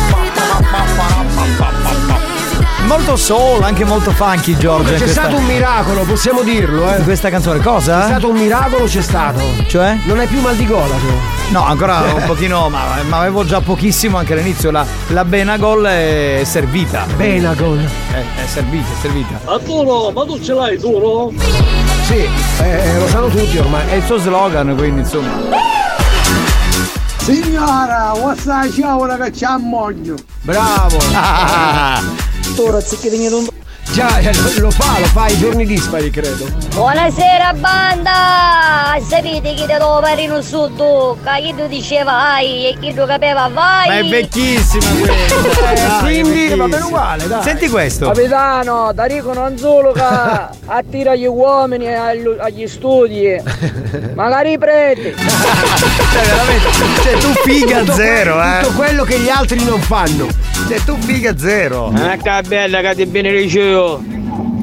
E 0.05 0.07
Molto 2.89 3.16
soul, 3.16 3.62
anche 3.65 3.85
molto 3.85 4.12
funky 4.12 4.56
Giorgia. 4.56 4.93
in 4.93 4.97
C'è 4.97 5.02
questa- 5.02 5.20
stato 5.24 5.36
un 5.36 5.44
miracolo, 5.44 6.05
possiamo 6.05 6.40
dirlo, 6.43 6.90
eh. 6.90 6.97
In 6.97 7.05
questa 7.05 7.28
canzone, 7.28 7.60
cosa? 7.60 7.98
C'è 8.01 8.06
stato 8.06 8.31
un 8.31 8.36
miracolo, 8.39 8.86
c'è 8.86 9.02
stato. 9.02 9.40
Cioè? 9.66 9.98
Non 10.05 10.19
hai 10.19 10.27
più 10.27 10.40
mal 10.40 10.56
di 10.56 10.65
gola 10.66 10.94
tu. 10.94 11.52
No, 11.52 11.66
ancora 11.66 12.15
un 12.15 12.24
pochino, 12.24 12.70
ma, 12.70 12.85
ma 13.06 13.19
avevo 13.19 13.44
già 13.44 13.60
pochissimo 13.60 14.16
anche 14.16 14.32
all'inizio. 14.32 14.70
La, 14.70 14.86
la 15.09 15.24
Benagol 15.27 15.85
è 15.85 16.40
servita. 16.47 17.05
Benagol? 17.15 17.78
È, 18.10 18.43
è 18.43 18.47
servita, 18.47 18.86
è 18.86 19.01
servita. 19.02 19.39
Ma 19.44 19.59
tu 19.59 19.82
no, 19.82 20.10
ma 20.10 20.24
tu 20.24 20.40
ce 20.43 20.55
l'hai 20.55 20.78
tu 20.78 20.98
no? 20.98 21.32
Sì, 22.06 22.27
eh, 22.62 22.98
lo 22.98 23.06
sanno 23.09 23.28
tutti 23.28 23.59
ormai. 23.59 23.86
È 23.86 23.94
il 23.97 24.05
suo 24.05 24.16
slogan, 24.16 24.74
quindi 24.74 25.01
insomma. 25.01 25.28
Signora, 27.19 28.12
what's 28.16 28.44
ciao 28.74 29.06
che 29.19 29.31
c'ha 29.31 29.59
moglio. 29.59 30.15
Bravo. 30.40 30.97
Ora 32.59 32.80
zicchi 32.80 33.09
di 33.09 33.26
un 33.26 33.47
Già, 33.93 34.18
eh, 34.18 34.30
lo- 34.59 34.70
fa, 34.70 34.98
lo 34.98 35.06
fa 35.06 35.22
ai 35.22 35.39
giorni 35.39 35.64
dispari, 35.64 36.10
credo. 36.10 36.47
Buonasera 36.74 37.55
banda! 37.55 38.98
Sapete 39.09 39.55
che 39.55 39.64
te 39.66 39.78
lo 39.78 39.98
parino 40.02 40.43
su 40.43 40.70
tu? 40.76 41.16
Che 41.24 41.55
tu 41.56 41.66
diceva 41.68 42.12
vai 42.12 42.66
e 42.66 42.76
chi 42.78 42.93
tu 42.93 43.06
capeva 43.06 43.48
vai! 43.48 43.89
Ma 43.89 43.94
è 43.97 44.05
vecchissima 44.05 44.85
questa. 45.01 45.72
Eh, 45.72 46.01
quindi 46.05 46.47
è 46.48 46.56
va 46.56 46.66
bene 46.68 46.85
uguale, 46.85 47.26
dai. 47.28 47.43
Senti 47.43 47.68
questo. 47.70 48.09
Capitano, 48.09 48.93
Tarico 48.94 49.32
non 49.32 49.56
solo 49.56 49.93
che 49.93 50.02
attira 50.66 51.14
gli 51.14 51.26
uomini 51.26 51.86
agli, 51.94 52.26
agli 52.39 52.66
studi, 52.68 53.40
magari 54.14 54.52
i 54.52 54.59
preti. 54.59 55.14
Cioè, 55.16 56.26
veramente. 56.26 56.68
Cioè, 57.02 57.18
tu 57.18 57.32
figa 57.43 57.78
Tutto 57.80 57.94
zero, 57.94 58.35
que- 58.35 58.59
eh. 58.59 58.62
Tutto 58.62 58.74
quello 58.76 59.05
che 59.05 59.18
gli 59.18 59.28
altri 59.30 59.64
non 59.64 59.80
fanno. 59.80 60.26
Cioè, 60.66 60.80
tu 60.85 60.97
figa 60.98 61.36
zero. 61.39 61.93
Eh, 61.93 62.18
che 62.18 62.43
bella 62.47 62.80
che 62.80 62.94
ti 62.97 63.05
viene 63.05 63.32
liceo. 63.32 64.02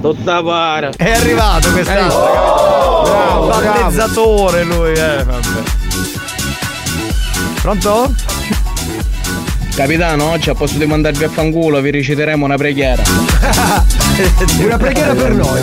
Tutta 0.01 0.43
para. 0.43 0.89
È 0.95 1.11
arrivato 1.11 1.71
quest'anno. 1.71 3.03
Bravo, 3.03 3.47
Battezzatore 3.47 4.63
lui, 4.63 4.91
eh. 4.91 5.23
Vabbè. 5.23 5.63
Pronto? 7.61 8.13
Capitano, 9.75 10.31
oggi 10.31 10.49
a 10.49 10.53
posto 10.53 10.77
di 10.77 10.85
mandarvi 10.85 11.23
a 11.23 11.29
fanculo 11.29 11.81
vi 11.81 11.91
reciteremo 11.91 12.45
una 12.45 12.55
preghiera. 12.55 13.01
Una 14.59 14.77
preghiera 14.77 15.13
per 15.13 15.31
noi. 15.33 15.61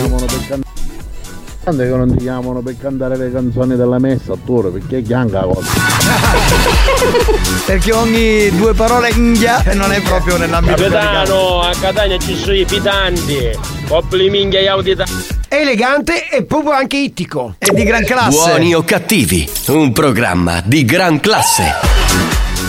Tanto 1.63 1.81
che 1.81 1.87
non 1.87 2.15
ti 2.15 2.23
chiamano 2.23 2.59
per 2.61 2.75
cantare 2.77 3.17
le 3.17 3.31
canzoni 3.31 3.75
della 3.75 3.97
messa, 3.97 4.33
attore, 4.33 4.69
perché 4.69 4.97
è 4.97 5.01
bianca 5.01 5.39
la 5.39 5.53
cosa. 5.53 5.71
Perché 7.65 7.91
ogni 7.93 8.49
due 8.55 8.73
parole 8.73 9.09
inghia 9.11 9.63
non 9.73 9.91
è 9.91 10.01
proprio 10.01 10.37
nell'ambito 10.37 10.75
Capitano, 10.83 11.61
a 11.61 11.71
Catania 11.79 12.17
ci 12.17 12.35
sono 12.35 12.53
i 12.55 12.65
pitanti. 12.65 13.49
Coppli 13.87 14.29
minghia 14.29 14.59
e 14.59 14.67
audita. 14.67 15.05
Elegante 15.47 16.29
e 16.29 16.43
proprio 16.43 16.71
anche 16.71 16.97
ittico. 16.97 17.55
E 17.59 17.71
di 17.73 17.83
gran 17.83 18.03
classe. 18.03 18.29
Buoni 18.49 18.73
o 18.73 18.83
cattivi, 18.83 19.49
un 19.67 19.91
programma 19.91 20.61
di 20.65 20.83
gran 20.83 21.19
classe. 21.19 21.73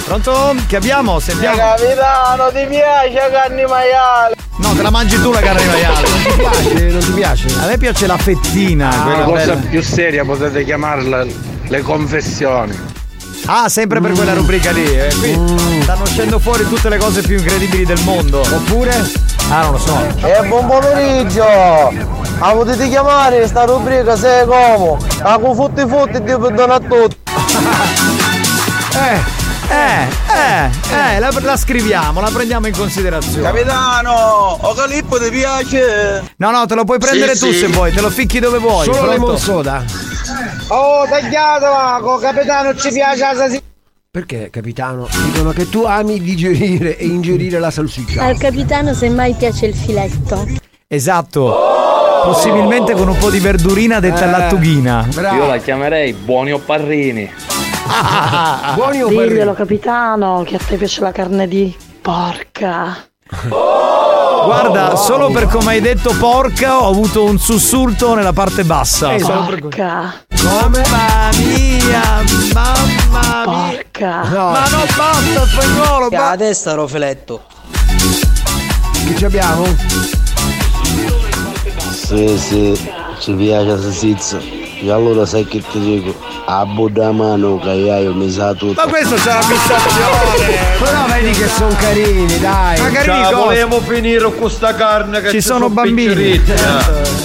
Pronto? 0.05 0.55
Che 0.67 0.77
abbiamo? 0.77 1.19
Sentiamo. 1.19 1.57
Capitano, 1.57 2.49
ti 2.53 2.67
piace 2.69 3.31
carne 3.33 3.67
maiale? 3.67 4.35
No, 4.59 4.75
te 4.75 4.83
la 4.83 4.91
mangi 4.91 5.21
tu 5.21 5.33
la 5.33 5.41
carne 5.41 5.65
maiale. 5.65 6.09
Non 6.09 6.23
ti 6.23 6.33
piace? 6.37 6.75
Non 6.91 7.01
ti 7.01 7.13
piace? 7.13 7.47
A 7.59 7.67
me 7.67 7.79
piace 7.79 8.07
la 8.07 8.19
fettina, 8.19 8.89
Una 8.89 9.03
quella 9.05 9.25
cosa 9.25 9.55
bella. 9.55 9.69
più 9.69 9.83
seria 9.83 10.25
potete 10.25 10.63
chiamarla 10.65 11.25
le 11.69 11.81
confessioni. 11.81 12.79
Ah, 13.47 13.69
sempre 13.69 14.01
per 14.01 14.13
quella 14.13 14.33
rubrica 14.35 14.71
lì. 14.71 14.85
eh. 14.85 15.15
Qui 15.19 15.83
stanno 15.83 16.03
uscendo 16.03 16.39
fuori 16.39 16.67
tutte 16.69 16.89
le 16.89 16.97
cose 16.99 17.21
più 17.23 17.37
incredibili 17.39 17.85
del 17.85 18.01
mondo. 18.03 18.41
Oppure? 18.41 18.93
Ah, 19.51 19.63
non 19.63 19.73
lo 19.73 19.79
so. 19.79 19.99
E 20.21 20.47
buon 20.49 20.67
pomeriggio! 20.67 21.45
La 22.41 22.51
potete 22.53 22.89
chiamare 22.89 23.47
sta 23.47 23.65
rubrica 23.65 24.17
se 24.17 24.45
come? 24.47 24.97
La 25.23 25.39
cu 25.39 25.55
futti 25.55 25.83
futti 25.87 26.13
ti 26.13 26.35
perdono 26.39 26.73
a 26.73 26.81
tutti! 26.81 27.17
Eh, 28.97 29.21
eh, 29.75 30.09
eh, 30.33 30.71
eh, 31.17 31.19
la, 31.19 31.31
la 31.41 31.57
scriviamo, 31.57 32.21
la 32.21 32.31
prendiamo 32.33 32.69
in 32.69 32.77
considerazione. 32.77 33.43
Capitano, 33.43 34.13
o 34.61 34.73
Calippo 34.73 35.19
ti 35.19 35.31
piace? 35.31 36.23
No, 36.37 36.53
no, 36.53 36.65
te 36.67 36.77
lo 36.77 36.85
puoi 36.85 36.99
prendere 37.01 37.35
Sì, 37.35 37.47
tu 37.47 37.53
sì. 37.53 37.59
se 37.59 37.67
vuoi, 37.69 37.93
te 37.93 38.01
lo 38.01 38.09
ficchi 38.09 38.39
dove 38.39 38.59
vuoi. 38.59 38.85
Solo 38.85 38.99
pronto? 38.99 39.13
lemon 39.13 39.37
soda. 39.39 39.83
Oh, 40.69 41.07
tagliatela! 41.09 41.99
Con 42.01 42.21
capitano 42.21 42.75
ci 42.75 42.91
piace 42.91 43.21
la 43.21 43.35
salsiccia! 43.35 43.63
Perché, 44.11 44.49
capitano? 44.51 45.09
Dicono 45.25 45.51
che 45.51 45.69
tu 45.69 45.83
ami 45.85 46.21
digerire 46.21 46.97
e 46.97 47.05
ingerire 47.05 47.59
la 47.59 47.71
salsiccia. 47.71 48.23
Al 48.23 48.39
capitano 48.39 48.95
semmai 48.95 49.35
piace 49.35 49.67
il 49.67 49.75
filetto. 49.75 50.47
Esatto. 50.87 51.55
Possibilmente 52.25 52.95
con 52.95 53.09
un 53.09 53.19
po' 53.19 53.29
di 53.31 53.41
verdurina 53.41 54.01
detta 54.01 54.25
Eh, 54.25 54.31
lattughina. 54.31 55.07
Io 55.35 55.47
la 55.47 55.59
chiamerei 55.59 56.13
buoni 56.15 56.53
o 56.53 56.59
parrini. 56.59 57.31
Buoni 58.75 59.03
o 59.03 59.09
Diglielo 59.09 59.53
capitano 59.53 60.43
che 60.47 60.55
a 60.57 60.59
te 60.59 60.77
piace 60.77 61.03
la 61.03 61.13
carne 61.13 61.47
di 61.47 61.77
porca. 62.01 62.97
Guarda, 64.45 64.97
solo 64.97 65.31
per 65.31 65.47
come 65.47 65.73
hai 65.73 65.81
detto 65.81 66.15
porca 66.19 66.83
ho 66.83 66.89
avuto 66.89 67.25
un 67.25 67.39
sussulto 67.39 68.15
nella 68.15 68.33
parte 68.33 68.65
bassa. 68.65 69.09
Per- 69.09 69.23
Porca. 69.25 70.15
Mamma 70.43 71.31
mia, 71.39 72.23
mamma 72.53 73.45
mia. 73.47 73.77
Porca. 73.81 74.25
Ma 74.31 74.69
non 74.69 74.85
basta 74.97 75.47
spagnolo, 75.47 76.09
La 76.11 76.17
ba- 76.19 76.37
testa 76.37 76.75
rofeletto! 76.75 77.43
Che 79.07 79.17
ci 79.17 79.25
abbiamo? 79.25 79.65
Sì, 81.91 82.37
sì, 82.39 82.91
ci 83.21 83.33
piace 83.33 83.65
la 83.67 83.81
salsiccia. 83.81 84.64
E 84.85 84.91
allora 84.91 85.25
sai 85.25 85.47
che 85.47 85.63
ti 85.63 85.81
dico? 85.81 86.15
A 86.45 86.67
buona 86.67 87.11
mano 87.11 87.59
che 87.59 87.71
io 87.71 88.13
mi 88.13 88.31
sa 88.31 88.53
tutto. 88.53 88.75
Ma 88.85 88.87
questo 88.87 89.15
c'è 89.15 89.33
la 89.33 89.41
fissazione. 89.41 90.57
Però 90.79 91.05
vedi 91.07 91.31
che 91.31 91.49
sono 91.49 91.75
carini, 91.79 92.39
dai. 92.39 92.79
Ma 92.81 92.91
carini 92.91 93.23
cosa? 93.23 93.35
volevo 93.37 93.81
finire 93.81 94.35
con 94.37 94.51
sta 94.51 94.75
carne 94.75 95.23
che 95.23 95.29
Ci 95.31 95.41
ci 95.41 95.41
sono 95.41 95.71
bambini. 95.71 96.39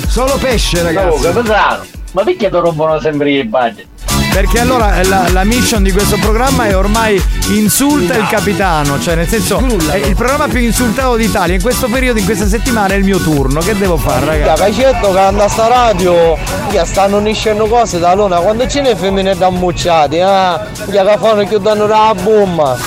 Solo 0.08 0.38
pesce, 0.38 0.82
ragazzi. 0.84 1.22
capitano! 1.22 1.84
Ma 2.14 2.24
perché 2.24 2.50
ti 2.50 2.58
rompono 2.58 2.98
sempre 3.02 3.30
i 3.32 3.44
budget? 3.44 3.88
Perché 4.32 4.60
allora 4.60 5.04
la, 5.04 5.28
la 5.30 5.44
mission 5.44 5.84
di 5.84 5.92
questo 5.92 6.18
programma 6.18 6.66
è 6.66 6.76
ormai 6.76 7.22
insulta 7.50 8.16
il 8.16 8.28
capitano, 8.28 9.00
cioè 9.00 9.16
nel 9.16 9.28
senso 9.28 9.60
è 9.90 9.96
il 9.98 10.16
programma 10.16 10.48
più 10.48 10.60
insultato 10.60 11.16
d'Italia. 11.16 11.56
In 11.56 11.62
questo 11.62 11.88
periodo, 11.88 12.20
in 12.20 12.26
questa 12.26 12.48
settimana 12.48 12.94
è 12.94 12.98
il 12.98 13.04
mio 13.04 13.20
turno. 13.20 13.60
Che 13.60 13.76
devo 13.78 13.98
fare, 13.98 14.26
ragazzi? 14.26 14.62
cacetto 14.62 15.12
che 15.12 15.20
anda 15.20 15.48
sta 15.48 15.68
radio, 15.68 16.38
che 16.70 16.86
stanno 16.86 17.20
niscendo 17.20 17.66
cose 17.66 18.00
da 18.00 18.14
luna, 18.14 18.38
quando 18.38 18.68
ce 18.68 18.82
ne 18.82 18.96
femmine 18.96 19.36
da 19.36 19.48
ammucciati, 19.48 20.18
eh? 20.18 20.60
Che 20.90 20.92
che 20.92 21.18
fanno 21.20 21.44
chiudendo 21.46 21.88
la 21.88 22.14
bomba. 22.22 22.78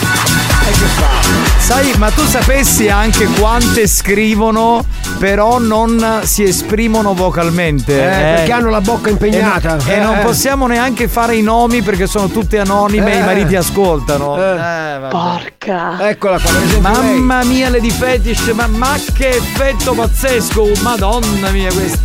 Sai, 1.59 1.93
ma 1.97 2.11
tu 2.11 2.25
sapessi 2.27 2.89
anche 2.89 3.27
quante 3.27 3.87
scrivono, 3.87 4.85
però 5.23 5.61
non 5.61 6.23
si 6.25 6.43
esprimono 6.43 7.15
vocalmente. 7.15 7.95
Eh, 7.95 8.35
perché 8.35 8.51
hanno 8.51 8.71
la 8.71 8.81
bocca 8.81 9.09
impegnata. 9.09 9.77
E, 9.77 9.85
no- 9.85 9.93
e 9.93 10.01
non 10.01 10.15
Eh. 10.17 10.23
possiamo 10.23 10.67
neanche 10.67 11.07
fare 11.07 11.37
i 11.37 11.43
nomi 11.43 11.81
perché 11.81 12.09
sono 12.09 12.27
tutte 12.27 12.59
anonime 12.59 13.13
e 13.13 13.15
Eh. 13.15 13.19
i 13.21 13.23
mariti 13.23 13.55
ascoltano. 13.55 14.37
Eh. 14.37 14.57
Eh. 14.57 15.09
Porca. 15.11 16.09
Eccola 16.09 16.41
qua. 16.41 16.51
Mamma 16.81 17.45
mia, 17.45 17.71
Lady 17.71 17.91
Fetish, 17.91 18.49
ma, 18.49 18.67
ma 18.67 18.97
che 19.15 19.29
effetto 19.29 19.93
pazzesco! 19.93 20.71
Madonna 20.83 21.51
mia, 21.51 21.73
questo. 21.73 22.01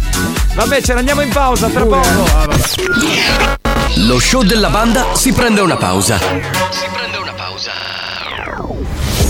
Vabbè, 0.54 0.80
ce 0.84 0.94
ne 0.94 1.00
andiamo 1.00 1.22
in 1.22 1.30
pausa 1.30 1.70
tra 1.70 1.86
poco. 1.86 2.08
Lo 3.96 4.20
show 4.20 4.44
della 4.44 4.70
banda 4.70 5.06
si 5.16 5.32
prende 5.34 5.62
una 5.62 5.76
pausa. 5.78 6.20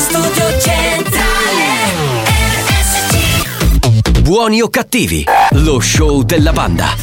Studio 0.00 0.58
Centrale 0.58 2.24
RSC 2.24 4.20
Buoni 4.22 4.62
o 4.62 4.70
cattivi? 4.70 5.26
Lo 5.50 5.78
show 5.78 6.22
della 6.22 6.52
banda. 6.54 6.96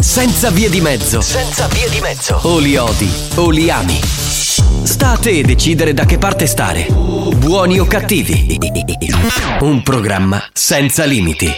Senza 0.00 0.50
vie 0.50 0.68
di 0.68 0.80
mezzo. 0.80 1.20
Senza 1.20 1.68
vie 1.68 1.88
di 1.88 2.00
mezzo. 2.00 2.40
O 2.42 2.58
li 2.58 2.76
odi 2.76 3.08
o 3.36 3.50
li 3.50 3.70
ami. 3.70 4.00
Sta 4.82 5.12
a 5.12 5.16
te 5.16 5.42
decidere 5.42 5.94
da 5.94 6.04
che 6.06 6.18
parte 6.18 6.48
stare. 6.48 6.88
Buoni 6.88 7.78
o 7.78 7.86
cattivi? 7.86 8.58
Un 9.60 9.84
programma 9.84 10.44
senza 10.52 11.04
limiti. 11.04 11.48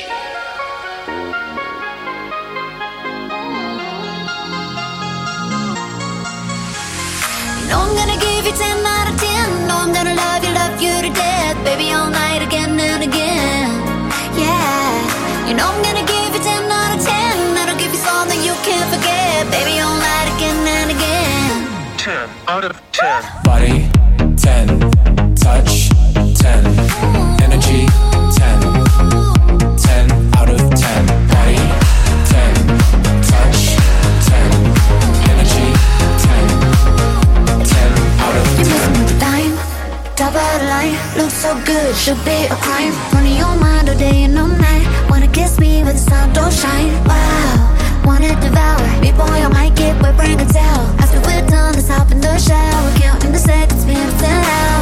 10. 23.00 23.24
Body 23.44 23.88
10. 24.36 24.90
Touch 25.34 25.88
10. 26.36 26.66
Energy 27.40 27.86
10. 28.36 28.60
10 29.78 30.10
out 30.36 30.50
of 30.50 30.60
10. 30.68 31.06
Body 31.32 31.56
10. 32.28 32.52
Touch 33.24 33.60
10. 34.28 34.52
Energy 35.32 35.68
10. 36.20 36.44
10 37.64 37.88
out 38.20 38.36
of 38.36 38.44
10. 38.56 38.68
missing 38.68 38.92
with 38.92 39.08
the 39.08 39.18
dime. 39.18 39.56
Top 40.14 40.34
of 40.34 40.60
the 40.60 40.66
line, 40.68 40.94
looks 41.16 41.34
so 41.34 41.54
good, 41.64 41.96
should 41.96 42.22
be 42.26 42.44
a 42.52 42.56
crime. 42.56 42.92
Running 43.14 43.38
your 43.38 43.56
mind 43.56 43.88
all 43.88 43.96
day 43.96 44.24
and 44.24 44.38
all 44.38 44.46
night. 44.46 44.86
Wanna 45.08 45.28
kiss 45.28 45.58
me, 45.58 45.82
but 45.82 45.92
the 45.92 45.98
sun 45.98 46.34
don't 46.34 46.52
shine. 46.52 46.92
Wow, 47.06 47.59
wanna 48.04 48.34
devour 48.40 49.00
me, 49.00 49.12
boy. 49.12 49.24
I 49.24 49.48
might 49.48 49.74
get 49.74 50.00
wet, 50.02 50.16
bring 50.16 50.40
a 50.40 50.46
towel. 50.46 50.86
After 51.00 51.20
we're 51.20 51.46
done, 51.46 51.74
let's 51.74 51.88
hop 51.88 52.10
in 52.10 52.20
the 52.20 52.38
shower. 52.38 52.90
Counting 52.98 53.32
the 53.32 53.38
seconds, 53.38 53.84
been 53.84 53.96
10 54.18 54.44
hours. 54.44 54.79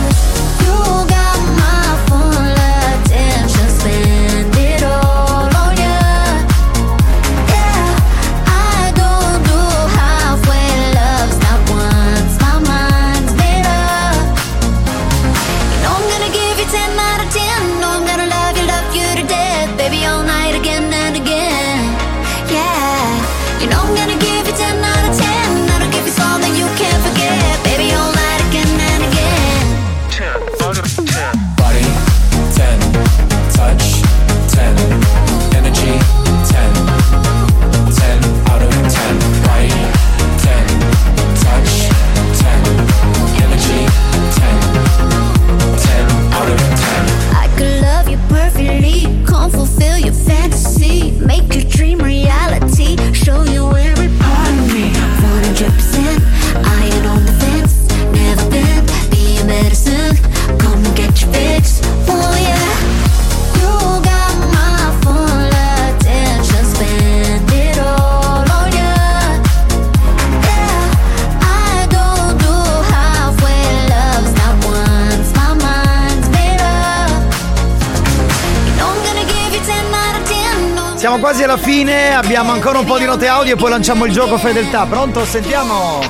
Alla 81.48 81.56
fine, 81.56 82.14
abbiamo 82.14 82.52
ancora 82.52 82.78
un 82.78 82.84
po' 82.84 82.98
di 82.98 83.06
note 83.06 83.26
audio 83.26 83.54
e 83.54 83.56
poi 83.56 83.70
lanciamo 83.70 84.04
il 84.04 84.12
gioco 84.12 84.36
fedeltà. 84.36 84.84
Pronto? 84.84 85.24
Sentiamo. 85.24 86.00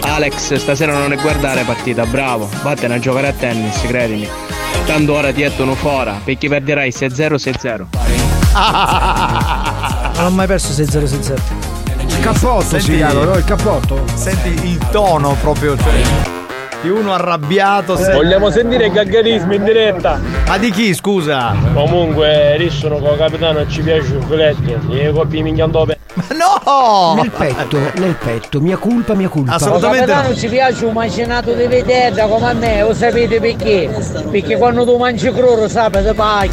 Alex, 0.00 0.54
stasera 0.54 0.92
non 0.96 1.12
è 1.12 1.16
guardare 1.16 1.62
partita, 1.64 2.06
bravo. 2.06 2.48
Vattene 2.62 2.94
a 2.94 2.98
giocare 2.98 3.28
a 3.28 3.32
tennis, 3.32 3.78
credimi. 3.82 4.26
Tanto 4.86 5.12
ora 5.12 5.30
ti 5.30 5.42
ettono 5.42 5.74
fuori, 5.74 6.12
perché 6.24 6.48
perderai 6.48 6.88
6-0 6.88 7.34
6-0. 7.34 7.86
Non 10.16 10.24
ho 10.24 10.30
mai 10.30 10.46
perso 10.46 10.72
6-0-6-0. 10.72 11.36
Il 12.06 12.20
cappotto 12.20 12.62
Senti- 12.62 12.84
si 12.84 12.96
chiama, 12.96 13.24
no? 13.24 13.36
Il 13.36 13.44
cappotto? 13.44 14.04
Senti 14.14 14.48
il 14.68 14.78
tono 14.90 15.36
proprio, 15.40 15.76
cioè. 15.76 16.00
Di 16.80 16.88
uno 16.88 17.12
arrabbiato. 17.12 17.94
Vogliamo 17.94 18.50
sentire 18.50 18.86
i 18.86 18.90
gaggarismi 18.90 19.56
in 19.56 19.64
diretta? 19.64 20.37
Ma 20.48 20.56
di 20.56 20.70
chi, 20.70 20.94
scusa? 20.94 21.54
Comunque, 21.74 22.56
rissono 22.56 22.96
con 22.96 23.12
il 23.12 23.18
capitano 23.18 23.68
ci 23.68 23.82
piace 23.82 24.14
il 24.14 24.24
filetto. 24.26 24.92
E 24.94 25.12
coppie 25.12 25.42
minchiando 25.42 25.84
per. 25.84 25.98
No! 26.30 27.14
Nel 27.16 27.30
petto, 27.30 27.78
nel 27.96 28.14
petto, 28.14 28.58
mia 28.58 28.78
colpa, 28.78 29.12
mia 29.12 29.28
colpa. 29.28 29.58
Capitano 29.58 30.34
ci 30.34 30.48
piace 30.48 30.86
un 30.86 30.94
macinato 30.94 31.52
di 31.52 31.66
vedetta 31.66 32.26
come 32.26 32.48
a 32.48 32.52
me, 32.54 32.80
lo 32.80 32.94
sapete 32.94 33.38
perché? 33.40 33.90
Perché 34.30 34.56
quando 34.56 34.86
tu 34.86 34.96
mangi 34.96 35.30
croro 35.30 35.68
sapete 35.68 36.14
paghi. 36.14 36.50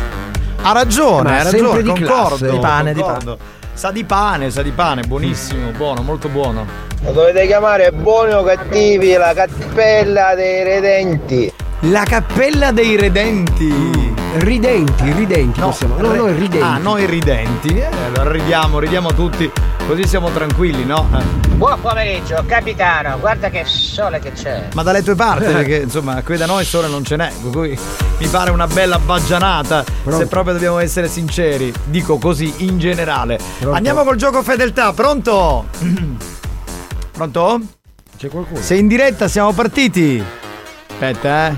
Ha 0.62 0.72
ragione, 0.74 1.30
Ma 1.30 1.38
ha 1.40 1.44
sempre 1.44 1.60
ragione, 1.62 1.82
di 1.82 1.88
concordo. 1.88 2.36
classe. 2.36 2.50
Di 2.52 2.60
pane, 2.60 2.94
di 2.94 3.02
concordo. 3.02 3.38
Sa 3.74 3.92
di 3.92 4.04
pane, 4.04 4.52
sa 4.52 4.62
di 4.62 4.72
pane, 4.72 5.02
buonissimo, 5.04 5.72
buono, 5.72 6.02
molto 6.02 6.28
buono. 6.28 6.66
Lo 7.04 7.12
dovete 7.12 7.48
chiamare 7.48 7.92
buoni 7.92 8.34
o 8.34 8.44
cattivi, 8.44 9.14
la 9.14 9.34
cappella 9.34 10.36
dei 10.36 10.64
redenti. 10.64 11.54
La 11.82 12.04
cappella 12.04 12.72
dei 12.72 12.96
redenti. 12.96 14.14
Ridenti, 14.38 15.12
ridenti 15.12 15.60
possiamo. 15.60 15.96
No, 15.98 16.12
re- 16.12 16.18
no, 16.18 16.26
ridenti. 16.28 16.60
Ah, 16.60 16.78
noi 16.78 17.06
ridenti. 17.06 17.78
Eh, 17.78 17.86
allora 17.86 18.32
ridiamo, 18.32 18.80
ridiamo 18.80 19.14
tutti, 19.14 19.50
così 19.88 20.06
siamo 20.08 20.30
tranquilli, 20.32 20.84
no? 20.84 21.08
Eh. 21.16 21.48
Buon 21.50 21.80
pomeriggio, 21.80 22.44
capitano, 22.46 23.18
guarda 23.20 23.50
che 23.50 23.64
sole 23.66 24.20
che 24.20 24.32
c'è. 24.32 24.70
Ma 24.74 24.84
dalle 24.84 25.04
tue 25.04 25.16
parti, 25.16 25.46
perché 25.46 25.78
insomma 25.78 26.22
qui 26.22 26.38
da 26.38 26.46
noi 26.46 26.66
sole 26.66 26.88
non 26.88 27.04
ce 27.06 27.16
n'è, 27.18 27.32
per 27.42 27.52
cui 27.52 27.78
mi 28.18 28.28
pare 28.28 28.52
una 28.52 28.68
bella 28.68 28.98
baggianata, 29.00 29.84
se 30.10 30.26
proprio 30.28 30.54
dobbiamo 30.54 30.80
essere 30.80 31.08
sinceri, 31.08 31.72
dico 31.86 32.18
così 32.18 32.52
in 32.58 32.78
generale. 32.80 33.40
Andiamo 33.72 34.04
col 34.04 34.16
gioco 34.18 34.42
fedeltà, 34.44 34.92
pronto? 34.92 35.66
pronto? 37.12 37.62
C'è 38.18 38.28
qualcuno? 38.28 38.60
Sei 38.60 38.80
in 38.80 38.88
diretta, 38.88 39.28
siamo 39.28 39.54
partiti. 39.54 40.24
Aspetta, 40.96 41.48
eh. 41.50 41.56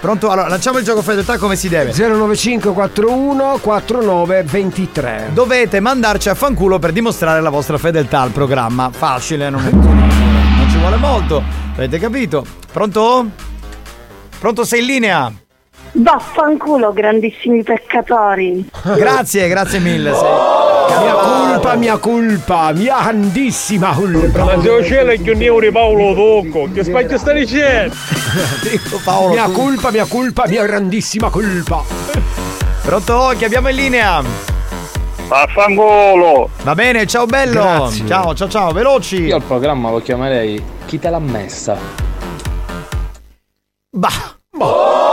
Pronto? 0.00 0.30
Allora, 0.30 0.46
lanciamo 0.46 0.78
il 0.78 0.84
gioco 0.84 1.00
fedeltà 1.02 1.38
come 1.38 1.56
si 1.56 1.68
deve. 1.68 1.92
09541 1.92 3.58
4923. 3.60 5.30
Dovete 5.32 5.80
mandarci 5.80 6.28
a 6.28 6.34
fanculo 6.34 6.78
per 6.78 6.92
dimostrare 6.92 7.40
la 7.40 7.50
vostra 7.50 7.78
fedeltà 7.78 8.20
al 8.20 8.30
programma. 8.30 8.90
Facile, 8.92 9.48
non, 9.48 9.66
è, 9.66 9.70
non 9.70 10.66
ci 10.70 10.78
vuole 10.78 10.96
molto. 10.96 11.42
Avete 11.74 11.98
capito? 11.98 12.44
Pronto? 12.70 13.28
Pronto, 14.38 14.64
sei 14.64 14.80
in 14.80 14.86
linea? 14.86 15.32
Vaffanculo, 15.92 16.92
grandissimi 16.92 17.62
peccatori. 17.62 18.64
Grazie, 18.96 19.48
grazie 19.48 19.78
mille. 19.78 20.14
sei- 20.14 20.66
Mia 21.00 21.12
colpa, 21.14 21.74
mia 21.76 21.96
colpa, 21.98 22.72
mia 22.72 22.98
grandissima 23.02 23.92
colpa. 23.92 24.44
Ma 24.44 24.60
se 24.60 24.68
lo 24.68 24.82
cielo 24.82 25.10
è 25.10 25.20
che 25.20 25.32
un 25.32 25.60
di 25.60 25.70
Paolo 25.70 26.14
Tocco, 26.14 26.68
che 26.72 26.82
spacchio 26.82 27.18
sta 27.18 27.32
dicendo? 27.32 27.94
Paolo. 29.04 29.34
Mia 29.34 29.48
colpa, 29.48 29.90
mia 29.90 30.06
colpa, 30.06 30.46
mia 30.48 30.64
grandissima 30.64 31.28
colpa. 31.30 31.82
Pronto? 32.82 33.32
Chi 33.36 33.44
abbiamo 33.44 33.68
in 33.68 33.76
linea? 33.76 34.22
Vaffanculo! 35.28 36.48
Va 36.62 36.74
bene, 36.74 37.06
ciao 37.06 37.26
bello. 37.26 37.60
Grazie. 37.60 38.06
Ciao, 38.06 38.34
ciao, 38.34 38.48
ciao, 38.48 38.72
veloci. 38.72 39.24
Io 39.24 39.36
al 39.36 39.42
programma 39.42 39.90
lo 39.90 40.00
chiamerei 40.00 40.62
Chi 40.86 40.98
te 40.98 41.10
l'ha 41.10 41.18
messa? 41.18 41.76
Bah. 43.90 44.36
Gioco 44.50 44.56
di 44.56 45.07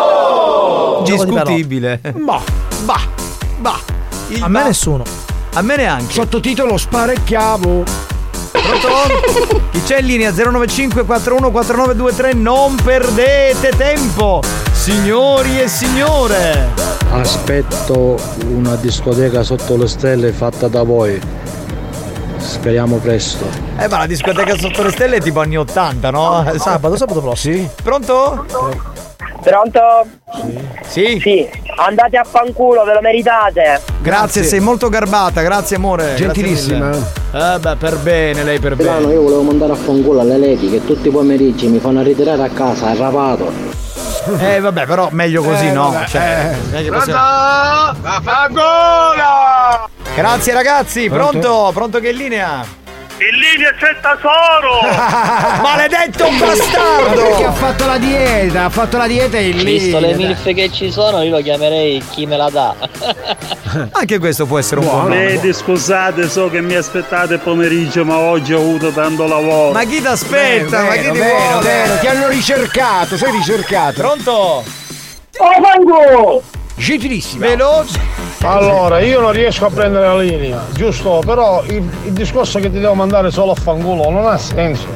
Discutibile. 1.11 1.99
Ma, 2.17 2.41
Bah. 2.83 3.01
Bah. 3.59 3.79
Il 4.27 4.41
A 4.43 4.47
me 4.47 4.59
bah. 4.59 4.65
nessuno. 4.65 5.03
A 5.53 5.61
me 5.61 5.75
neanche. 5.77 6.13
sottotitolo 6.13 6.77
sparecchiavo. 6.77 7.83
Pronto? 8.51 9.61
Chi 9.71 9.83
c'è 9.83 9.99
in 9.99 10.05
linea? 10.05 10.31
095 10.31 11.03
41 11.05 11.51
4923 11.51 12.33
Non 12.33 12.75
perdete 12.75 13.69
tempo, 13.77 14.41
signori 14.71 15.59
e 15.61 15.67
signore. 15.67 16.69
Aspetto 17.11 18.17
una 18.49 18.75
discoteca 18.75 19.43
sotto 19.43 19.77
le 19.77 19.87
stelle 19.87 20.31
fatta 20.31 20.67
da 20.67 20.83
voi. 20.83 21.19
Speriamo 22.37 22.97
presto. 22.97 23.45
Eh, 23.77 23.87
ma 23.87 23.99
la 23.99 24.05
discoteca 24.07 24.57
sotto 24.57 24.83
le 24.83 24.91
stelle 24.91 25.17
è 25.17 25.21
tipo 25.21 25.39
anni 25.39 25.57
80, 25.57 26.09
no? 26.11 26.45
Sabato, 26.57 26.95
sabato 26.97 27.21
prossimo. 27.21 27.55
Sì. 27.55 27.69
Pronto? 27.83 28.45
Pronto? 28.47 28.93
Sì. 30.87 31.19
Sì, 31.21 31.47
andate 31.77 32.17
a 32.17 32.23
fanculo, 32.23 32.83
ve 32.83 32.93
lo 32.93 33.01
meritate. 33.01 33.81
Grazie, 34.01 34.43
sei 34.43 34.59
molto 34.59 34.89
garbata, 34.89 35.41
grazie 35.41 35.75
amore. 35.75 36.03
grazie 36.15 36.25
Gentilissima. 36.25 36.87
mille. 36.89 37.03
Eh 37.33 37.59
beh, 37.59 37.75
per 37.75 37.97
bene, 37.97 38.43
lei 38.43 38.59
per 38.59 38.75
Milano, 38.75 39.01
bene. 39.01 39.13
io 39.13 39.21
volevo 39.21 39.41
mandare 39.41 39.73
a 39.73 39.75
fanculo 39.75 40.21
alle 40.21 40.37
leti 40.37 40.69
che 40.69 40.83
tutti 40.85 41.07
i 41.07 41.11
pomeriggi 41.11 41.67
mi 41.67 41.79
fanno 41.79 42.01
ritirare 42.01 42.43
a 42.43 42.49
casa, 42.49 42.87
arrapato. 42.87 43.51
Eh 44.39 44.59
vabbè, 44.59 44.85
però 44.87 45.09
meglio 45.11 45.43
così, 45.43 45.67
Eh, 45.67 45.71
no? 45.71 45.91
vabbè, 45.91 46.05
Cioè, 46.07 46.55
è 46.71 46.81
che 46.83 46.89
possiamo- 46.91 47.19
Vaffanculo! 48.01 49.89
Grazie 50.15 50.53
ragazzi, 50.53 51.09
Pronto? 51.09 51.39
pronto? 51.39 51.71
Pronto 51.73 51.99
che 51.99 52.07
è 52.07 52.11
in 52.11 52.17
linea? 52.17 52.65
In 53.17 53.37
linea 53.37 53.71
c'è 53.71 53.95
tesoro! 54.01 54.81
Maledetto 55.63 56.29
Ma 56.29 56.37
perché 56.37 56.57
bastardo! 56.57 57.45
ha 57.45 57.51
fatto 57.53 57.85
la 57.85 57.97
dieta, 57.97 58.65
ha 58.65 58.69
fatto 58.69 58.97
la 58.97 59.07
dieta 59.07 59.37
e 59.37 59.51
lì. 59.51 59.63
Visto 59.63 59.99
le 59.99 60.15
milf 60.15 60.43
che 60.53 60.69
ci 60.69 60.91
sono, 60.91 61.21
io 61.21 61.31
lo 61.37 61.41
chiamerei 61.41 62.03
chi 62.11 62.25
me 62.25 62.35
la 62.35 62.49
dà. 62.49 62.75
Anche 63.91 64.19
questo 64.19 64.45
può 64.45 64.59
essere 64.59 64.81
un 64.81 64.87
buon. 64.87 65.09
Vedi, 65.11 65.53
scusate, 65.53 66.27
so 66.27 66.49
che 66.49 66.59
mi 66.59 66.75
aspettate 66.75 67.37
pomeriggio, 67.37 68.03
ma 68.03 68.17
oggi 68.17 68.53
ho 68.53 68.59
avuto 68.59 68.91
tanto 68.91 69.25
lavoro. 69.25 69.71
Ma 69.71 69.85
chi 69.85 70.01
ti 70.01 70.07
aspetta? 70.07 70.83
Ma 70.83 70.95
chi 70.95 71.09
ti 71.09 71.17
vero, 71.17 71.49
vuole? 71.51 71.63
vero, 71.65 71.97
ti 71.99 72.07
hanno 72.07 72.27
ricercato, 72.27 73.15
sei 73.15 73.31
ricercato. 73.31 74.01
Pronto? 74.01 74.31
Oh, 75.37 75.61
fanculo! 75.61 76.43
Gentilissima. 76.75 77.47
Veloce. 77.47 77.99
Allora, 78.41 78.99
io 78.99 79.21
non 79.21 79.31
riesco 79.31 79.65
a 79.65 79.69
prendere 79.69 80.05
la 80.07 80.17
linea, 80.19 80.63
giusto? 80.73 81.21
Però 81.25 81.63
il, 81.63 81.75
il 82.05 82.11
discorso 82.11 82.59
che 82.59 82.69
ti 82.71 82.79
devo 82.79 82.93
mandare 82.93 83.31
solo 83.31 83.51
a 83.53 83.55
fanculo 83.55 84.09
non 84.09 84.27
ha 84.27 84.37
senso. 84.37 84.87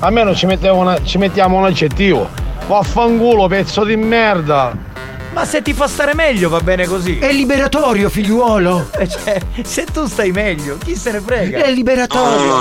Almeno 0.00 0.34
ci, 0.34 0.46
mettiamo 0.46 0.80
una- 0.80 1.02
ci 1.02 1.18
mettiamo 1.18 1.56
un 1.58 1.64
aggettivo. 1.64 2.28
Vaffanculo, 2.66 3.46
pezzo 3.48 3.84
di 3.84 3.96
merda! 3.96 4.92
Ma 5.34 5.44
se 5.44 5.60
ti 5.62 5.72
fa 5.72 5.88
stare 5.88 6.14
meglio 6.14 6.48
va 6.48 6.60
bene 6.60 6.86
così. 6.86 7.18
È 7.18 7.32
liberatorio, 7.32 8.08
figliuolo. 8.08 8.88
Eh, 8.96 9.08
cioè, 9.08 9.40
se 9.64 9.84
tu 9.92 10.06
stai 10.06 10.30
meglio, 10.30 10.78
chi 10.78 10.94
se 10.94 11.10
ne 11.10 11.20
frega? 11.20 11.64
È 11.64 11.70
liberatorio. 11.72 12.54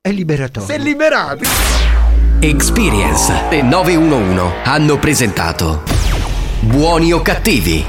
È 0.00 0.10
liberatorio. 0.10 0.66
Sei 0.66 0.80
liberati. 0.82 1.44
Experience 2.48 3.48
e 3.50 3.60
911 3.60 4.60
hanno 4.62 4.98
presentato 4.98 5.82
Buoni 6.60 7.12
o 7.12 7.20
cattivi? 7.20 7.84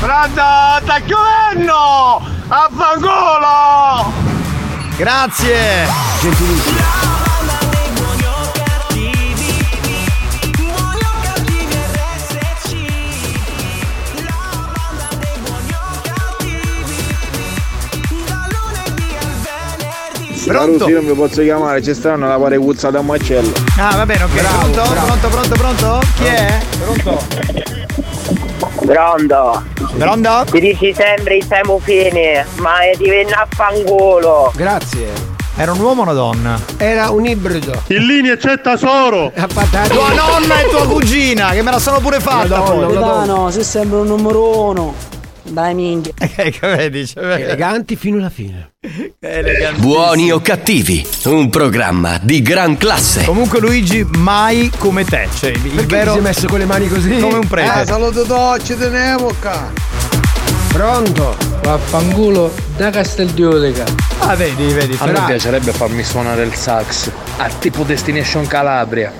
Pronto, 0.00 0.42
sta 0.82 1.00
chiudendo! 1.06 2.20
Affanculo! 2.48 4.12
Grazie. 4.98 5.86
Gentilissimo. 6.20 7.19
Pronto? 20.50 20.88
non 20.88 21.04
mi 21.04 21.14
posso 21.14 21.42
chiamare, 21.42 21.80
ci 21.80 21.94
stanno 21.94 22.26
la 22.26 22.36
parecuzza 22.36 22.90
da 22.90 23.00
macello. 23.02 23.52
Ah, 23.78 23.94
va 23.94 24.04
bene, 24.04 24.24
ok. 24.24 24.30
pronto? 24.32 24.82
Pronto, 24.82 25.28
pronto, 25.28 25.54
pronto? 25.54 26.00
Chi 26.16 26.24
è? 26.24 26.58
Pronto? 26.82 27.24
Pronto? 28.84 29.62
Pronto? 29.96 30.44
Ti 30.50 30.60
dici 30.60 30.92
sempre 30.92 31.36
i 31.36 31.42
semufini, 31.48 32.42
ma 32.56 32.78
ti 32.96 33.04
viene 33.08 33.30
a 33.30 33.46
fanculo. 33.48 34.52
Grazie. 34.56 35.38
Era 35.56 35.72
un 35.72 35.80
uomo 35.80 36.00
o 36.00 36.04
una 36.04 36.14
donna? 36.14 36.58
Era 36.78 37.10
un 37.10 37.26
ibrido. 37.26 37.82
In 37.88 38.06
linea 38.06 38.36
c'è 38.36 38.60
tesoro! 38.60 39.30
Ha 39.36 39.46
fatto 39.46 39.94
Tua 39.94 40.12
nonna 40.14 40.60
e 40.60 40.68
tua 40.68 40.86
cugina, 40.86 41.50
che 41.50 41.62
me 41.62 41.70
la 41.70 41.78
sono 41.78 42.00
pure 42.00 42.18
fatta 42.18 42.58
Madonna, 42.58 42.86
poi. 42.86 42.94
Madonna. 42.94 43.50
sei 43.52 43.62
sempre 43.62 43.98
un 43.98 44.06
numero 44.06 44.68
uno. 44.68 45.18
Dai 45.50 45.74
minchia. 45.74 46.12
che 46.16 46.58
vedi? 46.62 47.06
Cioè, 47.06 47.24
Eleganti 47.24 47.96
fino 47.96 48.18
alla 48.18 48.30
fine. 48.30 48.72
Buoni 49.76 50.30
o 50.30 50.40
cattivi, 50.40 51.04
un 51.24 51.50
programma 51.50 52.18
di 52.22 52.40
gran 52.40 52.76
classe. 52.76 53.24
Comunque 53.24 53.58
Luigi 53.58 54.06
mai 54.16 54.70
come 54.78 55.04
te, 55.04 55.28
cioè 55.34 55.50
il 55.50 55.60
Perché 55.60 55.86
vero 55.86 56.12
ti 56.12 56.18
sei 56.18 56.22
messo 56.22 56.46
con 56.46 56.58
le 56.58 56.66
mani 56.66 56.88
così? 56.88 57.18
Come 57.18 57.38
un 57.38 57.46
prete. 57.48 57.80
Eh, 57.80 57.86
saluto 57.86 58.22
docci 58.24 58.76
tenevo 58.76 59.34
qua. 59.40 60.19
Pronto? 60.72 61.36
Vaffanculo 61.62 62.52
da 62.76 62.90
Casteldiodica. 62.90 63.84
Ah, 64.20 64.34
vedi, 64.36 64.72
vedi. 64.72 64.96
A 65.00 65.06
me 65.06 65.20
piacerebbe 65.26 65.72
farmi 65.72 66.02
suonare 66.04 66.42
il 66.44 66.54
sax. 66.54 67.10
A 67.38 67.48
tipo 67.58 67.82
Destination 67.82 68.46
Calabria. 68.46 69.12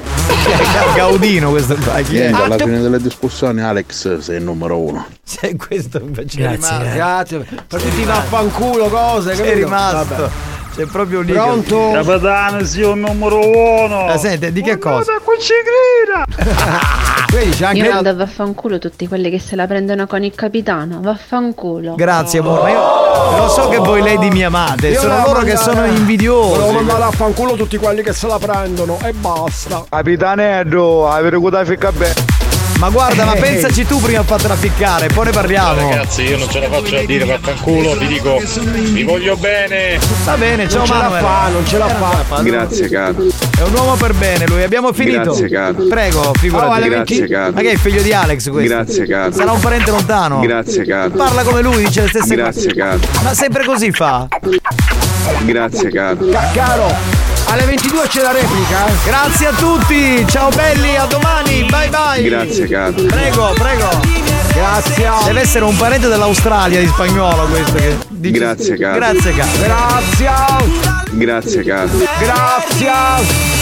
Gaudino 0.94 1.50
questo 1.50 1.74
qua. 1.76 1.94
È? 1.96 2.04
Niente, 2.08 2.40
alla 2.42 2.54
Ah, 2.54 2.58
fine 2.58 2.80
delle 2.80 3.00
discussioni 3.00 3.60
Alex 3.62 4.18
sei 4.18 4.36
il 4.38 4.42
numero 4.44 4.78
uno. 4.78 5.06
Sei 5.24 5.56
questo 5.56 5.98
invece 5.98 6.38
Grazie, 6.38 6.56
rimasto. 6.56 6.94
grazie. 6.94 7.38
Per 7.66 7.82
tutti 7.82 8.00
i 8.00 8.04
vaffanculo 8.04 8.88
cose, 8.88 9.34
Sei 9.34 9.44
capito? 9.44 9.64
rimasto. 9.66 10.14
Vabbè. 10.14 10.30
C'è 10.76 10.86
proprio 10.86 11.20
lì. 11.20 11.32
Pronto? 11.32 11.90
Capitano, 11.92 12.64
sì, 12.64 12.82
un 12.82 13.00
numero 13.00 13.40
uno. 13.40 14.12
Eh, 14.12 14.18
senti, 14.18 14.52
di 14.52 14.62
che 14.62 14.78
cosa? 14.78 15.14
Qui 15.22 15.34
ci 15.40 15.52
grida. 15.66 17.19
Vedi, 17.30 17.50
c'è 17.50 17.60
Io 17.62 17.66
anche 17.68 17.88
mando 17.88 18.08
a 18.08 18.14
vaffanculo 18.14 18.78
tutti 18.78 19.06
quelli 19.06 19.30
che 19.30 19.38
se 19.38 19.54
la 19.54 19.66
prendono 19.68 20.06
con 20.08 20.24
il 20.24 20.34
capitano. 20.34 21.00
Vaffanculo. 21.00 21.94
Grazie, 21.94 22.40
amore. 22.40 22.62
ma 22.62 22.70
Io 22.70 23.36
lo 23.38 23.48
so 23.48 23.68
che 23.68 23.76
voi 23.78 24.02
lady 24.02 24.30
mi 24.30 24.42
amate. 24.42 24.88
Io 24.88 25.00
sono 25.00 25.14
loro 25.18 25.40
che 25.40 25.54
mandare- 25.54 25.56
sono 25.56 25.84
invidiosi. 25.86 26.58
Volevo 26.58 26.72
mandare 26.72 27.02
a 27.04 27.10
fanculo 27.12 27.54
tutti 27.54 27.76
quelli 27.76 28.02
che 28.02 28.12
se 28.12 28.26
la 28.26 28.38
prendono 28.38 28.98
e 29.04 29.12
basta. 29.12 29.84
Capitanello, 29.88 31.08
avete 31.08 31.36
potuto 31.36 31.64
ficca 31.64 31.92
bene. 31.92 32.29
Ma 32.80 32.88
guarda, 32.88 33.26
ma 33.26 33.34
pensaci 33.34 33.84
tu 33.84 34.00
prima 34.00 34.20
a 34.20 34.22
fatela 34.22 34.56
ficcare, 34.56 35.08
poi 35.08 35.26
ne 35.26 35.30
parliamo. 35.32 35.90
Ragazzi, 35.90 36.22
io 36.22 36.38
non 36.38 36.48
ce 36.48 36.60
la 36.60 36.70
faccio 36.70 36.96
a 36.96 37.04
dire, 37.04 37.26
vaffanculo, 37.26 37.94
vi 37.96 38.06
dico, 38.06 38.40
vi 38.92 39.02
voglio 39.02 39.36
bene. 39.36 39.98
Va 40.24 40.34
bene, 40.38 40.66
ciao 40.66 40.78
non 40.78 40.86
ce 40.86 40.92
la 40.94 40.98
Manuel. 41.02 41.22
fa, 41.22 41.48
non 41.48 41.66
ce 41.66 41.78
la 41.78 41.88
fa. 41.88 42.42
Grazie 42.42 42.88
caro. 42.88 43.16
È 43.58 43.62
un 43.64 43.74
uomo 43.74 43.94
per 43.96 44.14
bene 44.14 44.46
lui, 44.46 44.62
abbiamo 44.62 44.94
finito. 44.94 45.20
Grazie, 45.20 45.48
caro. 45.50 45.74
Prego, 45.90 46.32
figurati. 46.38 46.66
Oh, 46.70 46.88
Grazie 46.88 47.16
20 47.18 47.28
caro. 47.34 47.52
Ma 47.52 47.60
che 47.60 47.68
è 47.68 47.72
il 47.72 47.78
figlio 47.78 48.00
di 48.02 48.12
Alex 48.14 48.48
questo? 48.50 48.74
Grazie 48.74 49.06
caro. 49.06 49.32
Sarà 49.32 49.52
un 49.52 49.60
parente 49.60 49.90
lontano. 49.90 50.40
Grazie 50.40 50.84
caro. 50.86 51.10
Parla 51.10 51.42
come 51.42 51.60
lui, 51.60 51.84
dice 51.84 52.00
le 52.00 52.08
stesse 52.08 52.34
Grazie 52.34 52.62
cose. 52.68 52.74
caro. 52.80 52.98
Ma 53.22 53.34
sempre 53.34 53.64
così 53.66 53.90
fa. 53.92 54.26
Grazie 55.44 55.90
caro. 55.90 56.16
Ca- 56.30 56.50
caro, 56.54 56.94
alle 57.50 57.64
22 57.64 58.06
c'è 58.08 58.22
la 58.22 58.32
replica. 58.32 58.86
Grazie 59.04 59.46
a 59.48 59.52
tutti. 59.52 60.24
Ciao 60.28 60.50
belli, 60.50 60.96
a 60.96 61.04
domani. 61.06 61.64
Bye 61.68 61.88
bye. 61.88 62.22
Grazie 62.22 62.66
caro. 62.68 62.92
Prego, 62.92 63.52
prego. 63.54 63.88
Grazie. 64.52 65.10
Deve 65.24 65.40
essere 65.40 65.64
un 65.64 65.76
parente 65.76 66.08
dell'Australia 66.08 66.80
di 66.80 66.86
spagnolo 66.86 67.46
questo 67.46 67.72
che 67.74 67.96
dice- 68.08 68.38
Grazie 68.38 68.76
caro. 68.76 68.96
Grazie 68.98 69.34
caro. 69.34 69.50
Grazie. 69.62 70.30
Grazie 71.10 71.62
caro. 71.64 71.88
Grazie. 72.18 73.59